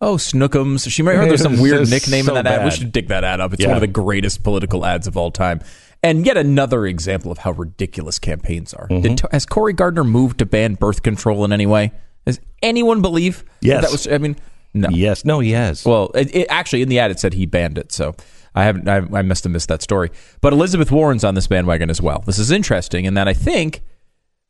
Oh, 0.00 0.16
Snookums. 0.16 0.90
She 0.90 1.02
might 1.02 1.14
have 1.14 1.28
there's 1.28 1.42
some 1.42 1.60
weird 1.60 1.88
nickname 1.88 2.24
so 2.24 2.32
in 2.32 2.34
that 2.34 2.44
bad. 2.44 2.60
ad. 2.60 2.64
We 2.64 2.70
should 2.72 2.92
dig 2.92 3.08
that 3.08 3.22
ad 3.22 3.40
up. 3.40 3.52
It's 3.52 3.62
yeah. 3.62 3.68
one 3.68 3.76
of 3.76 3.82
the 3.82 3.86
greatest 3.86 4.42
political 4.42 4.84
ads 4.84 5.06
of 5.06 5.16
all 5.16 5.30
time. 5.30 5.60
And 6.02 6.26
yet 6.26 6.36
another 6.36 6.86
example 6.86 7.30
of 7.30 7.38
how 7.38 7.52
ridiculous 7.52 8.18
campaigns 8.18 8.74
are. 8.74 8.88
Mm-hmm. 8.88 9.14
Did, 9.14 9.22
has 9.30 9.46
Cory 9.46 9.72
Gardner 9.72 10.02
moved 10.02 10.40
to 10.40 10.46
ban 10.46 10.74
birth 10.74 11.02
control 11.02 11.44
in 11.44 11.52
any 11.52 11.66
way? 11.66 11.92
Does 12.26 12.40
anyone 12.62 13.00
believe? 13.00 13.44
Yes. 13.60 13.84
That 13.84 13.92
was. 13.92 14.08
I 14.08 14.18
mean, 14.18 14.36
no. 14.74 14.88
Yes. 14.88 15.24
No. 15.24 15.38
He 15.38 15.52
has. 15.52 15.84
Well, 15.84 16.10
it, 16.14 16.34
it, 16.34 16.46
actually, 16.50 16.82
in 16.82 16.88
the 16.88 16.98
ad, 16.98 17.12
it 17.12 17.20
said 17.20 17.34
he 17.34 17.46
banned 17.46 17.78
it. 17.78 17.92
So 17.92 18.16
I 18.56 18.64
haven't. 18.64 18.88
I, 18.88 18.96
I 19.18 19.22
must 19.22 19.44
have 19.44 19.52
missed 19.52 19.68
that 19.68 19.82
story. 19.82 20.10
But 20.40 20.52
Elizabeth 20.52 20.90
Warren's 20.90 21.22
on 21.22 21.36
this 21.36 21.46
bandwagon 21.46 21.90
as 21.90 22.02
well. 22.02 22.24
This 22.26 22.40
is 22.40 22.50
interesting 22.50 23.04
in 23.04 23.14
that 23.14 23.28
I 23.28 23.34
think 23.34 23.82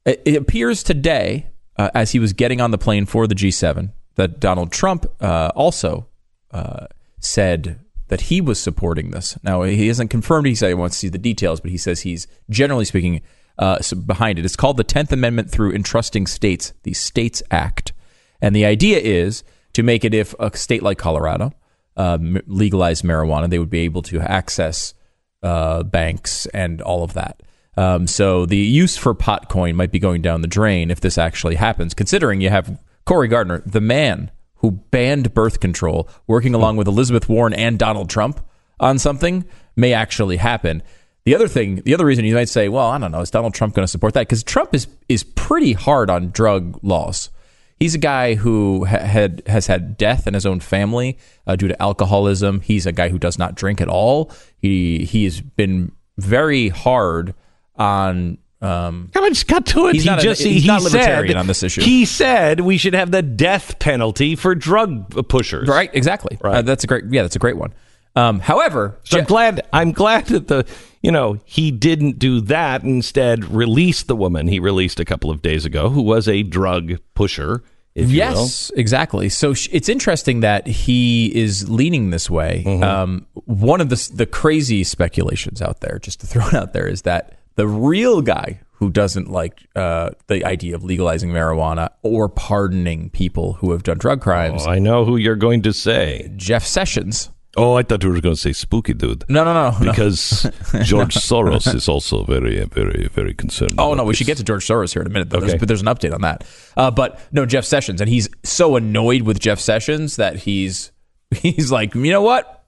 it, 0.05 0.37
appears 0.37 0.83
today, 0.83 1.47
uh, 1.77 1.91
as 1.95 2.13
he 2.13 2.19
was 2.19 2.33
getting 2.33 2.61
on 2.61 2.71
the 2.71 2.79
plane 2.79 3.07
for 3.07 3.27
the 3.27 3.35
G7, 3.35 3.93
that 4.17 4.41
Donald 4.41 4.73
Trump 4.73 5.07
uh, 5.21 5.51
also 5.55 6.09
uh, 6.51 6.87
said 7.21 7.81
that 8.09 8.23
he 8.23 8.41
was 8.41 8.61
supporting 8.61 9.11
this. 9.11 9.39
Now, 9.43 9.63
he 9.63 9.89
hasn't 9.89 10.11
confirmed 10.11 10.47
he 10.47 10.55
said 10.55 10.69
he 10.69 10.75
wants 10.75 10.97
to 10.97 11.01
see 11.01 11.09
the 11.09 11.19
details, 11.19 11.61
but 11.61 11.71
he 11.71 11.79
says 11.79 12.01
he's 12.01 12.27
generally 12.51 12.85
speaking 12.85 13.23
uh, 13.59 13.79
behind 14.05 14.39
it. 14.39 14.45
It's 14.45 14.57
called 14.57 14.77
the 14.77 14.85
10th 14.85 15.13
Amendment 15.13 15.51
through 15.51 15.73
Entrusting 15.73 16.27
States, 16.27 16.73
the 16.83 16.95
States 16.95 17.43
Act. 17.51 17.93
And 18.41 18.55
the 18.55 18.67
idea 18.67 18.99
is 18.99 19.45
to 19.73 19.83
make 19.83 20.05
it 20.05 20.13
if 20.13 20.35
a 20.39 20.55
state 20.57 20.83
like 20.83 20.99
Colorado 20.99 21.53
uh, 21.97 22.19
legalized 22.47 23.05
marijuana, 23.05 23.49
they 23.49 23.59
would 23.59 23.71
be 23.71 23.81
able 23.81 24.03
to 24.03 24.21
access 24.21 24.95
uh, 25.43 25.83
banks 25.83 26.47
and 26.47 26.81
all 26.81 27.05
of 27.05 27.15
that. 27.15 27.43
Um, 27.77 28.07
so 28.07 28.45
the 28.45 28.57
use 28.57 28.97
for 28.97 29.15
Potcoin 29.15 29.75
might 29.75 29.91
be 29.91 29.99
going 29.99 30.23
down 30.23 30.43
the 30.43 30.49
drain 30.49 30.91
if 30.91 31.01
this 31.01 31.17
actually 31.17 31.55
happens, 31.55 31.95
considering 31.95 32.41
you 32.41 32.51
have 32.51 32.79
Cory 33.07 33.29
Gardner, 33.29 33.63
the 33.65 33.81
man 33.81 34.31
who 34.57 34.73
banned 34.73 35.35
birth 35.35 35.61
control, 35.61 36.09
working 36.27 36.55
along 36.55 36.77
with 36.77 36.87
Elizabeth 36.87 37.29
Warren 37.29 37.55
and 37.55 37.79
Donald 37.79 38.09
Trump 38.09 38.41
on 38.79 38.99
something 38.99 39.45
may 39.75 39.93
actually 39.93 40.37
happen. 40.37 40.83
The 41.25 41.35
other 41.35 41.49
thing, 41.49 41.77
the 41.85 41.95
other 41.95 42.05
reason 42.05 42.25
you 42.25 42.35
might 42.35 42.49
say, 42.49 42.69
well, 42.69 42.87
I 42.87 42.99
don't 42.99 43.13
know, 43.13 43.21
is 43.21 43.31
Donald 43.31 43.55
Trump 43.55 43.75
going 43.75 43.85
to 43.85 43.91
support 43.91 44.15
that? 44.15 44.23
Because 44.23 44.43
Trump 44.43 44.75
is 44.75 44.89
is 45.09 45.25
pretty 45.25 45.73
hard 45.73 46.11
on 46.11 46.31
drug 46.31 46.79
laws. 46.83 47.31
He's 47.79 47.95
a 47.95 47.99
guy 47.99 48.35
who 48.35 48.85
ha- 48.85 48.99
had 48.99 49.43
has 49.47 49.67
had 49.67 49.97
death 49.97 50.27
in 50.27 50.35
his 50.35 50.47
own 50.47 50.61
family 50.61 51.19
uh, 51.47 51.57
due 51.57 51.69
to 51.69 51.83
alcoholism. 51.83 52.61
He's 52.61 52.87
a 52.87 52.93
guy 52.93 53.09
who 53.09 53.19
does 53.19 53.39
not 53.39 53.55
drink 53.55 53.81
at 53.81 53.89
all. 53.89 54.33
He 54.59 55.05
he 55.05 55.25
has 55.25 55.41
been 55.41 55.93
very 56.19 56.69
hard 56.69 57.35
on 57.83 58.39
um, 58.63 59.11
I 59.17 59.29
just 59.29 59.49
got 59.49 59.67
to 59.67 59.89
it. 59.89 59.95
He's 59.95 60.05
he 60.05 60.11
not 60.11 60.21
just 60.21 60.41
a, 60.41 60.49
he's 60.49 60.63
he 60.63 60.69
not 60.69 60.83
libertarian 60.83 61.33
said, 61.33 61.37
on 61.37 61.47
this 61.49 61.65
issue. 61.65 61.83
He 61.83 62.05
said 62.05 62.61
we 62.61 62.79
should 62.79 62.95
have 62.95 63.11
the 63.11 63.21
death 63.21 63.81
penalty 63.81 64.37
for 64.37 64.55
drug 64.55 65.29
pushers. 65.29 65.67
Right, 65.67 65.91
exactly. 65.93 66.39
Right. 66.41 66.57
Uh, 66.57 66.63
that's 66.63 66.85
a 66.85 66.87
great. 66.87 67.05
Yeah, 67.11 67.23
that's 67.23 67.35
a 67.35 67.41
great 67.41 67.57
one. 67.57 67.75
Um, 68.15 68.39
however, 68.39 69.01
so 69.03 69.19
I'm 69.19 69.25
glad. 69.25 69.67
I'm 69.73 69.91
glad 69.91 70.27
that 70.27 70.47
the 70.47 70.65
you 71.03 71.11
know 71.11 71.41
he 71.45 71.73
didn't 71.73 72.21
do 72.21 72.41
that. 72.43 72.85
Instead, 72.85 73.47
released 73.47 74.07
the 74.07 74.15
woman 74.15 74.47
he 74.47 74.61
released 74.61 75.01
a 75.01 75.05
couple 75.05 75.31
of 75.31 75.43
days 75.43 75.65
ago, 75.65 75.89
who 75.89 76.03
was 76.03 76.29
a 76.29 76.45
drug 76.45 76.99
pusher. 77.15 77.65
yes, 77.95 78.71
exactly. 78.77 79.29
So 79.29 79.55
sh- 79.55 79.71
it's 79.73 79.89
interesting 79.89 80.39
that 80.41 80.69
he 80.69 81.35
is 81.35 81.69
leaning 81.69 82.11
this 82.11 82.31
way. 82.31 82.63
Mm-hmm. 82.65 82.85
Um, 82.85 83.27
one 83.35 83.81
of 83.81 83.89
the 83.89 84.11
the 84.15 84.27
crazy 84.27 84.85
speculations 84.85 85.61
out 85.61 85.81
there, 85.81 85.99
just 85.99 86.21
to 86.21 86.29
throw 86.29 86.47
it 86.47 86.55
out 86.55 86.75
there, 86.75 86.87
is 86.87 87.03
that 87.03 87.39
the 87.55 87.67
real 87.67 88.23
guy 88.23 88.61
who 88.73 88.91
doesn't 88.91 89.31
like 89.31 89.67
uh, 89.77 90.11
the 90.27 90.45
idea 90.45 90.75
of 90.75 90.83
legalizing 90.83 91.31
marijuana 91.31 91.91
or 92.03 92.29
pardoning 92.29 93.11
people 93.11 93.55
who 93.55 93.71
have 93.73 93.85
done 93.85 93.99
drug 93.99 94.21
crimes. 94.21 94.67
Oh, 94.67 94.71
I 94.71 94.79
know 94.81 95.05
who 95.05 95.17
you're 95.17 95.37
going 95.37 95.63
to 95.63 95.73
say. 95.73 96.33
Jeff 96.37 96.65
Sessions. 96.65 97.31
Oh, 97.57 97.75
I 97.75 97.83
thought 97.83 98.03
you 98.03 98.09
were 98.09 98.21
going 98.21 98.35
to 98.35 98.41
say 98.41 98.53
spooky 98.53 98.95
dude. 98.95 99.25
No, 99.29 99.45
no, 99.45 99.53
no, 99.53 99.79
no. 99.79 99.91
Because 99.93 100.43
George 100.83 101.15
Soros 101.15 101.73
is 101.75 101.87
also 101.87 102.25
very, 102.25 102.65
very, 102.65 103.09
very 103.09 103.35
concerned. 103.35 103.75
Oh 103.79 103.93
no, 103.93 104.05
we 104.05 104.13
this. 104.13 104.19
should 104.19 104.27
get 104.27 104.39
to 104.39 104.45
George 104.45 104.67
Soros 104.67 104.93
here 104.93 105.03
in 105.03 105.07
a 105.07 105.11
minute. 105.11 105.29
Though. 105.29 105.37
Okay. 105.37 105.49
There's, 105.49 105.61
but 105.61 105.69
there's 105.69 105.83
an 105.83 105.87
update 105.89 106.15
on 106.15 106.23
that. 106.23 106.45
Uh, 106.77 106.91
but 106.91 107.21
no, 107.31 107.45
Jeff 107.45 107.67
Sessions, 107.67 108.01
and 108.01 108.09
he's 108.09 108.29
so 108.43 108.77
annoyed 108.77 109.23
with 109.23 109.39
Jeff 109.39 109.61
Sessions 109.61 110.17
that 110.17 110.37
he's 110.37 110.93
he's 111.31 111.71
like, 111.71 111.95
you 111.95 112.11
know 112.11 112.23
what? 112.23 112.62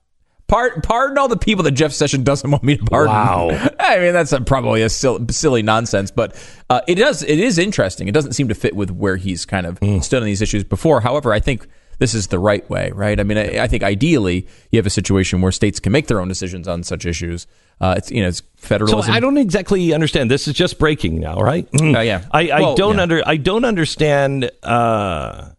Pardon, 0.47 0.81
pardon 0.81 1.17
all 1.17 1.27
the 1.27 1.37
people 1.37 1.63
that 1.63 1.71
Jeff 1.71 1.91
Sessions 1.91 2.23
doesn't 2.23 2.49
want 2.51 2.63
me 2.63 2.77
to 2.77 2.83
pardon. 2.85 3.13
Wow. 3.13 3.49
I 3.79 3.97
mean, 3.97 4.13
that's 4.13 4.31
a, 4.31 4.41
probably 4.41 4.83
a 4.83 4.89
silly, 4.89 5.25
silly 5.31 5.63
nonsense, 5.63 6.11
but 6.11 6.35
uh, 6.69 6.81
it 6.87 6.95
does 6.95 7.23
it 7.23 7.39
is 7.39 7.57
interesting. 7.57 8.07
It 8.07 8.13
doesn't 8.13 8.33
seem 8.33 8.47
to 8.49 8.55
fit 8.55 8.75
with 8.75 8.91
where 8.91 9.15
he's 9.17 9.43
kind 9.45 9.65
of 9.65 9.79
Hmm. 9.79 9.99
stood 9.99 10.21
on 10.21 10.25
these 10.25 10.41
issues 10.43 10.63
before. 10.63 11.01
However, 11.01 11.33
I 11.33 11.39
think 11.39 11.67
this 11.97 12.13
is 12.13 12.27
the 12.27 12.37
right 12.37 12.69
way, 12.69 12.91
right? 12.93 13.19
I 13.19 13.23
mean, 13.23 13.37
I, 13.39 13.59
I 13.63 13.67
think 13.67 13.81
ideally 13.81 14.47
you 14.69 14.77
have 14.77 14.85
a 14.85 14.89
situation 14.91 15.41
where 15.41 15.51
states 15.51 15.79
can 15.79 15.91
make 15.91 16.05
their 16.07 16.19
own 16.21 16.27
decisions 16.27 16.67
on 16.67 16.83
such 16.83 17.05
issues. 17.07 17.47
Uh, 17.81 17.95
it's 17.97 18.11
you 18.11 18.21
know 18.21 18.27
it's 18.27 18.39
So 18.39 18.67
federalism. 18.67 19.13
I 19.13 19.19
don't 19.19 19.37
exactly 19.37 19.93
understand. 19.93 20.29
This 20.29 20.47
is 20.47 20.53
just 20.53 20.77
breaking 20.77 21.19
now, 21.19 21.37
right? 21.37 21.67
Oh, 21.81 22.01
yeah. 22.01 22.25
I, 22.31 22.49
I 22.49 22.59
Well, 22.61 22.75
don't 22.75 22.97
yeah. 22.97 23.01
under 23.01 23.23
I 23.27 23.37
don't 23.37 23.65
understand 23.65 24.51
uh, 24.61 25.49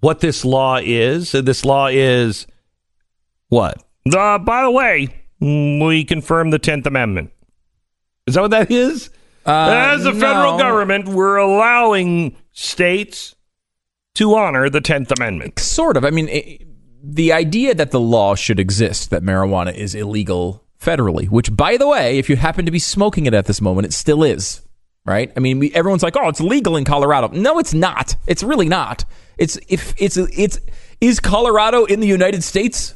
what 0.00 0.20
this 0.20 0.44
law 0.46 0.78
is. 0.82 1.34
Uh, 1.34 1.42
This 1.42 1.62
law 1.64 1.88
is 1.88 2.46
what? 3.48 3.82
Uh, 4.14 4.38
by 4.38 4.62
the 4.62 4.70
way, 4.70 5.08
we 5.40 6.04
confirm 6.04 6.50
the 6.50 6.58
Tenth 6.58 6.86
Amendment. 6.86 7.30
Is 8.26 8.34
that 8.34 8.42
what 8.42 8.50
that 8.52 8.70
is? 8.70 9.10
As 9.46 10.04
a 10.04 10.12
federal 10.12 10.54
Uh, 10.54 10.56
no. 10.56 10.62
government, 10.62 11.08
we're 11.08 11.36
allowing 11.36 12.36
states 12.52 13.34
to 14.14 14.34
honor 14.34 14.68
the 14.68 14.80
Tenth 14.80 15.10
Amendment. 15.18 15.58
Sort 15.58 15.96
of. 15.96 16.04
I 16.04 16.10
mean, 16.10 16.28
it, 16.28 16.62
the 17.02 17.32
idea 17.32 17.74
that 17.74 17.90
the 17.90 18.00
law 18.00 18.34
should 18.34 18.60
exist 18.60 19.10
that 19.10 19.22
marijuana 19.22 19.74
is 19.74 19.94
illegal 19.94 20.64
federally, 20.80 21.28
which, 21.28 21.54
by 21.56 21.76
the 21.76 21.88
way, 21.88 22.18
if 22.18 22.28
you 22.28 22.36
happen 22.36 22.64
to 22.66 22.70
be 22.70 22.78
smoking 22.78 23.26
it 23.26 23.34
at 23.34 23.46
this 23.46 23.60
moment, 23.60 23.86
it 23.86 23.92
still 23.92 24.22
is. 24.22 24.62
Right? 25.06 25.32
I 25.34 25.40
mean, 25.40 25.58
we, 25.58 25.72
everyone's 25.72 26.02
like, 26.02 26.14
"Oh, 26.16 26.28
it's 26.28 26.42
legal 26.42 26.76
in 26.76 26.84
Colorado." 26.84 27.28
No, 27.28 27.58
it's 27.58 27.72
not. 27.72 28.16
It's 28.26 28.42
really 28.42 28.68
not. 28.68 29.06
It's 29.38 29.58
if 29.66 29.94
it's 29.96 30.18
it's 30.18 30.60
is 31.00 31.20
Colorado 31.20 31.86
in 31.86 32.00
the 32.00 32.06
United 32.06 32.44
States? 32.44 32.94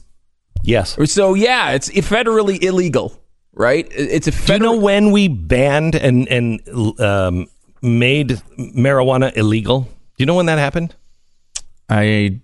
Yes. 0.67 0.97
So 1.13 1.35
yeah, 1.35 1.73
it's 1.73 1.91
federally 1.91 2.63
illegal. 2.63 3.21
Right? 3.53 3.87
It's 3.93 4.27
a 4.27 4.31
Do 4.33 4.53
you 4.55 4.59
know 4.59 4.77
when 4.79 5.13
we 5.13 5.29
banned 5.29 5.95
and 5.95 6.27
and 6.29 6.61
um, 7.01 7.47
made 7.83 8.31
marijuana 8.59 9.37
illegal? 9.37 9.83
Do 9.83 9.89
you 10.19 10.27
know 10.27 10.35
when 10.35 10.47
that 10.47 10.59
happened? 10.59 10.95
I 11.89 12.41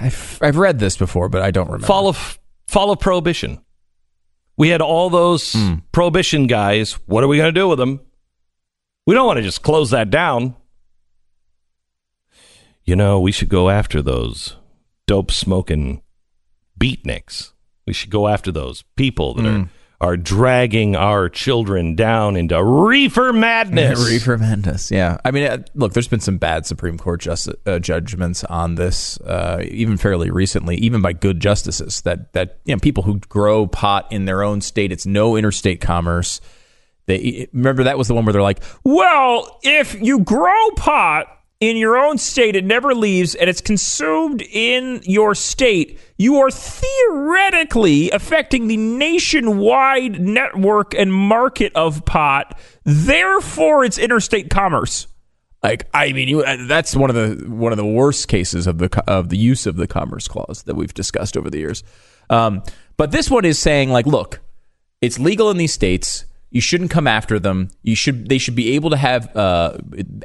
I've, 0.00 0.38
I've 0.40 0.56
read 0.56 0.78
this 0.78 0.96
before, 0.96 1.28
but 1.28 1.42
I 1.42 1.50
don't 1.50 1.66
remember. 1.66 1.86
fall 1.86 2.08
of 2.08 2.38
fall 2.66 2.90
of 2.90 3.00
prohibition. 3.00 3.60
We 4.56 4.68
had 4.68 4.80
all 4.80 5.10
those 5.10 5.52
Hmm. 5.52 5.74
prohibition 5.92 6.46
guys. 6.46 6.92
What 7.06 7.24
are 7.24 7.28
we 7.28 7.36
going 7.36 7.52
to 7.52 7.60
do 7.60 7.68
with 7.68 7.78
them? 7.78 8.00
We 9.06 9.14
don't 9.14 9.26
want 9.26 9.38
to 9.38 9.42
just 9.42 9.62
close 9.62 9.90
that 9.90 10.10
down. 10.10 10.54
You 12.84 12.96
know, 12.96 13.20
we 13.20 13.32
should 13.32 13.48
go 13.48 13.68
after 13.70 14.00
those 14.02 14.56
dope 15.06 15.30
smoking 15.30 16.02
beatniks. 16.82 17.52
We 17.86 17.92
should 17.92 18.10
go 18.10 18.28
after 18.28 18.50
those 18.52 18.82
people 18.96 19.34
that 19.34 19.42
Hmm. 19.42 19.62
are 19.62 19.68
are 20.00 20.16
dragging 20.16 20.96
our 20.96 21.28
children 21.28 21.94
down 21.94 22.34
into 22.34 22.60
reefer 22.60 23.32
madness. 23.32 24.04
Reefer 24.10 24.36
Madness. 24.36 24.90
Yeah. 24.90 25.18
I 25.24 25.30
mean, 25.30 25.44
uh, 25.44 25.58
look, 25.76 25.92
there's 25.92 26.08
been 26.08 26.18
some 26.18 26.38
bad 26.38 26.66
Supreme 26.66 26.98
Court 26.98 27.20
just, 27.20 27.48
uh, 27.66 27.78
judgments 27.78 28.42
on 28.42 28.74
this, 28.74 29.16
uh, 29.20 29.62
even 29.70 29.96
fairly 29.96 30.28
recently, 30.28 30.74
even 30.78 31.02
by 31.02 31.12
good 31.12 31.38
justices. 31.38 32.00
That 32.00 32.32
that 32.32 32.58
you 32.64 32.74
know, 32.74 32.80
people 32.80 33.04
who 33.04 33.20
grow 33.28 33.68
pot 33.68 34.08
in 34.10 34.24
their 34.24 34.42
own 34.42 34.60
state, 34.60 34.90
it's 34.90 35.06
no 35.06 35.36
interstate 35.36 35.80
commerce. 35.80 36.40
They 37.06 37.46
remember 37.52 37.84
that 37.84 37.96
was 37.96 38.08
the 38.08 38.14
one 38.14 38.24
where 38.24 38.32
they're 38.32 38.42
like, 38.42 38.60
well, 38.82 39.60
if 39.62 39.94
you 40.02 40.18
grow 40.18 40.70
pot 40.74 41.26
in 41.62 41.76
your 41.76 41.96
own 41.96 42.18
state, 42.18 42.56
it 42.56 42.64
never 42.64 42.92
leaves, 42.92 43.36
and 43.36 43.48
it's 43.48 43.60
consumed 43.60 44.42
in 44.42 45.00
your 45.04 45.32
state. 45.32 45.96
You 46.16 46.38
are 46.38 46.50
theoretically 46.50 48.10
affecting 48.10 48.66
the 48.66 48.76
nationwide 48.76 50.20
network 50.20 50.92
and 50.92 51.14
market 51.14 51.70
of 51.76 52.04
pot. 52.04 52.58
Therefore, 52.82 53.84
it's 53.84 53.96
interstate 53.96 54.50
commerce. 54.50 55.06
Like, 55.62 55.88
I 55.94 56.12
mean, 56.12 56.26
you, 56.26 56.42
uh, 56.42 56.66
that's 56.66 56.96
one 56.96 57.10
of 57.10 57.14
the 57.14 57.48
one 57.48 57.70
of 57.70 57.78
the 57.78 57.86
worst 57.86 58.26
cases 58.26 58.66
of 58.66 58.78
the 58.78 59.04
of 59.06 59.28
the 59.28 59.38
use 59.38 59.64
of 59.64 59.76
the 59.76 59.86
Commerce 59.86 60.26
Clause 60.26 60.64
that 60.64 60.74
we've 60.74 60.92
discussed 60.92 61.36
over 61.36 61.48
the 61.48 61.58
years. 61.58 61.84
Um, 62.28 62.64
but 62.96 63.12
this 63.12 63.30
one 63.30 63.44
is 63.44 63.60
saying, 63.60 63.90
like, 63.90 64.06
look, 64.06 64.40
it's 65.00 65.20
legal 65.20 65.48
in 65.48 65.58
these 65.58 65.72
states. 65.72 66.24
You 66.52 66.60
shouldn't 66.60 66.90
come 66.90 67.06
after 67.06 67.38
them. 67.38 67.70
You 67.82 67.96
should. 67.96 68.28
They 68.28 68.36
should 68.36 68.54
be 68.54 68.74
able 68.74 68.90
to 68.90 68.96
have 68.98 69.34
uh, 69.34 69.78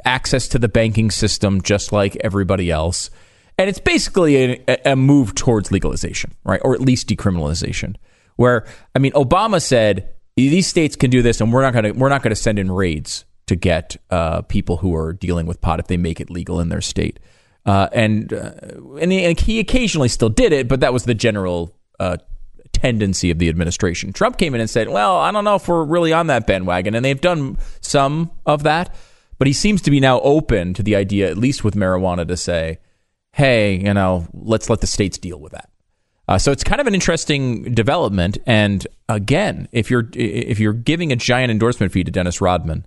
access 0.04 0.46
to 0.48 0.58
the 0.58 0.68
banking 0.68 1.10
system 1.10 1.62
just 1.62 1.90
like 1.90 2.16
everybody 2.16 2.70
else. 2.70 3.10
And 3.56 3.68
it's 3.68 3.80
basically 3.80 4.62
a, 4.68 4.92
a 4.92 4.94
move 4.94 5.34
towards 5.34 5.72
legalization, 5.72 6.32
right, 6.44 6.60
or 6.62 6.74
at 6.74 6.80
least 6.80 7.08
decriminalization. 7.08 7.96
Where 8.36 8.66
I 8.94 8.98
mean, 8.98 9.12
Obama 9.12 9.60
said 9.60 10.10
these 10.36 10.66
states 10.66 10.96
can 10.96 11.10
do 11.10 11.22
this, 11.22 11.40
and 11.40 11.50
we're 11.50 11.62
not 11.62 11.72
going 11.72 11.86
to 11.86 11.92
we're 11.92 12.10
not 12.10 12.22
going 12.22 12.30
to 12.30 12.36
send 12.36 12.58
in 12.58 12.70
raids 12.70 13.24
to 13.46 13.56
get 13.56 13.96
uh, 14.10 14.42
people 14.42 14.76
who 14.76 14.94
are 14.94 15.14
dealing 15.14 15.46
with 15.46 15.62
pot 15.62 15.80
if 15.80 15.86
they 15.86 15.96
make 15.96 16.20
it 16.20 16.28
legal 16.28 16.60
in 16.60 16.68
their 16.68 16.82
state. 16.82 17.18
Uh, 17.64 17.88
and 17.92 18.32
uh, 18.32 18.52
and 19.00 19.12
he, 19.12 19.58
occasionally 19.58 20.08
still 20.08 20.28
did 20.28 20.52
it, 20.52 20.68
but 20.68 20.80
that 20.80 20.92
was 20.92 21.04
the 21.04 21.14
general 21.14 21.74
uh, 21.98 22.18
tendency 22.80 23.30
of 23.30 23.38
the 23.38 23.48
administration. 23.48 24.12
Trump 24.12 24.38
came 24.38 24.54
in 24.54 24.60
and 24.60 24.70
said, 24.70 24.88
"Well, 24.88 25.16
I 25.16 25.30
don't 25.30 25.44
know 25.44 25.56
if 25.56 25.68
we're 25.68 25.84
really 25.84 26.12
on 26.12 26.28
that 26.28 26.46
bandwagon," 26.46 26.94
and 26.94 27.04
they've 27.04 27.20
done 27.20 27.58
some 27.80 28.30
of 28.46 28.62
that, 28.62 28.94
but 29.38 29.46
he 29.46 29.52
seems 29.52 29.82
to 29.82 29.90
be 29.90 30.00
now 30.00 30.20
open 30.20 30.74
to 30.74 30.82
the 30.82 30.96
idea, 30.96 31.30
at 31.30 31.38
least 31.38 31.64
with 31.64 31.74
marijuana, 31.74 32.26
to 32.28 32.36
say, 32.36 32.78
"Hey, 33.32 33.76
you 33.76 33.94
know, 33.94 34.26
let's 34.32 34.70
let 34.70 34.80
the 34.80 34.86
states 34.86 35.18
deal 35.18 35.38
with 35.38 35.52
that." 35.52 35.70
Uh, 36.28 36.36
so 36.36 36.52
it's 36.52 36.62
kind 36.62 36.80
of 36.80 36.86
an 36.86 36.94
interesting 36.94 37.74
development. 37.74 38.36
And 38.46 38.86
again, 39.08 39.66
if 39.72 39.90
you're 39.90 40.08
if 40.12 40.60
you're 40.60 40.74
giving 40.74 41.10
a 41.10 41.16
giant 41.16 41.50
endorsement 41.50 41.90
fee 41.90 42.04
to 42.04 42.10
Dennis 42.10 42.40
Rodman, 42.42 42.86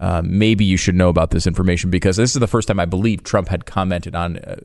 uh, 0.00 0.20
maybe 0.22 0.66
you 0.66 0.76
should 0.76 0.94
know 0.94 1.08
about 1.08 1.30
this 1.30 1.46
information 1.46 1.88
because 1.88 2.16
this 2.16 2.34
is 2.34 2.40
the 2.40 2.46
first 2.46 2.68
time 2.68 2.78
I 2.78 2.84
believe 2.84 3.22
Trump 3.22 3.48
had 3.48 3.64
commented 3.64 4.14
on 4.14 4.36
uh, 4.36 4.56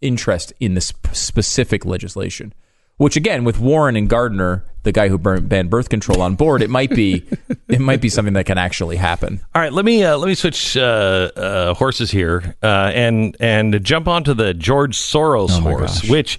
interest 0.00 0.52
in 0.58 0.74
this 0.74 0.92
specific 1.12 1.84
legislation. 1.84 2.52
Which 3.00 3.16
again, 3.16 3.44
with 3.44 3.58
Warren 3.58 3.96
and 3.96 4.10
Gardner, 4.10 4.62
the 4.82 4.92
guy 4.92 5.08
who 5.08 5.16
banned 5.16 5.70
birth 5.70 5.88
control 5.88 6.20
on 6.20 6.34
board, 6.34 6.60
it 6.60 6.68
might 6.68 6.90
be 6.90 7.24
it 7.68 7.80
might 7.80 8.02
be 8.02 8.10
something 8.10 8.34
that 8.34 8.44
can 8.44 8.58
actually 8.58 8.96
happen. 8.96 9.40
All 9.54 9.62
right, 9.62 9.72
let 9.72 9.86
me 9.86 10.04
uh, 10.04 10.18
let 10.18 10.26
me 10.26 10.34
switch 10.34 10.76
uh, 10.76 11.30
uh, 11.34 11.72
horses 11.72 12.10
here 12.10 12.56
uh, 12.62 12.92
and 12.94 13.34
and 13.40 13.82
jump 13.82 14.06
onto 14.06 14.34
the 14.34 14.52
George 14.52 14.98
Soros 14.98 15.48
Oh 15.50 15.60
horse, 15.62 16.02
gosh. 16.02 16.10
which 16.10 16.38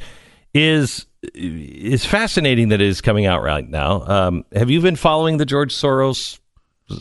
is 0.53 1.07
is 1.33 2.05
fascinating 2.05 2.69
that 2.69 2.79
it 2.79 2.87
is 2.87 3.01
coming 3.01 3.25
out 3.25 3.41
right 3.41 3.67
now. 3.67 4.03
Um, 4.05 4.45
have 4.53 4.69
you 4.69 4.81
been 4.81 4.95
following 4.95 5.37
the 5.37 5.47
George 5.47 5.73
Soros 5.73 6.37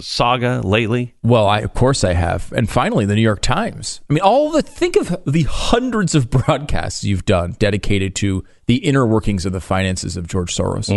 saga 0.01 0.61
lately? 0.65 1.15
Well, 1.23 1.47
I 1.47 1.61
of 1.61 1.75
course 1.75 2.05
I 2.05 2.15
have, 2.15 2.53
and 2.53 2.69
finally, 2.69 3.05
the 3.07 3.15
New 3.15 3.23
York 3.23 3.43
Times. 3.43 4.01
I 4.09 4.13
mean, 4.13 4.23
all 4.23 4.51
the 4.51 4.63
think 4.63 4.97
of 4.97 5.17
the 5.27 5.43
hundreds 5.45 6.15
of 6.15 6.31
broadcasts 6.31 7.05
you've 7.05 7.25
done 7.25 7.57
dedicated 7.59 8.15
to 8.17 8.45
the 8.67 8.77
inner 8.77 9.07
workings 9.07 9.47
of 9.47 9.53
the 9.53 9.61
finances 9.61 10.17
of 10.17 10.27
George 10.27 10.55
Soros, 10.55 10.89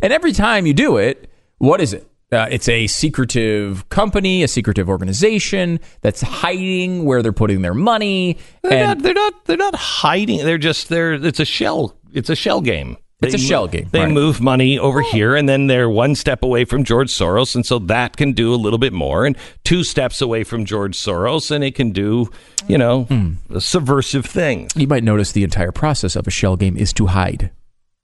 and 0.00 0.12
every 0.12 0.32
time 0.32 0.66
you 0.66 0.74
do 0.74 0.96
it, 0.96 1.30
what 1.58 1.80
is 1.80 1.92
it? 1.92 2.08
Uh, 2.30 2.46
it's 2.50 2.68
a 2.68 2.86
secretive 2.88 3.88
company, 3.88 4.42
a 4.42 4.48
secretive 4.48 4.88
organization 4.88 5.80
that's 6.02 6.20
hiding 6.20 7.06
where 7.06 7.22
they're 7.22 7.32
putting 7.32 7.62
their 7.62 7.72
money, 7.72 8.36
They're 8.62 8.72
and 8.72 8.98
not. 8.98 9.02
They're 9.02 9.14
not. 9.14 9.44
They're 9.46 9.56
not 9.56 9.74
hiding. 9.74 10.44
They're 10.44 10.58
just. 10.58 10.90
They're. 10.90 11.14
It's 11.14 11.40
a 11.40 11.46
shell. 11.46 11.96
It's 12.12 12.28
a 12.28 12.36
shell 12.36 12.60
game. 12.60 12.98
It's 13.20 13.34
a 13.34 13.36
They 13.36 13.42
shell 13.42 13.62
mo- 13.62 13.66
game, 13.68 13.88
They 13.90 14.02
right. 14.02 14.10
move 14.12 14.40
money 14.40 14.78
over 14.78 15.00
here, 15.00 15.34
and 15.34 15.48
then 15.48 15.66
they're 15.66 15.90
one 15.90 16.14
step 16.14 16.44
away 16.44 16.64
from 16.64 16.84
George 16.84 17.08
Soros, 17.10 17.56
and 17.56 17.66
so 17.66 17.80
that 17.80 18.16
can 18.16 18.32
do 18.32 18.54
a 18.54 18.56
little 18.56 18.78
bit 18.78 18.92
more, 18.92 19.26
and 19.26 19.36
two 19.64 19.82
steps 19.82 20.20
away 20.22 20.44
from 20.44 20.64
George 20.64 20.96
Soros, 20.96 21.50
and 21.50 21.64
it 21.64 21.74
can 21.74 21.90
do, 21.90 22.30
you 22.68 22.78
know, 22.78 23.04
Hmm. 23.04 23.32
subversive 23.58 24.24
things. 24.24 24.70
you 24.76 24.86
might 24.86 25.02
notice 25.02 25.32
the 25.32 25.42
entire 25.42 25.72
process 25.72 26.14
of 26.14 26.28
a 26.28 26.30
shell 26.30 26.56
game 26.56 26.76
is 26.76 26.92
to 26.92 27.06
hide. 27.06 27.50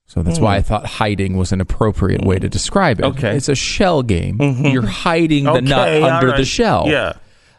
So 0.07 0.23
that's 0.23 0.39
why 0.41 0.57
I 0.57 0.63
thought 0.63 0.85
hiding 0.87 1.37
was 1.37 1.51
an 1.53 1.61
appropriate 1.61 2.25
way 2.25 2.39
to 2.39 2.49
describe 2.49 2.99
it. 3.01 3.05
Okay. 3.05 3.37
It's 3.37 3.49
a 3.49 3.55
shell 3.55 4.03
game. 4.03 4.37
You're 4.41 4.87
hiding 4.87 5.45
the 5.45 5.61
nut 5.63 6.03
under 6.03 6.37
the 6.37 6.45
shell. 6.45 6.85
Yeah. 6.89 7.15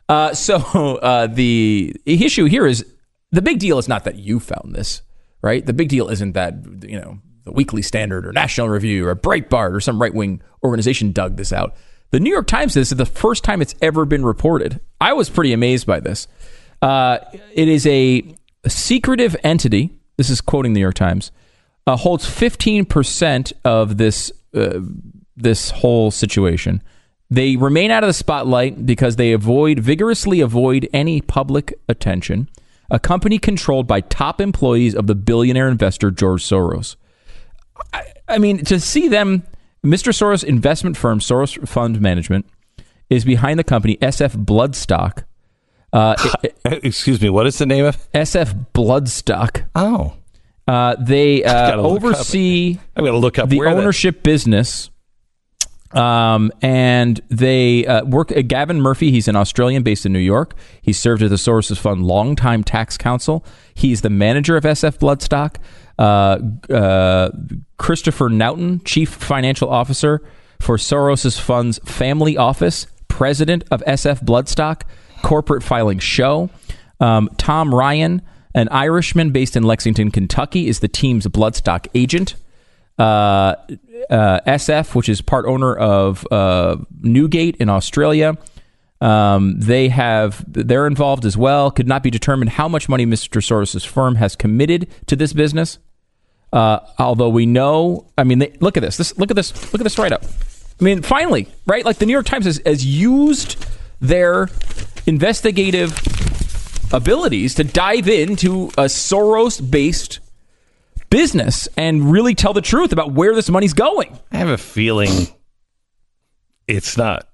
Uh, 0.07 0.33
so 0.47 0.57
uh, 0.97 1.27
the 1.27 1.95
issue 2.05 2.45
here 2.45 2.67
is 2.67 2.85
the 3.31 3.41
big 3.41 3.59
deal 3.59 3.77
is 3.79 3.87
not 3.87 4.03
that 4.03 4.15
you 4.19 4.39
found 4.39 4.75
this, 4.75 5.01
right? 5.41 5.65
The 5.65 5.73
big 5.73 5.89
deal 5.89 6.09
isn't 6.09 6.33
that 6.33 6.55
you 6.87 6.99
know 6.99 7.17
the 7.45 7.51
Weekly 7.51 7.81
Standard 7.81 8.25
or 8.25 8.33
National 8.33 8.69
Review 8.69 9.07
or 9.07 9.15
Breitbart 9.15 9.73
or 9.73 9.79
some 9.79 10.01
right 10.01 10.13
wing 10.13 10.41
organization 10.63 11.11
dug 11.11 11.37
this 11.37 11.53
out. 11.53 11.75
The 12.11 12.19
New 12.19 12.31
York 12.31 12.47
Times, 12.47 12.73
says 12.73 12.89
this 12.89 12.91
is 12.91 12.97
the 12.97 13.05
first 13.05 13.43
time 13.43 13.61
it's 13.61 13.75
ever 13.81 14.05
been 14.05 14.25
reported. 14.25 14.79
I 14.99 15.13
was 15.13 15.29
pretty 15.29 15.53
amazed 15.53 15.85
by 15.87 15.99
this. 15.99 16.27
Uh, 16.81 17.19
it 17.53 17.67
is 17.67 17.85
a 17.87 18.35
secretive 18.67 19.35
entity. 19.43 19.91
This 20.17 20.29
is 20.29 20.41
quoting 20.41 20.73
the 20.73 20.79
New 20.79 20.85
York 20.85 20.95
Times. 20.95 21.31
Uh, 21.87 21.95
holds 21.95 22.25
15% 22.25 23.53
of 23.63 23.97
this 23.97 24.31
uh, 24.53 24.79
this 25.37 25.69
whole 25.69 26.11
situation. 26.11 26.81
They 27.29 27.57
remain 27.57 27.91
out 27.91 28.03
of 28.03 28.07
the 28.07 28.13
spotlight 28.13 28.85
because 28.85 29.17
they 29.17 29.33
avoid 29.33 29.79
vigorously 29.79 30.41
avoid 30.41 30.87
any 30.93 31.21
public 31.21 31.73
attention. 31.89 32.49
A 32.89 32.99
company 32.99 33.39
controlled 33.39 33.87
by 33.87 34.01
top 34.01 34.39
employees 34.39 34.95
of 34.95 35.07
the 35.07 35.15
billionaire 35.15 35.67
investor 35.67 36.11
George 36.11 36.43
Soros. 36.43 36.95
I, 37.93 38.03
I 38.27 38.37
mean, 38.37 38.63
to 38.65 38.79
see 38.79 39.07
them, 39.07 39.43
Mr. 39.83 40.11
Soros 40.11 40.43
investment 40.43 40.97
firm 40.97 41.19
Soros 41.19 41.67
Fund 41.67 42.01
Management 42.01 42.45
is 43.09 43.25
behind 43.25 43.59
the 43.59 43.63
company 43.63 43.97
SF 43.97 44.45
Bloodstock. 44.45 45.23
Uh, 45.93 46.15
Excuse 46.65 47.21
me, 47.21 47.29
what 47.29 47.47
is 47.47 47.57
the 47.57 47.65
name 47.65 47.85
of 47.85 47.97
SF 48.11 48.67
Bloodstock? 48.73 49.65
Oh, 49.75 50.15
uh, 50.67 50.95
they 50.99 51.43
uh, 51.45 51.75
oversee. 51.77 52.79
I'm 52.95 53.03
going 53.03 53.13
to 53.13 53.19
look 53.19 53.39
up 53.39 53.49
the 53.49 53.61
ownership 53.61 54.23
business 54.23 54.89
um, 55.91 56.51
and 56.61 57.21
they 57.29 57.85
uh, 57.85 58.03
work. 58.05 58.31
Uh, 58.31 58.41
Gavin 58.41 58.81
Murphy, 58.81 59.11
he's 59.11 59.27
an 59.27 59.35
Australian 59.35 59.83
based 59.83 60.05
in 60.05 60.13
New 60.13 60.19
York. 60.19 60.55
He 60.81 60.93
served 60.93 61.21
as 61.21 61.29
the 61.29 61.35
Soros 61.37 61.77
Fund 61.77 62.05
longtime 62.05 62.63
tax 62.63 62.97
counsel. 62.97 63.45
He's 63.73 64.01
the 64.01 64.09
manager 64.09 64.57
of 64.57 64.63
SF 64.63 64.97
Bloodstock. 64.97 65.57
Uh, 65.97 66.73
uh, 66.73 67.31
Christopher 67.77 68.29
Naughton, 68.29 68.81
chief 68.83 69.09
financial 69.09 69.69
officer 69.69 70.21
for 70.59 70.77
Soros 70.77 71.39
Fund's 71.39 71.79
family 71.79 72.35
office, 72.35 72.87
president 73.07 73.63
of 73.71 73.81
SF 73.85 74.23
Bloodstock, 74.23 74.81
corporate 75.21 75.63
filing 75.63 75.99
show. 75.99 76.49
Um, 76.99 77.29
Tom 77.37 77.73
Ryan, 77.73 78.21
an 78.53 78.69
Irishman 78.69 79.31
based 79.31 79.55
in 79.55 79.63
Lexington, 79.63 80.11
Kentucky, 80.11 80.67
is 80.67 80.79
the 80.79 80.87
team's 80.87 81.27
Bloodstock 81.27 81.87
agent. 81.93 82.35
Uh, 82.97 83.55
uh, 84.09 84.39
SF, 84.47 84.95
which 84.95 85.09
is 85.09 85.21
part 85.21 85.45
owner 85.45 85.75
of 85.75 86.25
uh, 86.31 86.77
Newgate 87.01 87.57
in 87.57 87.69
Australia. 87.69 88.37
Um, 89.01 89.59
they 89.59 89.89
have 89.89 90.43
they're 90.47 90.87
involved 90.87 91.25
as 91.25 91.37
well. 91.37 91.71
Could 91.71 91.87
not 91.87 92.03
be 92.03 92.09
determined 92.09 92.51
how 92.51 92.67
much 92.67 92.87
money 92.87 93.05
Mr. 93.05 93.41
Soros' 93.41 93.85
firm 93.85 94.15
has 94.15 94.35
committed 94.35 94.87
to 95.07 95.15
this 95.15 95.33
business. 95.33 95.79
Uh, 96.53 96.79
although 96.97 97.29
we 97.29 97.45
know, 97.45 98.07
I 98.17 98.23
mean, 98.23 98.39
they, 98.39 98.53
look 98.61 98.77
at 98.77 98.81
this. 98.81 98.95
This 98.95 99.17
look 99.17 99.29
at 99.29 99.35
this. 99.35 99.73
Look 99.73 99.81
at 99.81 99.83
this 99.83 99.97
write 99.97 100.13
up. 100.13 100.23
I 100.79 100.83
mean, 100.83 101.01
finally, 101.01 101.47
right? 101.65 101.83
Like 101.83 101.97
the 101.97 102.05
New 102.05 102.13
York 102.13 102.25
Times 102.25 102.45
has, 102.45 102.61
has 102.65 102.85
used 102.85 103.65
their 103.99 104.49
investigative 105.05 105.91
abilities 106.93 107.55
to 107.55 107.63
dive 107.63 108.07
into 108.07 108.67
a 108.77 108.85
Soros 108.85 109.59
based 109.69 110.19
business 111.09 111.67
and 111.77 112.11
really 112.11 112.35
tell 112.35 112.53
the 112.53 112.61
truth 112.61 112.91
about 112.91 113.11
where 113.11 113.35
this 113.35 113.49
money's 113.49 113.73
going. 113.73 114.17
I 114.31 114.37
have 114.37 114.49
a 114.49 114.57
feeling 114.57 115.27
it's 116.67 116.97
not, 116.97 117.27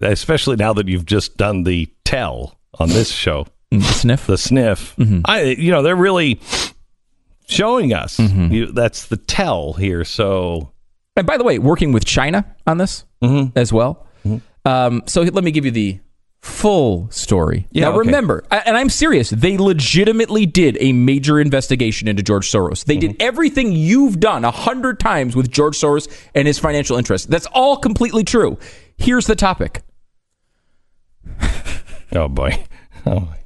especially 0.00 0.56
now 0.56 0.72
that 0.74 0.88
you've 0.88 1.06
just 1.06 1.36
done 1.36 1.64
the 1.64 1.92
tell 2.04 2.58
on 2.78 2.88
this 2.88 3.10
show. 3.10 3.46
Mm, 3.70 3.80
the 3.80 3.92
sniff? 3.92 4.26
The 4.26 4.38
sniff. 4.38 4.96
Mm-hmm. 4.96 5.20
I, 5.24 5.42
you 5.42 5.70
know, 5.70 5.82
they're 5.82 5.96
really 5.96 6.40
showing 7.48 7.92
us. 7.92 8.18
Mm-hmm. 8.18 8.52
You, 8.52 8.66
that's 8.72 9.06
the 9.06 9.16
tell 9.16 9.74
here. 9.74 10.04
So. 10.04 10.72
And 11.16 11.26
by 11.26 11.36
the 11.36 11.44
way, 11.44 11.58
working 11.58 11.92
with 11.92 12.04
China 12.04 12.44
on 12.66 12.78
this 12.78 13.04
mm-hmm. 13.22 13.56
as 13.56 13.72
well. 13.72 14.06
Mm-hmm. 14.26 14.68
Um, 14.68 15.02
so 15.06 15.22
let 15.22 15.44
me 15.44 15.50
give 15.50 15.64
you 15.64 15.70
the 15.70 16.00
full 16.42 17.08
story. 17.10 17.68
Yeah, 17.70 17.84
now 17.84 17.90
okay. 17.90 17.98
remember, 18.00 18.44
and 18.50 18.76
I'm 18.76 18.90
serious, 18.90 19.30
they 19.30 19.56
legitimately 19.56 20.44
did 20.44 20.76
a 20.80 20.92
major 20.92 21.40
investigation 21.40 22.08
into 22.08 22.22
George 22.22 22.50
Soros. 22.50 22.84
They 22.84 22.96
mm-hmm. 22.96 23.12
did 23.12 23.22
everything 23.22 23.72
you've 23.72 24.20
done 24.20 24.44
a 24.44 24.50
hundred 24.50 25.00
times 25.00 25.36
with 25.36 25.50
George 25.50 25.78
Soros 25.78 26.12
and 26.34 26.46
his 26.46 26.58
financial 26.58 26.98
interests. 26.98 27.26
That's 27.26 27.46
all 27.46 27.76
completely 27.76 28.24
true. 28.24 28.58
Here's 28.98 29.26
the 29.26 29.36
topic. 29.36 29.82
oh 32.12 32.28
boy. 32.28 32.64
Oh 33.04 33.18
boy. 33.18 33.41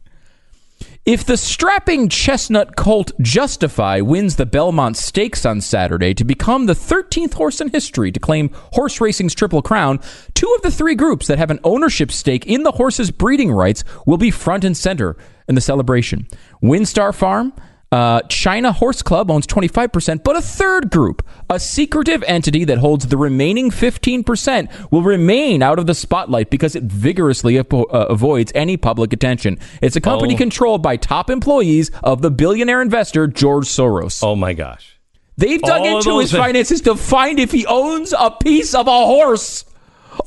If 1.07 1.25
the 1.25 1.37
strapping 1.37 2.09
chestnut 2.09 2.75
colt 2.75 3.13
Justify 3.21 4.01
wins 4.01 4.35
the 4.35 4.45
Belmont 4.45 4.97
Stakes 4.97 5.47
on 5.47 5.61
Saturday 5.61 6.15
to 6.15 6.25
become 6.25 6.67
the 6.67 6.73
13th 6.73 7.35
horse 7.35 7.61
in 7.61 7.69
history 7.69 8.11
to 8.11 8.19
claim 8.19 8.51
horse 8.73 9.01
racing's 9.01 9.33
Triple 9.33 9.63
Crown, 9.63 10.01
two 10.35 10.53
of 10.57 10.63
the 10.63 10.71
three 10.73 10.97
groups 10.97 11.29
that 11.29 11.39
have 11.39 11.53
an 11.53 11.61
ownership 11.63 12.11
stake 12.11 12.45
in 12.47 12.65
the 12.65 12.73
horse's 12.73 13.13
breeding 13.13 13.53
rights 13.53 13.85
will 14.05 14.17
be 14.17 14.33
front 14.33 14.65
and 14.65 14.77
center 14.77 15.17
in 15.47 15.55
the 15.55 15.61
celebration. 15.61 16.27
Winstar 16.61 17.15
Farm, 17.15 17.53
uh, 17.93 18.21
China 18.29 18.73
Horse 18.73 19.03
Club 19.03 19.31
owns 19.31 19.47
25%, 19.47 20.25
but 20.25 20.37
a 20.37 20.43
third 20.43 20.91
group, 20.91 21.27
a 21.49 21.61
secretive 21.61 22.23
entity 22.25 22.65
that 22.65 22.79
holds 22.79 23.07
the 23.07 23.17
remaining 23.17 23.71
15%, 23.71 24.91
will 24.91 25.03
remain 25.03 25.63
out 25.63 25.79
of 25.79 25.87
the 25.87 25.95
spotlight 25.95 26.51
because 26.51 26.75
it 26.75 26.83
vigorously 26.85 27.59
uh, 27.59 27.65
avoids 27.65 28.51
any 28.55 28.77
public 28.77 29.13
attention. 29.13 29.59
It's 29.81 29.97
a 29.97 30.01
company 30.01 30.35
oh. 30.35 30.39
controlled 30.39 30.83
by 30.83 30.97
top 30.97 31.31
employees 31.31 31.91
of 32.03 32.23
the 32.23 32.31
billionaire 32.31 32.83
investor 32.83 33.27
George 33.27 33.67
Soros. 33.67 34.23
Oh 34.23 34.35
my 34.35 34.53
gosh. 34.53 34.99
They've 35.37 35.61
dug 35.61 35.83
All 35.83 35.99
into 35.99 36.19
his 36.19 36.33
finances 36.33 36.81
to 36.83 36.97
find 36.97 37.39
if 37.39 37.53
he 37.53 37.67
owns 37.67 38.15
a 38.19 38.31
piece 38.31 38.75
of 38.75 38.87
a 38.89 38.91
horse 38.91 39.66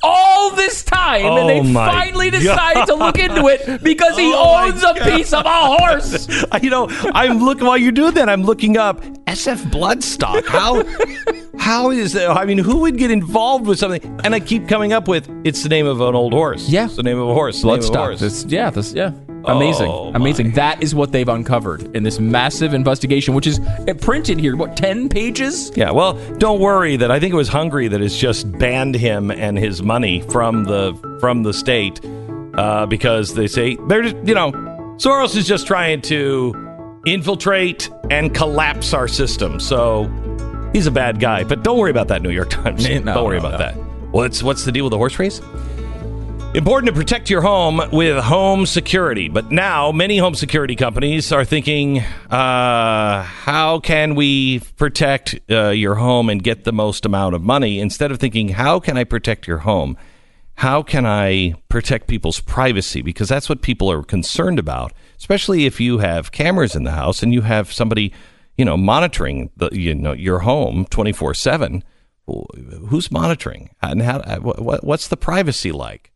all 0.03 0.52
this 0.52 0.84
time, 0.84 1.26
oh 1.26 1.38
and 1.38 1.49
they 1.49 1.60
oh 1.60 1.74
finally 1.74 2.30
decide 2.30 2.86
to 2.86 2.95
look 2.95 3.18
into 3.18 3.48
it 3.48 3.84
because 3.84 4.18
he 4.18 4.32
oh 4.34 4.66
owns 4.66 4.84
a 4.84 4.94
piece 4.94 5.34
of 5.34 5.45
a 5.45 5.49
horse. 5.49 6.28
you 6.61 6.70
know, 6.70 6.88
I'm 7.14 7.40
looking 7.40 7.66
while 7.66 7.78
you're 7.78 7.91
doing 7.91 8.14
that. 8.14 8.30
I'm 8.30 8.44
looking 8.44 8.78
up 8.78 9.02
SF 9.26 9.72
Bloodstock. 9.72 10.45
How 10.45 10.84
how 11.60 11.91
is 11.91 12.14
that? 12.14 12.30
I 12.30 12.45
mean, 12.45 12.57
who 12.57 12.78
would 12.80 12.98
get 12.98 13.11
involved 13.11 13.68
with 13.68 13.80
something? 13.80 14.02
And 14.24 14.34
I 14.34 14.40
keep 14.40 14.68
coming 14.68 14.94
up 14.94 15.07
with 15.07 15.30
it's 15.44 15.64
the 15.64 15.70
name 15.70 15.86
of 15.86 16.02
an 16.02 16.16
old 16.16 16.34
horse. 16.34 16.70
Yeah, 16.70 16.86
it's 16.86 16.95
the 16.95 17.03
name 17.03 17.20
of 17.20 17.30
a 17.30 17.34
horse. 17.34 17.64
Bloodstock. 17.64 18.52
Yeah, 18.52 18.70
this 18.70 18.94
yeah. 18.94 19.11
Amazing. 19.45 19.88
Oh, 19.90 20.11
Amazing. 20.14 20.52
That 20.52 20.84
is 20.84 20.94
what 20.94 21.11
they've 21.11 21.28
uncovered 21.28 21.95
in 21.95 22.03
this 22.03 22.20
massive 22.20 22.74
investigation, 22.74 23.34
which 23.34 23.48
is 23.48 23.60
printed 24.02 24.40
here, 24.40 24.56
what, 24.56 24.76
10 24.76 25.10
pages? 25.10 25.72
Yeah, 25.76 25.91
well, 25.91 26.14
don't 26.38 26.60
worry 26.60 26.98
that 26.98 27.11
I 27.11 27.20
think 27.20 27.34
it 27.34 27.38
was 27.38 27.48
Hungary 27.48 27.88
that 27.88 28.02
has 28.02 28.16
just 28.16 28.52
banned 28.60 28.95
him 28.95 29.32
and 29.32 29.57
his 29.57 29.82
money 29.82 30.22
from 30.22 30.66
the 30.66 30.94
from 31.20 31.44
the 31.44 31.53
state 31.53 31.99
uh, 32.56 32.86
because 32.86 33.34
they 33.34 33.48
say 33.48 33.78
they're 33.88 34.03
just, 34.03 34.16
you 34.26 34.36
know, 34.36 34.52
Soros 34.98 35.36
is 35.36 35.48
just 35.48 35.66
trying 35.68 36.02
to 36.03 36.53
infiltrate 37.06 37.90
and 38.10 38.34
collapse 38.34 38.94
our 38.94 39.07
system. 39.07 39.60
So 39.60 40.10
he's 40.74 40.88
a 40.88 40.91
bad 40.91 41.20
guy. 41.20 41.44
But 41.44 41.64
don't 41.64 41.78
worry 41.78 41.91
about 41.91 42.10
that, 42.10 42.22
New 42.22 42.32
York 42.32 42.49
Times. 42.49 42.88
No, 42.90 43.14
don't 43.14 43.26
worry 43.26 43.40
no, 43.40 43.48
about 43.48 43.60
no. 43.60 43.66
that. 43.66 43.76
What's 44.11 44.44
what's 44.44 44.66
the 44.66 44.72
deal 44.72 44.86
with 44.86 44.91
the 44.91 44.98
horse 44.98 45.18
race? 45.20 45.40
Important 46.60 46.88
to 46.88 46.94
protect 46.94 47.30
your 47.30 47.40
home 47.40 47.81
with 47.94 48.22
home 48.22 48.65
security. 48.65 49.30
But 49.30 49.49
now, 49.49 49.94
many 49.94 50.18
home 50.18 50.36
security 50.36 50.76
companies 50.76 51.31
are 51.31 51.45
thinking, 51.45 51.99
uh, 51.99 53.23
how 53.23 53.80
can 53.80 54.14
we 54.14 54.60
protect 54.76 55.40
uh, 55.49 55.69
your 55.69 55.95
home 55.95 56.30
and 56.30 56.44
get 56.44 56.65
the 56.65 56.73
most 56.73 57.06
amount 57.06 57.34
of 57.34 57.41
money? 57.41 57.80
Instead 57.80 58.11
of 58.11 58.19
thinking, 58.19 58.49
how 58.49 58.77
can 58.77 58.98
I 58.98 59.06
protect 59.06 59.48
your 59.48 59.60
home? 59.60 59.95
How 60.56 60.84
can 60.84 61.06
I 61.06 61.53
protect 61.69 62.07
people's 62.07 62.41
privacy? 62.41 63.02
Because 63.02 63.30
that's 63.30 63.48
what 63.48 63.61
people 63.61 63.90
are 63.90 64.03
concerned 64.03 64.60
about, 64.60 64.91
especially 65.18 65.65
if 65.65 65.80
you 65.80 65.99
have 65.99 66.34
cameras 66.34 66.76
in 66.76 66.84
the 66.84 66.91
house 66.91 67.23
and 67.23 67.34
you 67.34 67.40
have 67.44 67.72
somebody, 67.72 68.11
you 68.57 68.65
know, 68.65 68.76
monitoring 68.76 69.49
the, 69.56 69.69
you 69.72 69.95
know, 69.95 70.11
your 70.11 70.40
home 70.40 70.84
24 70.90 71.36
7. 71.36 71.86
Who's 72.90 73.10
monitoring? 73.10 73.69
And 73.81 74.02
how, 74.02 74.19
what's 74.41 75.07
the 75.07 75.15
privacy 75.15 75.72
like? 75.72 76.11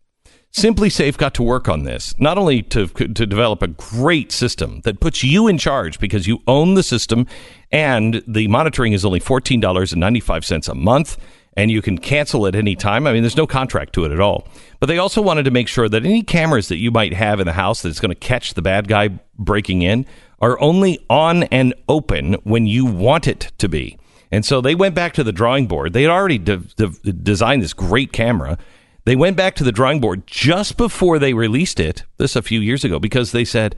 SimpliSafe 0.53 1.17
got 1.17 1.33
to 1.33 1.43
work 1.43 1.67
on 1.67 1.83
this, 1.83 2.13
not 2.19 2.37
only 2.37 2.61
to, 2.61 2.85
to 2.87 3.25
develop 3.25 3.63
a 3.63 3.67
great 3.67 4.31
system 4.31 4.81
that 4.81 4.99
puts 4.99 5.23
you 5.23 5.47
in 5.47 5.57
charge 5.57 5.99
because 5.99 6.27
you 6.27 6.43
own 6.45 6.75
the 6.75 6.83
system 6.83 7.25
and 7.71 8.23
the 8.27 8.47
monitoring 8.47 8.93
is 8.93 9.03
only 9.03 9.19
$14.95 9.19 10.69
a 10.69 10.75
month 10.75 11.17
and 11.57 11.71
you 11.71 11.81
can 11.81 11.97
cancel 11.97 12.45
at 12.45 12.53
any 12.53 12.75
time. 12.75 13.07
I 13.07 13.13
mean, 13.13 13.23
there's 13.23 13.37
no 13.37 13.47
contract 13.47 13.93
to 13.93 14.05
it 14.05 14.11
at 14.11 14.19
all. 14.19 14.47
But 14.79 14.87
they 14.87 14.99
also 14.99 15.23
wanted 15.23 15.43
to 15.45 15.51
make 15.51 15.67
sure 15.67 15.89
that 15.89 16.05
any 16.05 16.21
cameras 16.21 16.67
that 16.67 16.77
you 16.77 16.91
might 16.91 17.13
have 17.13 17.39
in 17.39 17.47
the 17.47 17.53
house 17.53 17.81
that's 17.81 17.99
going 17.99 18.09
to 18.09 18.15
catch 18.15 18.53
the 18.53 18.61
bad 18.61 18.87
guy 18.87 19.09
breaking 19.39 19.81
in 19.81 20.05
are 20.39 20.59
only 20.59 21.03
on 21.09 21.43
and 21.43 21.73
open 21.89 22.33
when 22.43 22.67
you 22.67 22.85
want 22.85 23.27
it 23.27 23.51
to 23.57 23.67
be. 23.67 23.97
And 24.31 24.45
so 24.45 24.61
they 24.61 24.75
went 24.75 24.93
back 24.93 25.13
to 25.13 25.23
the 25.23 25.31
drawing 25.31 25.65
board. 25.65 25.93
They 25.93 26.03
had 26.03 26.11
already 26.11 26.37
de- 26.37 26.57
de- 26.57 27.11
designed 27.11 27.63
this 27.63 27.73
great 27.73 28.11
camera 28.11 28.59
they 29.05 29.15
went 29.15 29.37
back 29.37 29.55
to 29.55 29.63
the 29.63 29.71
drawing 29.71 29.99
board 29.99 30.25
just 30.25 30.77
before 30.77 31.19
they 31.19 31.33
released 31.33 31.79
it, 31.79 32.03
this 32.17 32.35
a 32.35 32.41
few 32.41 32.59
years 32.59 32.83
ago, 32.83 32.99
because 32.99 33.31
they 33.31 33.45
said, 33.45 33.75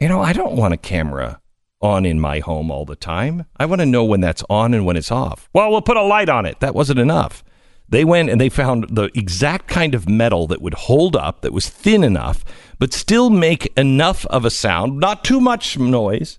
you 0.00 0.08
know, 0.08 0.20
I 0.20 0.32
don't 0.32 0.56
want 0.56 0.74
a 0.74 0.78
camera 0.78 1.40
on 1.80 2.06
in 2.06 2.20
my 2.20 2.38
home 2.38 2.70
all 2.70 2.84
the 2.84 2.96
time. 2.96 3.46
I 3.56 3.66
want 3.66 3.80
to 3.80 3.86
know 3.86 4.04
when 4.04 4.20
that's 4.20 4.44
on 4.48 4.74
and 4.74 4.86
when 4.86 4.96
it's 4.96 5.10
off. 5.10 5.48
Well, 5.52 5.70
we'll 5.70 5.82
put 5.82 5.96
a 5.96 6.02
light 6.02 6.28
on 6.28 6.46
it. 6.46 6.60
That 6.60 6.74
wasn't 6.74 7.00
enough. 7.00 7.42
They 7.88 8.04
went 8.04 8.30
and 8.30 8.40
they 8.40 8.48
found 8.48 8.96
the 8.96 9.10
exact 9.14 9.68
kind 9.68 9.94
of 9.94 10.08
metal 10.08 10.46
that 10.46 10.62
would 10.62 10.74
hold 10.74 11.14
up, 11.16 11.42
that 11.42 11.52
was 11.52 11.68
thin 11.68 12.04
enough, 12.04 12.44
but 12.78 12.92
still 12.94 13.28
make 13.28 13.72
enough 13.76 14.24
of 14.26 14.44
a 14.44 14.50
sound, 14.50 14.98
not 14.98 15.24
too 15.24 15.40
much 15.40 15.78
noise, 15.78 16.38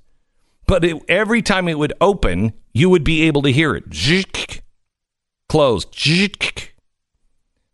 but 0.65 0.83
it, 0.83 1.01
every 1.07 1.41
time 1.41 1.67
it 1.67 1.77
would 1.77 1.93
open, 2.01 2.53
you 2.73 2.89
would 2.89 3.03
be 3.03 3.23
able 3.23 3.41
to 3.43 3.51
hear 3.51 3.75
it. 3.75 3.91
Closed. 5.47 5.93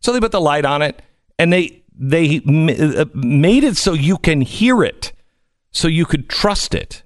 So 0.00 0.12
they 0.12 0.20
put 0.20 0.32
the 0.32 0.40
light 0.40 0.64
on 0.64 0.82
it 0.82 1.00
and 1.38 1.52
they 1.52 1.82
they 1.94 2.40
uh, 2.46 3.04
made 3.14 3.62
it 3.64 3.76
so 3.76 3.92
you 3.92 4.16
can 4.16 4.40
hear 4.40 4.82
it, 4.82 5.12
so 5.70 5.86
you 5.86 6.06
could 6.06 6.30
trust 6.30 6.74
it. 6.74 7.02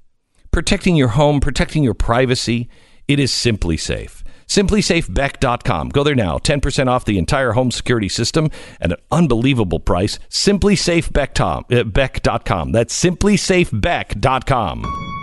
Protecting 0.53 0.95
your 0.95 1.09
home, 1.09 1.41
protecting 1.41 1.83
your 1.83 1.95
privacy, 1.95 2.69
it 3.09 3.19
is 3.19 3.33
SimpliSafe. 3.33 4.23
SimpliSafeBeck.com. 4.47 5.89
Go 5.89 6.05
there 6.05 6.15
now. 6.15 6.39
10% 6.39 6.87
off 6.87 7.05
the 7.05 7.19
entire 7.19 7.51
home 7.53 7.73
security 7.73 8.09
system 8.09 8.51
at 8.81 8.93
an 8.93 8.99
unbelievable 9.11 9.81
price. 9.81 10.21
SimpliSafeBeck.com. 10.29 12.73
That's 12.73 13.03
SimpliSafeBeck.com. 13.03 15.14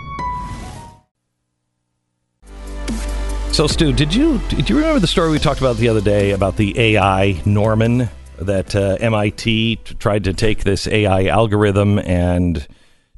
So, 3.52 3.66
Stu, 3.66 3.92
did 3.92 4.14
you 4.14 4.38
did 4.48 4.70
you 4.70 4.76
remember 4.76 4.98
the 4.98 5.06
story 5.06 5.30
we 5.30 5.38
talked 5.38 5.60
about 5.60 5.76
the 5.76 5.86
other 5.86 6.00
day 6.00 6.30
about 6.30 6.56
the 6.56 6.74
AI 6.78 7.38
Norman 7.44 8.08
that 8.38 8.74
uh, 8.74 8.96
MIT 8.98 9.76
tried 9.98 10.24
to 10.24 10.32
take 10.32 10.64
this 10.64 10.86
AI 10.86 11.26
algorithm 11.26 11.98
and 11.98 12.66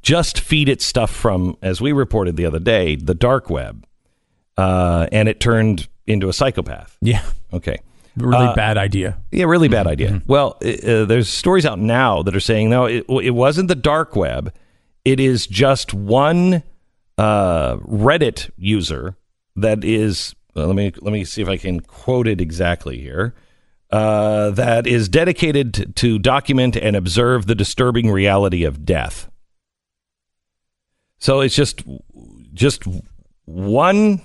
just 0.01 0.41
feed 0.41 0.67
it 0.67 0.81
stuff 0.81 1.09
from, 1.09 1.57
as 1.61 1.79
we 1.79 1.93
reported 1.93 2.35
the 2.35 2.45
other 2.45 2.59
day, 2.59 2.97
the 2.97 3.15
dark 3.15 3.49
web, 3.49 3.87
uh, 4.57 5.07
and 5.09 5.29
it 5.29 5.39
turned 5.39 5.87
into 6.05 6.27
a 6.27 6.33
psychopath. 6.33 6.97
Yeah. 7.01 7.23
Okay. 7.53 7.77
Really 8.17 8.47
uh, 8.47 8.55
bad 8.55 8.77
idea. 8.77 9.17
Yeah, 9.31 9.45
really 9.45 9.69
bad 9.69 9.87
idea. 9.87 10.09
Mm-hmm. 10.09 10.31
Well, 10.31 10.57
uh, 10.61 11.05
there's 11.05 11.29
stories 11.29 11.65
out 11.65 11.79
now 11.79 12.23
that 12.23 12.35
are 12.35 12.41
saying 12.41 12.69
no, 12.69 12.85
it, 12.85 13.05
it 13.07 13.31
wasn't 13.31 13.69
the 13.69 13.75
dark 13.75 14.17
web. 14.17 14.53
It 15.05 15.21
is 15.21 15.47
just 15.47 15.93
one 15.93 16.61
uh, 17.17 17.77
Reddit 17.77 18.49
user 18.57 19.15
that 19.55 19.83
is. 19.83 20.35
let 20.53 20.75
me 20.75 20.91
let 21.01 21.11
me 21.11 21.25
see 21.25 21.41
if 21.41 21.47
I 21.47 21.57
can 21.57 21.79
quote 21.79 22.27
it 22.27 22.41
exactly 22.41 22.99
here. 22.99 23.33
Uh, 23.91 24.49
that 24.51 24.87
is 24.87 25.07
dedicated 25.07 25.95
to 25.95 26.19
document 26.19 26.75
and 26.75 26.95
observe 26.95 27.45
the 27.45 27.55
disturbing 27.55 28.11
reality 28.11 28.63
of 28.63 28.83
death. 28.83 29.29
So 31.19 31.41
it's 31.41 31.55
just 31.55 31.83
just 32.53 32.83
one 33.45 34.21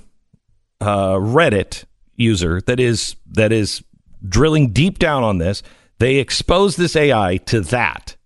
uh, 0.81 1.15
Reddit 1.15 1.85
user 2.17 2.61
that 2.63 2.81
is 2.81 3.17
that 3.27 3.53
is 3.53 3.83
drilling 4.27 4.73
deep 4.73 4.99
down 4.99 5.23
on 5.23 5.39
this. 5.39 5.63
They 5.99 6.17
expose 6.17 6.77
this 6.77 6.97
AI 6.97 7.37
to 7.47 7.61
that. 7.61 8.17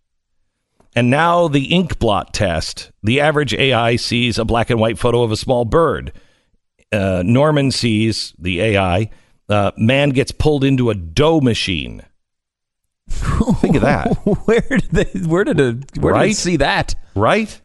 And 0.97 1.11
now 1.11 1.49
the 1.49 1.75
ink 1.75 1.99
blot 1.99 2.33
test. 2.33 2.93
The 3.03 3.21
average 3.21 3.53
AI 3.53 3.97
sees 3.97 4.39
a 4.39 4.45
black 4.45 4.71
and 4.71 4.79
white 4.79 4.99
photo 4.99 5.23
of 5.23 5.33
a 5.33 5.37
small 5.37 5.65
bird. 5.65 6.13
Uh, 6.95 7.23
Norman 7.25 7.71
sees 7.71 8.33
the 8.39 8.61
AI. 8.61 9.11
Uh, 9.49 9.73
man 9.77 10.11
gets 10.11 10.33
pulled 10.33 10.65
into 10.65 10.91
a 10.91 10.95
dough 10.95 11.41
machine. 11.41 12.03
Think 13.09 13.77
of 13.77 13.83
that. 13.83 14.15
where 14.47 14.61
did 14.61 14.91
they, 14.91 15.21
where 15.21 15.45
did 15.45 15.61
it, 15.61 15.99
where 15.99 16.15
right? 16.15 16.29
did 16.29 16.37
see 16.37 16.57
that? 16.57 16.95
Right? 17.15 17.61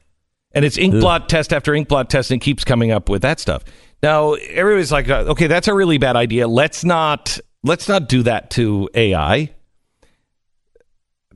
And 0.52 0.66
it's 0.66 0.78
inkblot 0.78 1.28
test 1.28 1.54
after 1.54 1.74
inkblot 1.74 2.10
test 2.10 2.32
and 2.32 2.42
keeps 2.42 2.64
coming 2.64 2.92
up 2.92 3.08
with 3.08 3.22
that 3.22 3.40
stuff. 3.40 3.64
Now 4.02 4.34
everybody's 4.34 4.92
like, 4.92 5.10
uh, 5.10 5.26
okay, 5.30 5.48
that's 5.48 5.68
a 5.68 5.74
really 5.74 5.98
bad 5.98 6.16
idea. 6.16 6.48
Let's 6.48 6.84
not 6.84 7.40
let's 7.64 7.88
not 7.88 8.10
do 8.10 8.24
that 8.24 8.50
to 8.52 8.90
AI. 8.94 9.54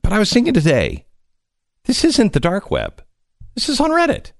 But 0.02 0.12
I 0.12 0.18
was 0.18 0.32
thinking 0.32 0.52
today, 0.52 1.06
this 1.84 2.04
isn't 2.04 2.32
the 2.32 2.40
dark 2.40 2.70
web. 2.70 3.02
This 3.54 3.68
is 3.68 3.80
on 3.80 3.90
Reddit. 3.90 4.32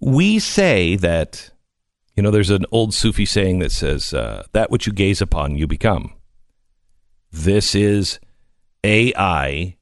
We 0.00 0.38
say 0.38 0.96
that, 0.96 1.50
you 2.20 2.22
know, 2.22 2.30
there's 2.30 2.50
an 2.50 2.66
old 2.70 2.92
Sufi 2.92 3.24
saying 3.24 3.60
that 3.60 3.72
says, 3.72 4.12
uh, 4.12 4.44
"That 4.52 4.70
which 4.70 4.86
you 4.86 4.92
gaze 4.92 5.22
upon, 5.22 5.56
you 5.56 5.66
become." 5.66 6.12
This 7.32 7.74
is 7.74 8.20
AI 8.84 9.78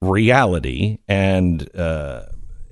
reality 0.00 1.00
and 1.06 1.68
uh, 1.76 2.22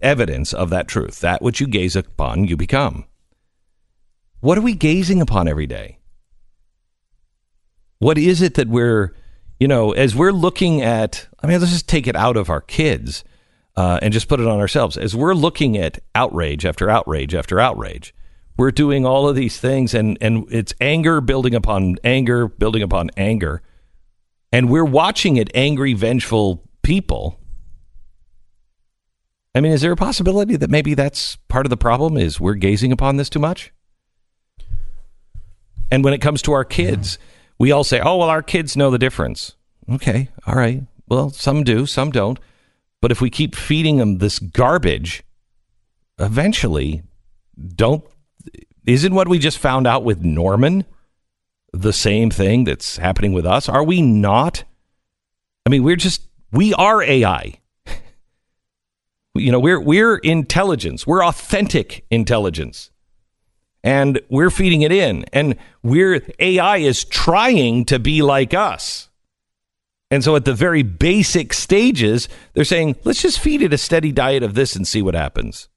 evidence 0.01 0.55
of 0.55 0.71
that 0.71 0.89
truth. 0.89 1.21
That 1.21 1.43
which 1.43 1.61
you 1.61 1.67
gaze 1.67 1.97
upon, 1.97 2.47
you 2.47 2.57
become. 2.57 3.05
What 4.41 4.57
are 4.57 4.63
we 4.63 4.73
gazing 4.73 5.21
upon 5.21 5.49
every 5.49 5.67
day? 5.67 5.99
What 7.99 8.17
is 8.17 8.41
it 8.41 8.55
that 8.55 8.69
we're, 8.69 9.15
you 9.59 9.69
know, 9.69 9.93
as 9.93 10.17
we're 10.17 10.33
looking 10.33 10.81
at, 10.81 11.29
I 11.43 11.47
mean, 11.47 11.61
let's 11.61 11.73
just 11.73 11.91
take 11.91 12.07
it 12.07 12.17
out 12.17 12.39
of 12.39 12.49
our 12.49 12.63
kids 12.63 13.23
uh, 13.77 13.99
and 14.01 14.15
just 14.15 14.29
put 14.29 14.41
it 14.41 14.47
on 14.47 14.61
ourselves. 14.61 14.97
As 14.97 15.15
we're 15.15 15.35
looking 15.35 15.77
at 15.77 15.99
outrage 16.15 16.65
after 16.65 16.89
outrage 16.89 17.35
after 17.35 17.61
outrage, 17.61 18.15
we're 18.57 18.71
doing 18.71 19.07
all 19.07 19.29
of 19.29 19.37
these 19.37 19.59
things 19.59 19.95
and, 19.95 20.19
and 20.21 20.47
it's 20.51 20.75
anger 20.81 21.21
building 21.21 21.55
upon 21.55 21.97
anger, 22.05 22.49
building 22.49 22.83
upon 22.83 23.11
anger. 23.17 23.63
And 24.53 24.69
we're 24.69 24.85
watching 24.85 25.37
it 25.37 25.51
angry, 25.55 25.95
vengeful 25.95 26.63
people. 26.83 27.39
I 29.55 29.61
mean, 29.61 29.73
is 29.73 29.81
there 29.81 29.93
a 29.93 29.97
possibility 29.97 30.57
that 30.57 30.71
maybe 30.71 30.95
that's 30.95 31.37
part 31.49 31.67
of 31.67 31.71
the 31.71 31.77
problem 31.77 32.17
is 32.17 32.41
we're 32.41 32.55
gazing 32.55 32.93
upon 32.93 33.17
this 33.17 33.29
too 33.29 33.39
much? 33.39 33.73
And 35.91 36.05
when 36.05 36.15
it 36.15 36.21
comes 36.21 36.43
to 36.43 36.53
our 36.53 36.65
kids, 36.65 37.19
we 37.59 37.73
all 37.73 37.85
say, 37.85 38.01
oh, 38.01 38.19
well, 38.19 38.29
our 38.29 38.43
kids 38.43 38.77
know 38.77 38.91
the 38.91 38.99
difference. 38.99 39.57
Okay, 39.91 40.29
all 40.47 40.55
right. 40.55 40.83
Well, 41.09 41.31
some 41.31 41.65
do, 41.65 41.85
some 41.87 42.11
don't. 42.11 42.39
But 43.01 43.11
if 43.11 43.21
we 43.21 43.31
keep 43.31 43.57
feeding 43.57 43.97
them 43.97 44.19
this 44.19 44.39
garbage, 44.39 45.25
eventually, 46.19 47.03
don't. 47.75 48.05
Isn't 48.91 49.15
what 49.15 49.29
we 49.29 49.39
just 49.39 49.59
found 49.59 49.87
out 49.87 50.03
with 50.03 50.25
Norman 50.25 50.85
the 51.73 51.93
same 51.93 52.29
thing 52.29 52.65
that's 52.65 52.97
happening 52.97 53.33
with 53.33 53.47
us? 53.47 53.69
Are 53.69 53.85
we 53.85 54.03
not? 54.03 54.65
I 55.65 55.71
mean, 55.71 55.85
we're 55.85 55.95
just, 55.95 56.27
we 56.51 56.75
are 56.75 57.01
AI. 57.01 57.61
you 59.35 59.53
know, 59.53 59.61
we're, 59.61 59.79
we're 59.79 60.17
intelligence, 60.17 61.07
we're 61.07 61.25
authentic 61.25 62.05
intelligence 62.11 62.91
and 63.85 64.21
we're 64.29 64.51
feeding 64.51 64.83
it 64.83 64.91
in 64.91 65.25
and 65.33 65.55
we're 65.85 66.27
AI 66.41 66.79
is 66.79 67.05
trying 67.05 67.85
to 67.85 68.01
be 68.01 68.23
like 68.23 68.55
us. 68.55 69.09
And 70.11 70.25
so 70.25 70.35
at 70.35 70.45
the 70.45 70.53
very 70.53 70.83
basic 70.83 71.53
stages, 71.53 72.29
they're 72.55 72.65
saying, 72.65 72.97
let's 73.05 73.23
just 73.23 73.39
feed 73.39 73.63
it 73.63 73.73
a 73.73 73.79
steady 73.79 74.11
diet 74.11 74.43
of 74.43 74.55
this 74.55 74.75
and 74.75 74.85
see 74.85 75.01
what 75.01 75.15
happens. 75.15 75.69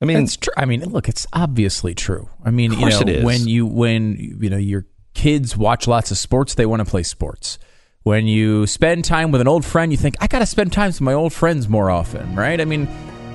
I 0.00 0.06
mean, 0.06 0.22
it's 0.22 0.36
true. 0.36 0.52
I 0.56 0.64
mean, 0.64 0.82
look, 0.84 1.08
it's 1.08 1.26
obviously 1.32 1.94
true. 1.94 2.28
I 2.44 2.50
mean, 2.50 2.72
you 2.72 2.88
know, 2.88 3.24
when 3.24 3.46
you 3.46 3.66
when 3.66 4.16
you 4.40 4.48
know 4.50 4.56
your 4.56 4.86
kids 5.14 5.56
watch 5.56 5.86
lots 5.86 6.10
of 6.10 6.18
sports, 6.18 6.54
they 6.54 6.66
want 6.66 6.80
to 6.80 6.86
play 6.86 7.02
sports. 7.02 7.58
When 8.02 8.26
you 8.26 8.66
spend 8.66 9.04
time 9.04 9.30
with 9.30 9.42
an 9.42 9.48
old 9.48 9.64
friend, 9.64 9.92
you 9.92 9.98
think 9.98 10.16
I 10.20 10.26
got 10.26 10.38
to 10.38 10.46
spend 10.46 10.72
time 10.72 10.88
with 10.88 11.02
my 11.02 11.12
old 11.12 11.34
friends 11.34 11.68
more 11.68 11.90
often, 11.90 12.34
right? 12.34 12.58
I 12.58 12.64
mean, 12.64 12.88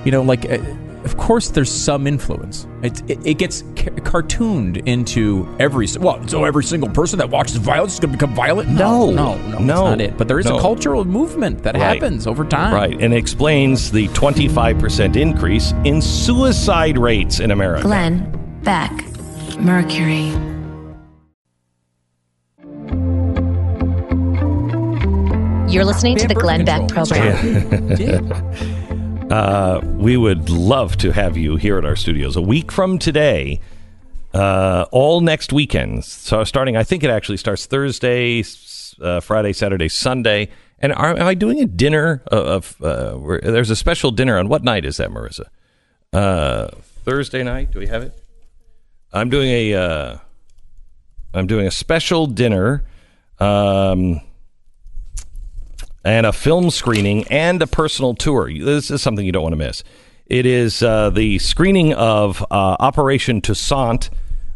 you 0.04 0.10
know, 0.10 0.22
like 0.22 0.44
uh, 0.50 0.58
of 1.06 1.16
course 1.16 1.50
there's 1.50 1.70
some 1.70 2.06
influence. 2.06 2.66
It, 2.82 3.08
it, 3.08 3.24
it 3.24 3.34
gets 3.38 3.62
ca- 3.76 3.92
cartooned 4.02 4.78
into 4.88 5.48
every 5.60 5.86
well, 6.00 6.26
so 6.26 6.44
every 6.44 6.64
single 6.64 6.90
person 6.90 7.18
that 7.20 7.30
watches 7.30 7.56
violence 7.56 7.94
is 7.94 8.00
going 8.00 8.10
to 8.10 8.18
become 8.18 8.34
violent. 8.34 8.68
No, 8.68 9.10
no, 9.12 9.36
no, 9.36 9.48
no, 9.50 9.58
no. 9.58 9.84
not 9.90 10.00
it. 10.00 10.18
But 10.18 10.26
there 10.26 10.40
is 10.40 10.46
no. 10.46 10.58
a 10.58 10.60
cultural 10.60 11.04
movement 11.04 11.62
that 11.62 11.74
right. 11.76 11.94
happens 12.00 12.26
over 12.26 12.44
time, 12.44 12.74
right? 12.74 13.00
And 13.00 13.14
explains 13.14 13.92
the 13.92 14.08
25 14.08 14.78
percent 14.78 15.16
increase 15.16 15.72
in 15.84 16.02
suicide 16.02 16.98
rates 16.98 17.38
in 17.38 17.52
America. 17.52 17.82
Glenn 17.82 18.60
Beck, 18.64 18.90
Mercury. 19.60 20.32
You're 25.72 25.84
listening 25.84 26.16
to 26.18 26.26
the 26.26 26.34
Glenn 26.34 26.64
Beck 26.64 26.88
program. 26.88 28.72
Uh, 29.30 29.80
we 29.96 30.16
would 30.16 30.48
love 30.48 30.96
to 30.98 31.10
have 31.10 31.36
you 31.36 31.56
here 31.56 31.76
at 31.78 31.84
our 31.84 31.96
studios 31.96 32.36
a 32.36 32.40
week 32.40 32.70
from 32.70 32.96
today. 32.96 33.60
Uh, 34.32 34.86
all 34.92 35.20
next 35.20 35.52
weekend. 35.52 36.04
So 36.04 36.44
starting, 36.44 36.76
I 36.76 36.84
think 36.84 37.02
it 37.02 37.10
actually 37.10 37.38
starts 37.38 37.66
Thursday, 37.66 38.44
uh, 39.00 39.18
Friday, 39.18 39.52
Saturday, 39.52 39.88
Sunday. 39.88 40.48
And 40.78 40.92
are, 40.92 41.16
am 41.18 41.26
I 41.26 41.34
doing 41.34 41.60
a 41.60 41.66
dinner 41.66 42.22
of? 42.28 42.76
Uh, 42.80 43.14
where, 43.14 43.40
there's 43.40 43.70
a 43.70 43.76
special 43.76 44.12
dinner 44.12 44.38
on 44.38 44.48
what 44.48 44.62
night 44.62 44.84
is 44.84 44.98
that, 44.98 45.10
Marissa? 45.10 45.46
Uh, 46.12 46.68
Thursday 47.04 47.42
night. 47.42 47.72
Do 47.72 47.80
we 47.80 47.88
have 47.88 48.02
it? 48.02 48.16
I'm 49.12 49.28
doing 49.28 49.48
a. 49.48 49.74
am 49.74 50.20
uh, 51.34 51.42
doing 51.42 51.66
a 51.66 51.70
special 51.72 52.26
dinner. 52.26 52.84
Um, 53.40 54.20
and 56.06 56.24
a 56.24 56.32
film 56.32 56.70
screening 56.70 57.26
and 57.28 57.60
a 57.60 57.66
personal 57.66 58.14
tour. 58.14 58.48
This 58.48 58.92
is 58.92 59.02
something 59.02 59.26
you 59.26 59.32
don't 59.32 59.42
want 59.42 59.54
to 59.54 59.58
miss. 59.58 59.82
It 60.26 60.46
is 60.46 60.80
uh, 60.80 61.10
the 61.10 61.40
screening 61.40 61.94
of 61.94 62.42
uh, 62.42 62.76
Operation 62.78 63.40
Toussaint, 63.40 64.08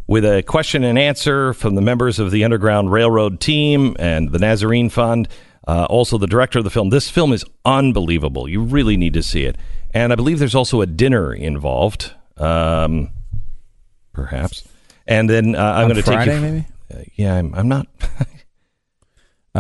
with 0.07 0.25
a 0.25 0.43
question 0.45 0.85
and 0.85 0.97
answer 0.97 1.53
from 1.53 1.75
the 1.75 1.81
members 1.81 2.21
of 2.21 2.31
the 2.31 2.45
Underground 2.45 2.93
Railroad 2.93 3.41
team 3.41 3.97
and 3.99 4.31
the 4.31 4.39
Nazarene 4.39 4.91
Fund. 4.91 5.29
Uh, 5.67 5.87
also, 5.91 6.19
the 6.19 6.27
director 6.29 6.59
of 6.59 6.65
the 6.65 6.71
film. 6.71 6.91
This 6.91 7.11
film 7.11 7.33
is 7.33 7.45
unbelievable. 7.65 8.49
You 8.49 8.63
really 8.63 8.97
need 8.97 9.15
to 9.15 9.23
see 9.23 9.45
it. 9.45 9.57
And 9.93 10.13
I 10.13 10.17
believe 10.17 10.39
there's 10.39 10.55
also 10.55 10.81
a 10.81 10.87
dinner 10.87 11.33
involved, 11.33 12.13
um, 12.37 13.11
perhaps. 14.13 14.67
And 15.07 15.29
then 15.29 15.57
uh, 15.57 15.63
I'm 15.63 15.89
going 15.89 15.97
to 15.97 16.03
take 16.03 16.21
you. 16.21 16.25
Friday, 16.25 16.41
maybe? 16.41 16.67
Uh, 16.93 17.05
yeah, 17.17 17.35
I'm, 17.35 17.55
I'm 17.55 17.69
not. 17.69 17.89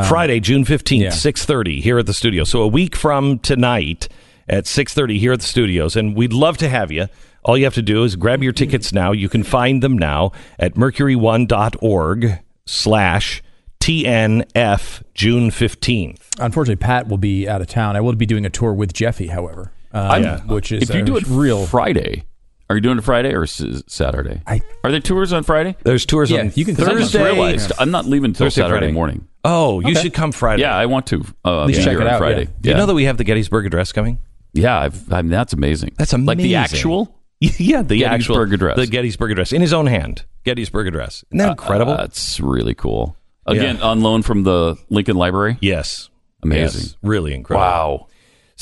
Friday, 0.09 0.41
June 0.41 0.65
15th, 0.65 0.97
Um, 0.99 1.03
yeah. 1.03 1.11
6:30 1.11 1.81
here 1.81 1.99
at 1.99 2.07
the 2.07 2.15
studio. 2.15 2.45
So 2.45 2.63
a 2.63 2.69
week 2.69 2.95
from 2.97 3.39
tonight 3.41 4.09
at 4.49 4.65
6:30 4.67 5.19
here 5.19 5.33
at 5.33 5.41
the 5.41 5.47
studios 5.47 5.97
and 5.97 6.15
we'd 6.17 6.33
love 6.33 6.57
to 6.59 6.69
have 6.69 6.91
you. 6.93 7.07
All 7.45 7.57
you 7.57 7.65
have 7.65 7.75
to 7.75 7.83
do 7.83 8.05
is 8.05 8.17
grab 8.17 8.43
your 8.43 8.53
tickets 8.53 8.93
now. 8.93 9.13
You 9.13 9.29
can 9.29 9.43
find 9.43 9.83
them 9.83 9.97
now 9.99 10.33
at 10.59 10.75
mercury1.org 10.75 12.39
slash 12.67 13.43
TNF 13.81 15.03
June 15.15 15.51
15th. 15.51 16.21
Unfortunately, 16.39 16.77
Pat 16.77 17.09
will 17.09 17.17
be 17.19 17.49
out 17.49 17.61
of 17.61 17.67
town. 17.67 17.97
I 17.97 18.01
will 18.01 18.15
be 18.15 18.27
doing 18.27 18.45
a 18.45 18.51
tour 18.51 18.73
with 18.75 18.93
Jeffy, 18.93 19.29
however, 19.29 19.73
um, 19.93 20.23
Yeah. 20.23 20.41
which 20.47 20.71
is 20.71 20.83
if 20.89 20.95
you 20.95 21.01
a 21.03 21.05
do 21.05 21.17
it 21.17 21.25
real. 21.27 21.67
Friday, 21.67 22.25
are 22.71 22.77
you 22.77 22.81
doing 22.81 22.97
it 22.99 23.05
Friday 23.05 23.35
or 23.35 23.43
s- 23.43 23.83
Saturday? 23.89 24.41
I- 24.47 24.63
are 24.85 24.91
there 24.91 25.01
tours 25.01 25.33
on 25.35 25.43
Friday? 25.43 25.77
There's 25.83 26.07
tours 26.07 26.31
Yeah, 26.31 26.41
on 26.41 26.53
you 26.55 26.65
can- 26.65 26.77
'Cause 26.77 26.89
I 26.89 26.93
just 26.95 27.13
Thursday. 27.13 27.25
realized 27.25 27.73
I'm 27.79 27.91
not 27.91 28.07
leaving 28.07 28.33
till 28.33 28.47
Thursday, 28.47 28.63
Saturday 28.63 28.79
Friday. 28.79 28.93
morning. 28.93 29.27
Oh, 29.45 29.81
you 29.81 29.89
Okay. 29.93 30.03
should 30.03 30.15
come 30.15 30.33
Friday. 30.33 30.63
Yeah, 30.63 30.75
I 30.77 30.87
want 30.87 31.07
to. 31.09 31.23
Uh, 31.45 31.65
least 31.67 31.81
be 31.81 31.85
check 31.85 31.93
here 31.93 32.01
it 32.03 32.07
on 32.07 32.15
out, 32.15 32.19
Friday. 32.19 32.43
yeah. 32.43 32.49
Do 32.63 32.71
you 32.71 32.77
know 32.77 32.87
that 32.87 32.95
we 32.95 33.05
have 33.05 33.17
the 33.19 33.25
Gettysburg 33.25 33.67
Address 33.67 33.93
coming? 33.93 34.19
Yeah, 34.55 34.79
I've, 34.81 35.13
I 35.13 35.21
mean, 35.23 35.31
that's 35.31 35.53
amazing. 35.53 35.91
That's 35.99 36.13
Like 36.13 36.39
the 36.39 36.55
amazing. 36.55 36.55
actual. 36.57 37.17
yeah, 37.41 37.83
the 37.83 38.05
actual 38.05 38.35
Gettysburg 38.37 38.53
Address. 38.55 38.77
The 38.77 38.87
Gettysburg 38.87 39.31
Address 39.33 39.53
in 39.53 39.61
his 39.61 39.73
own 39.73 39.87
hand. 39.87 40.25
Gettysburg 40.45 40.87
Address. 40.87 41.25
Isn't 41.31 41.39
that 41.39 41.51
incredible? 41.51 41.97
That's 41.97 42.39
really 42.41 42.75
cool. 42.75 43.17
Again, 43.47 43.79
Yeah. 43.79 43.85
on 43.87 44.01
loan 44.03 44.23
from 44.23 44.45
the 44.45 44.77
Lincoln 44.91 45.17
Library. 45.17 45.57
yes. 45.61 46.09
Amazing. 46.43 46.81
Yes. 46.83 46.97
Really 47.03 47.35
incredible. 47.35 47.67
Wow. 47.67 48.07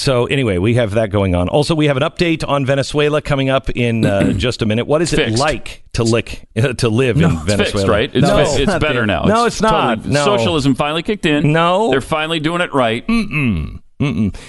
So 0.01 0.27
anyway, 0.27 0.59
we 0.59 0.75
have 0.75 0.93
that 0.93 1.11
going 1.11 1.35
on. 1.35 1.49
Also, 1.49 1.75
we 1.75 1.87
have 1.87 1.97
an 1.97 2.05
update 2.05 2.47
on 2.47 2.65
Venezuela 2.65 3.21
coming 3.21 3.51
up 3.51 3.69
in 3.71 4.07
uh, 4.07 4.33
just 4.37 4.63
a 4.63 4.67
minute. 4.67 4.87
What 4.87 5.03
is 5.03 5.13
it 5.13 5.37
like 5.37 5.83
to 5.95 6.05
lick 6.05 6.47
to 6.79 6.89
live 6.89 7.17
in 7.17 7.25
It's 7.25 7.43
Venezuela? 7.43 7.65
fixed, 7.65 7.89
right? 7.89 8.11
It's, 8.15 8.23
no, 8.29 8.45
fi- 8.45 8.63
it's 8.63 8.79
better 8.79 9.07
now. 9.07 9.25
No, 9.25 9.47
it's 9.47 9.61
not. 9.61 9.97
totally- 9.97 10.15
No. 10.15 10.25
Socialism 10.25 10.77
finally 10.77 11.03
kicked 11.03 11.27
in. 11.27 11.53
No. 11.53 11.91
They're 11.91 12.01
finally 12.01 12.39
doing 12.39 12.61
it 12.61 12.73
right. 12.73 13.05
We 13.09 13.81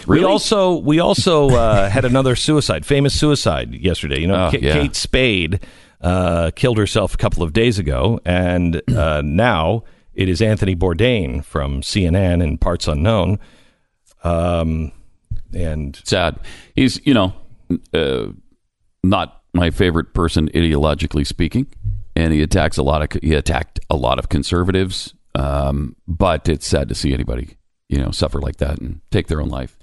Really? 0.05 0.23
also 0.23 0.77
we 0.77 0.99
also 0.99 1.49
uh, 1.49 1.89
had 1.95 2.05
another 2.05 2.35
suicide, 2.35 2.85
famous 2.85 3.19
suicide 3.19 3.73
yesterday. 3.73 4.19
You 4.21 4.27
know, 4.27 4.45
Oh, 4.45 4.51
Ka- 4.51 4.59
yeah. 4.61 4.73
Kate 4.73 4.95
Spade 4.95 5.61
uh, 6.01 6.51
killed 6.55 6.77
herself 6.77 7.15
a 7.15 7.17
couple 7.17 7.41
of 7.41 7.53
days 7.53 7.79
ago, 7.79 8.19
and 8.23 8.83
uh, 8.95 9.21
now 9.25 9.83
it 10.13 10.29
is 10.29 10.43
Anthony 10.43 10.75
Bourdain 10.75 11.43
from 11.43 11.81
CNN 11.81 12.43
and 12.43 12.61
Parts 12.61 12.87
Unknown. 12.87 13.39
Um, 14.23 14.91
and 15.53 15.99
Sad. 16.03 16.39
He's, 16.75 17.05
you 17.05 17.13
know, 17.13 17.33
uh, 17.93 18.27
not 19.03 19.41
my 19.53 19.69
favorite 19.71 20.13
person 20.13 20.49
ideologically 20.49 21.25
speaking, 21.25 21.67
and 22.15 22.33
he 22.33 22.41
attacks 22.41 22.77
a 22.77 22.83
lot 22.83 23.01
of 23.01 23.21
he 23.21 23.33
attacked 23.33 23.79
a 23.89 23.95
lot 23.95 24.19
of 24.19 24.29
conservatives. 24.29 25.13
Um, 25.35 25.95
but 26.07 26.49
it's 26.49 26.67
sad 26.67 26.89
to 26.89 26.95
see 26.95 27.13
anybody, 27.13 27.57
you 27.87 27.97
know, 27.99 28.11
suffer 28.11 28.39
like 28.39 28.57
that 28.57 28.79
and 28.79 28.99
take 29.11 29.27
their 29.27 29.41
own 29.41 29.49
life. 29.49 29.77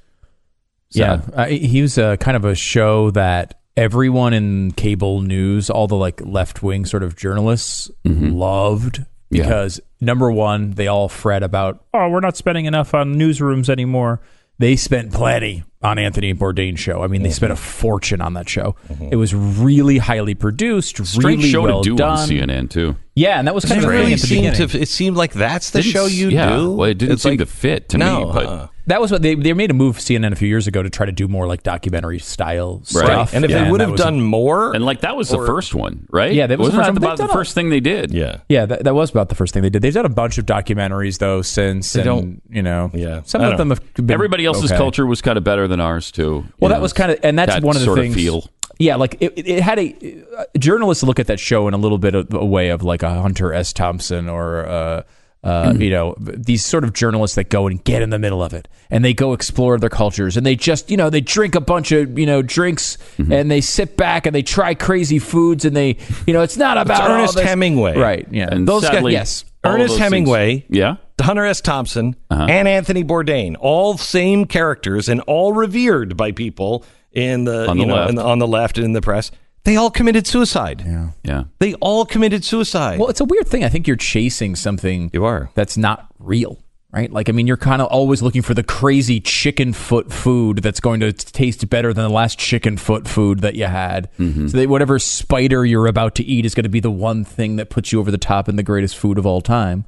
Yeah, 0.91 1.21
Sad. 1.21 1.35
uh, 1.35 1.45
he 1.47 1.83
was 1.83 1.99
a 1.99 2.17
kind 2.19 2.37
of 2.37 2.45
a 2.45 2.55
show 2.55 3.11
that 3.13 3.61
everyone 3.77 4.33
in 4.33 4.73
cable 4.73 5.21
news, 5.23 5.69
all 5.71 5.87
the 5.87 5.97
like 5.97 6.21
left 6.25 6.63
wing 6.63 6.85
sort 6.85 7.03
of 7.03 7.17
journalists, 7.17 7.91
loved 8.05 9.05
Yeah. 9.31 9.43
because 9.43 9.81
number 10.01 10.31
one, 10.31 10.73
they 10.73 10.87
all 10.89 11.09
fret 11.09 11.43
about 11.43 11.85
oh, 11.95 12.09
we're 12.09 12.21
not 12.21 12.37
spending 12.37 12.67
enough 12.67 12.95
on 12.95 13.15
newsrooms 13.17 13.69
anymore. 13.69 14.21
They 14.59 14.77
spent 14.77 15.13
plenty 15.13 15.65
on 15.83 15.99
Anthony 15.99 16.33
Bourdain's 16.33 16.81
show. 16.81 17.03
I 17.03 17.09
mean, 17.09 17.23
they 17.23 17.31
spent 17.31 17.53
a 17.53 17.57
fortune 17.57 18.21
on 18.23 18.33
that 18.35 18.49
show. 18.49 18.75
It 19.11 19.17
was 19.17 19.35
really 19.35 19.99
highly 19.99 20.35
produced, 20.35 21.05
Strange 21.07 21.39
really 21.43 21.51
show 21.51 21.63
well 21.63 21.83
to 21.83 21.91
do 21.91 21.97
done. 21.97 22.19
on 22.19 22.29
CNN 22.29 22.71
too. 22.71 22.97
Yeah, 23.15 23.39
and 23.39 23.47
that 23.47 23.55
was 23.55 23.65
kind 23.67 23.81
it 23.81 23.85
of 23.85 23.91
a 23.91 23.93
thing 23.93 24.01
really 24.01 24.13
at 24.15 24.21
the 24.21 24.27
seemed 24.27 24.51
beginning. 24.53 24.69
to. 24.69 24.81
It 24.81 24.89
seemed 24.89 25.17
like 25.17 25.33
that's 25.35 25.71
the 25.71 25.83
Didn't 25.83 25.93
show 25.93 26.07
s- 26.07 26.13
you 26.15 26.29
yeah, 26.31 26.57
do. 26.57 26.73
Well, 26.73 26.89
it 26.91 26.99
didn't 26.99 27.13
It's 27.15 27.23
seem 27.23 27.33
like- 27.33 27.39
to 27.41 27.47
fit 27.47 27.89
to 27.91 27.99
no, 27.99 28.27
me, 28.27 28.33
but 28.33 28.47
uh, 28.47 28.69
That 28.89 29.01
was 29.01 29.11
what 29.11 29.21
they 29.23 29.35
they 29.35 29.53
made 29.53 29.71
a 29.71 29.75
move 29.75 29.97
CNN 29.99 30.33
a 30.33 30.37
few 30.37 30.47
years 30.47 30.67
ago 30.69 30.83
to 30.83 30.89
try 30.91 31.07
to 31.07 31.13
do 31.13 31.27
more 31.27 31.47
like 31.49 31.63
documentary 31.65 32.21
style 32.21 32.83
stuff. 32.85 33.35
And 33.35 33.45
if 33.45 33.51
Yeah, 33.51 33.65
they 33.65 33.71
would 33.71 33.81
that 33.81 33.85
have 33.87 33.93
was 33.93 34.01
a- 34.01 34.05
done 34.05 34.23
more, 34.23 34.75
and 34.75 34.85
like 34.85 35.01
that 35.01 35.17
was 35.17 35.29
the 35.29 35.39
first 35.39 35.75
one, 35.75 36.07
right? 36.11 36.33
Yeah, 36.33 36.47
that 36.47 36.59
was 36.59 36.71
the 36.71 36.79
wasn't 36.79 36.85
first 36.87 36.95
that 36.95 36.99
about 37.05 37.09
They've 37.11 37.17
the 37.19 37.23
done 37.25 37.31
a- 37.31 37.39
first 37.41 37.55
thing 37.55 37.71
they 37.71 37.81
did. 37.81 38.13
yeah, 38.13 38.37
Yeah, 38.49 38.67
that, 38.67 38.85
that 38.85 38.95
was 38.95 39.11
about 39.11 39.29
the 39.29 39.35
first 39.35 39.53
thing 39.55 39.63
they 39.65 39.71
did. 39.71 39.83
They've 39.83 39.93
done 39.93 40.07
a 40.07 40.09
bunch 40.09 40.39
of 40.39 40.47
documentaries 40.47 41.19
though 41.19 41.43
since. 41.43 41.93
They 41.93 42.01
and, 42.03 42.07
don't- 42.07 42.43
you 42.49 42.63
know, 42.63 42.91
Yeah. 42.95 43.23
Some 43.25 43.41
I 43.43 43.47
of 43.47 43.51
don't 43.59 43.69
them 43.69 43.71
have 43.71 43.95
been 44.07 44.11
Everybody 44.13 44.45
else's 44.47 44.71
okay. 44.71 44.79
culture 44.79 45.05
was 45.05 45.21
kind 45.21 45.37
of 45.37 45.43
better 45.43 45.67
than 45.67 45.81
ours 45.81 46.13
too. 46.13 46.33
Well, 46.33 46.45
you 46.61 46.69
that 46.69 46.75
know, 46.77 46.81
was 46.83 46.93
kind 46.93 47.11
of, 47.11 47.19
and 47.25 47.37
that's 47.39 47.55
that 47.55 47.63
one 47.65 47.75
of 47.77 47.81
the 47.81 47.87
sort 47.87 47.99
things. 47.99 48.15
feel. 48.15 48.49
Yeah, 48.79 48.97
like 48.97 49.17
it, 49.21 49.33
it 49.37 49.63
had 49.63 49.79
a 49.81 49.95
uh, 50.39 50.45
journalists 50.59 51.03
look 51.03 51.19
at 51.19 51.27
that 51.29 51.41
show 51.41 51.67
in 51.67 51.75
a 51.75 51.79
little 51.79 51.99
bit 51.99 52.15
of 52.15 52.33
a 52.35 52.45
way 52.45 52.69
of 52.69 52.83
like 52.85 53.03
a 53.03 53.09
Hunter 53.23 53.53
S. 53.53 53.73
Thompson 53.73 54.29
or. 54.29 54.65
Uh, 54.67 55.03
uh, 55.47 55.71
Mm-hmm. 55.71 55.83
you 55.83 55.91
know, 55.91 56.15
these 56.19 56.65
sort 56.65 56.83
of 56.85 56.93
journalists 56.93 57.37
that 57.37 57.49
go 57.51 57.67
and 57.69 57.83
get 57.85 58.03
in 58.03 58.11
the 58.11 58.19
middle 58.19 58.43
of 58.43 58.53
it 58.53 58.67
and 58.91 59.05
they 59.05 59.15
go 59.15 59.33
explore 59.33 59.79
their 59.79 59.89
cultures 59.91 60.37
and 60.37 60.45
they 60.45 60.57
just, 60.57 60.91
you 60.91 60.97
know, 60.97 61.09
they 61.11 61.21
drink 61.21 61.55
a 61.55 61.61
bunch 61.61 61.93
of, 61.93 62.19
you 62.19 62.27
know, 62.27 62.43
drinks 62.43 62.99
Mm-hmm. 63.19 63.33
and 63.33 63.51
they 63.51 63.61
sit 63.61 63.97
back 63.97 64.27
and 64.27 64.35
they 64.35 64.43
try 64.43 64.75
crazy 64.75 65.19
foods 65.19 65.65
and 65.65 65.75
they, 65.77 65.97
you 66.27 66.33
know, 66.33 66.43
it's 66.43 66.57
not 66.57 66.77
about 66.79 67.03
all 67.03 67.17
Ernest 67.19 67.39
Hemingway. 67.39 67.97
Right. 67.97 68.27
Yeah. 68.31 68.49
And 68.51 68.67
Those 68.67 68.83
guys, 68.89 69.05
yes. 69.13 69.45
Ernest 69.65 69.89
those 69.89 69.99
things- 69.99 70.01
Hemingway, 70.01 70.65
Yeah. 70.69 70.97
Hunter 71.21 71.45
S. 71.47 71.61
Thompson, 71.61 72.15
Uh-huh. 72.31 72.47
and 72.49 72.69
Anthony 72.69 73.03
Bourdain, 73.05 73.57
all 73.59 73.97
same 73.97 74.45
characters 74.45 75.09
and 75.09 75.21
all 75.23 75.53
revered 75.53 76.17
by 76.17 76.33
people 76.33 76.85
in 77.13 77.45
the, 77.45 77.69
On 77.69 77.79
you 77.79 77.87
the 77.87 77.95
know 77.95 78.13
the, 78.13 78.23
on 78.23 78.39
the 78.39 78.47
left 78.47 78.77
and 78.79 78.85
in 78.85 78.93
the 78.93 79.01
press. 79.01 79.31
They 79.67 79.77
all 79.77 79.91
committed 79.91 80.27
suicide. 80.27 80.83
Yeah. 80.87 81.11
Yeah. 81.25 81.45
They 81.59 81.75
all 81.75 82.07
committed 82.07 82.45
suicide. 82.45 82.99
Well, 83.01 83.09
it's 83.11 83.21
a 83.21 83.25
weird 83.25 83.47
thing. 83.49 83.65
I 83.65 83.69
think 83.69 83.87
you're 83.87 83.97
chasing 83.97 84.55
something 84.57 85.11
You 85.13 85.25
are. 85.25 85.51
that's 85.55 85.77
not 85.77 86.07
real, 86.21 86.59
right? 86.93 87.13
Like, 87.13 87.29
I 87.29 87.33
mean, 87.33 87.47
you're 87.49 87.57
kind 87.57 87.83
of 87.83 87.89
always 87.89 88.23
looking 88.23 88.43
for 88.43 88.55
the 88.55 88.63
crazy 88.63 89.19
chicken 89.21 89.73
foot 89.73 90.13
food 90.13 90.59
that's 90.59 90.79
going 90.79 91.01
to 91.01 91.13
taste 91.13 91.69
better 91.69 91.93
than 91.93 92.05
the 92.05 92.11
last 92.15 92.39
chicken 92.39 92.77
foot 92.77 93.09
food 93.09 93.41
that 93.41 93.57
you 93.57 93.67
had. 93.67 94.09
Mm-hmm. 94.21 94.47
So 94.47 94.57
that 94.57 94.69
whatever 94.69 95.01
spider 95.01 95.67
you're 95.67 95.89
about 95.89 96.15
to 96.15 96.25
eat 96.25 96.47
is 96.47 96.55
going 96.55 96.63
to 96.63 96.69
be 96.71 96.81
the 96.81 96.91
one 96.91 97.25
thing 97.25 97.57
that 97.57 97.69
puts 97.69 97.91
you 97.91 97.99
over 97.99 98.13
the 98.13 98.19
top 98.19 98.47
and 98.49 98.57
the 98.57 98.63
greatest 98.63 98.97
food 98.97 99.19
of 99.19 99.27
all 99.27 99.41
time. 99.41 99.85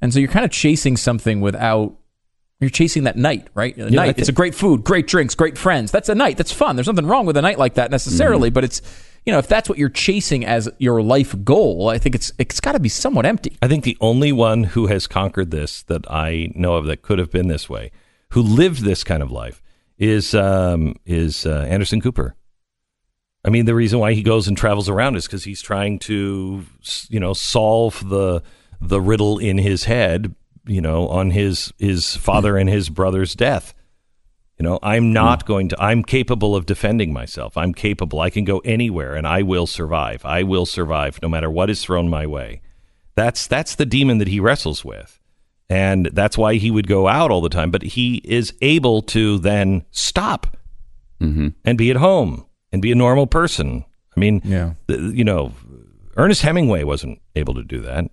And 0.00 0.14
so 0.14 0.20
you're 0.20 0.30
kind 0.30 0.44
of 0.44 0.52
chasing 0.52 0.96
something 0.96 1.40
without. 1.40 1.96
You're 2.60 2.70
chasing 2.70 3.02
that 3.04 3.16
night, 3.16 3.48
right? 3.54 3.76
A 3.76 3.86
I 3.86 3.88
night. 3.90 4.06
think- 4.06 4.18
it's 4.20 4.28
a 4.30 4.32
great 4.32 4.54
food, 4.54 4.82
great 4.84 5.06
drinks, 5.06 5.34
great 5.34 5.58
friends. 5.58 5.90
That's 5.90 6.08
a 6.08 6.14
night. 6.14 6.38
That's 6.38 6.52
fun. 6.52 6.74
There's 6.76 6.86
nothing 6.86 7.04
wrong 7.06 7.26
with 7.26 7.36
a 7.36 7.42
night 7.42 7.58
like 7.58 7.74
that 7.74 7.86
Mm-hmm. 7.86 7.92
necessarily, 7.92 8.48
but 8.50 8.64
it's 8.64 8.80
you 9.26 9.32
know 9.32 9.38
if 9.38 9.48
that's 9.48 9.68
what 9.68 9.76
you're 9.76 9.88
chasing 9.88 10.46
as 10.46 10.68
your 10.78 11.02
life 11.02 11.34
goal, 11.44 11.88
I 11.88 11.98
think 11.98 12.14
it's 12.14 12.32
it's 12.38 12.60
got 12.60 12.72
to 12.72 12.80
be 12.80 12.88
somewhat 12.88 13.26
empty. 13.26 13.58
I 13.60 13.68
think 13.68 13.84
the 13.84 13.98
only 14.00 14.32
one 14.32 14.64
who 14.64 14.86
has 14.86 15.06
conquered 15.06 15.50
this 15.50 15.82
that 15.84 16.10
I 16.10 16.52
know 16.54 16.76
of 16.76 16.86
that 16.86 17.02
could 17.02 17.18
have 17.18 17.30
been 17.30 17.48
this 17.48 17.68
way, 17.68 17.90
who 18.30 18.40
lived 18.40 18.82
this 18.82 19.04
kind 19.04 19.22
of 19.22 19.30
life, 19.30 19.62
is 19.98 20.34
um, 20.34 20.94
is 21.04 21.44
uh, 21.44 21.66
Anderson 21.68 22.00
Cooper. 22.00 22.36
I 23.44 23.50
mean, 23.50 23.64
the 23.64 23.74
reason 23.74 24.00
why 24.00 24.12
he 24.12 24.22
goes 24.22 24.48
and 24.48 24.56
travels 24.56 24.88
around 24.88 25.16
is 25.16 25.26
because 25.26 25.44
he's 25.44 25.62
trying 25.62 26.00
to, 26.00 26.64
you 27.08 27.20
know, 27.20 27.32
solve 27.32 28.08
the 28.08 28.42
the 28.80 29.00
riddle 29.00 29.38
in 29.38 29.58
his 29.58 29.84
head, 29.84 30.34
you 30.66 30.80
know, 30.80 31.08
on 31.08 31.30
his 31.30 31.72
his 31.78 32.16
father 32.16 32.56
and 32.56 32.68
his 32.68 32.88
brother's 32.88 33.34
death. 33.34 33.74
You 34.58 34.62
know, 34.62 34.78
I'm 34.82 35.12
not 35.12 35.44
going 35.46 35.68
to. 35.68 35.76
I'm 35.82 36.02
capable 36.02 36.56
of 36.56 36.64
defending 36.64 37.12
myself. 37.12 37.56
I'm 37.58 37.74
capable. 37.74 38.20
I 38.20 38.30
can 38.30 38.44
go 38.44 38.58
anywhere, 38.60 39.14
and 39.14 39.26
I 39.26 39.42
will 39.42 39.66
survive. 39.66 40.24
I 40.24 40.44
will 40.44 40.64
survive 40.64 41.20
no 41.20 41.28
matter 41.28 41.50
what 41.50 41.68
is 41.68 41.82
thrown 41.84 42.08
my 42.08 42.26
way. 42.26 42.62
That's 43.16 43.46
that's 43.46 43.74
the 43.74 43.84
demon 43.86 44.16
that 44.18 44.28
he 44.28 44.40
wrestles 44.40 44.82
with, 44.84 45.20
and 45.68 46.06
that's 46.12 46.38
why 46.38 46.54
he 46.54 46.70
would 46.70 46.86
go 46.86 47.06
out 47.06 47.30
all 47.30 47.42
the 47.42 47.50
time. 47.50 47.70
But 47.70 47.82
he 47.82 48.22
is 48.24 48.54
able 48.62 49.02
to 49.02 49.38
then 49.38 49.84
stop 49.90 50.56
Mm-hmm. 51.20 51.48
and 51.64 51.78
be 51.78 51.90
at 51.90 51.96
home 51.96 52.44
and 52.72 52.82
be 52.82 52.92
a 52.92 52.94
normal 52.94 53.26
person. 53.26 53.86
I 54.14 54.20
mean, 54.20 54.42
Yeah. 54.44 54.74
th- 54.86 55.00
you 55.14 55.24
know, 55.24 55.52
Ernest 56.16 56.42
Hemingway 56.42 56.84
wasn't 56.84 57.20
able 57.34 57.54
to 57.54 57.62
do 57.62 57.80
that. 57.80 58.04
Well, 58.04 58.10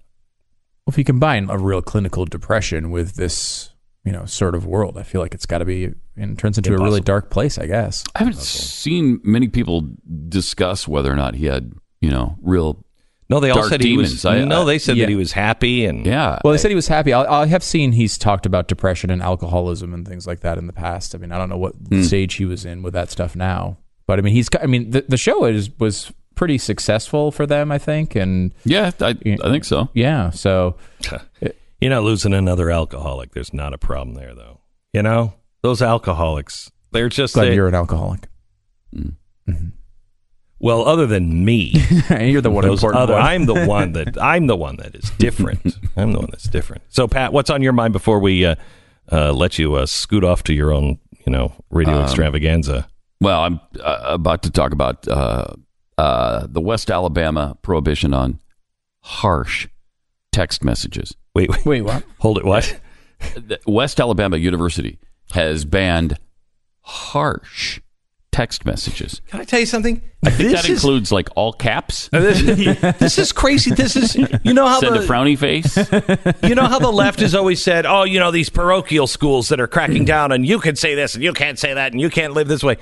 if 0.88 0.98
you 0.98 1.04
combine 1.04 1.50
a 1.50 1.58
real 1.58 1.82
clinical 1.82 2.24
depression 2.26 2.92
with 2.92 3.16
this, 3.16 3.73
you 4.06 4.12
know, 4.12 4.26
sort 4.26 4.54
of 4.56 4.66
world, 4.66 4.98
I 4.98 5.04
feel 5.04 5.22
like 5.22 5.34
it's 5.34 5.46
got 5.46 5.60
to 5.60 5.66
be 5.66 5.92
and 6.18 6.38
turns 6.38 6.58
into 6.58 6.74
a 6.74 6.78
really 6.78 7.02
dark 7.02 7.30
place. 7.30 7.58
I 7.58 7.66
guess. 7.68 8.04
I 8.16 8.20
haven't 8.20 8.38
seen 8.38 9.20
many 9.24 9.48
people 9.48 9.88
discuss 10.30 10.88
whether 10.88 11.12
or 11.12 11.16
not 11.16 11.36
he 11.36 11.46
had, 11.46 11.72
you 12.02 12.10
know, 12.10 12.38
real. 12.42 12.84
No, 13.30 13.40
they 13.40 13.50
all 13.50 13.58
Dark 13.60 13.70
said 13.70 13.82
he 13.82 13.98
was. 13.98 14.26
I- 14.26 14.44
no, 14.44 14.66
they 14.66 14.78
said 14.78 14.98
Yeah. 14.98 15.06
that 15.06 15.10
he 15.10 15.16
was 15.16 15.32
happy 15.32 15.86
and 15.86 16.06
Yeah. 16.06 16.40
Well, 16.44 16.52
they 16.52 16.58
said 16.58 16.70
he 16.70 16.76
was 16.76 16.90
happy. 16.90 17.14
I, 17.14 17.44
I 17.44 17.46
have 17.48 17.64
seen 17.64 17.94
he's 17.94 18.18
talked 18.18 18.46
about 18.46 18.68
depression 18.68 19.10
and 19.10 19.22
alcoholism 19.24 19.94
and 19.94 20.06
things 20.08 20.28
like 20.28 20.42
that 20.42 20.58
in 20.58 20.68
the 20.68 20.74
past. 20.74 21.16
I 21.16 21.18
mean, 21.18 21.32
I 21.32 21.38
don't 21.38 21.50
know 21.50 21.58
what 21.58 21.74
Hmm. 21.90 22.02
stage 22.04 22.36
he 22.36 22.46
was 22.46 22.66
in 22.66 22.84
with 22.84 22.94
that 22.94 23.10
stuff 23.10 23.36
now, 23.36 23.78
but 24.06 24.20
I 24.20 24.22
mean, 24.22 24.34
he's. 24.34 24.50
I 24.62 24.66
mean, 24.68 24.92
the, 24.92 25.06
the 25.08 25.18
show 25.18 25.46
is 25.46 25.70
was 25.80 26.12
pretty 26.36 26.58
successful 26.58 27.32
for 27.32 27.46
them, 27.48 27.72
I 27.72 27.78
think. 27.78 28.16
And 28.16 28.54
Yeah, 28.66 28.92
I, 29.00 29.10
I 29.10 29.50
think 29.50 29.64
so. 29.64 29.88
yeah, 29.94 30.30
so 30.30 30.76
You're 31.84 31.90
not 31.90 32.04
losing 32.04 32.34
another 32.34 32.72
alcoholic. 32.72 33.34
There's 33.34 33.54
not 33.54 33.74
a 33.74 33.78
problem 33.78 34.16
there, 34.16 34.34
though. 34.34 34.62
You 34.94 35.04
know, 35.04 35.34
those 35.64 35.82
alcoholics, 35.82 36.72
they're 36.92 37.10
just, 37.10 37.34
glad 37.34 37.46
they- 37.50 37.56
you're 37.56 37.68
an 37.68 37.76
alcoholic. 37.76 38.28
well, 40.60 40.88
other 40.88 41.06
than 41.06 41.44
me, 41.44 41.74
you're 42.22 42.42
the 42.42 42.50
one 42.50 42.64
those 42.64 42.80
important 42.80 43.02
other, 43.04 43.14
one. 43.14 43.22
I'm 43.22 43.46
the 43.46 43.66
one 43.66 43.92
that, 43.94 44.18
I'm 44.22 44.48
the 44.48 44.56
one 44.56 44.78
that 44.78 44.96
is 44.96 45.10
different. 45.18 45.76
I'm 45.98 46.14
the 46.14 46.20
one 46.20 46.30
that's 46.32 46.48
different. 46.48 46.84
So, 46.90 47.08
Pat, 47.08 47.34
what's 47.34 47.50
on 47.50 47.62
your 47.62 47.74
mind 47.74 47.92
before 47.92 48.20
we 48.20 48.46
uh, 48.46 48.56
uh, 49.12 49.34
let 49.34 49.60
you 49.60 49.76
uh, 49.76 49.86
scoot 49.86 50.24
off 50.24 50.44
to 50.44 50.54
your 50.54 50.72
own, 50.72 51.00
you 51.26 51.32
know, 51.34 51.52
radio 51.70 51.96
Um, 51.98 52.04
extravaganza? 52.04 52.88
Well, 53.20 53.42
I'm 53.42 53.60
uh, 53.82 54.00
about 54.06 54.44
to 54.44 54.52
talk 54.52 54.72
about 54.72 55.06
uh, 55.08 55.48
uh, 55.98 56.48
the 56.50 56.62
West 56.62 56.90
Alabama 56.90 57.58
prohibition 57.62 58.14
on 58.14 58.40
harsh 59.02 59.68
text 60.32 60.64
messages. 60.64 61.14
Wait, 61.36 61.50
wait, 61.50 61.66
Wait, 61.66 61.82
what? 61.82 62.04
hold 62.20 62.38
it. 62.38 62.46
What? 62.46 62.80
West 63.68 64.00
Alabama 64.00 64.38
University 64.38 65.00
has 65.32 65.66
banned 65.66 66.18
harsh 66.82 67.80
text 68.32 68.66
messages. 68.66 69.22
Can 69.28 69.42
I 69.42 69.44
tell 69.44 69.60
you 69.60 69.66
something? 69.66 70.02
I 70.26 70.30
think 70.32 70.50
This 70.52 70.62
that 70.64 70.70
is- 70.70 70.84
includes 70.84 71.12
like 71.12 71.30
all 71.36 71.54
caps. 71.54 72.08
this, 72.12 72.42
this 73.00 73.18
is 73.18 73.32
crazy. 73.32 73.72
This 73.74 73.96
is 73.96 74.16
you 74.44 74.54
know 74.54 74.68
how 74.68 74.80
Send 74.80 74.96
the, 74.96 75.00
a 75.00 75.08
frowny 75.08 75.38
face. 75.38 75.76
you 76.44 76.56
know 76.56 76.66
how 76.68 76.80
the 76.80 76.92
left 76.92 77.20
has 77.22 77.34
always 77.34 77.64
said, 77.64 77.86
"Oh, 77.86 78.04
you 78.04 78.20
know 78.20 78.32
these 78.32 78.50
parochial 78.50 79.08
schools 79.08 79.50
that 79.50 79.60
are 79.60 79.68
cracking 79.68 80.06
down, 80.06 80.32
and 80.32 80.46
you 80.46 80.60
can 80.60 80.76
say 80.76 80.94
this, 80.96 81.16
and 81.16 81.24
you 81.24 81.34
can't 81.34 81.58
say 81.58 81.74
that, 81.74 81.92
and 81.94 82.02
you 82.02 82.10
can't 82.10 82.34
live 82.34 82.48
this 82.48 82.64
way." 82.64 82.76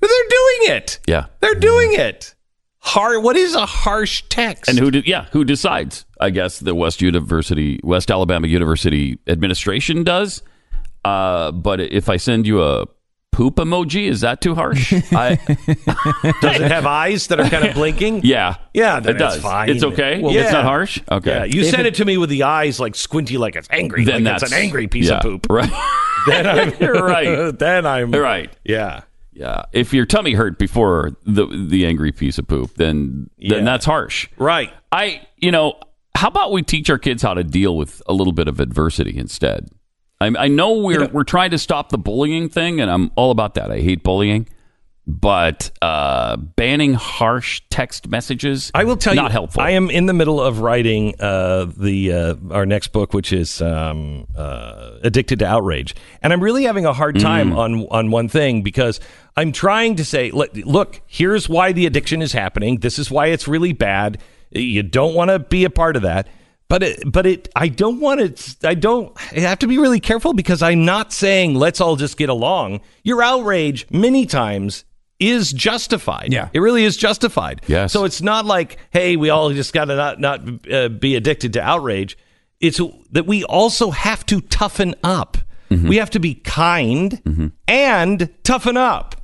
But 0.00 0.08
they're 0.08 0.28
doing 0.30 0.76
it. 0.76 0.98
Yeah. 1.06 1.26
they're 1.40 1.54
doing 1.56 1.92
it. 1.94 2.34
Har 2.80 3.18
What 3.20 3.36
is 3.36 3.54
a 3.56 3.66
harsh 3.66 4.22
text? 4.28 4.68
And 4.68 4.78
who? 4.78 4.90
De- 4.92 5.08
yeah, 5.08 5.26
who 5.32 5.44
decides? 5.44 6.04
I 6.20 6.30
guess 6.30 6.58
the 6.60 6.74
West 6.74 7.00
University, 7.02 7.80
West 7.82 8.10
Alabama 8.10 8.46
University 8.46 9.18
administration 9.26 10.04
does. 10.04 10.42
Uh, 11.04 11.52
but 11.52 11.80
if 11.80 12.08
I 12.08 12.16
send 12.16 12.46
you 12.46 12.62
a 12.62 12.86
poop 13.30 13.56
emoji, 13.56 14.08
is 14.08 14.20
that 14.22 14.40
too 14.40 14.54
harsh? 14.54 14.92
I, 15.12 15.36
does 16.40 16.60
it 16.60 16.70
have 16.70 16.86
eyes 16.86 17.28
that 17.28 17.38
are 17.38 17.48
kind 17.48 17.64
of 17.66 17.74
blinking? 17.74 18.20
yeah, 18.24 18.56
Yeah, 18.74 18.98
then 19.00 19.14
it 19.16 19.18
does. 19.18 19.34
it's 19.36 19.42
fine. 19.44 19.68
It's 19.70 19.84
okay. 19.84 20.20
Well, 20.20 20.34
it's 20.36 20.50
not 20.52 20.64
harsh. 20.64 21.00
Okay, 21.10 21.30
Yeah, 21.30 21.44
you 21.44 21.64
send 21.64 21.86
it 21.86 21.94
to 21.96 22.04
me 22.04 22.18
with 22.18 22.30
the 22.30 22.42
eyes 22.42 22.80
like 22.80 22.94
squinty, 22.96 23.38
like 23.38 23.54
it's 23.54 23.68
angry. 23.70 24.04
then 24.04 24.16
like 24.16 24.24
that's 24.24 24.42
it's 24.44 24.52
an 24.52 24.58
angry 24.58 24.88
piece 24.88 25.08
yeah, 25.08 25.16
of 25.18 25.22
poop. 25.22 25.46
right? 25.50 25.70
Then 26.26 26.46
I'm 26.46 26.74
You're 26.80 27.04
right. 27.06 27.56
Then 27.58 27.86
I'm 27.86 28.12
You're 28.12 28.22
right. 28.22 28.52
Yeah. 28.64 29.02
Yeah, 29.32 29.62
if 29.72 29.94
your 29.94 30.04
tummy 30.04 30.32
hurt 30.34 30.58
before 30.58 31.12
the 31.24 31.46
the 31.46 31.86
angry 31.86 32.10
piece 32.10 32.38
of 32.38 32.48
poop, 32.48 32.74
then 32.74 33.30
Yeah. 33.38 33.54
then 33.54 33.64
that's 33.64 33.84
harsh. 33.86 34.28
Right. 34.36 34.70
I, 34.90 35.22
you 35.36 35.52
know, 35.52 35.78
how 36.18 36.26
about 36.26 36.50
we 36.50 36.62
teach 36.62 36.90
our 36.90 36.98
kids 36.98 37.22
how 37.22 37.34
to 37.34 37.44
deal 37.44 37.76
with 37.76 38.02
a 38.08 38.12
little 38.12 38.32
bit 38.32 38.48
of 38.48 38.58
adversity 38.58 39.16
instead? 39.16 39.68
I, 40.20 40.26
I 40.36 40.48
know 40.48 40.78
we're 40.78 41.06
we're 41.06 41.22
trying 41.22 41.52
to 41.52 41.58
stop 41.58 41.90
the 41.90 41.98
bullying 41.98 42.48
thing, 42.48 42.80
and 42.80 42.90
I'm 42.90 43.12
all 43.14 43.30
about 43.30 43.54
that. 43.54 43.70
I 43.70 43.78
hate 43.78 44.02
bullying, 44.02 44.48
but 45.06 45.70
uh, 45.80 46.36
banning 46.36 46.94
harsh 46.94 47.62
text 47.70 48.08
messages, 48.08 48.72
I 48.74 48.82
will 48.82 48.96
tell 48.96 49.14
not 49.14 49.26
you, 49.26 49.30
helpful. 49.30 49.62
I 49.62 49.70
am 49.70 49.90
in 49.90 50.06
the 50.06 50.12
middle 50.12 50.40
of 50.40 50.58
writing 50.58 51.14
uh, 51.20 51.66
the 51.66 52.12
uh, 52.12 52.34
our 52.50 52.66
next 52.66 52.88
book, 52.88 53.14
which 53.14 53.32
is 53.32 53.62
um, 53.62 54.26
uh, 54.36 54.98
Addicted 55.04 55.38
to 55.38 55.46
Outrage, 55.46 55.94
and 56.20 56.32
I'm 56.32 56.42
really 56.42 56.64
having 56.64 56.84
a 56.84 56.92
hard 56.92 57.20
time 57.20 57.56
on 57.56 57.86
on 57.92 58.10
one 58.10 58.28
thing 58.28 58.62
because 58.62 58.98
I'm 59.36 59.52
trying 59.52 59.94
to 59.96 60.04
say, 60.04 60.32
look, 60.32 61.00
here's 61.06 61.48
why 61.48 61.70
the 61.70 61.86
addiction 61.86 62.22
is 62.22 62.32
happening. 62.32 62.80
This 62.80 62.98
is 62.98 63.08
why 63.08 63.28
it's 63.28 63.46
really 63.46 63.72
bad. 63.72 64.18
You 64.50 64.82
don't 64.82 65.14
want 65.14 65.30
to 65.30 65.38
be 65.38 65.64
a 65.64 65.70
part 65.70 65.96
of 65.96 66.02
that. 66.02 66.28
But 66.68 66.82
it, 66.82 67.10
but 67.10 67.24
it, 67.26 67.48
I 67.56 67.68
don't 67.68 67.98
want 67.98 68.20
it. 68.20 68.56
I 68.62 68.74
don't. 68.74 69.16
I 69.32 69.40
have 69.40 69.58
to 69.60 69.66
be 69.66 69.78
really 69.78 70.00
careful 70.00 70.34
because 70.34 70.62
I'm 70.62 70.84
not 70.84 71.14
saying 71.14 71.54
let's 71.54 71.80
all 71.80 71.96
just 71.96 72.18
get 72.18 72.28
along. 72.28 72.80
Your 73.04 73.22
outrage 73.22 73.86
many 73.90 74.26
times 74.26 74.84
is 75.18 75.50
justified. 75.52 76.30
Yeah. 76.32 76.50
it 76.52 76.60
really 76.60 76.84
is 76.84 76.96
justified. 76.96 77.62
Yes. 77.66 77.92
So 77.92 78.04
it's 78.04 78.20
not 78.20 78.44
like, 78.44 78.78
hey, 78.90 79.16
we 79.16 79.30
all 79.30 79.50
just 79.50 79.72
got 79.72 79.86
to 79.86 79.96
not 79.96 80.20
not 80.20 80.70
uh, 80.70 80.88
be 80.90 81.16
addicted 81.16 81.54
to 81.54 81.62
outrage. 81.62 82.18
It's 82.60 82.80
that 83.12 83.26
we 83.26 83.44
also 83.44 83.90
have 83.90 84.26
to 84.26 84.40
toughen 84.42 84.94
up. 85.02 85.38
We 85.70 85.96
have 85.96 86.10
to 86.10 86.18
be 86.18 86.34
kind 86.34 87.52
and 87.68 88.30
toughen 88.42 88.76
up. 88.78 89.16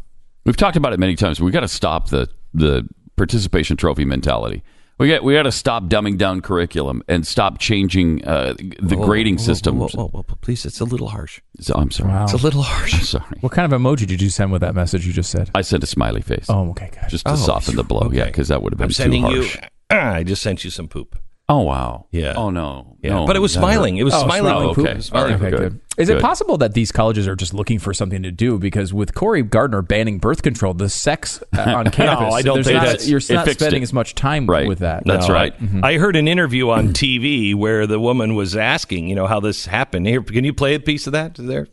We've 0.44 0.56
talked 0.58 0.76
about 0.76 0.92
it 0.92 1.00
many 1.00 1.16
times. 1.16 1.40
We've 1.40 1.52
got 1.52 1.60
to 1.60 1.68
stop 1.68 2.08
the 2.10 2.28
the 2.52 2.88
participation 3.16 3.76
trophy 3.76 4.04
mentality. 4.04 4.62
We 5.04 5.10
got 5.10 5.22
we 5.22 5.34
got 5.34 5.42
to 5.42 5.52
stop 5.52 5.84
dumbing 5.84 6.16
down 6.16 6.40
curriculum 6.40 7.02
and 7.08 7.26
stop 7.26 7.58
changing 7.58 8.24
uh, 8.24 8.54
the 8.80 8.96
grading 8.96 9.36
system. 9.36 9.78
Whoa, 9.78 9.88
whoa, 9.88 10.06
whoa, 10.08 10.22
whoa, 10.22 10.36
please, 10.40 10.64
it's 10.64 10.80
a 10.80 10.86
little 10.86 11.08
harsh. 11.08 11.42
So- 11.60 11.74
I'm 11.76 11.90
sorry. 11.90 12.08
Wow. 12.08 12.24
It's 12.24 12.32
a 12.32 12.38
little 12.38 12.62
harsh. 12.62 12.94
I'm 12.94 13.00
sorry. 13.00 13.36
What 13.42 13.52
kind 13.52 13.70
of 13.70 13.78
emoji 13.78 14.06
did 14.06 14.22
you 14.22 14.30
send 14.30 14.50
with 14.50 14.62
that 14.62 14.74
message 14.74 15.06
you 15.06 15.12
just 15.12 15.30
said? 15.30 15.50
I 15.54 15.60
sent 15.60 15.82
a 15.84 15.86
smiley 15.86 16.22
face 16.22 16.46
Oh, 16.48 16.70
okay, 16.70 16.88
guys. 16.90 17.10
just 17.10 17.26
to 17.26 17.32
Oh, 17.32 17.36
soften 17.36 17.76
the 17.76 17.84
blow. 17.84 18.08
Yeah, 18.14 18.24
because 18.24 18.48
that 18.48 18.62
would 18.62 18.72
have 18.72 18.78
been 18.78 18.84
I'm 18.86 18.88
too 18.88 18.94
sending 18.94 19.26
you. 19.26 19.42
harsh. 19.42 19.58
I 19.90 20.22
just 20.22 20.40
sent 20.40 20.64
you 20.64 20.70
some 20.70 20.88
poop. 20.88 21.18
Oh 21.46 21.60
wow. 21.60 22.06
Yeah. 22.10 22.32
Oh 22.36 22.48
no. 22.50 22.96
Yeah, 23.02 23.10
No, 23.10 23.26
but 23.26 23.36
it 23.36 23.40
was 23.40 23.52
smiling. 23.52 23.98
It 23.98 24.02
was 24.04 24.14
Oh, 24.14 24.22
smiling. 24.24 24.50
smiling 24.50 24.74
poop. 24.74 24.86
poop. 24.86 24.96
It 24.96 25.02
smiling 25.02 25.34
Okay, 25.34 25.50
poop. 25.50 25.58
good. 25.58 25.80
Is 25.98 26.08
Good. 26.08 26.16
it 26.16 26.22
possible 26.22 26.56
that 26.58 26.72
these 26.72 26.90
colleges 26.90 27.28
are 27.28 27.36
just 27.36 27.52
looking 27.52 27.78
for 27.78 27.92
something 27.92 28.22
to 28.22 28.30
do? 28.32 28.58
Because 28.58 28.94
with 28.94 29.14
Cory 29.14 29.42
Gardner 29.42 29.82
banning 29.82 30.18
birth 30.18 30.42
control, 30.42 30.72
the 30.72 30.88
sex 30.88 31.42
uh, 31.56 31.60
on 31.76 31.90
campus, 31.90 32.20
no, 32.20 32.30
I 32.30 32.40
don't 32.42 32.54
there's 32.56 32.66
think 32.66 32.76
not, 32.78 32.86
that's- 32.86 33.06
you're 33.08 33.20
not 33.30 33.46
spending 33.50 33.82
it. 33.82 33.84
as 33.84 33.92
much 33.92 34.14
time 34.14 34.46
Right. 34.46 34.66
with 34.66 34.78
that. 34.78 35.02
That's 35.04 35.28
No, 35.28 35.34
right. 35.34 35.54
I, 35.82 35.92
I 35.92 35.98
heard 35.98 36.16
an 36.16 36.26
interview 36.28 36.70
on 36.70 36.88
TV 36.94 37.54
where 37.54 37.86
the 37.86 38.00
woman 38.00 38.34
was 38.34 38.56
asking, 38.56 39.08
you 39.08 39.14
know, 39.14 39.26
how 39.26 39.38
this 39.40 39.66
happened. 39.66 40.06
Here, 40.06 40.22
can 40.22 40.44
you 40.44 40.54
play 40.54 40.74
a 40.74 40.80
piece 40.80 41.06
of 41.06 41.12
that? 41.12 41.34
There. 41.34 41.68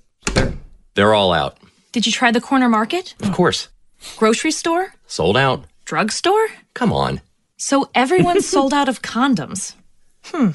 They're 0.96 1.14
all 1.14 1.32
out. 1.32 1.58
Did 1.94 2.06
you 2.06 2.12
try 2.12 2.32
the 2.32 2.42
corner 2.42 2.68
market? 2.70 3.16
Of 3.24 3.32
course. 3.32 3.70
Grocery 4.18 4.52
store? 4.52 4.94
Sold 5.08 5.38
out. 5.38 5.64
Drugstore? 5.86 6.48
Come 6.74 6.92
on. 6.92 7.22
So 7.62 7.92
everyone's 7.94 8.48
sold 8.56 8.74
out 8.74 8.90
of 8.90 9.04
condoms. 9.04 9.76
Hmm. 10.24 10.50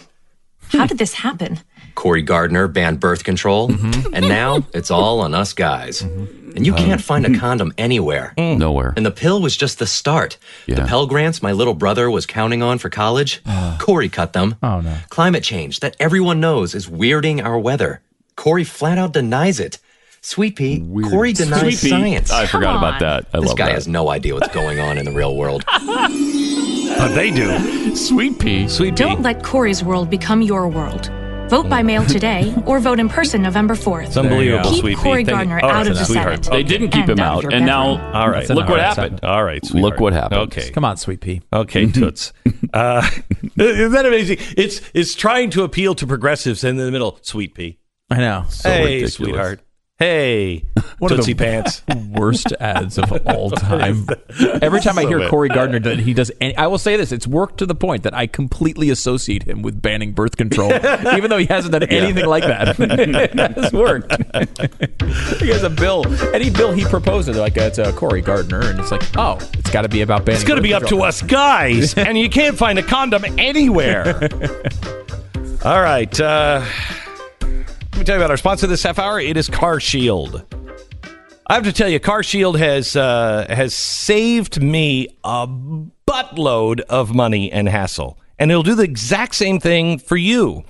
How 0.73 0.87
did 0.87 0.99
this 0.99 1.15
happen? 1.15 1.61
Cory 1.95 2.21
Gardner 2.21 2.67
banned 2.67 2.99
birth 2.99 3.23
control, 3.23 3.69
mm-hmm. 3.69 4.13
and 4.13 4.29
now 4.29 4.67
it's 4.75 4.91
all 4.91 5.21
on 5.21 5.33
us 5.33 5.53
guys. 5.53 6.03
Mm-hmm. 6.03 6.57
And 6.57 6.67
you 6.67 6.75
can't 6.75 7.01
find 7.01 7.25
a 7.25 7.29
mm-hmm. 7.29 7.39
condom 7.39 7.73
anywhere. 7.79 8.35
Mm. 8.37 8.59
Nowhere. 8.59 8.93
And 8.97 9.07
the 9.07 9.13
pill 9.13 9.41
was 9.41 9.57
just 9.57 9.79
the 9.79 9.87
start. 9.87 10.37
The 10.67 10.85
Pell 10.85 11.07
Grants 11.07 11.43
my 11.43 11.53
little 11.53 11.75
brother 11.75 12.11
was 12.11 12.27
counting 12.27 12.63
on 12.63 12.79
for 12.79 12.91
college, 12.91 13.41
oh, 13.47 13.79
Cory 13.81 14.09
cut 14.09 14.33
them. 14.33 14.57
Oh, 14.63 14.81
no. 14.81 14.97
Climate 15.09 15.45
change 15.45 15.81
that 15.81 15.95
everyone 16.01 16.41
knows 16.41 16.75
is 16.75 16.89
weirding 16.89 17.45
our 17.45 17.59
weather. 17.59 18.01
Cory 18.35 18.65
flat 18.65 18.99
out 18.99 19.13
denies 19.13 19.61
it. 19.61 19.79
Sweet 20.23 20.57
Pea, 20.57 20.81
Cory 21.09 21.33
denies 21.33 21.79
Sweet 21.79 21.81
pea. 21.83 21.89
science. 21.89 22.31
I 22.33 22.47
forgot 22.47 22.73
Come 22.73 22.77
about 22.79 22.95
on. 22.95 22.99
that. 23.01 23.27
I 23.33 23.39
this 23.39 23.51
love 23.51 23.59
guy 23.59 23.67
that. 23.67 23.75
has 23.75 23.87
no 23.87 24.11
idea 24.11 24.35
what's 24.35 24.53
going 24.53 24.81
on 24.81 24.99
in 24.99 25.05
the 25.05 25.13
real 25.13 25.37
world. 25.37 25.65
Uh, 26.99 27.09
they 27.15 27.31
do. 27.31 27.95
Sweet 27.95 28.39
pea. 28.39 28.69
Sweet 28.69 28.97
pea. 28.97 29.05
Don't 29.05 29.23
let 29.23 29.43
Cory's 29.43 29.85
world 29.85 30.09
become 30.09 30.41
your 30.43 30.69
world. 30.69 31.11
Vote 31.49 31.69
by 31.69 31.83
mail 31.83 32.05
today 32.05 32.55
or 32.67 32.81
vote 32.81 32.99
in 32.99 33.09
person 33.09 33.43
November 33.43 33.75
4th. 33.75 34.07
It's 34.07 34.17
unbelievable, 34.17 34.71
Keep 34.71 34.81
Sweet 34.81 34.99
Cory 34.99 35.19
Pea. 35.19 35.25
Thank- 35.27 35.49
Gardner 35.49 35.61
oh, 35.63 35.69
out 35.69 35.87
of 35.87 35.97
the 35.97 36.05
sweetheart. 36.05 36.45
Senate. 36.45 36.57
They 36.57 36.63
didn't 36.63 36.91
keep 36.91 37.09
him 37.09 37.21
out 37.21 37.33
of 37.33 37.37
out, 37.37 37.43
your 37.45 37.53
and 37.53 37.67
now. 37.67 38.13
All 38.13 38.29
right. 38.29 38.49
look 38.49 38.69
what 38.69 38.81
happened. 38.81 39.21
All 39.23 39.45
right. 39.45 39.65
Sweetheart. 39.65 39.93
Look 39.93 40.01
what 40.01 40.13
happened. 40.13 40.41
Okay. 40.53 40.71
Come 40.71 40.85
on, 40.85 40.97
sweet 40.97 41.21
pea. 41.21 41.43
Okay, 41.53 41.87
toots. 41.93 42.33
uh, 42.73 43.09
isn't 43.57 43.93
that 43.93 44.07
amazing? 44.07 44.39
It's 44.57 44.81
it's 44.95 45.15
trying 45.15 45.51
to 45.51 45.63
appeal 45.63 45.95
to 45.97 46.07
progressives 46.07 46.65
and 46.65 46.79
in 46.79 46.85
the 46.85 46.93
middle, 46.93 47.19
sweet 47.23 47.55
pea. 47.55 47.79
I 48.11 48.19
know. 48.19 48.45
hey, 48.63 48.85
ridiculous. 48.85 49.15
sweetheart. 49.15 49.61
Hey, 49.99 50.63
One 50.99 51.11
of 51.11 51.17
tootsie 51.19 51.33
the- 51.33 51.45
pants. 51.45 51.83
Worst 52.11 52.53
ads 52.61 52.99
of 52.99 53.11
all 53.27 53.51
time. 53.53 54.07
Every 54.61 54.81
time 54.83 54.99
I 54.99 55.07
hear 55.07 55.21
bad. 55.21 55.31
Cory 55.31 55.49
Gardner 55.49 55.79
that 55.81 55.99
he 56.01 56.13
does, 56.13 56.31
any, 56.39 56.55
I 56.55 56.67
will 56.67 56.77
say 56.77 56.99
this: 56.99 57.13
it's 57.13 57.27
worked 57.27 57.59
to 57.59 57.67
the 57.67 57.75
point 57.75 58.03
that 58.03 58.13
I 58.13 58.27
completely 58.27 58.91
associate 58.91 59.45
him 59.45 59.63
with 59.63 59.81
banning 59.81 60.13
birth 60.13 60.37
control, 60.37 60.71
even 60.73 61.31
though 61.31 61.39
he 61.39 61.47
hasn't 61.47 61.73
done 61.73 61.85
anything 61.85 62.27
like 62.27 62.45
that. 62.45 62.77
it 62.79 63.35
has 63.57 63.73
worked. 63.73 64.13
he 65.41 65.49
has 65.49 65.63
a 65.63 65.71
bill, 65.71 66.05
any 66.35 66.51
bill 66.51 66.73
he 66.73 66.85
proposes, 66.85 67.35
they're 67.35 67.43
like 67.43 67.57
it's 67.57 67.79
a 67.79 67.91
Cory 67.95 68.21
Gardner, 68.21 68.61
and 68.69 68.79
it's 68.79 68.91
like, 68.91 69.03
oh, 69.17 69.39
it's 69.55 69.71
got 69.71 69.83
to 69.83 69.89
be 69.89 70.03
about 70.03 70.27
banning. 70.27 70.37
It's 70.41 70.47
going 70.47 70.59
to 70.59 70.63
be 70.63 70.75
up 70.75 70.85
to 70.89 71.03
us 71.05 71.23
guys, 71.23 71.95
and 71.95 72.19
you 72.19 72.29
can't 72.29 72.59
find 72.59 72.79
a 72.79 72.83
condom 72.83 73.25
anywhere. 73.39 74.29
All 75.65 75.81
right. 75.81 76.21
Uh, 76.21 76.63
let 77.97 78.01
me 78.01 78.05
tell 78.05 78.17
you 78.17 78.21
about 78.21 78.31
our 78.31 78.37
sponsor 78.37 78.67
this 78.67 78.83
half 78.83 78.99
hour. 78.99 79.19
It 79.19 79.39
is 79.39 79.49
Car 79.49 79.81
Shield. 79.81 80.45
I 81.47 81.55
have 81.55 81.65
to 81.65 81.73
tell 81.73 81.89
you, 81.89 81.99
Car 81.99 82.23
Shield 82.23 82.59
has 82.59 82.95
uh, 82.95 83.47
has 83.49 83.75
saved 83.75 84.63
me 84.63 85.17
a 85.25 85.47
buttload 85.47 86.81
of 86.81 87.15
money 87.15 87.51
and 87.51 87.67
hassle, 87.67 88.19
and 88.39 88.51
it'll 88.51 88.63
do 88.63 88.75
the 88.75 88.83
exact 88.83 89.35
same 89.35 89.59
thing 89.59 89.99
for 89.99 90.19
you. 90.19 90.63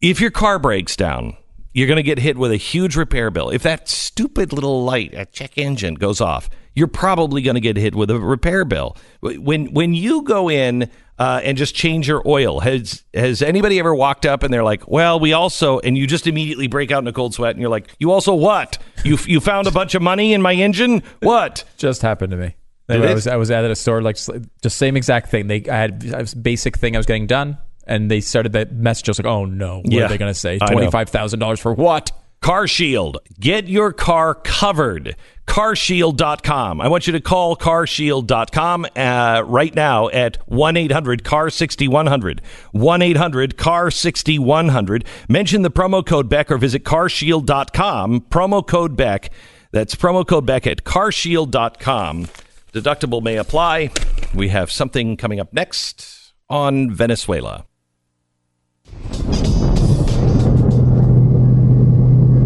If 0.00 0.20
your 0.20 0.32
car 0.32 0.58
breaks 0.58 0.96
down, 0.96 1.36
you're 1.72 1.86
going 1.86 1.98
to 1.98 2.02
get 2.02 2.18
hit 2.18 2.36
with 2.36 2.50
a 2.50 2.56
huge 2.56 2.96
repair 2.96 3.30
bill. 3.30 3.50
If 3.50 3.62
that 3.62 3.88
stupid 3.88 4.52
little 4.52 4.82
light 4.82 5.14
at 5.14 5.32
check 5.32 5.56
engine 5.56 5.94
goes 5.94 6.20
off, 6.20 6.50
you're 6.74 6.88
probably 6.88 7.42
going 7.42 7.54
to 7.54 7.60
get 7.60 7.76
hit 7.76 7.94
with 7.94 8.10
a 8.10 8.18
repair 8.18 8.64
bill. 8.64 8.96
When 9.20 9.72
when 9.72 9.94
you 9.94 10.22
go 10.22 10.50
in 10.50 10.90
uh, 11.20 11.38
and 11.44 11.58
just 11.58 11.74
change 11.74 12.08
your 12.08 12.22
oil, 12.26 12.60
has 12.60 13.04
has 13.12 13.42
anybody 13.42 13.78
ever 13.78 13.94
walked 13.94 14.24
up 14.24 14.42
and 14.42 14.52
they're 14.52 14.64
like, 14.64 14.88
"Well, 14.88 15.20
we 15.20 15.34
also," 15.34 15.78
and 15.80 15.96
you 15.96 16.06
just 16.06 16.26
immediately 16.26 16.66
break 16.66 16.90
out 16.90 17.02
in 17.02 17.06
a 17.08 17.12
cold 17.12 17.34
sweat 17.34 17.50
and 17.50 17.60
you're 17.60 17.68
like, 17.68 17.94
"You 17.98 18.10
also 18.10 18.34
what? 18.34 18.78
You 19.04 19.18
you 19.26 19.38
found 19.38 19.66
a 19.66 19.70
bunch 19.70 19.94
of 19.94 20.00
money 20.00 20.32
in 20.32 20.40
my 20.40 20.54
engine? 20.54 21.02
What?" 21.20 21.64
Just 21.76 22.00
happened 22.00 22.30
to 22.30 22.38
me. 22.38 22.56
I 22.88 23.12
was 23.12 23.26
I 23.26 23.36
was 23.36 23.50
at 23.50 23.64
a 23.66 23.76
store 23.76 24.00
like 24.00 24.16
just 24.16 24.78
same 24.78 24.96
exact 24.96 25.30
thing. 25.30 25.46
They 25.46 25.62
I 25.70 25.76
had 25.76 26.10
I 26.14 26.22
was 26.22 26.34
basic 26.34 26.78
thing 26.78 26.96
I 26.96 26.98
was 26.98 27.06
getting 27.06 27.26
done, 27.26 27.58
and 27.86 28.10
they 28.10 28.22
started 28.22 28.52
that 28.54 28.72
message. 28.72 29.08
I 29.08 29.10
was 29.10 29.18
like, 29.18 29.26
oh 29.26 29.44
no, 29.44 29.82
what 29.84 29.92
Yeah, 29.92 30.06
are 30.06 30.08
they 30.08 30.18
going 30.18 30.32
to 30.32 30.38
say? 30.38 30.58
Twenty 30.58 30.90
five 30.90 31.10
thousand 31.10 31.38
dollars 31.38 31.60
for 31.60 31.74
what? 31.74 32.12
Car 32.42 32.66
Shield. 32.66 33.18
Get 33.38 33.68
your 33.68 33.92
car 33.92 34.34
covered. 34.34 35.16
carshield.com. 35.46 36.80
I 36.80 36.88
want 36.88 37.06
you 37.06 37.12
to 37.12 37.20
call 37.20 37.56
carshield.com 37.56 38.86
uh, 38.96 39.42
right 39.44 39.74
now 39.74 40.08
at 40.10 40.36
1 40.48 40.76
800 40.76 41.24
CAR 41.24 41.50
6100. 41.50 42.40
1 42.72 43.02
800 43.02 43.56
CAR 43.56 43.90
6100. 43.90 45.04
Mention 45.28 45.62
the 45.62 45.70
promo 45.70 46.06
code 46.06 46.28
Beck 46.28 46.50
or 46.50 46.56
visit 46.58 46.84
carshield.com. 46.84 48.20
Promo 48.22 48.66
code 48.66 48.96
Beck. 48.96 49.30
That's 49.72 49.94
promo 49.94 50.26
code 50.26 50.46
Beck 50.46 50.66
at 50.66 50.84
carshield.com. 50.84 52.28
Deductible 52.72 53.22
may 53.22 53.36
apply. 53.36 53.90
We 54.32 54.48
have 54.48 54.70
something 54.70 55.16
coming 55.16 55.40
up 55.40 55.52
next 55.52 56.32
on 56.48 56.92
Venezuela. 56.92 57.66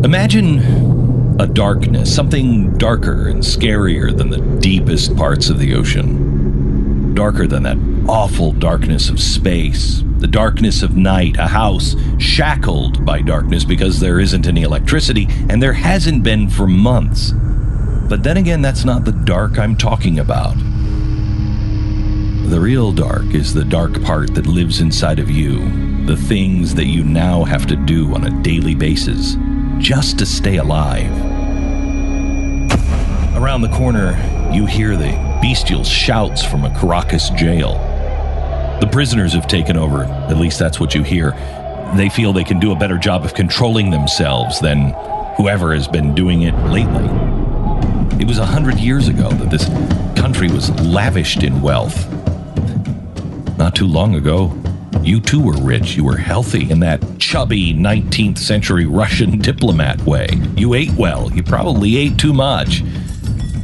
Imagine 0.04 1.40
a 1.40 1.46
darkness, 1.46 2.14
something 2.14 2.76
darker 2.76 3.28
and 3.28 3.42
scarier 3.42 4.14
than 4.14 4.28
the 4.28 4.58
deepest 4.60 5.16
parts 5.16 5.48
of 5.48 5.58
the 5.58 5.74
ocean. 5.74 7.14
Darker 7.14 7.46
than 7.46 7.62
that 7.62 7.78
awful 8.06 8.52
darkness 8.52 9.08
of 9.08 9.18
space, 9.18 10.02
the 10.18 10.26
darkness 10.26 10.82
of 10.82 10.94
night, 10.94 11.38
a 11.38 11.46
house 11.46 11.96
shackled 12.18 13.02
by 13.06 13.22
darkness 13.22 13.64
because 13.64 13.98
there 13.98 14.20
isn't 14.20 14.46
any 14.46 14.60
electricity, 14.60 15.26
and 15.48 15.62
there 15.62 15.72
hasn't 15.72 16.22
been 16.22 16.50
for 16.50 16.66
months. 16.66 17.32
But 18.06 18.22
then 18.22 18.36
again, 18.36 18.60
that's 18.60 18.84
not 18.84 19.06
the 19.06 19.12
dark 19.12 19.58
I'm 19.58 19.74
talking 19.74 20.18
about. 20.18 20.58
The 22.50 22.60
real 22.60 22.92
dark 22.92 23.32
is 23.32 23.54
the 23.54 23.64
dark 23.64 24.02
part 24.02 24.34
that 24.34 24.46
lives 24.46 24.82
inside 24.82 25.18
of 25.18 25.30
you, 25.30 26.04
the 26.04 26.18
things 26.18 26.74
that 26.74 26.88
you 26.88 27.04
now 27.04 27.44
have 27.44 27.66
to 27.68 27.76
do 27.76 28.14
on 28.14 28.26
a 28.26 28.42
daily 28.42 28.74
basis 28.74 29.38
just 29.84 30.18
to 30.18 30.24
stay 30.24 30.56
alive. 30.56 31.10
Around 33.36 33.60
the 33.60 33.68
corner, 33.68 34.12
you 34.50 34.64
hear 34.64 34.96
the 34.96 35.10
bestial 35.42 35.84
shouts 35.84 36.42
from 36.42 36.64
a 36.64 36.70
Caracas 36.80 37.28
jail. 37.30 37.74
The 38.80 38.88
prisoners 38.90 39.34
have 39.34 39.46
taken 39.46 39.76
over, 39.76 40.04
at 40.04 40.38
least 40.38 40.58
that's 40.58 40.80
what 40.80 40.94
you 40.94 41.02
hear. 41.02 41.32
They 41.96 42.08
feel 42.08 42.32
they 42.32 42.44
can 42.44 42.58
do 42.58 42.72
a 42.72 42.74
better 42.74 42.96
job 42.96 43.26
of 43.26 43.34
controlling 43.34 43.90
themselves 43.90 44.58
than 44.58 44.94
whoever 45.36 45.74
has 45.74 45.86
been 45.86 46.14
doing 46.14 46.42
it 46.42 46.56
lately. 46.70 47.04
It 48.18 48.26
was 48.26 48.38
a 48.38 48.46
hundred 48.46 48.78
years 48.78 49.08
ago 49.08 49.28
that 49.32 49.50
this 49.50 49.66
country 50.18 50.48
was 50.48 50.70
lavished 50.80 51.42
in 51.42 51.60
wealth. 51.60 52.10
Not 53.58 53.74
too 53.74 53.86
long 53.86 54.14
ago, 54.14 54.48
you 55.02 55.20
too 55.20 55.40
were 55.40 55.56
rich. 55.56 55.96
You 55.96 56.04
were 56.04 56.16
healthy 56.16 56.70
in 56.70 56.80
that 56.80 57.02
chubby 57.18 57.74
19th 57.74 58.38
century 58.38 58.86
Russian 58.86 59.38
diplomat 59.50 60.00
way. 60.02 60.28
You 60.56 60.74
ate 60.74 60.92
well. 60.92 61.30
You 61.32 61.42
probably 61.42 61.96
ate 61.96 62.18
too 62.18 62.32
much. 62.32 62.82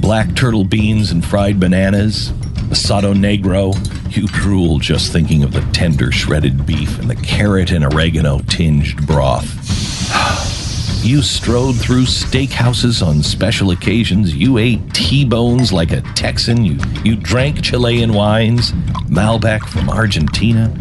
Black 0.01 0.35
turtle 0.35 0.65
beans 0.65 1.11
and 1.11 1.24
fried 1.24 1.61
bananas, 1.61 2.31
asado 2.70 3.15
negro. 3.15 3.74
You 4.16 4.27
drool 4.28 4.78
just 4.78 5.12
thinking 5.12 5.43
of 5.43 5.52
the 5.52 5.61
tender 5.73 6.11
shredded 6.11 6.66
beef 6.66 6.98
and 6.98 7.09
the 7.09 7.16
carrot 7.16 7.70
and 7.70 7.85
oregano 7.85 8.40
tinged 8.40 9.07
broth. 9.07 10.57
You 11.02 11.22
strode 11.22 11.77
through 11.77 12.05
steakhouses 12.05 13.05
on 13.05 13.22
special 13.22 13.70
occasions. 13.70 14.35
You 14.35 14.59
ate 14.59 14.93
T-bones 14.93 15.72
like 15.72 15.93
a 15.93 16.02
Texan. 16.14 16.64
You 16.64 16.78
you 17.02 17.16
drank 17.16 17.62
Chilean 17.62 18.12
wines, 18.12 18.72
Malbec 19.09 19.66
from 19.66 19.89
Argentina. 19.89 20.72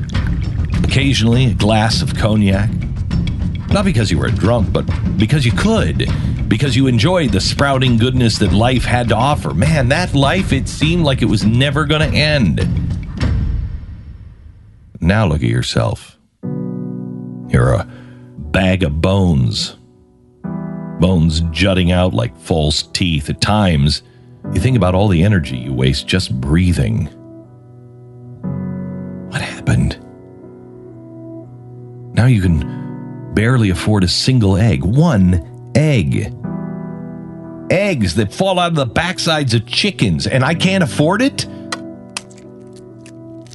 Occasionally 0.84 1.46
a 1.46 1.54
glass 1.54 2.02
of 2.02 2.16
cognac. 2.16 2.70
Not 3.70 3.86
because 3.86 4.12
you 4.12 4.18
were 4.20 4.30
drunk, 4.30 4.74
but 4.74 4.84
because 5.18 5.46
you 5.46 5.54
could. 5.54 6.12
Because 6.50 6.76
you 6.76 6.88
enjoyed 6.88 7.32
the 7.32 7.40
sprouting 7.40 7.98
goodness 7.98 8.40
that 8.40 8.52
life 8.52 8.84
had 8.84 9.08
to 9.10 9.16
offer. 9.16 9.54
Man, 9.54 9.88
that 9.90 10.14
life, 10.14 10.52
it 10.52 10.68
seemed 10.68 11.06
like 11.06 11.22
it 11.22 11.26
was 11.26 11.46
never 11.46 11.86
going 11.86 12.12
to 12.12 12.18
end. 12.18 12.68
Now 15.00 15.28
look 15.28 15.44
at 15.44 15.50
yourself. 15.50 16.18
You're 16.44 17.74
a 17.74 17.88
bag 18.38 18.84
of 18.84 19.00
bones. 19.00 19.79
Bones 21.00 21.42
jutting 21.52 21.92
out 21.92 22.14
like 22.14 22.38
false 22.38 22.84
teeth. 22.84 23.30
At 23.30 23.42
times, 23.42 24.04
you 24.54 24.60
think 24.60 24.78
about 24.78 24.96
all 24.96 25.08
the 25.08 25.24
energy 25.24 25.58
you 25.58 25.74
waste 25.74 26.08
just 26.08 26.40
breathing. 26.40 27.06
What 29.30 29.42
happened? 29.42 29.98
Now 32.16 32.26
you 32.26 32.42
can 32.42 33.34
barely 33.34 33.70
afford 33.70 34.04
a 34.04 34.08
single 34.08 34.58
egg. 34.58 34.84
One 34.84 35.72
egg. 35.76 36.34
Eggs 37.72 38.16
that 38.16 38.34
fall 38.34 38.60
out 38.60 38.72
of 38.72 38.76
the 38.76 38.88
backsides 38.88 39.54
of 39.54 39.66
chickens, 39.68 40.26
and 40.26 40.44
I 40.44 40.56
can't 40.56 40.84
afford 40.84 41.22
it? 41.22 41.46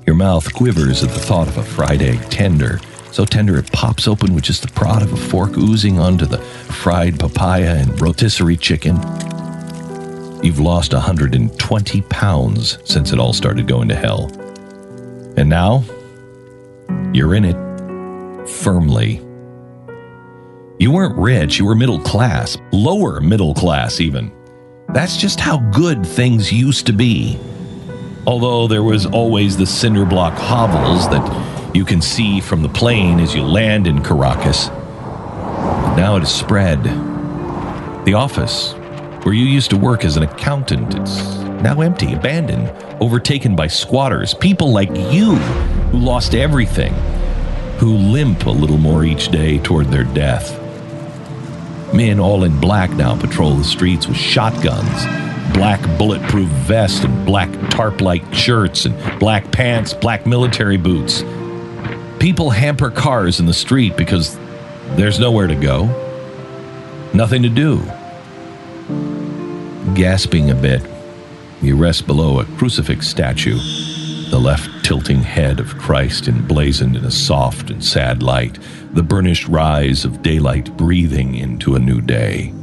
Your 0.07 0.15
mouth 0.17 0.53
quivers 0.55 1.03
at 1.03 1.11
the 1.11 1.19
thought 1.19 1.49
of 1.49 1.59
a 1.59 1.63
fried 1.65 2.01
egg 2.01 2.21
tender. 2.31 2.79
So 3.15 3.25
tender 3.25 3.57
it 3.59 3.71
pops 3.71 4.09
open 4.09 4.35
with 4.35 4.43
just 4.43 4.63
the 4.63 4.73
prod 4.73 5.01
of 5.01 5.13
a 5.13 5.17
fork 5.17 5.57
oozing 5.57 6.01
onto 6.01 6.27
the 6.27 6.39
fried 6.39 7.17
papaya 7.17 7.77
and 7.77 8.01
rotisserie 8.01 8.57
chicken. 8.57 8.97
You've 10.43 10.59
lost 10.59 10.93
120 10.93 12.01
pounds 12.01 12.79
since 12.83 13.13
it 13.13 13.21
all 13.21 13.33
started 13.33 13.69
going 13.69 13.87
to 13.87 13.95
hell. 13.95 14.33
And 15.37 15.49
now, 15.49 15.85
you're 17.13 17.37
in 17.37 17.45
it 17.45 18.49
firmly. 18.49 19.25
You 20.81 20.91
weren't 20.91 21.17
rich, 21.17 21.57
you 21.57 21.67
were 21.67 21.77
middle 21.77 22.01
class, 22.01 22.59
lower 22.73 23.21
middle 23.21 23.55
class, 23.55 24.01
even. 24.01 24.33
That's 24.89 25.17
just 25.17 25.39
how 25.39 25.59
good 25.71 26.05
things 26.05 26.53
used 26.53 26.85
to 26.87 26.93
be. 26.93 27.39
Although 28.27 28.67
there 28.67 28.83
was 28.83 29.07
always 29.07 29.57
the 29.57 29.67
cinder 29.67 30.05
block 30.05 30.35
hovels 30.35 31.09
that 31.11 31.54
you 31.75 31.85
can 31.85 32.01
see 32.01 32.41
from 32.41 32.63
the 32.63 32.69
plane 32.69 33.19
as 33.19 33.35
you 33.35 33.43
land 33.43 33.89
in 33.89 34.01
Caracas. 34.01 34.69
But 34.69 35.97
now 35.97 36.15
it 36.15 36.21
has 36.21 36.33
spread. 36.33 36.85
The 38.05 38.15
office, 38.15 38.75
where 39.25 39.35
you 39.35 39.45
used 39.45 39.71
to 39.71 39.77
work 39.77 40.05
as 40.05 40.17
an 40.17 40.23
accountant, 40.23 40.95
it's 40.95 41.35
now 41.65 41.81
empty, 41.81 42.15
abandoned, 42.15 42.71
overtaken 43.03 43.57
by 43.57 43.67
squatters, 43.67 44.35
people 44.35 44.71
like 44.71 44.91
you 44.91 45.35
who 45.35 45.99
lost 45.99 46.37
everything, 46.37 46.95
who 47.79 47.97
limp 47.97 48.47
a 48.47 48.51
little 48.51 48.79
more 48.79 49.05
each 49.05 49.29
day 49.29 49.59
toward 49.59 49.89
their 49.89 50.05
death. 50.05 50.61
Men 51.93 52.21
all 52.21 52.45
in 52.45 52.61
black 52.61 52.91
now 52.91 53.19
patrol 53.19 53.57
the 53.57 53.65
streets 53.65 54.07
with 54.07 54.17
shotguns, 54.17 55.05
black 55.55 55.81
bulletproof 55.99 56.49
vests, 56.49 57.03
and 57.03 57.27
black 57.27 57.51
tarp 57.71 58.01
like 58.01 58.33
shirts, 58.33 58.85
and 58.85 59.19
black 59.19 59.51
pants, 59.51 59.93
black 59.93 60.25
military 60.25 60.77
boots. 60.77 61.25
People 62.25 62.49
hamper 62.49 62.91
cars 62.91 63.39
in 63.39 63.45
the 63.45 63.53
street 63.53 63.99
because 63.99 64.39
there's 64.97 65.21
nowhere 65.21 65.47
to 65.47 65.55
go, 65.55 65.85
nothing 67.13 67.43
to 67.43 67.51
do. 67.51 67.81
Gasping 69.95 70.51
a 70.51 70.55
bit, 70.55 70.81
you 71.61 71.77
rest 71.77 72.07
below 72.07 72.41
a 72.41 72.47
crucifix 72.57 73.07
statue, 73.07 73.59
the 74.31 74.41
left 74.41 74.71
tilting 74.83 75.21
head 75.21 75.61
of 75.61 75.77
Christ 75.77 76.27
emblazoned 76.27 76.97
in 76.97 77.05
a 77.05 77.11
soft 77.11 77.69
and 77.69 77.85
sad 77.85 78.23
light, 78.23 78.59
the 78.95 79.03
burnished 79.03 79.47
rise 79.49 80.07
of 80.07 80.23
daylight 80.23 80.75
breathing 80.79 81.35
into 81.35 81.75
a 81.75 81.79
new 81.79 82.01
day. 82.01 82.55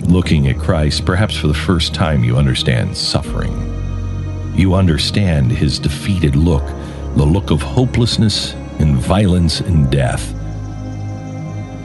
Looking 0.00 0.46
at 0.48 0.58
Christ, 0.58 1.06
perhaps 1.06 1.38
for 1.38 1.46
the 1.46 1.54
first 1.54 1.94
time, 1.94 2.22
you 2.22 2.36
understand 2.36 2.98
suffering. 2.98 4.54
You 4.54 4.74
understand 4.74 5.52
his 5.52 5.78
defeated 5.78 6.36
look, 6.36 6.64
the 7.18 7.26
look 7.26 7.50
of 7.50 7.60
hopelessness 7.60 8.54
and 8.78 8.96
violence 8.96 9.58
and 9.58 9.90
death. 9.90 10.32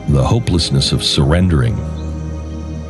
The 0.09 0.23
hopelessness 0.23 0.91
of 0.91 1.03
surrendering, 1.03 1.75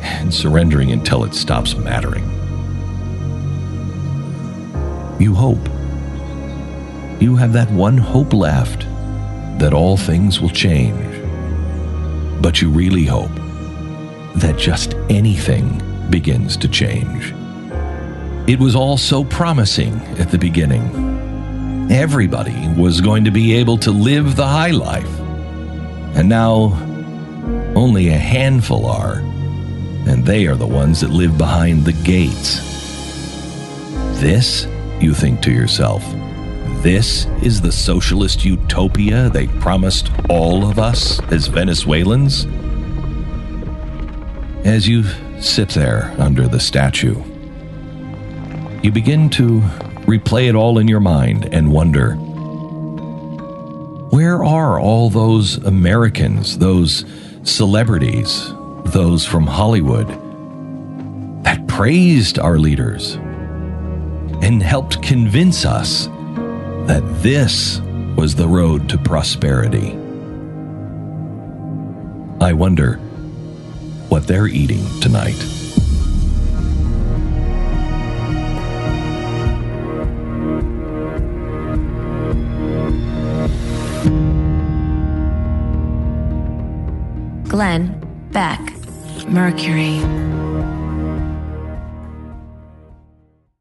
and 0.02 0.32
surrendering 0.32 0.92
until 0.92 1.24
it 1.24 1.34
stops 1.34 1.74
mattering. 1.74 2.22
You 5.18 5.34
hope. 5.34 5.66
You 7.18 7.34
have 7.36 7.54
that 7.54 7.70
one 7.70 7.96
hope 7.96 8.34
left 8.34 8.80
that 9.58 9.72
all 9.72 9.96
things 9.96 10.38
will 10.38 10.50
change. 10.50 11.00
but 12.42 12.60
you 12.60 12.68
really 12.68 13.04
hope 13.06 13.34
that 14.34 14.58
just 14.58 14.92
anything 15.08 15.80
begins 16.10 16.58
to 16.58 16.68
change. 16.68 17.32
It 18.46 18.60
was 18.60 18.76
all 18.76 18.98
so 18.98 19.24
promising 19.24 19.94
at 20.18 20.30
the 20.30 20.36
beginning. 20.36 21.23
Everybody 21.90 22.68
was 22.76 23.00
going 23.00 23.24
to 23.24 23.30
be 23.30 23.54
able 23.54 23.78
to 23.78 23.90
live 23.90 24.36
the 24.36 24.46
high 24.46 24.70
life. 24.70 25.08
And 26.16 26.28
now, 26.28 26.72
only 27.76 28.08
a 28.08 28.16
handful 28.16 28.86
are, 28.86 29.18
and 30.06 30.24
they 30.24 30.46
are 30.46 30.56
the 30.56 30.66
ones 30.66 31.00
that 31.00 31.10
live 31.10 31.36
behind 31.36 31.84
the 31.84 31.92
gates. 31.92 32.60
This, 34.20 34.66
you 35.00 35.12
think 35.12 35.42
to 35.42 35.52
yourself, 35.52 36.02
this 36.82 37.26
is 37.42 37.60
the 37.60 37.72
socialist 37.72 38.44
utopia 38.44 39.28
they 39.28 39.46
promised 39.46 40.10
all 40.30 40.68
of 40.68 40.78
us 40.78 41.20
as 41.32 41.48
Venezuelans? 41.48 42.46
As 44.64 44.88
you 44.88 45.04
sit 45.40 45.70
there 45.70 46.14
under 46.18 46.48
the 46.48 46.60
statue, 46.60 47.22
you 48.82 48.92
begin 48.92 49.28
to 49.30 49.62
replay 50.06 50.48
it 50.48 50.54
all 50.54 50.78
in 50.78 50.88
your 50.88 51.00
mind 51.00 51.48
and 51.52 51.72
wonder 51.72 52.16
where 54.14 54.44
are 54.44 54.78
all 54.78 55.10
those 55.10 55.56
Americans, 55.64 56.58
those 56.58 57.04
celebrities, 57.42 58.52
those 58.86 59.26
from 59.26 59.46
Hollywood 59.46 60.06
that 61.44 61.66
praised 61.66 62.38
our 62.38 62.58
leaders 62.58 63.14
and 64.40 64.62
helped 64.62 65.02
convince 65.02 65.64
us 65.64 66.06
that 66.86 67.02
this 67.22 67.80
was 68.16 68.34
the 68.34 68.46
road 68.46 68.88
to 68.90 68.98
prosperity? 68.98 69.90
I 72.40 72.52
wonder 72.52 72.98
what 74.08 74.26
they're 74.26 74.46
eating 74.46 74.84
tonight. 75.00 75.63
Glenn 87.54 87.94
Beck. 88.32 88.58
Mercury. 89.28 90.23